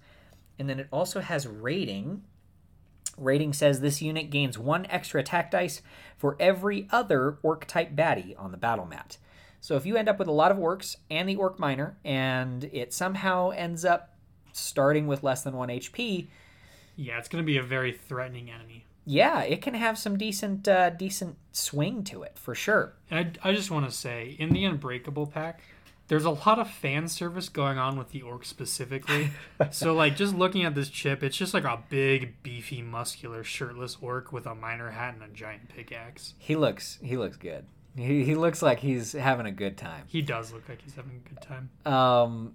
And 0.60 0.70
then 0.70 0.78
it 0.78 0.90
also 0.92 1.22
has 1.22 1.48
rating. 1.48 2.24
Rating 3.18 3.54
says 3.54 3.80
this 3.80 4.02
unit 4.02 4.30
gains 4.30 4.60
1 4.60 4.88
extra 4.90 5.22
attack 5.22 5.52
dice 5.52 5.82
for 6.18 6.36
every 6.38 6.90
other 6.92 7.38
orc 7.44 7.64
type 7.66 7.96
baddie 7.96 8.36
on 8.38 8.52
the 8.52 8.58
battle 8.58 8.86
mat. 8.86 9.20
So 9.62 9.78
if 9.78 9.86
you 9.86 9.96
end 9.96 10.10
up 10.10 10.20
with 10.20 10.28
a 10.28 10.34
lot 10.34 10.52
of 10.52 10.58
orcs 10.58 10.98
and 11.10 11.30
the 11.30 11.38
orc 11.38 11.60
miner, 11.60 11.98
and 12.04 12.66
it 12.74 12.92
somehow 12.92 13.52
ends 13.52 13.86
up 13.86 14.18
starting 14.52 15.08
with 15.08 15.24
less 15.24 15.44
than 15.44 15.56
one 15.56 15.70
HP, 15.70 16.28
Yeah, 16.98 17.20
it's 17.20 17.30
going 17.30 17.42
to 17.42 17.46
be 17.46 17.56
a 17.56 17.64
very 17.64 17.94
threatening 17.94 18.52
enemy. 18.52 18.87
Yeah, 19.10 19.42
it 19.44 19.62
can 19.62 19.74
have 19.74 19.98
some 19.98 20.18
decent 20.18 20.68
uh, 20.68 20.90
decent 20.90 21.38
swing 21.54 22.04
to 22.04 22.24
it 22.24 22.38
for 22.38 22.54
sure. 22.54 22.94
I, 23.10 23.32
I 23.42 23.54
just 23.54 23.72
want 23.72 23.90
to 23.90 23.96
say, 23.96 24.36
in 24.38 24.50
the 24.50 24.66
Unbreakable 24.66 25.28
pack, 25.28 25.62
there's 26.10 26.26
a 26.26 26.32
lot 26.32 26.60
of 26.60 26.70
fan 26.70 27.08
service 27.08 27.48
going 27.48 27.78
on 27.78 27.98
with 27.98 28.10
the 28.10 28.22
orc 28.22 28.44
specifically. 28.44 29.30
so, 29.72 29.94
like, 29.94 30.18
just 30.18 30.36
looking 30.36 30.66
at 30.66 30.76
this 30.76 30.90
chip, 30.90 31.24
it's 31.24 31.38
just 31.38 31.54
like 31.54 31.64
a 31.64 31.82
big, 31.88 32.44
beefy, 32.44 32.82
muscular, 32.82 33.46
shirtless 33.46 33.98
orc 34.02 34.34
with 34.34 34.46
a 34.46 34.54
miner 34.54 34.92
hat 34.92 35.14
and 35.14 35.24
a 35.24 35.34
giant 35.34 35.70
pickaxe. 35.70 36.34
He 36.38 36.58
looks 36.58 37.00
he 37.02 37.16
looks 37.16 37.38
good. 37.38 37.66
He, 37.96 38.26
he 38.26 38.36
looks 38.36 38.62
like 38.62 38.80
he's 38.80 39.14
having 39.14 39.46
a 39.46 39.52
good 39.52 39.78
time. 39.78 40.04
He 40.08 40.22
does 40.22 40.52
look 40.52 40.68
like 40.68 40.82
he's 40.82 40.96
having 40.96 41.22
a 41.26 41.30
good 41.30 41.42
time. 41.42 41.70
Um, 41.86 42.54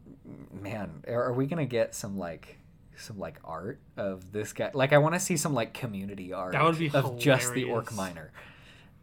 man, 0.52 1.02
are 1.08 1.24
are 1.24 1.32
we 1.32 1.46
gonna 1.46 1.64
get 1.64 1.94
some 1.94 2.18
like 2.18 2.58
some 3.02 3.18
like 3.18 3.38
art 3.44 3.80
of 3.96 4.32
this 4.32 4.52
guy? 4.52 4.70
Like, 4.74 4.92
I 4.92 4.98
want 4.98 5.14
to 5.14 5.20
see 5.20 5.36
some 5.36 5.54
like 5.54 5.74
community 5.74 6.32
art 6.32 6.52
That 6.52 6.64
would 6.64 6.78
be 6.78 6.90
of 6.90 7.18
just 7.18 7.52
the 7.54 7.64
orc 7.64 7.90
hilarious. 7.90 7.96
miner. 8.16 8.32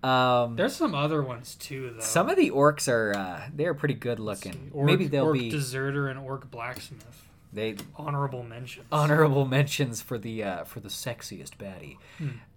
Um, 0.02 0.56
There's 0.56 0.76
some 0.76 0.96
other 0.96 1.22
ones 1.22 1.56
too, 1.56 1.92
though. 1.96 2.00
some 2.00 2.30
of 2.30 2.38
the 2.38 2.52
orcs 2.52 2.88
are 2.88 3.14
uh, 3.16 3.42
they're 3.54 3.74
pretty 3.74 3.96
good 3.96 4.20
looking. 4.20 4.72
orc, 4.74 4.86
Maybe 4.86 5.08
they'll 5.08 5.26
orc 5.26 5.34
be 5.38 5.50
deserter 5.50 6.08
and 6.08 6.18
orc 6.18 6.50
blacksmith. 6.50 7.26
they 7.52 7.76
Honorable 7.98 8.44
mentions. 8.44 8.86
honorable 8.94 9.46
mentions 9.46 10.02
for 10.02 10.18
the 10.18 10.44
uh, 10.44 10.64
for 10.64 10.80
the 10.80 10.88
sexiest 10.88 11.58
baddie. 11.58 11.98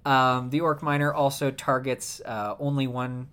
Um, 0.09 0.51
the 0.51 0.61
orc 0.61 0.83
miner 0.85 1.13
also 1.13 1.51
targets 1.51 2.21
uh, 2.25 2.55
only 2.61 2.87
one 2.87 3.29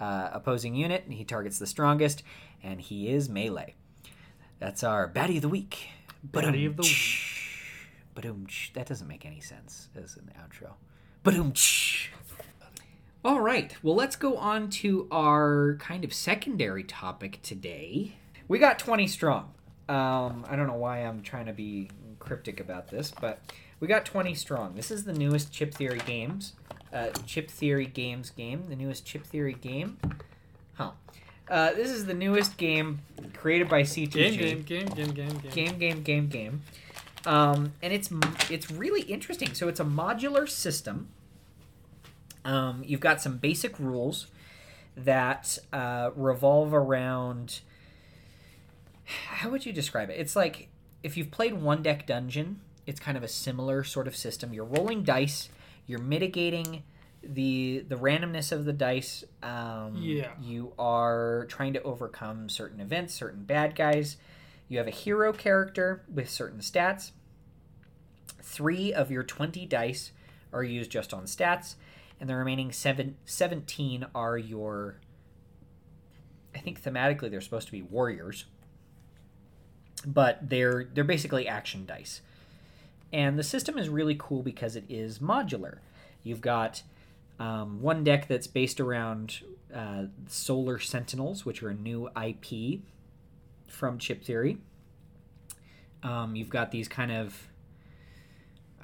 uh, 0.00 0.30
opposing 0.32 0.74
unit. 0.74 1.04
and 1.04 1.12
He 1.12 1.24
targets 1.24 1.58
the 1.58 1.66
strongest, 1.66 2.22
and 2.62 2.80
he 2.80 3.08
is 3.10 3.28
melee. 3.28 3.74
That's 4.58 4.82
our 4.82 5.06
baddie 5.06 5.36
of 5.36 5.42
the 5.42 5.48
week. 5.50 5.88
Baddie 6.26 6.66
of 6.66 6.76
the 6.76 6.82
week. 6.82 7.19
Badoom. 8.14 8.72
That 8.74 8.86
doesn't 8.86 9.06
make 9.08 9.24
any 9.24 9.40
sense 9.40 9.88
as 9.96 10.16
an 10.16 10.30
outro. 10.40 10.72
Badoom. 11.24 11.54
All 13.24 13.40
right. 13.40 13.76
Well, 13.82 13.94
let's 13.94 14.16
go 14.16 14.36
on 14.36 14.70
to 14.70 15.06
our 15.10 15.76
kind 15.78 16.04
of 16.04 16.14
secondary 16.14 16.82
topic 16.84 17.40
today. 17.42 18.16
We 18.48 18.58
got 18.58 18.78
20 18.78 19.06
strong. 19.06 19.52
Um, 19.88 20.46
I 20.48 20.56
don't 20.56 20.66
know 20.66 20.76
why 20.76 20.98
I'm 21.00 21.22
trying 21.22 21.46
to 21.46 21.52
be 21.52 21.90
cryptic 22.18 22.60
about 22.60 22.88
this, 22.88 23.12
but 23.20 23.40
we 23.78 23.88
got 23.88 24.04
20 24.06 24.34
strong. 24.34 24.74
This 24.74 24.90
is 24.90 25.04
the 25.04 25.12
newest 25.12 25.52
Chip 25.52 25.74
Theory 25.74 26.00
games. 26.06 26.54
Uh, 26.92 27.10
Chip 27.26 27.50
Theory 27.50 27.86
Games 27.86 28.30
game. 28.30 28.64
The 28.68 28.76
newest 28.76 29.04
Chip 29.04 29.24
Theory 29.24 29.54
game. 29.54 29.98
Huh. 30.74 30.92
Uh, 31.48 31.72
this 31.74 31.90
is 31.90 32.06
the 32.06 32.14
newest 32.14 32.56
game 32.56 33.00
created 33.36 33.68
by 33.68 33.82
CTG 33.82 34.12
Game, 34.12 34.38
game, 34.38 34.62
game, 34.62 34.86
game, 34.86 35.10
game, 35.10 35.38
game. 35.38 35.50
game 35.52 35.78
game 35.78 36.02
game 36.02 36.28
game 36.28 36.62
um, 37.26 37.72
and 37.82 37.92
it's 37.92 38.10
it's 38.50 38.70
really 38.70 39.02
interesting. 39.02 39.54
So 39.54 39.68
it's 39.68 39.80
a 39.80 39.84
modular 39.84 40.48
system. 40.48 41.08
Um, 42.44 42.82
you've 42.86 43.00
got 43.00 43.20
some 43.20 43.36
basic 43.38 43.78
rules 43.78 44.26
that 44.96 45.58
uh, 45.72 46.10
revolve 46.16 46.72
around 46.74 47.60
how 49.04 49.50
would 49.50 49.66
you 49.66 49.72
describe 49.72 50.10
it? 50.10 50.14
It's 50.18 50.36
like 50.36 50.68
if 51.02 51.16
you've 51.16 51.30
played 51.30 51.54
one 51.54 51.82
deck 51.82 52.06
dungeon 52.06 52.60
it's 52.86 52.98
kind 52.98 53.16
of 53.16 53.22
a 53.22 53.28
similar 53.28 53.84
sort 53.84 54.08
of 54.08 54.16
system. 54.16 54.52
You're 54.52 54.64
rolling 54.64 55.02
dice 55.04 55.48
you're 55.86 55.98
mitigating 56.00 56.82
the 57.22 57.84
the 57.88 57.96
randomness 57.96 58.52
of 58.52 58.64
the 58.64 58.72
dice 58.72 59.24
um, 59.42 59.96
Yeah. 59.98 60.30
you 60.40 60.72
are 60.78 61.46
trying 61.48 61.72
to 61.74 61.82
overcome 61.82 62.48
certain 62.48 62.80
events 62.80 63.12
certain 63.14 63.42
bad 63.44 63.74
guys 63.74 64.16
you 64.70 64.78
have 64.78 64.86
a 64.86 64.90
hero 64.90 65.34
character 65.34 66.02
with 66.10 66.30
certain 66.30 66.60
stats. 66.60 67.10
Three 68.42 68.94
of 68.94 69.10
your 69.10 69.22
20 69.22 69.66
dice 69.66 70.12
are 70.50 70.64
used 70.64 70.90
just 70.90 71.12
on 71.12 71.24
stats 71.24 71.74
and 72.18 72.30
the 72.30 72.34
remaining 72.36 72.72
seven, 72.72 73.16
17 73.26 74.06
are 74.14 74.38
your 74.38 74.96
i 76.52 76.58
think 76.58 76.82
thematically 76.82 77.30
they're 77.30 77.40
supposed 77.40 77.66
to 77.66 77.72
be 77.72 77.82
warriors 77.82 78.46
but 80.06 80.38
they're 80.48 80.88
they're 80.94 81.04
basically 81.04 81.48
action 81.48 81.86
dice. 81.86 82.20
And 83.12 83.38
the 83.38 83.42
system 83.42 83.76
is 83.76 83.88
really 83.88 84.16
cool 84.18 84.42
because 84.42 84.76
it 84.76 84.84
is 84.88 85.18
modular. 85.18 85.78
You've 86.22 86.40
got 86.40 86.82
um, 87.38 87.80
one 87.80 88.04
deck 88.04 88.28
that's 88.28 88.46
based 88.46 88.80
around 88.80 89.40
uh, 89.74 90.04
solar 90.28 90.78
sentinels 90.78 91.44
which 91.46 91.62
are 91.62 91.70
a 91.70 91.74
new 91.74 92.08
ip 92.20 92.80
from 93.70 93.98
chip 93.98 94.22
theory 94.24 94.58
Um, 96.02 96.34
you've 96.36 96.48
got 96.50 96.70
these 96.70 96.88
kind 96.88 97.12
of 97.12 97.46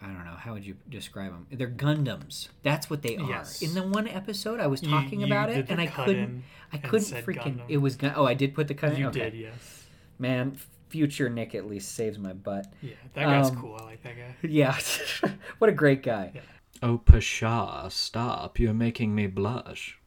I 0.02 0.06
don't 0.08 0.24
know 0.26 0.32
how 0.36 0.52
would 0.52 0.64
you 0.66 0.76
describe 0.90 1.32
them. 1.32 1.46
They're 1.50 1.66
Gundams. 1.70 2.48
That's 2.62 2.90
what 2.90 3.00
they 3.00 3.16
are. 3.16 3.28
Yes. 3.30 3.62
In 3.62 3.72
the 3.72 3.82
one 3.82 4.06
episode, 4.06 4.60
I 4.60 4.66
was 4.66 4.82
talking 4.82 5.20
you 5.20 5.26
about 5.26 5.48
it, 5.48 5.66
and 5.70 5.80
I 5.80 5.86
couldn't. 5.86 6.44
I 6.70 6.76
couldn't 6.76 7.24
freaking. 7.24 7.56
Gundam. 7.56 7.62
It 7.68 7.78
was. 7.78 7.96
Gun- 7.96 8.12
oh, 8.14 8.26
I 8.26 8.34
did 8.34 8.54
put 8.54 8.68
the 8.68 8.74
cut. 8.74 8.92
in? 8.92 8.98
You 9.00 9.06
Okay. 9.08 9.30
did, 9.30 9.34
yes. 9.34 9.84
Man, 10.18 10.58
future 10.90 11.30
Nick 11.30 11.54
at 11.54 11.66
least 11.66 11.94
saves 11.94 12.18
my 12.18 12.34
butt. 12.34 12.66
Yeah, 12.82 12.92
that 13.14 13.24
guy's 13.24 13.48
Um, 13.50 13.56
cool. 13.56 13.76
I 13.80 13.84
like 13.84 14.02
that 14.02 14.16
guy. 14.16 14.34
Yeah, 14.48 14.78
what 15.58 15.70
a 15.70 15.72
great 15.72 16.02
guy. 16.02 16.32
Yeah. 16.34 16.40
Oh, 16.82 16.98
Pshaw, 16.98 17.88
stop. 17.90 18.58
You're 18.60 18.74
making 18.74 19.14
me 19.14 19.26
blush. 19.28 19.98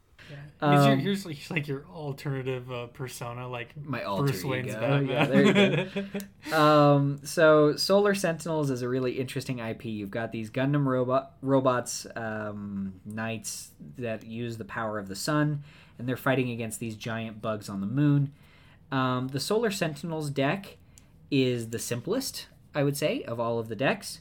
Yeah. 0.62 0.76
He's, 0.76 0.84
your, 0.86 0.94
Um, 0.94 1.00
here's, 1.00 1.26
like, 1.26 1.36
he's 1.36 1.52
like 1.52 1.68
your 1.68 1.86
alternative 1.94 2.70
uh, 2.72 2.88
persona, 2.88 3.48
like 3.48 3.70
My 3.82 4.04
alter 4.04 4.24
Bruce 4.26 4.44
Wayne's 4.44 4.68
ego. 4.70 4.80
Batman. 4.80 5.08
Yeah, 5.08 5.26
there 5.26 5.46
you 5.46 5.54
go. 5.54 6.06
Um, 6.58 7.20
so 7.24 7.76
Solar 7.78 8.14
Sentinels 8.14 8.70
is 8.70 8.82
a 8.82 8.90
really 8.90 9.14
interesting 9.20 9.60
IP. 9.60 9.86
You've 9.86 10.12
got 10.12 10.32
these 10.32 10.50
Gundam 10.50 10.86
robot 10.86 11.34
robots, 11.42 12.06
um, 12.16 13.00
knights 13.06 13.72
that 13.98 14.26
use 14.26 14.58
the 14.58 14.66
power 14.66 15.00
of 15.00 15.08
the 15.08 15.16
sun, 15.16 15.64
and 15.98 16.08
they're 16.10 16.18
fighting 16.18 16.50
against 16.50 16.80
these 16.80 16.96
giant 16.96 17.42
bugs 17.42 17.70
on 17.70 17.80
the 17.82 17.88
moon. 17.88 18.34
Um, 18.92 19.28
the 19.30 19.40
Solar 19.40 19.72
Sentinels 19.72 20.30
deck 20.30 20.78
is 21.32 21.70
the 21.70 21.80
simplest, 21.80 22.48
I 22.74 22.84
would 22.84 22.98
say, 22.98 23.22
of 23.24 23.40
all 23.40 23.60
of 23.60 23.68
the 23.70 23.76
decks. 23.76 24.20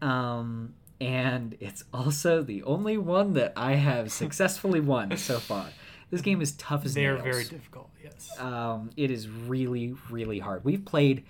Um, 0.00 0.74
and 1.00 1.56
it's 1.60 1.84
also 1.92 2.42
the 2.42 2.62
only 2.64 2.98
one 2.98 3.34
that 3.34 3.52
I 3.56 3.74
have 3.74 4.10
successfully 4.12 4.80
won 4.80 5.16
so 5.16 5.38
far. 5.38 5.66
This 6.10 6.20
game 6.22 6.40
is 6.40 6.52
tough 6.52 6.84
as 6.84 6.94
they 6.94 7.06
are 7.06 7.18
very 7.18 7.44
difficult. 7.44 7.90
Yes. 8.02 8.30
Um, 8.38 8.90
it 8.96 9.10
is 9.10 9.28
really, 9.28 9.94
really 10.10 10.38
hard. 10.38 10.64
We've 10.64 10.84
played 10.84 11.24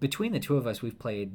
between 0.00 0.32
the 0.32 0.40
two 0.40 0.56
of 0.56 0.66
us. 0.66 0.80
We've 0.82 0.98
played. 0.98 1.32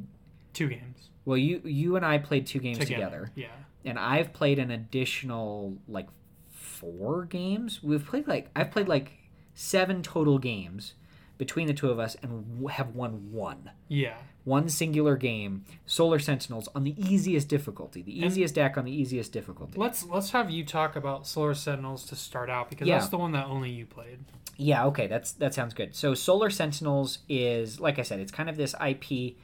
Two 0.53 0.67
games 0.69 1.09
Well, 1.25 1.37
you 1.37 1.61
you 1.65 1.95
and 1.95 2.05
I 2.05 2.17
played 2.19 2.45
two 2.47 2.59
games 2.59 2.77
together. 2.79 3.03
together, 3.05 3.31
Yeah. 3.35 3.47
and 3.85 3.97
I've 3.97 4.33
played 4.33 4.59
an 4.59 4.69
additional 4.71 5.77
like 5.87 6.07
four 6.51 7.25
games. 7.25 7.81
We've 7.83 8.05
played 8.05 8.27
like 8.27 8.49
I've 8.55 8.71
played 8.71 8.87
like 8.87 9.13
seven 9.55 10.01
total 10.03 10.37
games 10.39 10.93
between 11.37 11.67
the 11.67 11.73
two 11.73 11.89
of 11.89 11.99
us, 11.99 12.15
and 12.21 12.69
have 12.71 12.95
won 12.95 13.31
one. 13.31 13.71
Yeah. 13.87 14.15
One 14.43 14.67
singular 14.69 15.15
game, 15.15 15.63
Solar 15.85 16.19
Sentinels, 16.19 16.67
on 16.75 16.83
the 16.83 16.95
easiest 16.97 17.47
difficulty, 17.47 18.01
the 18.01 18.13
And- 18.21 18.25
easiest 18.25 18.55
deck 18.55 18.77
on 18.77 18.85
the 18.85 18.91
easiest 18.91 19.31
difficulty. 19.31 19.79
Let's 19.79 20.05
let's 20.05 20.31
have 20.31 20.51
you 20.51 20.65
talk 20.65 20.95
about 20.95 21.25
Solar 21.25 21.53
Sentinels 21.53 22.05
to 22.07 22.15
start 22.15 22.49
out 22.49 22.69
because 22.69 22.87
Yeah. 22.87 22.97
that's 22.99 23.09
the 23.09 23.17
one 23.17 23.31
that 23.31 23.47
only 23.47 23.69
you 23.71 23.85
played. 23.85 24.19
Yeah, 24.57 24.85
okay, 24.87 25.07
that's 25.07 25.31
that 25.33 25.53
sounds 25.53 25.73
good. 25.73 25.95
So 25.95 26.13
Solar 26.13 26.49
Sentinels 26.49 27.19
is 27.29 27.79
like 27.79 27.97
I 27.99 28.03
said, 28.03 28.19
it's 28.19 28.31
kind 28.31 28.49
of 28.49 28.57
this 28.57 28.75
IP 28.79 29.37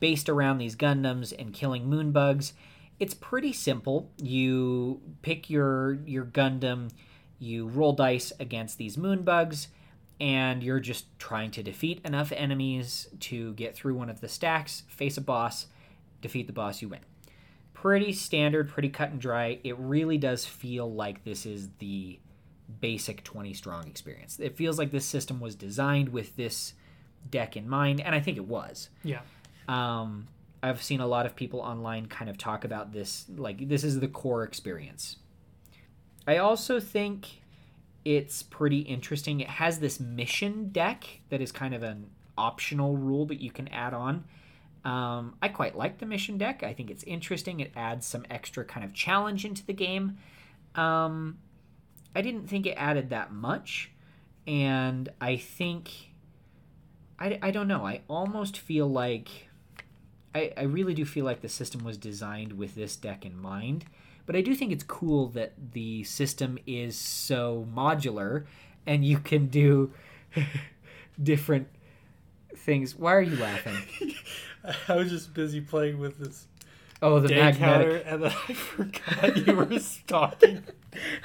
based 0.00 0.28
around 0.28 0.58
these 0.58 0.74
Gundams 0.74 1.32
and 1.38 1.52
killing 1.54 1.88
moon 1.88 2.10
bugs. 2.12 2.52
It's 2.98 3.14
pretty 3.14 3.52
simple. 3.52 4.10
You 4.16 5.00
pick 5.22 5.48
your 5.50 6.00
your 6.06 6.24
Gundam, 6.24 6.90
you 7.38 7.66
roll 7.68 7.92
dice 7.92 8.32
against 8.40 8.78
these 8.78 8.96
moon 8.96 9.22
bugs, 9.22 9.68
and 10.20 10.62
you're 10.62 10.80
just 10.80 11.06
trying 11.18 11.50
to 11.52 11.62
defeat 11.62 12.00
enough 12.04 12.32
enemies 12.32 13.08
to 13.20 13.52
get 13.54 13.74
through 13.74 13.94
one 13.94 14.08
of 14.08 14.20
the 14.20 14.28
stacks, 14.28 14.82
face 14.88 15.16
a 15.16 15.20
boss, 15.20 15.66
defeat 16.22 16.46
the 16.46 16.52
boss, 16.52 16.80
you 16.80 16.88
win. 16.88 17.00
Pretty 17.74 18.12
standard, 18.12 18.70
pretty 18.70 18.88
cut 18.88 19.10
and 19.10 19.20
dry. 19.20 19.58
It 19.62 19.76
really 19.78 20.16
does 20.16 20.46
feel 20.46 20.90
like 20.90 21.24
this 21.24 21.44
is 21.44 21.68
the 21.78 22.18
basic 22.80 23.22
20 23.24 23.52
strong 23.52 23.86
experience. 23.86 24.40
It 24.40 24.56
feels 24.56 24.78
like 24.78 24.90
this 24.90 25.04
system 25.04 25.40
was 25.40 25.54
designed 25.54 26.08
with 26.08 26.36
this 26.36 26.72
deck 27.30 27.56
in 27.56 27.68
mind, 27.68 28.00
and 28.00 28.14
I 28.14 28.20
think 28.20 28.38
it 28.38 28.46
was. 28.46 28.88
Yeah. 29.04 29.20
Um, 29.68 30.28
I've 30.62 30.82
seen 30.82 31.00
a 31.00 31.06
lot 31.06 31.26
of 31.26 31.36
people 31.36 31.60
online 31.60 32.06
kind 32.06 32.30
of 32.30 32.38
talk 32.38 32.64
about 32.64 32.92
this, 32.92 33.26
like, 33.36 33.68
this 33.68 33.84
is 33.84 34.00
the 34.00 34.08
core 34.08 34.42
experience. 34.42 35.16
I 36.26 36.38
also 36.38 36.80
think 36.80 37.42
it's 38.06 38.44
pretty 38.44 38.78
interesting. 38.82 39.40
It 39.40 39.48
has 39.48 39.80
this 39.80 39.98
mission 39.98 40.68
deck 40.68 41.22
that 41.28 41.40
is 41.40 41.50
kind 41.50 41.74
of 41.74 41.82
an 41.82 42.06
optional 42.38 42.96
rule 42.96 43.26
that 43.26 43.40
you 43.42 43.50
can 43.50 43.66
add 43.66 43.92
on. 43.92 44.22
Um, 44.84 45.34
I 45.42 45.48
quite 45.48 45.76
like 45.76 45.98
the 45.98 46.06
mission 46.06 46.38
deck. 46.38 46.62
I 46.62 46.72
think 46.72 46.88
it's 46.88 47.02
interesting. 47.02 47.58
It 47.58 47.72
adds 47.74 48.06
some 48.06 48.24
extra 48.30 48.64
kind 48.64 48.84
of 48.84 48.94
challenge 48.94 49.44
into 49.44 49.66
the 49.66 49.72
game. 49.72 50.18
Um, 50.76 51.38
I 52.14 52.22
didn't 52.22 52.46
think 52.46 52.64
it 52.64 52.74
added 52.76 53.10
that 53.10 53.32
much, 53.32 53.90
and 54.46 55.08
I 55.20 55.36
think 55.36 55.90
I, 57.18 57.40
I 57.42 57.50
don't 57.50 57.66
know. 57.66 57.84
I 57.84 58.02
almost 58.06 58.56
feel 58.56 58.86
like 58.86 59.48
I, 60.32 60.52
I 60.56 60.62
really 60.62 60.94
do 60.94 61.04
feel 61.04 61.24
like 61.24 61.40
the 61.40 61.48
system 61.48 61.82
was 61.82 61.96
designed 61.96 62.52
with 62.52 62.76
this 62.76 62.94
deck 62.94 63.26
in 63.26 63.36
mind. 63.36 63.84
But 64.26 64.36
I 64.36 64.40
do 64.40 64.54
think 64.54 64.72
it's 64.72 64.84
cool 64.84 65.28
that 65.28 65.52
the 65.72 66.02
system 66.04 66.58
is 66.66 66.96
so 66.98 67.66
modular 67.74 68.44
and 68.86 69.04
you 69.04 69.18
can 69.18 69.46
do 69.46 69.92
different 71.22 71.68
things. 72.56 72.96
Why 72.96 73.14
are 73.14 73.22
you 73.22 73.36
laughing? 73.36 73.76
I 74.88 74.96
was 74.96 75.10
just 75.10 75.32
busy 75.34 75.60
playing 75.60 75.98
with 75.98 76.18
this 76.18 76.46
Oh, 77.02 77.20
the 77.20 77.28
magnetic. 77.28 77.60
counter, 77.60 77.96
and 77.96 78.22
then 78.22 78.32
I 78.48 78.52
forgot 78.54 79.46
you 79.46 79.54
were 79.54 79.78
stalking. 79.78 80.62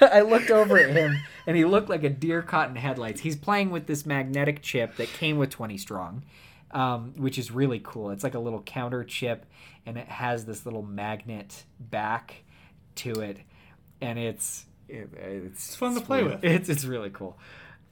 I 0.02 0.20
looked 0.20 0.52
over 0.52 0.78
at 0.78 0.89
him 0.89 1.16
and 1.47 1.56
he 1.56 1.64
looked 1.64 1.89
like 1.89 2.04
a 2.04 2.10
deer 2.10 2.41
caught 2.41 2.70
in 2.70 2.76
headlights. 2.76 3.22
He's 3.22 3.38
playing 3.38 3.70
with 3.72 3.88
this 3.88 4.06
magnetic 4.06 4.62
chip 4.62 4.97
that 4.97 5.08
came 5.08 5.38
with 5.38 5.49
20 5.49 5.78
strong, 5.78 6.24
um, 6.72 7.14
which 7.16 7.38
is 7.38 7.52
really 7.52 7.80
cool. 7.82 8.10
It's 8.10 8.24
like 8.24 8.36
a 8.36 8.39
little 8.39 8.62
counter 8.64 9.06
chip 9.06 9.45
and 9.86 9.97
it 9.97 10.10
has 10.10 10.43
this 10.43 10.66
little 10.66 10.84
magnet 10.84 11.64
back 11.80 12.43
to 12.96 13.12
it, 13.22 13.38
and 14.02 14.18
it's 14.20 14.66
it, 14.88 15.10
it's, 15.16 15.68
It's 15.68 15.76
fun 15.76 15.96
to 15.96 16.02
play 16.02 16.24
with. 16.24 16.44
It's 16.44 16.70
it's 16.70 16.86
really 16.86 17.10
cool. 17.10 17.38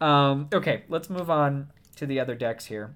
Um, 0.02 0.50
okay, 0.54 0.84
let's 0.89 1.10
move 1.10 1.30
on 1.30 1.70
to 1.97 2.06
the 2.06 2.20
other 2.20 2.36
decks 2.36 2.66
here. 2.66 2.95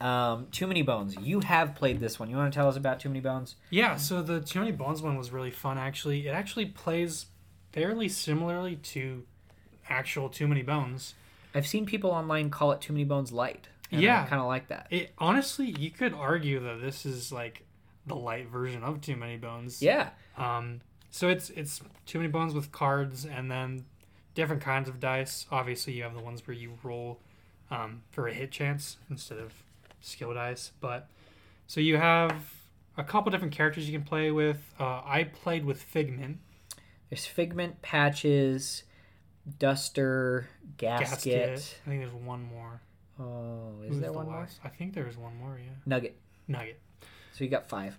Um, 0.00 0.48
Too 0.50 0.66
Many 0.66 0.82
Bones. 0.82 1.16
You 1.20 1.40
have 1.40 1.74
played 1.74 2.00
this 2.00 2.18
one. 2.18 2.28
You 2.28 2.36
want 2.36 2.52
to 2.52 2.56
tell 2.56 2.68
us 2.68 2.76
about 2.76 3.00
Too 3.00 3.08
Many 3.08 3.20
Bones? 3.20 3.54
Yeah, 3.70 3.96
so 3.96 4.20
the 4.20 4.40
Too 4.40 4.58
Many 4.58 4.72
Bones 4.72 5.00
one 5.00 5.16
was 5.16 5.30
really 5.30 5.50
fun 5.52 5.78
actually. 5.78 6.26
It 6.26 6.32
actually 6.32 6.66
plays 6.66 7.26
fairly 7.72 8.08
similarly 8.08 8.76
to 8.76 9.24
actual 9.88 10.28
Too 10.28 10.48
Many 10.48 10.62
Bones. 10.62 11.14
I've 11.54 11.66
seen 11.66 11.86
people 11.86 12.10
online 12.10 12.50
call 12.50 12.72
it 12.72 12.80
Too 12.80 12.92
Many 12.92 13.04
Bones 13.04 13.30
Light. 13.30 13.68
Yeah. 13.90 14.26
Kind 14.26 14.40
of 14.40 14.48
like 14.48 14.68
that. 14.68 14.88
It 14.90 15.12
honestly, 15.18 15.74
you 15.78 15.90
could 15.90 16.14
argue 16.14 16.60
that 16.60 16.80
this 16.80 17.06
is 17.06 17.30
like 17.30 17.64
the 18.06 18.16
light 18.16 18.48
version 18.48 18.82
of 18.82 19.00
Too 19.00 19.16
Many 19.16 19.36
Bones. 19.36 19.80
Yeah. 19.80 20.10
Um, 20.36 20.80
so 21.12 21.28
it's 21.28 21.50
it's 21.50 21.80
Too 22.06 22.18
Many 22.18 22.30
Bones 22.30 22.54
with 22.54 22.72
cards 22.72 23.26
and 23.26 23.50
then 23.50 23.84
different 24.34 24.62
kinds 24.62 24.88
of 24.88 24.98
dice. 24.98 25.46
Obviously, 25.52 25.92
you 25.92 26.02
have 26.02 26.14
the 26.14 26.22
ones 26.22 26.44
where 26.46 26.56
you 26.56 26.72
roll 26.82 27.20
um, 27.70 28.02
for 28.10 28.26
a 28.26 28.32
hit 28.32 28.50
chance 28.50 28.96
instead 29.10 29.38
of 29.38 29.52
skill 30.00 30.32
dice. 30.32 30.72
But 30.80 31.08
so 31.66 31.80
you 31.80 31.98
have 31.98 32.34
a 32.96 33.04
couple 33.04 33.30
different 33.30 33.52
characters 33.52 33.86
you 33.88 33.96
can 33.96 34.06
play 34.06 34.30
with. 34.30 34.74
Uh, 34.80 35.02
I 35.04 35.24
played 35.24 35.66
with 35.66 35.82
Figment. 35.82 36.38
There's 37.10 37.26
Figment, 37.26 37.82
Patches, 37.82 38.84
Duster, 39.58 40.48
Gasket. 40.78 41.50
Gasket. 41.50 41.78
I 41.86 41.90
think 41.90 42.00
there's 42.00 42.14
one 42.14 42.42
more. 42.42 42.80
Oh, 43.20 43.82
is 43.82 43.90
Who's 43.90 44.00
there 44.00 44.10
the 44.10 44.16
one 44.16 44.26
more? 44.30 44.48
I 44.64 44.68
think 44.68 44.94
there's 44.94 45.18
one 45.18 45.36
more. 45.36 45.60
Yeah, 45.62 45.72
Nugget. 45.84 46.16
Nugget. 46.48 46.80
So 47.34 47.44
you 47.44 47.50
got 47.50 47.68
five. 47.68 47.98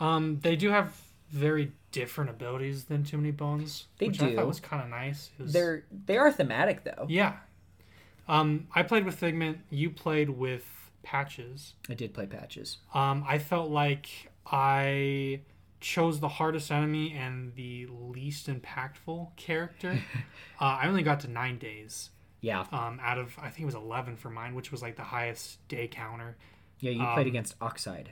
Um, 0.00 0.40
they 0.42 0.56
do 0.56 0.70
have 0.70 0.98
very 1.34 1.72
different 1.90 2.30
abilities 2.30 2.84
than 2.84 3.04
Too 3.04 3.16
Many 3.18 3.30
Bones. 3.32 3.86
They 3.98 4.06
which 4.08 4.22
I 4.22 4.34
thought 4.34 4.46
was 4.46 4.60
kind 4.60 4.82
of 4.82 4.88
nice. 4.88 5.30
Was- 5.38 5.52
They're 5.52 5.84
they 6.06 6.16
are 6.16 6.30
thematic 6.32 6.84
though. 6.84 7.06
yeah. 7.08 7.36
Um, 8.26 8.68
I 8.74 8.82
played 8.82 9.04
with 9.04 9.16
Figment. 9.16 9.58
You 9.68 9.90
played 9.90 10.30
with 10.30 10.64
Patches. 11.02 11.74
I 11.90 11.94
did 11.94 12.14
play 12.14 12.26
Patches. 12.26 12.78
Um, 12.94 13.22
I 13.28 13.38
felt 13.38 13.70
like 13.70 14.30
I 14.46 15.40
chose 15.80 16.20
the 16.20 16.28
hardest 16.28 16.70
enemy 16.70 17.12
and 17.12 17.54
the 17.54 17.86
least 17.90 18.46
impactful 18.48 19.36
character. 19.36 19.98
uh, 20.60 20.64
I 20.64 20.88
only 20.88 21.02
got 21.02 21.20
to 21.20 21.28
nine 21.28 21.58
days 21.58 22.08
Yeah. 22.40 22.64
um, 22.72 22.98
out 23.02 23.18
of 23.18 23.36
I 23.38 23.50
think 23.50 23.60
it 23.60 23.66
was 23.66 23.74
eleven 23.74 24.16
for 24.16 24.30
mine, 24.30 24.54
which 24.54 24.72
was 24.72 24.80
like 24.80 24.96
the 24.96 25.02
highest 25.02 25.66
day 25.68 25.86
counter. 25.88 26.36
Yeah, 26.80 26.92
you 26.92 27.04
played 27.14 27.26
Um, 27.26 27.28
against 27.28 27.54
Oxide. 27.60 28.10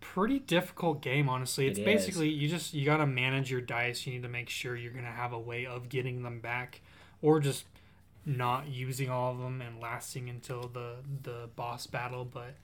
Pretty 0.00 0.38
difficult 0.38 1.02
game, 1.02 1.28
honestly. 1.28 1.66
It's 1.66 1.78
It 1.78 1.84
basically 1.84 2.28
you 2.28 2.48
just 2.48 2.74
you 2.74 2.84
gotta 2.84 3.06
manage 3.06 3.50
your 3.50 3.60
dice. 3.60 4.06
You 4.06 4.12
need 4.14 4.22
to 4.22 4.28
make 4.28 4.48
sure 4.48 4.76
you're 4.76 4.92
gonna 4.92 5.08
have 5.08 5.32
a 5.32 5.38
way 5.38 5.66
of 5.66 5.88
getting 5.88 6.22
them 6.22 6.40
back, 6.40 6.80
or 7.22 7.40
just 7.40 7.64
not 8.24 8.68
using 8.68 9.10
all 9.10 9.32
of 9.32 9.38
them 9.38 9.60
and 9.60 9.80
lasting 9.80 10.28
until 10.28 10.62
the 10.62 10.96
the 11.22 11.48
boss 11.56 11.86
battle. 11.86 12.24
But 12.24 12.54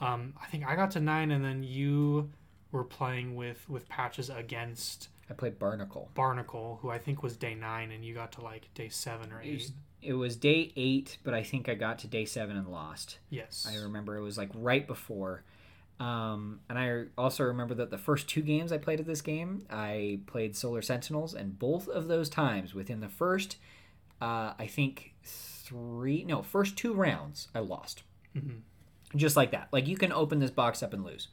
um, 0.00 0.34
I 0.40 0.46
think 0.46 0.66
I 0.66 0.76
got 0.76 0.90
to 0.92 1.00
nine, 1.00 1.30
and 1.30 1.44
then 1.44 1.62
you 1.62 2.30
were 2.72 2.84
playing 2.84 3.36
with 3.36 3.68
with 3.68 3.88
patches 3.88 4.30
against 4.30 5.08
I 5.28 5.34
played 5.34 5.58
Barnacle. 5.58 6.10
Barnacle, 6.14 6.78
who 6.82 6.90
I 6.90 6.98
think 6.98 7.22
was 7.22 7.36
day 7.36 7.54
nine, 7.54 7.90
and 7.90 8.04
you 8.04 8.14
got 8.14 8.32
to 8.32 8.42
like 8.42 8.72
day 8.74 8.88
seven 8.88 9.32
or 9.32 9.40
eight. 9.42 9.70
it 10.02 10.12
was 10.12 10.36
day 10.36 10.72
eight, 10.76 11.18
but 11.24 11.34
I 11.34 11.42
think 11.42 11.68
I 11.68 11.74
got 11.74 11.98
to 12.00 12.06
day 12.06 12.24
seven 12.24 12.56
and 12.56 12.68
lost. 12.68 13.18
Yes. 13.28 13.66
I 13.68 13.76
remember 13.82 14.16
it 14.16 14.22
was 14.22 14.38
like 14.38 14.50
right 14.54 14.86
before. 14.86 15.42
Um, 15.98 16.60
and 16.68 16.78
I 16.78 17.04
also 17.16 17.44
remember 17.44 17.74
that 17.74 17.90
the 17.90 17.98
first 17.98 18.28
two 18.28 18.42
games 18.42 18.70
I 18.70 18.78
played 18.78 19.00
of 19.00 19.06
this 19.06 19.22
game, 19.22 19.64
I 19.70 20.20
played 20.26 20.54
Solar 20.54 20.82
Sentinels, 20.82 21.32
and 21.34 21.58
both 21.58 21.88
of 21.88 22.06
those 22.08 22.28
times, 22.28 22.74
within 22.74 23.00
the 23.00 23.08
first, 23.08 23.56
uh, 24.20 24.52
I 24.58 24.66
think 24.70 25.14
three, 25.24 26.24
no, 26.24 26.42
first 26.42 26.76
two 26.76 26.92
rounds, 26.92 27.48
I 27.54 27.60
lost. 27.60 28.02
Mhm. 28.36 28.60
Just 29.14 29.36
like 29.36 29.52
that. 29.52 29.68
Like 29.72 29.86
you 29.86 29.96
can 29.96 30.12
open 30.12 30.38
this 30.38 30.50
box 30.50 30.82
up 30.82 30.92
and 30.92 31.02
lose. 31.04 31.28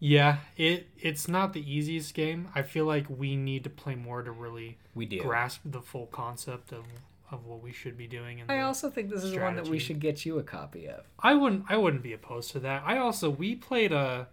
Yeah, 0.00 0.38
it 0.56 0.88
it's 0.98 1.28
not 1.28 1.52
the 1.52 1.72
easiest 1.72 2.14
game. 2.14 2.48
I 2.54 2.62
feel 2.62 2.84
like 2.84 3.06
we 3.10 3.36
need 3.36 3.64
to 3.64 3.70
play 3.70 3.94
more 3.94 4.22
to 4.22 4.30
really 4.30 4.78
We 4.94 5.06
do. 5.06 5.20
grasp 5.20 5.60
the 5.64 5.82
full 5.82 6.06
concept 6.06 6.72
of 6.72 6.84
of 7.30 7.44
what 7.46 7.62
we 7.62 7.72
should 7.72 7.96
be 7.96 8.06
doing. 8.06 8.40
And 8.40 8.50
I 8.50 8.60
also 8.60 8.90
think 8.90 9.10
this 9.10 9.22
is 9.22 9.34
one 9.36 9.56
that 9.56 9.68
we 9.68 9.78
should 9.78 10.00
get 10.00 10.24
you 10.24 10.38
a 10.38 10.42
copy 10.42 10.86
of. 10.88 11.04
I 11.20 11.34
wouldn't 11.34 11.64
I 11.68 11.76
wouldn't 11.76 12.02
be 12.02 12.12
opposed 12.12 12.50
to 12.52 12.60
that. 12.60 12.82
I 12.86 12.98
also 12.98 13.28
we 13.30 13.54
played 13.54 13.92
a 13.92 14.28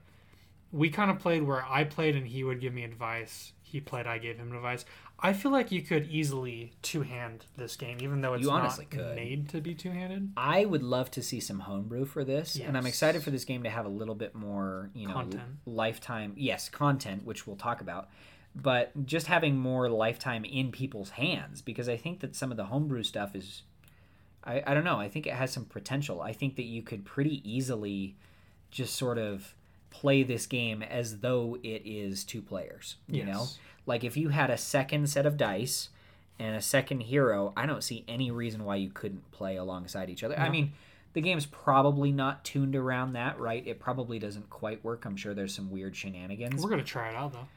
we 0.71 0.89
kind 0.89 1.09
of 1.11 1.19
played 1.19 1.43
where 1.43 1.63
I 1.65 1.83
played 1.85 2.15
and 2.15 2.27
he 2.27 2.43
would 2.43 2.59
give 2.59 2.73
me 2.73 2.83
advice. 2.83 3.53
He 3.61 3.79
played, 3.79 4.07
I 4.07 4.17
gave 4.17 4.37
him 4.37 4.53
advice. 4.53 4.85
I 5.19 5.31
feel 5.33 5.51
like 5.51 5.71
you 5.71 5.81
could 5.81 6.07
easily 6.07 6.73
two 6.81 7.01
hand 7.01 7.45
this 7.57 7.75
game, 7.77 7.97
even 8.01 8.19
though 8.21 8.33
it's 8.33 8.43
You 8.43 8.49
not 8.51 8.77
could. 8.89 9.15
made 9.15 9.47
to 9.49 9.61
be 9.61 9.73
two 9.73 9.91
handed. 9.91 10.33
I 10.35 10.65
would 10.65 10.83
love 10.83 11.09
to 11.11 11.23
see 11.23 11.39
some 11.39 11.59
homebrew 11.61 12.05
for 12.05 12.23
this, 12.25 12.57
and 12.57 12.77
I'm 12.77 12.85
excited 12.85 13.23
for 13.23 13.31
this 13.31 13.45
game 13.45 13.63
to 13.63 13.69
have 13.69 13.85
a 13.85 13.89
little 13.89 14.15
bit 14.15 14.35
more, 14.35 14.89
you 14.93 15.07
know, 15.07 15.13
Content. 15.13 15.43
lifetime. 15.65 16.33
Yes, 16.35 16.67
content, 16.67 17.25
which 17.25 17.47
we'll 17.47 17.55
talk 17.55 17.79
about, 17.79 18.09
but 18.55 19.05
just 19.05 19.27
having 19.27 19.57
more 19.57 19.89
lifetime 19.89 20.45
in 20.45 20.71
people's 20.71 21.11
hands 21.11 21.61
because 21.61 21.89
I 21.89 21.97
think 21.97 22.21
that 22.21 22.35
some 22.35 22.51
of 22.51 22.57
the 22.57 22.65
homebrew 22.65 23.03
stuff 23.03 23.35
is, 23.35 23.63
I, 24.43 24.63
I 24.65 24.73
don't 24.73 24.85
know. 24.85 24.97
I 24.99 25.09
think 25.09 25.27
it 25.27 25.33
has 25.33 25.51
some 25.51 25.65
potential. 25.65 26.21
I 26.21 26.31
think 26.31 26.55
that 26.55 26.63
you 26.63 26.81
could 26.81 27.03
pretty 27.03 27.41
easily 27.49 28.15
just 28.71 28.95
sort 28.95 29.17
of 29.17 29.53
play 29.89 30.23
this 30.23 30.45
game 30.45 30.81
as 30.83 31.19
though 31.19 31.57
it 31.63 31.81
is 31.85 32.23
two 32.23 32.41
players. 32.41 32.95
You 33.07 33.25
know, 33.25 33.47
like 33.85 34.03
if 34.03 34.15
you 34.15 34.29
had 34.29 34.49
a 34.49 34.57
second 34.57 35.09
set 35.09 35.25
of 35.25 35.37
dice 35.37 35.89
and 36.39 36.55
a 36.55 36.61
second 36.61 37.01
hero, 37.01 37.53
I 37.57 37.65
don't 37.65 37.83
see 37.83 38.03
any 38.07 38.31
reason 38.31 38.63
why 38.63 38.77
you 38.77 38.89
couldn't 38.89 39.29
play 39.31 39.57
alongside 39.57 40.09
each 40.09 40.23
other. 40.23 40.37
I 40.39 40.49
mean, 40.49 40.73
the 41.13 41.21
game's 41.21 41.45
probably 41.45 42.11
not 42.11 42.43
tuned 42.43 42.75
around 42.75 43.13
that, 43.13 43.39
right? 43.39 43.65
It 43.65 43.79
probably 43.79 44.19
doesn't 44.19 44.49
quite 44.49 44.83
work. 44.83 45.05
I'm 45.05 45.15
sure 45.15 45.33
there's 45.33 45.55
some 45.55 45.71
weird 45.71 45.95
shenanigans. 45.95 46.61
We're 46.61 46.69
gonna 46.69 46.83
try 46.83 47.09
it 47.09 47.15
out 47.15 47.33
though. 47.33 47.47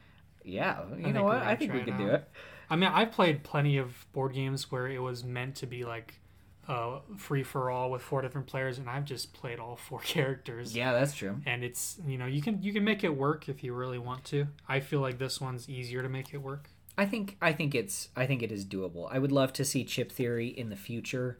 Yeah, 0.43 0.83
you 0.95 1.03
think 1.03 1.15
know 1.15 1.23
what? 1.23 1.41
I 1.41 1.55
think 1.55 1.73
we 1.73 1.79
try 1.79 1.85
could 1.85 1.97
do 1.97 2.07
it. 2.07 2.29
I 2.69 2.75
mean, 2.75 2.89
I've 2.93 3.11
played 3.11 3.43
plenty 3.43 3.77
of 3.77 4.05
board 4.13 4.33
games 4.33 4.71
where 4.71 4.87
it 4.87 4.99
was 4.99 5.23
meant 5.23 5.55
to 5.55 5.65
be 5.65 5.85
like 5.85 6.19
uh, 6.67 6.99
free 7.17 7.41
for 7.41 7.71
all 7.71 7.89
with 7.89 8.01
four 8.01 8.21
different 8.21 8.47
players, 8.47 8.77
and 8.77 8.89
I've 8.89 9.05
just 9.05 9.33
played 9.33 9.59
all 9.59 9.75
four 9.87 9.99
characters. 9.99 10.75
Yeah, 10.75 10.93
that's 10.93 11.13
true. 11.13 11.37
And 11.45 11.63
it's 11.63 11.99
you 12.05 12.17
know 12.17 12.27
you 12.27 12.41
can 12.41 12.61
you 12.61 12.71
can 12.71 12.83
make 12.83 13.03
it 13.03 13.15
work 13.15 13.49
if 13.49 13.63
you 13.63 13.73
really 13.73 13.99
want 13.99 14.23
to. 14.25 14.47
I 14.67 14.79
feel 14.79 15.01
like 15.01 15.17
this 15.17 15.41
one's 15.41 15.67
easier 15.67 16.03
to 16.03 16.09
make 16.09 16.33
it 16.33 16.37
work. 16.37 16.69
I 16.97 17.05
think 17.05 17.37
I 17.41 17.53
think 17.53 17.73
it's 17.73 18.09
I 18.15 18.25
think 18.25 18.43
it 18.43 18.51
is 18.51 18.65
doable. 18.65 19.07
I 19.11 19.19
would 19.19 19.31
love 19.31 19.53
to 19.53 19.65
see 19.65 19.83
chip 19.83 20.11
theory 20.11 20.47
in 20.47 20.69
the 20.69 20.75
future 20.75 21.39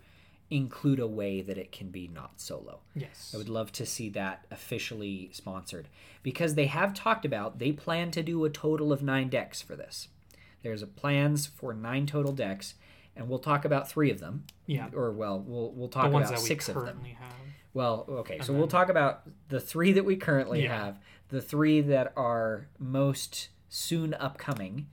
include 0.52 1.00
a 1.00 1.08
way 1.08 1.42
that 1.42 1.58
it 1.58 1.72
can 1.72 1.90
be 1.90 2.08
not 2.08 2.40
solo. 2.42 2.80
Yes. 2.96 3.32
I 3.34 3.38
would 3.38 3.50
love 3.50 3.72
to 3.74 3.86
see 3.86 4.10
that 4.10 4.46
officially 4.50 5.30
sponsored 5.32 5.88
because 6.24 6.56
they 6.56 6.66
have 6.66 6.94
talked 6.94 7.24
about 7.26 7.60
they 7.60 7.72
plan 7.72 8.10
to 8.12 8.24
do 8.24 8.44
a 8.46 8.50
total 8.50 8.92
of 8.92 9.04
9 9.04 9.30
decks 9.30 9.62
for 9.62 9.76
this. 9.76 10.08
There's 10.64 10.82
a 10.82 10.88
plans 10.88 11.46
for 11.46 11.74
9 11.74 12.06
total 12.08 12.32
decks 12.34 12.74
and 13.16 13.30
we'll 13.30 13.40
talk 13.40 13.64
about 13.66 13.90
3 13.90 14.10
of 14.12 14.20
them. 14.20 14.46
Yeah. 14.66 14.88
Or 14.94 15.12
well, 15.12 15.40
we'll 15.40 15.72
we'll 15.72 15.88
talk 15.90 16.08
about 16.08 16.24
that 16.30 16.40
we 16.40 16.48
6 16.48 16.70
of 16.70 16.76
them. 16.86 17.04
have. 17.06 17.34
Well, 17.74 18.06
okay, 18.10 18.40
so 18.40 18.50
And 18.52 18.58
we'll 18.58 18.68
talk 18.68 18.90
about 18.90 19.22
the 19.50 19.60
three 19.60 19.92
that 19.94 20.04
we 20.04 20.16
currently 20.16 20.64
Yeah. 20.64 20.76
have, 20.86 21.00
the 21.30 21.42
three 21.42 21.82
that 21.82 22.12
are 22.18 22.68
most 22.80 23.50
soon 23.70 24.16
upcoming, 24.16 24.88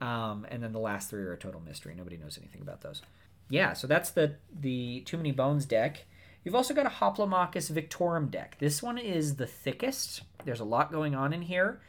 um, 0.00 0.46
and 0.48 0.62
then 0.62 0.72
the 0.72 0.78
last 0.78 1.10
three 1.10 1.22
are 1.24 1.32
a 1.32 1.36
total 1.36 1.60
mystery. 1.60 1.92
Nobody 1.96 2.16
knows 2.16 2.38
anything 2.38 2.62
about 2.62 2.82
those. 2.82 3.02
Yeah, 3.48 3.72
so 3.72 3.86
that's 3.86 4.10
the 4.10 4.36
the 4.58 5.00
Too 5.02 5.16
Many 5.16 5.32
Bones 5.32 5.66
deck. 5.66 6.04
You've 6.44 6.54
also 6.54 6.74
got 6.74 6.86
a 6.86 6.90
Hoplomachus 6.90 7.70
Victorum 7.70 8.30
deck. 8.30 8.56
This 8.58 8.82
one 8.82 8.98
is 8.98 9.36
the 9.36 9.46
thickest. 9.46 10.22
There's 10.44 10.60
a 10.60 10.64
lot 10.64 10.92
going 10.92 11.14
on 11.14 11.32
in 11.32 11.42
here. 11.42 11.80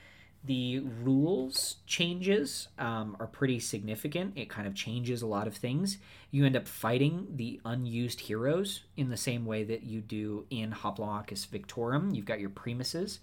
The 0.46 0.80
rules 1.04 1.78
changes 1.88 2.68
um, 2.78 3.18
are 3.20 3.26
pretty 3.28 3.60
significant. 3.60 4.38
It 4.38 4.48
kind 4.48 4.68
of 4.68 4.76
changes 4.76 5.24
a 5.24 5.28
lot 5.28 5.48
of 5.48 5.56
things. 5.56 5.98
You 6.30 6.46
end 6.46 6.56
up 6.56 6.68
fighting 6.68 7.28
the 7.36 7.60
unused 7.66 8.20
heroes 8.20 8.84
in 8.96 9.10
the 9.10 9.18
same 9.18 9.46
way 9.46 9.64
that 9.64 9.84
you 9.84 10.02
do 10.02 10.46
in 10.52 10.72
Hoplomachus 10.72 11.48
Victorum. 11.48 12.16
You've 12.16 12.26
got 12.26 12.40
your 12.40 12.52
Primuses. 12.52 13.20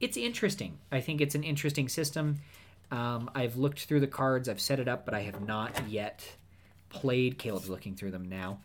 It's 0.00 0.16
interesting. 0.16 0.78
I 0.90 1.00
think 1.00 1.20
it's 1.20 1.34
an 1.34 1.44
interesting 1.44 1.88
system. 1.88 2.36
Um, 2.90 3.30
I've 3.34 3.56
looked 3.56 3.84
through 3.84 4.00
the 4.00 4.06
cards, 4.06 4.48
I've 4.48 4.60
set 4.60 4.80
it 4.80 4.88
up, 4.88 5.04
but 5.04 5.14
I 5.14 5.22
have 5.22 5.46
not 5.46 5.88
yet 5.88 6.36
played. 6.88 7.38
Caleb's 7.38 7.68
looking 7.68 7.94
through 7.94 8.10
them 8.12 8.28
now. 8.28 8.60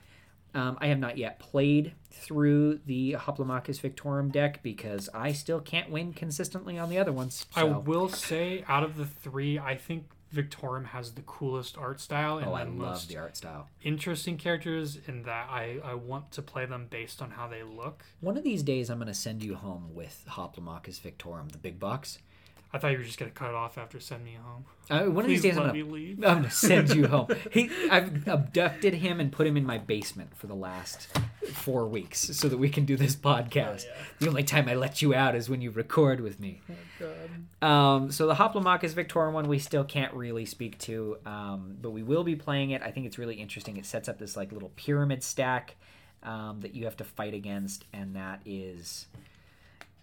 Um, 0.53 0.77
I 0.81 0.87
have 0.87 0.99
not 0.99 1.17
yet 1.17 1.39
played 1.39 1.93
through 2.09 2.79
the 2.85 3.13
Hoplomachus 3.17 3.79
Victorum 3.79 4.31
deck 4.31 4.61
because 4.61 5.07
I 5.13 5.31
still 5.31 5.61
can't 5.61 5.89
win 5.89 6.11
consistently 6.11 6.77
on 6.77 6.89
the 6.89 6.97
other 6.97 7.13
ones. 7.13 7.45
I 7.55 7.63
will 7.63 8.09
say, 8.09 8.65
out 8.67 8.83
of 8.83 8.97
the 8.97 9.05
three, 9.05 9.57
I 9.57 9.77
think 9.77 10.07
Victorum 10.35 10.87
has 10.87 11.13
the 11.13 11.21
coolest 11.21 11.77
art 11.77 12.01
style 12.01 12.37
and 12.37 12.47
Oh, 12.47 12.51
the 12.51 12.55
I 12.57 12.63
love 12.63 12.73
most 12.73 13.07
the 13.09 13.17
art 13.17 13.37
style. 13.37 13.69
interesting 13.81 14.37
characters. 14.37 14.97
In 15.07 15.23
that, 15.23 15.47
I 15.49 15.79
I 15.83 15.93
want 15.93 16.31
to 16.33 16.41
play 16.41 16.65
them 16.65 16.87
based 16.89 17.21
on 17.21 17.31
how 17.31 17.47
they 17.47 17.63
look. 17.63 18.03
One 18.19 18.35
of 18.37 18.43
these 18.43 18.63
days, 18.63 18.89
I'm 18.89 18.97
going 18.97 19.07
to 19.07 19.13
send 19.13 19.43
you 19.43 19.55
home 19.55 19.93
with 19.93 20.25
Hoplomachus 20.29 20.99
Victorum, 21.01 21.51
the 21.51 21.57
big 21.57 21.79
box. 21.79 22.19
I 22.73 22.77
thought 22.77 22.91
you 22.93 22.97
were 22.99 23.03
just 23.03 23.19
gonna 23.19 23.31
cut 23.31 23.49
it 23.49 23.55
off 23.55 23.77
after 23.77 23.99
sending 23.99 24.33
me 24.33 24.37
home. 24.41 24.63
Uh, 24.89 25.09
one 25.11 25.25
of 25.25 25.29
these 25.29 25.41
days, 25.41 25.57
I'm 25.57 25.63
let 25.65 25.73
going 25.73 25.85
me 25.87 25.91
leave. 25.91 26.21
to 26.21 26.27
I'm 26.27 26.37
gonna 26.37 26.49
send 26.51 26.93
you 26.95 27.07
home. 27.07 27.27
He, 27.51 27.69
I've 27.89 28.27
abducted 28.27 28.93
him 28.95 29.19
and 29.19 29.31
put 29.31 29.45
him 29.45 29.57
in 29.57 29.65
my 29.65 29.77
basement 29.77 30.37
for 30.37 30.47
the 30.47 30.55
last 30.55 31.09
four 31.51 31.85
weeks 31.85 32.19
so 32.19 32.47
that 32.47 32.57
we 32.57 32.69
can 32.69 32.85
do 32.85 32.95
this 32.95 33.13
podcast. 33.15 33.83
The 34.19 34.27
only 34.29 34.43
time 34.43 34.69
I 34.69 34.75
let 34.75 35.01
you 35.01 35.13
out 35.13 35.35
is 35.35 35.49
when 35.49 35.61
you 35.61 35.69
record 35.71 36.21
with 36.21 36.39
me. 36.39 36.61
Oh, 37.61 37.67
Um, 37.67 38.11
so 38.11 38.25
the 38.25 38.35
Hoplomachus 38.35 38.93
Victorum 38.93 39.33
one 39.33 39.47
we 39.49 39.59
still 39.59 39.83
can't 39.83 40.13
really 40.13 40.45
speak 40.45 40.77
to, 40.79 41.17
um, 41.25 41.77
but 41.81 41.91
we 41.91 42.03
will 42.03 42.23
be 42.23 42.35
playing 42.37 42.71
it. 42.71 42.81
I 42.81 42.91
think 42.91 43.05
it's 43.05 43.17
really 43.17 43.35
interesting. 43.35 43.75
It 43.77 43.85
sets 43.85 44.07
up 44.07 44.17
this 44.17 44.37
like 44.37 44.51
little 44.53 44.71
pyramid 44.77 45.23
stack 45.23 45.75
um, 46.23 46.61
that 46.61 46.73
you 46.73 46.85
have 46.85 46.95
to 46.97 47.03
fight 47.03 47.33
against, 47.33 47.83
and 47.91 48.15
that 48.15 48.41
is 48.45 49.07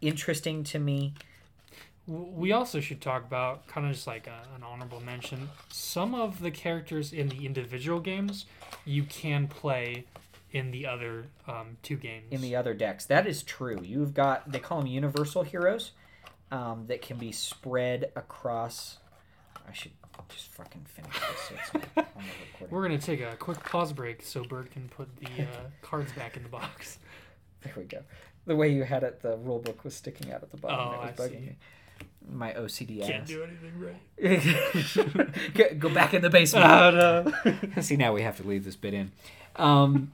interesting 0.00 0.64
to 0.64 0.78
me. 0.78 1.14
We 2.08 2.52
also 2.52 2.80
should 2.80 3.02
talk 3.02 3.24
about 3.24 3.66
kind 3.66 3.86
of 3.86 3.92
just 3.92 4.06
like 4.06 4.26
a, 4.26 4.42
an 4.56 4.62
honorable 4.62 5.00
mention. 5.00 5.50
Some 5.70 6.14
of 6.14 6.40
the 6.40 6.50
characters 6.50 7.12
in 7.12 7.28
the 7.28 7.44
individual 7.44 8.00
games 8.00 8.46
you 8.86 9.04
can 9.04 9.46
play 9.46 10.06
in 10.50 10.70
the 10.70 10.86
other 10.86 11.26
um, 11.46 11.76
two 11.82 11.96
games. 11.96 12.24
in 12.30 12.40
the 12.40 12.56
other 12.56 12.72
decks. 12.72 13.04
That 13.04 13.26
is 13.26 13.42
true. 13.42 13.80
You've 13.82 14.14
got 14.14 14.50
they 14.50 14.58
call 14.58 14.78
them 14.78 14.86
universal 14.86 15.42
heroes 15.42 15.92
um, 16.50 16.86
that 16.86 17.02
can 17.02 17.18
be 17.18 17.32
spread 17.32 18.10
across. 18.16 18.96
I 19.68 19.72
should 19.74 19.92
just 20.30 20.48
fucking 20.54 20.86
finish 20.86 21.12
this. 21.14 21.48
So 21.48 21.54
it's 21.54 21.74
on 21.74 21.82
the. 21.94 22.66
We're 22.70 22.82
gonna 22.82 22.98
take 22.98 23.20
a 23.20 23.36
quick 23.36 23.62
pause 23.64 23.92
break 23.92 24.22
so 24.22 24.42
Bert 24.44 24.70
can 24.70 24.88
put 24.88 25.14
the 25.16 25.26
uh, 25.26 25.46
cards 25.82 26.12
back 26.12 26.36
in 26.36 26.42
the 26.42 26.48
box. 26.48 26.98
There 27.62 27.74
we 27.76 27.84
go. 27.84 28.02
The 28.46 28.56
way 28.56 28.72
you 28.72 28.84
had 28.84 29.02
it, 29.02 29.20
the 29.20 29.36
rule 29.36 29.58
book 29.58 29.84
was 29.84 29.94
sticking 29.94 30.32
out 30.32 30.42
at 30.42 30.50
the 30.50 30.56
bottom. 30.56 30.78
Oh, 30.80 31.02
it 31.02 31.10
was 31.10 31.20
I 31.20 31.22
bugging 31.22 31.40
see. 31.40 31.46
me. 31.46 31.56
My 32.30 32.52
OCD 32.52 33.06
Can't 33.06 33.26
do 33.26 33.42
anything 33.42 33.72
right. 33.78 35.54
go, 35.54 35.64
go 35.78 35.88
back 35.88 36.12
in 36.14 36.22
the 36.22 36.30
basement. 36.30 36.66
Oh 36.70 36.90
no! 36.90 37.80
See, 37.80 37.96
now 37.96 38.12
we 38.12 38.22
have 38.22 38.36
to 38.36 38.42
leave 38.46 38.64
this 38.64 38.76
bit 38.76 38.92
in. 38.92 39.12
Um, 39.56 40.12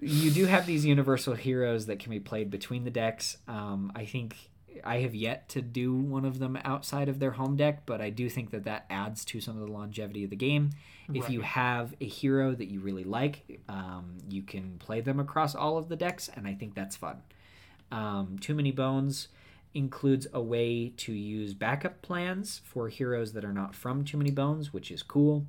you 0.00 0.30
do 0.30 0.46
have 0.46 0.66
these 0.66 0.84
universal 0.84 1.34
heroes 1.34 1.86
that 1.86 1.98
can 1.98 2.10
be 2.10 2.20
played 2.20 2.50
between 2.50 2.84
the 2.84 2.90
decks. 2.90 3.38
Um, 3.48 3.90
I 3.96 4.04
think 4.04 4.36
I 4.84 4.98
have 4.98 5.14
yet 5.14 5.48
to 5.50 5.62
do 5.62 5.94
one 5.94 6.24
of 6.24 6.38
them 6.38 6.58
outside 6.64 7.08
of 7.08 7.18
their 7.18 7.32
home 7.32 7.56
deck, 7.56 7.82
but 7.86 8.00
I 8.00 8.10
do 8.10 8.28
think 8.28 8.50
that 8.50 8.64
that 8.64 8.86
adds 8.90 9.24
to 9.26 9.40
some 9.40 9.60
of 9.60 9.66
the 9.66 9.72
longevity 9.72 10.24
of 10.24 10.30
the 10.30 10.36
game. 10.36 10.70
If 11.12 11.28
you 11.28 11.42
have 11.42 11.94
a 12.00 12.06
hero 12.06 12.54
that 12.54 12.68
you 12.68 12.80
really 12.80 13.04
like, 13.04 13.60
um, 13.68 14.16
you 14.28 14.42
can 14.42 14.78
play 14.78 15.02
them 15.02 15.20
across 15.20 15.54
all 15.54 15.76
of 15.76 15.88
the 15.90 15.96
decks, 15.96 16.30
and 16.34 16.46
I 16.46 16.54
think 16.54 16.74
that's 16.74 16.96
fun. 16.96 17.18
Um, 17.92 18.38
Too 18.40 18.54
Many 18.54 18.72
Bones 18.72 19.28
includes 19.74 20.26
a 20.32 20.40
way 20.40 20.90
to 20.96 21.12
use 21.12 21.52
backup 21.52 22.00
plans 22.00 22.60
for 22.64 22.88
heroes 22.88 23.32
that 23.32 23.44
are 23.44 23.52
not 23.52 23.74
from 23.74 24.04
Too 24.04 24.16
Many 24.16 24.30
Bones, 24.30 24.72
which 24.72 24.90
is 24.90 25.02
cool. 25.02 25.46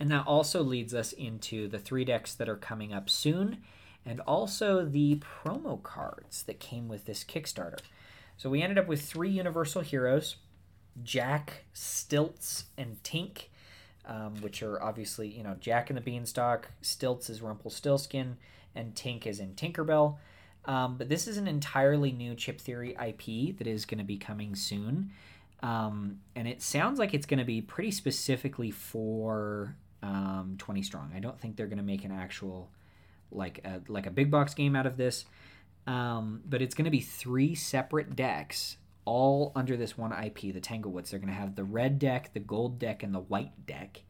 And 0.00 0.10
that 0.10 0.26
also 0.26 0.62
leads 0.62 0.94
us 0.94 1.12
into 1.12 1.66
the 1.66 1.78
three 1.78 2.04
decks 2.04 2.34
that 2.34 2.48
are 2.48 2.56
coming 2.56 2.92
up 2.92 3.10
soon, 3.10 3.58
and 4.06 4.20
also 4.20 4.84
the 4.84 5.16
promo 5.16 5.82
cards 5.82 6.44
that 6.44 6.60
came 6.60 6.86
with 6.88 7.04
this 7.04 7.24
Kickstarter. 7.24 7.80
So 8.36 8.48
we 8.48 8.62
ended 8.62 8.78
up 8.78 8.86
with 8.86 9.02
three 9.02 9.30
Universal 9.30 9.82
heroes 9.82 10.36
Jack, 11.02 11.64
Stilts, 11.72 12.66
and 12.76 13.02
Tink, 13.02 13.46
um, 14.06 14.36
which 14.40 14.62
are 14.62 14.82
obviously, 14.82 15.28
you 15.28 15.42
know, 15.42 15.56
Jack 15.60 15.90
in 15.90 15.96
the 15.96 16.02
Beanstalk, 16.02 16.68
Stilts 16.80 17.28
is 17.28 17.42
Rumpelstiltskin, 17.42 18.36
and 18.74 18.94
Tink 18.94 19.26
is 19.26 19.40
in 19.40 19.54
Tinkerbell. 19.54 20.16
Um, 20.68 20.96
but 20.98 21.08
this 21.08 21.26
is 21.26 21.38
an 21.38 21.48
entirely 21.48 22.12
new 22.12 22.34
Chip 22.34 22.60
Theory 22.60 22.90
IP 22.90 23.56
that 23.56 23.66
is 23.66 23.86
going 23.86 23.98
to 23.98 24.04
be 24.04 24.18
coming 24.18 24.54
soon. 24.54 25.10
Um, 25.62 26.20
and 26.36 26.46
it 26.46 26.62
sounds 26.62 26.98
like 26.98 27.14
it's 27.14 27.26
going 27.26 27.38
to 27.38 27.44
be 27.44 27.62
pretty 27.62 27.90
specifically 27.90 28.70
for 28.70 29.74
um, 30.02 30.56
20 30.58 30.82
strong. 30.82 31.10
I 31.16 31.20
don't 31.20 31.40
think 31.40 31.56
they're 31.56 31.66
going 31.66 31.78
to 31.78 31.84
make 31.84 32.04
an 32.04 32.12
actual 32.12 32.70
like 33.32 33.60
a, 33.64 33.80
like 33.88 34.06
a 34.06 34.10
big 34.10 34.30
box 34.30 34.54
game 34.54 34.76
out 34.76 34.86
of 34.86 34.98
this. 34.98 35.24
Um, 35.86 36.42
but 36.44 36.60
it's 36.60 36.74
going 36.74 36.84
to 36.84 36.90
be 36.90 37.00
three 37.00 37.54
separate 37.54 38.14
decks, 38.14 38.76
all 39.06 39.52
under 39.56 39.74
this 39.74 39.96
one 39.96 40.12
IP, 40.12 40.52
the 40.52 40.60
Tanglewoods. 40.60 41.10
They're 41.10 41.18
going 41.18 41.32
to 41.32 41.40
have 41.40 41.56
the 41.56 41.64
red 41.64 41.98
deck, 41.98 42.34
the 42.34 42.40
gold 42.40 42.78
deck, 42.78 43.02
and 43.02 43.14
the 43.14 43.20
white 43.20 43.66
deck. 43.66 44.02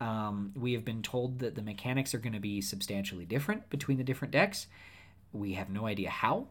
Um, 0.00 0.52
we 0.56 0.72
have 0.72 0.84
been 0.84 1.02
told 1.02 1.40
that 1.40 1.54
the 1.54 1.62
mechanics 1.62 2.14
are 2.14 2.18
going 2.18 2.32
to 2.32 2.40
be 2.40 2.62
substantially 2.62 3.26
different 3.26 3.68
between 3.68 3.98
the 3.98 4.04
different 4.04 4.32
decks. 4.32 4.66
We 5.34 5.54
have 5.54 5.68
no 5.68 5.86
idea 5.86 6.10
how, 6.10 6.46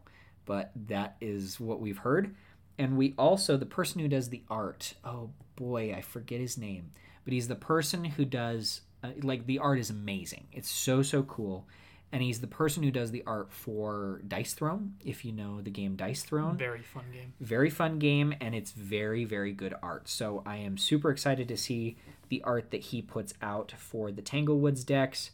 but 0.45 0.71
that 0.87 1.15
is 1.21 1.59
what 1.59 1.79
we've 1.79 1.97
heard. 1.97 2.35
And 2.77 2.97
we 2.97 3.13
also, 3.17 3.55
the 3.57 3.65
person 3.65 3.99
who 4.01 4.07
does 4.07 4.29
the 4.29 4.43
art, 4.49 4.93
oh 5.05 5.29
boy, 5.55 5.93
I 5.93 6.01
forget 6.01 6.39
his 6.39 6.57
name, 6.57 6.91
but 7.23 7.33
he's 7.33 7.47
the 7.47 7.55
person 7.55 8.03
who 8.03 8.25
does, 8.25 8.81
uh, 9.03 9.09
like, 9.21 9.45
the 9.45 9.59
art 9.59 9.79
is 9.79 9.89
amazing. 9.89 10.47
It's 10.51 10.69
so, 10.69 11.01
so 11.01 11.23
cool. 11.23 11.67
And 12.11 12.21
he's 12.21 12.41
the 12.41 12.47
person 12.47 12.83
who 12.83 12.91
does 12.91 13.09
the 13.09 13.23
art 13.25 13.51
for 13.51 14.21
Dice 14.27 14.53
Throne, 14.53 14.93
if 15.03 15.25
you 15.25 15.31
know 15.31 15.61
the 15.61 15.71
game 15.71 15.95
Dice 15.95 16.21
Throne 16.21 16.57
Very 16.57 16.81
fun 16.83 17.05
game. 17.11 17.33
very 17.39 17.71
fun 17.71 17.97
game 17.97 18.35
and 18.39 18.53
it's 18.53 18.71
very 18.71 19.25
very 19.25 19.51
good 19.51 19.73
art 19.81 20.07
so 20.07 20.43
i 20.45 20.57
am 20.57 20.77
super 20.77 21.09
excited 21.09 21.47
to 21.47 21.57
see 21.57 21.97
the 22.29 22.43
art 22.43 22.69
that 22.69 22.81
he 22.81 23.01
puts 23.01 23.33
out 23.41 23.73
for 23.77 24.11
the 24.11 24.21
tanglewoods 24.21 24.85
decks 24.85 25.31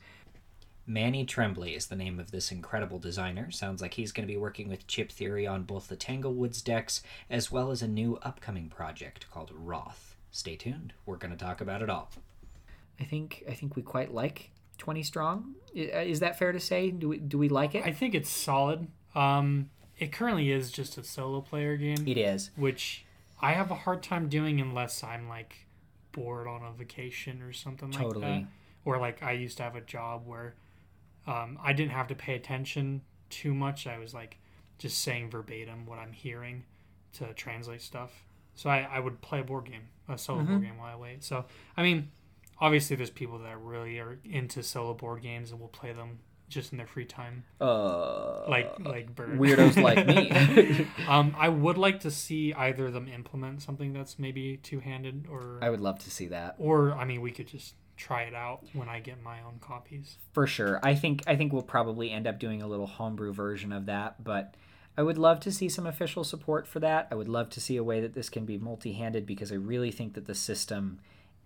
Manny 0.90 1.24
Trembley 1.24 1.76
is 1.76 1.86
the 1.86 1.96
name 1.96 2.20
of 2.20 2.32
this 2.32 2.52
incredible 2.52 2.98
designer. 2.98 3.52
Sounds 3.52 3.80
like 3.80 3.94
he's 3.94 4.12
going 4.12 4.28
to 4.28 4.34
be 4.34 4.40
working 4.40 4.68
with 4.68 4.88
Chip 4.88 5.12
Theory 5.12 5.46
on 5.46 5.62
both 5.62 5.88
the 5.88 5.96
Tanglewoods 5.96 6.64
decks 6.64 7.04
as 7.30 7.52
well 7.52 7.70
as 7.70 7.84
a 7.84 7.88
new 7.88 8.18
upcoming 8.24 8.70
project 8.70 9.30
called 9.30 9.52
Roth. 9.54 10.16
Stay 10.32 10.56
tuned. 10.56 10.94
We're 11.06 11.18
going 11.18 11.30
to 11.32 11.38
talk 11.38 11.62
about 11.62 11.84
it 11.84 11.92
all. 11.92 12.10
i 13.00 13.04
think 13.04 13.44
i 13.48 13.54
think 13.54 13.76
we 13.76 13.82
quite 13.84 14.14
like 14.14 14.50
20 14.80 15.04
strong 15.04 15.54
uh, 15.78 16.00
is 16.00 16.20
that 16.22 16.38
fair 16.40 16.52
to 16.52 16.60
say 16.60 16.90
do 16.90 17.08
we 17.10 17.18
do 17.20 17.38
we 17.38 17.50
like 17.50 17.76
it 17.76 17.86
I 17.86 17.92
think 17.92 18.16
it's 18.16 18.30
solid. 18.30 18.88
Um, 19.14 19.70
it 20.00 20.12
currently 20.12 20.52
is 20.52 20.72
just 20.72 20.98
a 20.98 21.04
solo 21.04 21.42
player 21.42 21.78
game, 21.78 22.08
it 22.08 22.18
is 22.18 22.50
which 22.56 23.06
I 23.42 23.54
have 23.54 23.70
a 23.70 23.76
hard 23.76 24.02
time 24.02 24.28
doing 24.28 24.60
unless 24.60 25.04
I'm 25.04 25.30
like 25.30 25.68
bored 26.14 26.48
on 26.48 26.64
a 26.64 26.72
vacation 26.72 27.42
or 27.44 27.54
something 27.54 27.92
like 27.92 28.02
Totally. 28.02 28.26
that. 28.26 28.44
Or 28.86 28.98
like 28.98 29.22
I 29.22 29.34
used 29.34 29.58
to 29.58 29.64
have 29.64 29.76
a 29.76 29.82
job 29.82 30.24
where 30.26 30.56
um, 31.30 31.60
I 31.64 31.74
didn't 31.74 31.92
have 31.92 32.08
to 32.08 32.16
pay 32.16 32.34
attention 32.36 33.02
too 33.30 33.54
much. 33.54 33.86
I 33.88 33.98
was 34.00 34.14
like 34.14 34.38
just 34.78 34.98
saying 35.04 35.30
verbatim 35.30 35.86
what 35.86 36.00
I'm 36.00 36.14
hearing 36.14 36.64
to 37.14 37.34
translate 37.34 37.82
stuff. 37.82 38.12
So 38.56 38.70
I, 38.70 38.80
I 38.92 39.00
would 39.00 39.22
play 39.22 39.40
a 39.40 39.44
board 39.44 39.66
game, 39.66 39.84
a 40.08 40.18
solo 40.18 40.40
Mm-hmm. 40.42 40.52
board 40.52 40.64
game 40.64 40.78
while 40.78 40.94
I 40.94 40.98
wait. 40.98 41.24
So 41.24 41.46
I 41.78 41.84
mean, 41.84 42.10
obviously 42.60 42.96
there's 42.96 43.10
people 43.10 43.40
that 43.40 43.58
really 43.62 44.00
are 44.00 44.18
into 44.26 44.64
solo 44.64 44.94
board 44.94 45.22
games 45.22 45.52
and 45.52 45.60
will 45.62 45.68
play 45.82 45.94
them 45.94 46.20
just 46.50 46.72
in 46.72 46.78
their 46.80 46.88
free 46.88 47.06
time, 47.06 47.44
uh 47.62 48.50
like 48.50 48.80
like 48.80 49.16
Bird. 49.16 49.40
weirdos 49.40 49.80
like 49.90 50.08
me 50.08 50.88
um, 51.08 51.36
I 51.38 51.48
would 51.48 51.78
like 51.78 52.00
to 52.02 52.12
see 52.12 52.54
either 52.56 52.88
of 52.88 52.94
them 52.94 53.08
implement 53.08 53.62
something 53.62 53.94
that's 53.94 54.18
maybe 54.18 54.58
two 54.58 54.80
handed, 54.80 55.28
or 55.30 55.60
i 55.62 55.70
would 55.70 55.80
love 55.80 56.00
to 56.00 56.10
see 56.10 56.28
that 56.30 56.56
or 56.58 56.94
I 56.94 57.06
mean 57.06 57.22
we 57.22 57.30
could 57.32 57.46
just 57.48 57.76
try 58.00 58.24
it 58.24 58.34
out 58.34 58.64
when 58.74 58.88
I 58.90 59.00
get 59.02 59.22
my 59.22 59.42
own 59.44 59.60
copies. 59.60 60.16
for 60.34 60.48
sure 60.48 60.80
i 60.82 60.96
think 60.96 61.22
i 61.28 61.36
think 61.36 61.52
we'll 61.54 61.62
probably 61.62 62.10
end 62.12 62.26
up 62.26 62.40
doing 62.40 62.62
a 62.62 62.68
little 62.68 62.88
homebrew 62.88 63.34
version 63.34 63.72
of 63.74 63.86
that 63.88 64.24
but 64.24 64.56
i 64.98 65.04
would 65.04 65.18
love 65.18 65.40
to 65.42 65.52
see 65.52 65.68
some 65.70 65.86
official 65.86 66.24
support 66.24 66.66
for 66.66 66.80
that 66.80 67.08
i 67.12 67.16
would 67.16 67.28
love 67.28 67.50
to 67.50 67.60
see 67.62 67.76
a 67.78 67.84
way 67.84 68.00
that 68.00 68.14
this 68.14 68.30
can 68.30 68.46
be 68.46 68.58
multi-handed 68.58 69.26
because 69.26 69.52
i 69.52 69.56
really 69.56 69.92
think 69.92 70.14
that 70.14 70.26
the 70.28 70.34
system 70.36 71.00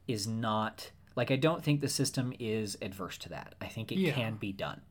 is 0.07 0.27
not 0.27 0.91
like 1.15 1.31
i 1.31 1.35
don't 1.35 1.63
think 1.63 1.81
the 1.81 1.89
system 1.89 2.31
is 2.39 2.77
adverse 2.81 3.17
to 3.17 3.29
that 3.29 3.55
i 3.59 3.67
think 3.67 3.91
it 3.91 3.97
Yeah. 3.99 4.13
can 4.13 4.35
be 4.35 4.51
done 4.53 4.81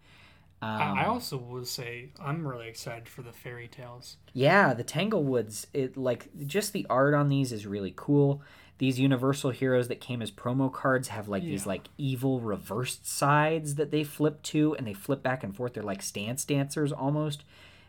um, 0.63 0.71
I, 0.99 1.07
also 1.07 1.39
would 1.39 1.67
say 1.67 2.11
I'm 2.21 2.47
really 2.47 2.69
excited 2.69 3.09
for 3.09 3.23
the 3.23 3.33
fairy 3.33 3.67
tales. 3.69 4.17
yeah 4.33 4.75
the 4.75 4.85
tanglewoods 4.85 5.67
it 5.75 5.97
like 5.97 6.29
just 6.47 6.73
the 6.73 6.87
art 6.89 7.15
on 7.15 7.29
these 7.29 7.51
is 7.53 7.67
really 7.67 7.93
cool 7.97 8.43
these 8.79 8.99
universal 8.99 9.51
heroes 9.51 9.89
that 9.89 10.01
came 10.01 10.23
as 10.23 10.31
promo 10.31 10.73
cards 10.73 11.09
have 11.09 11.29
like 11.29 11.43
these 11.45 11.67
like 11.67 11.89
evil 11.99 12.41
reversed 12.41 13.07
sides 13.07 13.77
that 13.77 13.91
they 13.91 14.03
flip 14.03 14.43
to 14.43 14.75
and 14.75 14.87
they 14.87 14.95
flip 14.95 15.23
back 15.23 15.45
and 15.45 15.55
forth. 15.55 15.75
They're 15.75 15.83
like 15.83 16.03
stance 16.03 16.45
dancers 16.45 16.93
almost. 16.93 17.45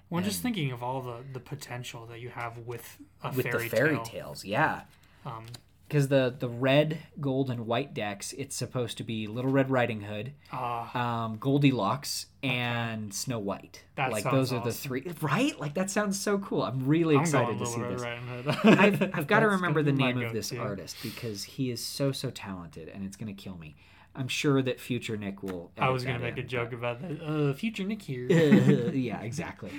Well, 0.10 0.20
I'm 0.20 0.26
just 0.26 0.42
thinking 0.42 0.72
of 0.72 0.84
all 0.84 1.02
the 1.02 1.18
the 1.34 1.40
potential 1.40 2.06
that 2.08 2.20
you 2.20 2.30
have 2.30 2.60
with 2.60 2.98
a 3.24 3.32
with 3.32 3.46
fairy 3.46 3.64
the 3.64 3.76
fairy 3.76 3.96
tale. 3.96 4.04
tales 4.04 4.46
yeah. 4.46 4.82
Um, 5.26 5.46
because 5.94 6.08
the 6.08 6.34
the 6.40 6.50
red 6.50 6.98
gold 7.22 7.52
and 7.52 7.68
white 7.68 7.94
decks 7.94 8.34
it's 8.34 8.56
supposed 8.56 8.98
to 8.98 9.04
be 9.04 9.28
little 9.28 9.52
red 9.52 9.70
riding 9.70 10.02
hood 10.02 10.34
ah, 10.52 11.26
um, 11.26 11.38
goldilocks 11.38 12.26
and 12.42 13.14
snow 13.14 13.38
white 13.38 13.84
That 13.96 14.12
like 14.12 14.24
sounds 14.24 14.50
those 14.50 14.54
are 14.54 14.64
the 14.64 14.72
three 14.74 15.06
right 15.22 15.60
like 15.60 15.76
that 15.76 15.92
sounds 15.92 16.20
so 16.20 16.40
cool 16.40 16.64
i'm 16.64 16.88
really 16.88 17.16
I'm 17.16 17.22
excited 17.22 17.60
going 17.60 17.60
to 17.60 17.64
Little 17.64 17.74
see 17.76 17.82
Red 17.82 17.94
this 17.94 18.02
Riding 18.02 18.28
Hood. 18.28 18.48
I've, 18.80 19.02
I've 19.20 19.28
got 19.34 19.42
to 19.42 19.50
remember 19.50 19.84
the 19.84 19.92
gonna 19.92 19.98
be 19.98 20.14
my 20.14 20.20
name 20.20 20.28
of 20.28 20.34
this 20.34 20.50
go-to. 20.50 20.64
artist 20.64 20.96
because 21.04 21.44
he 21.44 21.70
is 21.70 21.86
so 21.86 22.12
so 22.12 22.32
talented 22.32 22.88
and 22.90 23.06
it's 23.06 23.16
going 23.16 23.34
to 23.34 23.40
kill 23.40 23.58
me 23.58 23.76
i'm 24.16 24.28
sure 24.28 24.64
that 24.64 24.80
future 24.80 25.16
nick 25.16 25.44
will 25.44 25.72
I 25.78 25.90
was 25.90 26.04
gonna 26.04 26.18
that 26.18 26.24
make 26.24 26.38
a 26.38 26.42
in, 26.42 26.48
joke 26.48 26.74
about 26.74 27.02
that. 27.02 27.22
Uh, 27.22 27.54
future 27.54 27.84
Nick 27.84 28.02
here. 28.02 28.28
but- 28.28 28.96
yeah 28.96 29.22
exactly 29.22 29.70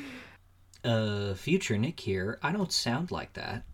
Uh, 0.85 1.35
future 1.35 1.78
Nick 1.78 1.99
here. 1.99 2.39
I 2.43 2.53
don't 2.53 2.70
sound 2.70 3.11
like 3.11 3.32
that. 3.32 3.65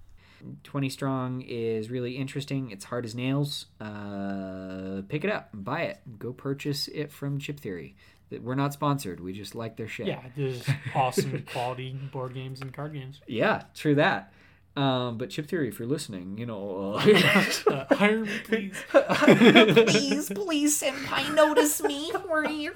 20 0.65 0.89
strong 0.89 1.43
is 1.43 1.91
really 1.91 2.17
interesting 2.17 2.71
it's 2.71 2.85
hard 2.85 3.05
as 3.05 3.15
nails 3.15 3.67
uh, 3.81 5.03
pick 5.09 5.25
it 5.25 5.31
up 5.31 5.51
buy 5.53 5.83
it 5.83 6.01
go 6.19 6.33
purchase 6.33 6.89
it 6.89 7.13
from 7.13 7.39
chip 7.39 7.59
theory 7.61 7.95
we're 8.43 8.55
not 8.55 8.73
sponsored 8.73 9.21
we 9.21 9.33
just 9.33 9.55
like 9.55 9.77
their 9.77 9.89
shit 9.89 10.07
yeah, 10.07 10.23
there's 10.37 10.65
awesome 10.95 11.45
quality 11.53 11.93
board 12.13 12.33
games 12.35 12.61
and 12.61 12.73
card 12.73 12.93
games. 12.93 13.21
yeah 13.27 13.63
true 13.75 13.95
that 13.95 14.33
um, 14.77 15.19
but 15.19 15.31
chip 15.31 15.49
theory 15.49 15.69
if 15.69 15.79
you're 15.79 15.89
listening 15.89 16.39
you 16.39 16.47
know 16.47 16.95
uh, 16.95 17.05
Uh, 17.67 17.95
hire 17.95 18.21
me, 18.25 18.31
please. 18.45 18.75
please, 18.93 20.31
please, 20.31 20.81
senpai, 20.83 21.35
notice 21.35 21.83
me. 21.83 22.13
We're 22.29 22.49
here. 22.49 22.73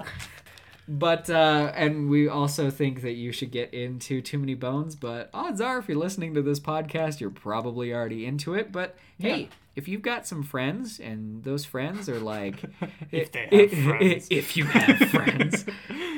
But 0.87 1.29
uh, 1.29 1.71
and 1.75 2.09
we 2.09 2.27
also 2.27 2.69
think 2.69 3.01
that 3.01 3.13
you 3.13 3.31
should 3.31 3.49
get 3.51 3.73
into 3.73 4.21
Too 4.21 4.37
Many 4.37 4.53
Bones. 4.53 4.95
But 4.95 5.29
odds 5.33 5.59
are, 5.59 5.79
if 5.79 5.87
you're 5.87 5.97
listening 5.97 6.33
to 6.35 6.41
this 6.43 6.59
podcast, 6.59 7.19
you're 7.19 7.31
probably 7.31 7.91
already 7.93 8.25
into 8.25 8.53
it. 8.53 8.71
But 8.71 8.95
hey, 9.17 9.41
Yeah. 9.41 9.47
if 9.75 9.87
you've 9.87 10.03
got 10.03 10.27
some 10.27 10.43
friends 10.43 10.99
and 10.99 11.43
those 11.43 11.65
friends 11.65 12.07
are 12.07 12.19
like, 12.19 12.63
If 13.11 13.31
they 13.31 13.47
have 13.51 13.71
friends. 13.71 14.27
if 14.31 14.55
you 14.55 14.65
have 14.65 14.97
friends, 15.09 15.65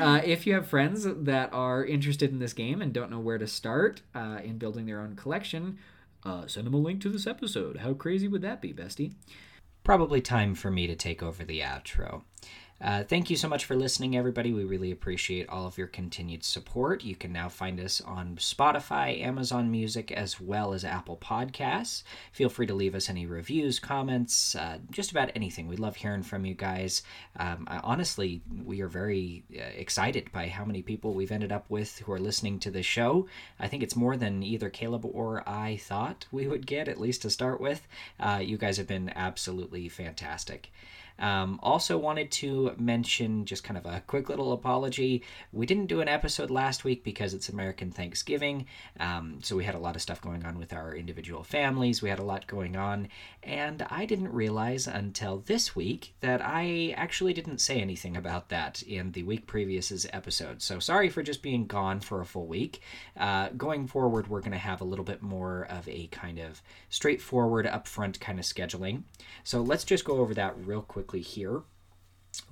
uh, 0.01 0.21
if 0.25 0.45
you 0.45 0.53
have 0.55 0.67
friends 0.67 1.05
that 1.05 1.53
are 1.53 1.85
interested 1.85 2.31
in 2.31 2.39
this 2.39 2.51
game 2.53 2.81
and 2.81 2.91
don't 2.91 3.09
know 3.09 3.19
where 3.21 3.37
to 3.37 3.47
start 3.47 4.01
uh, 4.13 4.39
in 4.43 4.57
building 4.57 4.85
their 4.85 4.99
own 4.99 5.15
collection, 5.15 5.77
uh, 6.25 6.45
send 6.45 6.67
them 6.67 6.73
a 6.73 6.77
link 6.77 6.99
to 7.03 7.09
this 7.09 7.25
episode. 7.25 7.77
How 7.77 7.93
crazy 7.93 8.27
would 8.27 8.41
that 8.41 8.61
be, 8.61 8.73
Bestie? 8.73 9.13
Probably 9.85 10.19
time 10.19 10.53
for 10.55 10.69
me 10.69 10.87
to 10.87 10.95
take 10.95 11.23
over 11.23 11.45
the 11.45 11.61
outro. 11.61 12.23
Uh, 12.79 13.03
thank 13.03 13.31
you 13.31 13.35
so 13.35 13.47
much 13.47 13.65
for 13.65 13.75
listening, 13.75 14.15
everybody. 14.15 14.53
We 14.53 14.63
really 14.63 14.91
appreciate 14.91 15.49
all 15.49 15.65
of 15.65 15.79
your 15.79 15.87
continued 15.87 16.43
support. 16.43 17.03
You 17.03 17.15
can 17.15 17.33
now 17.33 17.49
find 17.49 17.79
us 17.79 18.01
on 18.01 18.35
Spotify, 18.35 19.19
Amazon 19.19 19.71
Music, 19.71 20.11
as 20.11 20.39
well 20.39 20.73
as 20.73 20.85
Apple 20.85 21.17
Podcasts. 21.17 22.03
Feel 22.31 22.49
free 22.49 22.67
to 22.67 22.75
leave 22.75 22.93
us 22.93 23.09
any 23.09 23.25
reviews, 23.25 23.79
comments, 23.79 24.55
uh, 24.55 24.77
just 24.91 25.09
about 25.09 25.31
anything. 25.33 25.67
We 25.67 25.75
love 25.75 25.95
hearing 25.95 26.21
from 26.21 26.45
you 26.45 26.53
guys. 26.53 27.01
Um, 27.39 27.65
I, 27.67 27.79
honestly, 27.79 28.41
we 28.63 28.81
are 28.81 28.87
very 28.87 29.43
uh, 29.55 29.63
excited 29.75 30.31
by 30.31 30.47
how 30.47 30.63
many 30.63 30.83
people 30.83 31.15
we've 31.15 31.31
ended 31.31 31.51
up 31.51 31.65
with 31.69 31.97
who 31.99 32.11
are 32.11 32.19
listening 32.19 32.59
to 32.59 32.69
the 32.69 32.83
show. 32.83 33.27
I 33.59 33.67
think 33.67 33.81
it's 33.81 33.95
more 33.95 34.17
than 34.17 34.43
either 34.43 34.69
Caleb 34.69 35.03
or 35.03 35.43
I 35.49 35.77
thought 35.77 36.27
we 36.31 36.47
would 36.47 36.67
get, 36.67 36.87
at 36.87 36.99
least 36.99 37.23
to 37.23 37.31
start 37.31 37.59
with. 37.59 37.87
Uh, 38.19 38.39
you 38.43 38.57
guys 38.57 38.77
have 38.77 38.87
been 38.87 39.11
absolutely 39.15 39.89
fantastic. 39.89 40.71
Um, 41.19 41.59
also, 41.63 41.97
wanted 41.97 42.31
to 42.31 42.73
mention 42.77 43.45
just 43.45 43.63
kind 43.63 43.77
of 43.77 43.85
a 43.85 44.03
quick 44.07 44.29
little 44.29 44.53
apology. 44.53 45.23
We 45.51 45.65
didn't 45.65 45.87
do 45.87 46.01
an 46.01 46.07
episode 46.07 46.49
last 46.49 46.83
week 46.83 47.03
because 47.03 47.33
it's 47.33 47.49
American 47.49 47.91
Thanksgiving. 47.91 48.65
Um, 48.99 49.39
so 49.41 49.55
we 49.55 49.63
had 49.63 49.75
a 49.75 49.79
lot 49.79 49.95
of 49.95 50.01
stuff 50.01 50.21
going 50.21 50.45
on 50.45 50.57
with 50.57 50.73
our 50.73 50.95
individual 50.95 51.43
families. 51.43 52.01
We 52.01 52.09
had 52.09 52.19
a 52.19 52.23
lot 52.23 52.47
going 52.47 52.75
on. 52.75 53.09
And 53.47 53.87
I 53.89 54.05
didn't 54.05 54.33
realize 54.33 54.87
until 54.87 55.37
this 55.37 55.73
week 55.73 56.13
that 56.19 56.41
I 56.43 56.93
actually 56.97 57.31
didn't 57.31 57.59
say 57.59 57.79
anything 57.79 58.17
about 58.17 58.49
that 58.49 58.81
in 58.81 59.13
the 59.13 59.23
week 59.23 59.47
previous's 59.47 60.05
episode. 60.11 60.61
So 60.61 60.79
sorry 60.79 61.07
for 61.07 61.23
just 61.23 61.41
being 61.41 61.65
gone 61.65 62.01
for 62.01 62.19
a 62.19 62.25
full 62.25 62.45
week. 62.45 62.81
Uh, 63.17 63.47
going 63.55 63.87
forward, 63.87 64.27
we're 64.27 64.41
going 64.41 64.51
to 64.51 64.57
have 64.57 64.81
a 64.81 64.85
little 64.85 65.05
bit 65.05 65.21
more 65.21 65.65
of 65.69 65.87
a 65.87 66.07
kind 66.07 66.39
of 66.39 66.61
straightforward, 66.89 67.65
upfront 67.65 68.19
kind 68.19 68.37
of 68.37 68.43
scheduling. 68.43 69.03
So 69.45 69.61
let's 69.61 69.85
just 69.85 70.03
go 70.03 70.17
over 70.17 70.33
that 70.33 70.53
real 70.65 70.81
quickly 70.81 71.21
here. 71.21 71.61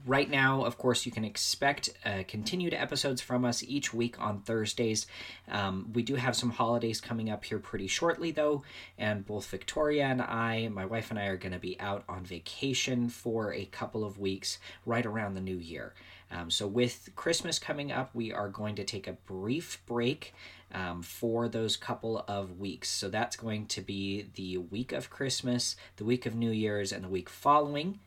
Right 0.07 0.29
now, 0.29 0.63
of 0.63 0.77
course, 0.77 1.07
you 1.07 1.11
can 1.11 1.25
expect 1.25 1.89
uh, 2.05 2.23
continued 2.27 2.75
episodes 2.75 3.21
from 3.21 3.43
us 3.43 3.63
each 3.63 3.91
week 3.91 4.21
on 4.21 4.39
Thursdays. 4.39 5.07
Um, 5.49 5.89
we 5.93 6.03
do 6.03 6.13
have 6.13 6.35
some 6.35 6.51
holidays 6.51 7.01
coming 7.01 7.31
up 7.31 7.43
here 7.43 7.57
pretty 7.57 7.87
shortly, 7.87 8.29
though, 8.29 8.61
and 8.99 9.25
both 9.25 9.47
Victoria 9.47 10.05
and 10.05 10.21
I, 10.21 10.67
my 10.67 10.85
wife 10.85 11.09
and 11.09 11.17
I, 11.17 11.25
are 11.25 11.37
going 11.37 11.53
to 11.53 11.59
be 11.59 11.79
out 11.79 12.03
on 12.07 12.23
vacation 12.23 13.09
for 13.09 13.51
a 13.51 13.65
couple 13.65 14.05
of 14.05 14.19
weeks 14.19 14.59
right 14.85 15.05
around 15.07 15.33
the 15.33 15.41
new 15.41 15.57
year. 15.57 15.95
Um, 16.29 16.51
so, 16.51 16.67
with 16.67 17.09
Christmas 17.15 17.57
coming 17.57 17.91
up, 17.91 18.13
we 18.13 18.31
are 18.31 18.49
going 18.49 18.75
to 18.75 18.83
take 18.83 19.07
a 19.07 19.13
brief 19.13 19.81
break 19.87 20.35
um, 20.71 21.01
for 21.01 21.49
those 21.49 21.77
couple 21.77 22.23
of 22.27 22.59
weeks. 22.59 22.89
So, 22.89 23.09
that's 23.09 23.35
going 23.35 23.65
to 23.67 23.81
be 23.81 24.27
the 24.35 24.57
week 24.57 24.91
of 24.91 25.09
Christmas, 25.09 25.75
the 25.97 26.05
week 26.05 26.27
of 26.27 26.35
New 26.35 26.51
Year's, 26.51 26.91
and 26.91 27.03
the 27.03 27.09
week 27.09 27.27
following. 27.27 27.99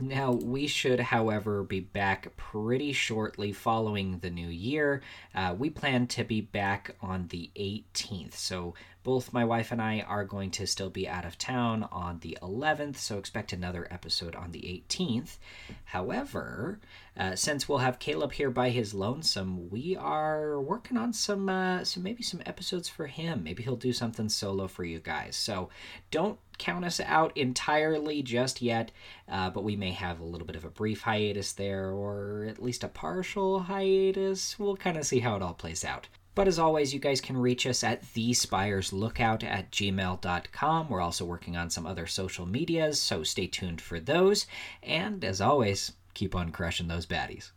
Now, 0.00 0.32
we 0.32 0.66
should, 0.66 0.98
however, 0.98 1.62
be 1.62 1.80
back 1.80 2.36
pretty 2.36 2.92
shortly 2.92 3.52
following 3.52 4.18
the 4.18 4.30
new 4.30 4.48
year. 4.48 5.02
Uh, 5.34 5.54
we 5.56 5.70
plan 5.70 6.08
to 6.08 6.24
be 6.24 6.40
back 6.40 6.96
on 7.00 7.28
the 7.28 7.50
18th. 7.56 8.34
So, 8.34 8.74
both 9.04 9.32
my 9.32 9.44
wife 9.44 9.72
and 9.72 9.82
I 9.82 10.00
are 10.00 10.24
going 10.24 10.50
to 10.52 10.66
still 10.66 10.90
be 10.90 11.08
out 11.08 11.24
of 11.24 11.36
town 11.36 11.88
on 11.90 12.20
the 12.20 12.38
11th, 12.40 12.96
so 12.96 13.18
expect 13.18 13.52
another 13.52 13.88
episode 13.90 14.36
on 14.36 14.52
the 14.52 14.60
18th. 14.60 15.38
However, 15.84 16.78
uh, 17.16 17.34
since 17.34 17.68
we'll 17.68 17.78
have 17.78 17.98
Caleb 17.98 18.32
here 18.32 18.50
by 18.50 18.70
his 18.70 18.94
lonesome, 18.94 19.70
we 19.70 19.96
are 19.96 20.60
working 20.60 20.96
on 20.96 21.12
some, 21.12 21.48
uh, 21.48 21.84
some 21.84 22.02
maybe 22.02 22.22
some 22.22 22.42
episodes 22.46 22.88
for 22.88 23.06
him. 23.06 23.42
Maybe 23.42 23.62
he'll 23.62 23.76
do 23.76 23.92
something 23.92 24.28
solo 24.28 24.68
for 24.68 24.84
you 24.84 25.00
guys. 25.00 25.34
So 25.36 25.68
don't 26.10 26.38
count 26.62 26.84
us 26.84 27.00
out 27.00 27.36
entirely 27.36 28.22
just 28.22 28.62
yet, 28.62 28.92
uh, 29.28 29.50
but 29.50 29.64
we 29.64 29.74
may 29.74 29.90
have 29.90 30.20
a 30.20 30.24
little 30.24 30.46
bit 30.46 30.54
of 30.54 30.64
a 30.64 30.70
brief 30.70 31.02
hiatus 31.02 31.52
there, 31.52 31.90
or 31.90 32.46
at 32.48 32.62
least 32.62 32.84
a 32.84 32.88
partial 32.88 33.58
hiatus. 33.60 34.56
We'll 34.60 34.76
kind 34.76 34.96
of 34.96 35.04
see 35.04 35.18
how 35.18 35.34
it 35.34 35.42
all 35.42 35.54
plays 35.54 35.84
out. 35.84 36.06
But 36.36 36.46
as 36.46 36.60
always, 36.60 36.94
you 36.94 37.00
guys 37.00 37.20
can 37.20 37.36
reach 37.36 37.66
us 37.66 37.82
at 37.82 38.04
thespireslookout 38.04 39.42
at 39.42 39.72
gmail.com. 39.72 40.88
We're 40.88 41.00
also 41.00 41.24
working 41.24 41.56
on 41.56 41.68
some 41.68 41.84
other 41.84 42.06
social 42.06 42.46
medias, 42.46 43.00
so 43.00 43.24
stay 43.24 43.48
tuned 43.48 43.80
for 43.80 43.98
those. 43.98 44.46
And 44.84 45.24
as 45.24 45.40
always, 45.40 45.92
keep 46.14 46.36
on 46.36 46.50
crushing 46.50 46.86
those 46.86 47.06
baddies. 47.06 47.50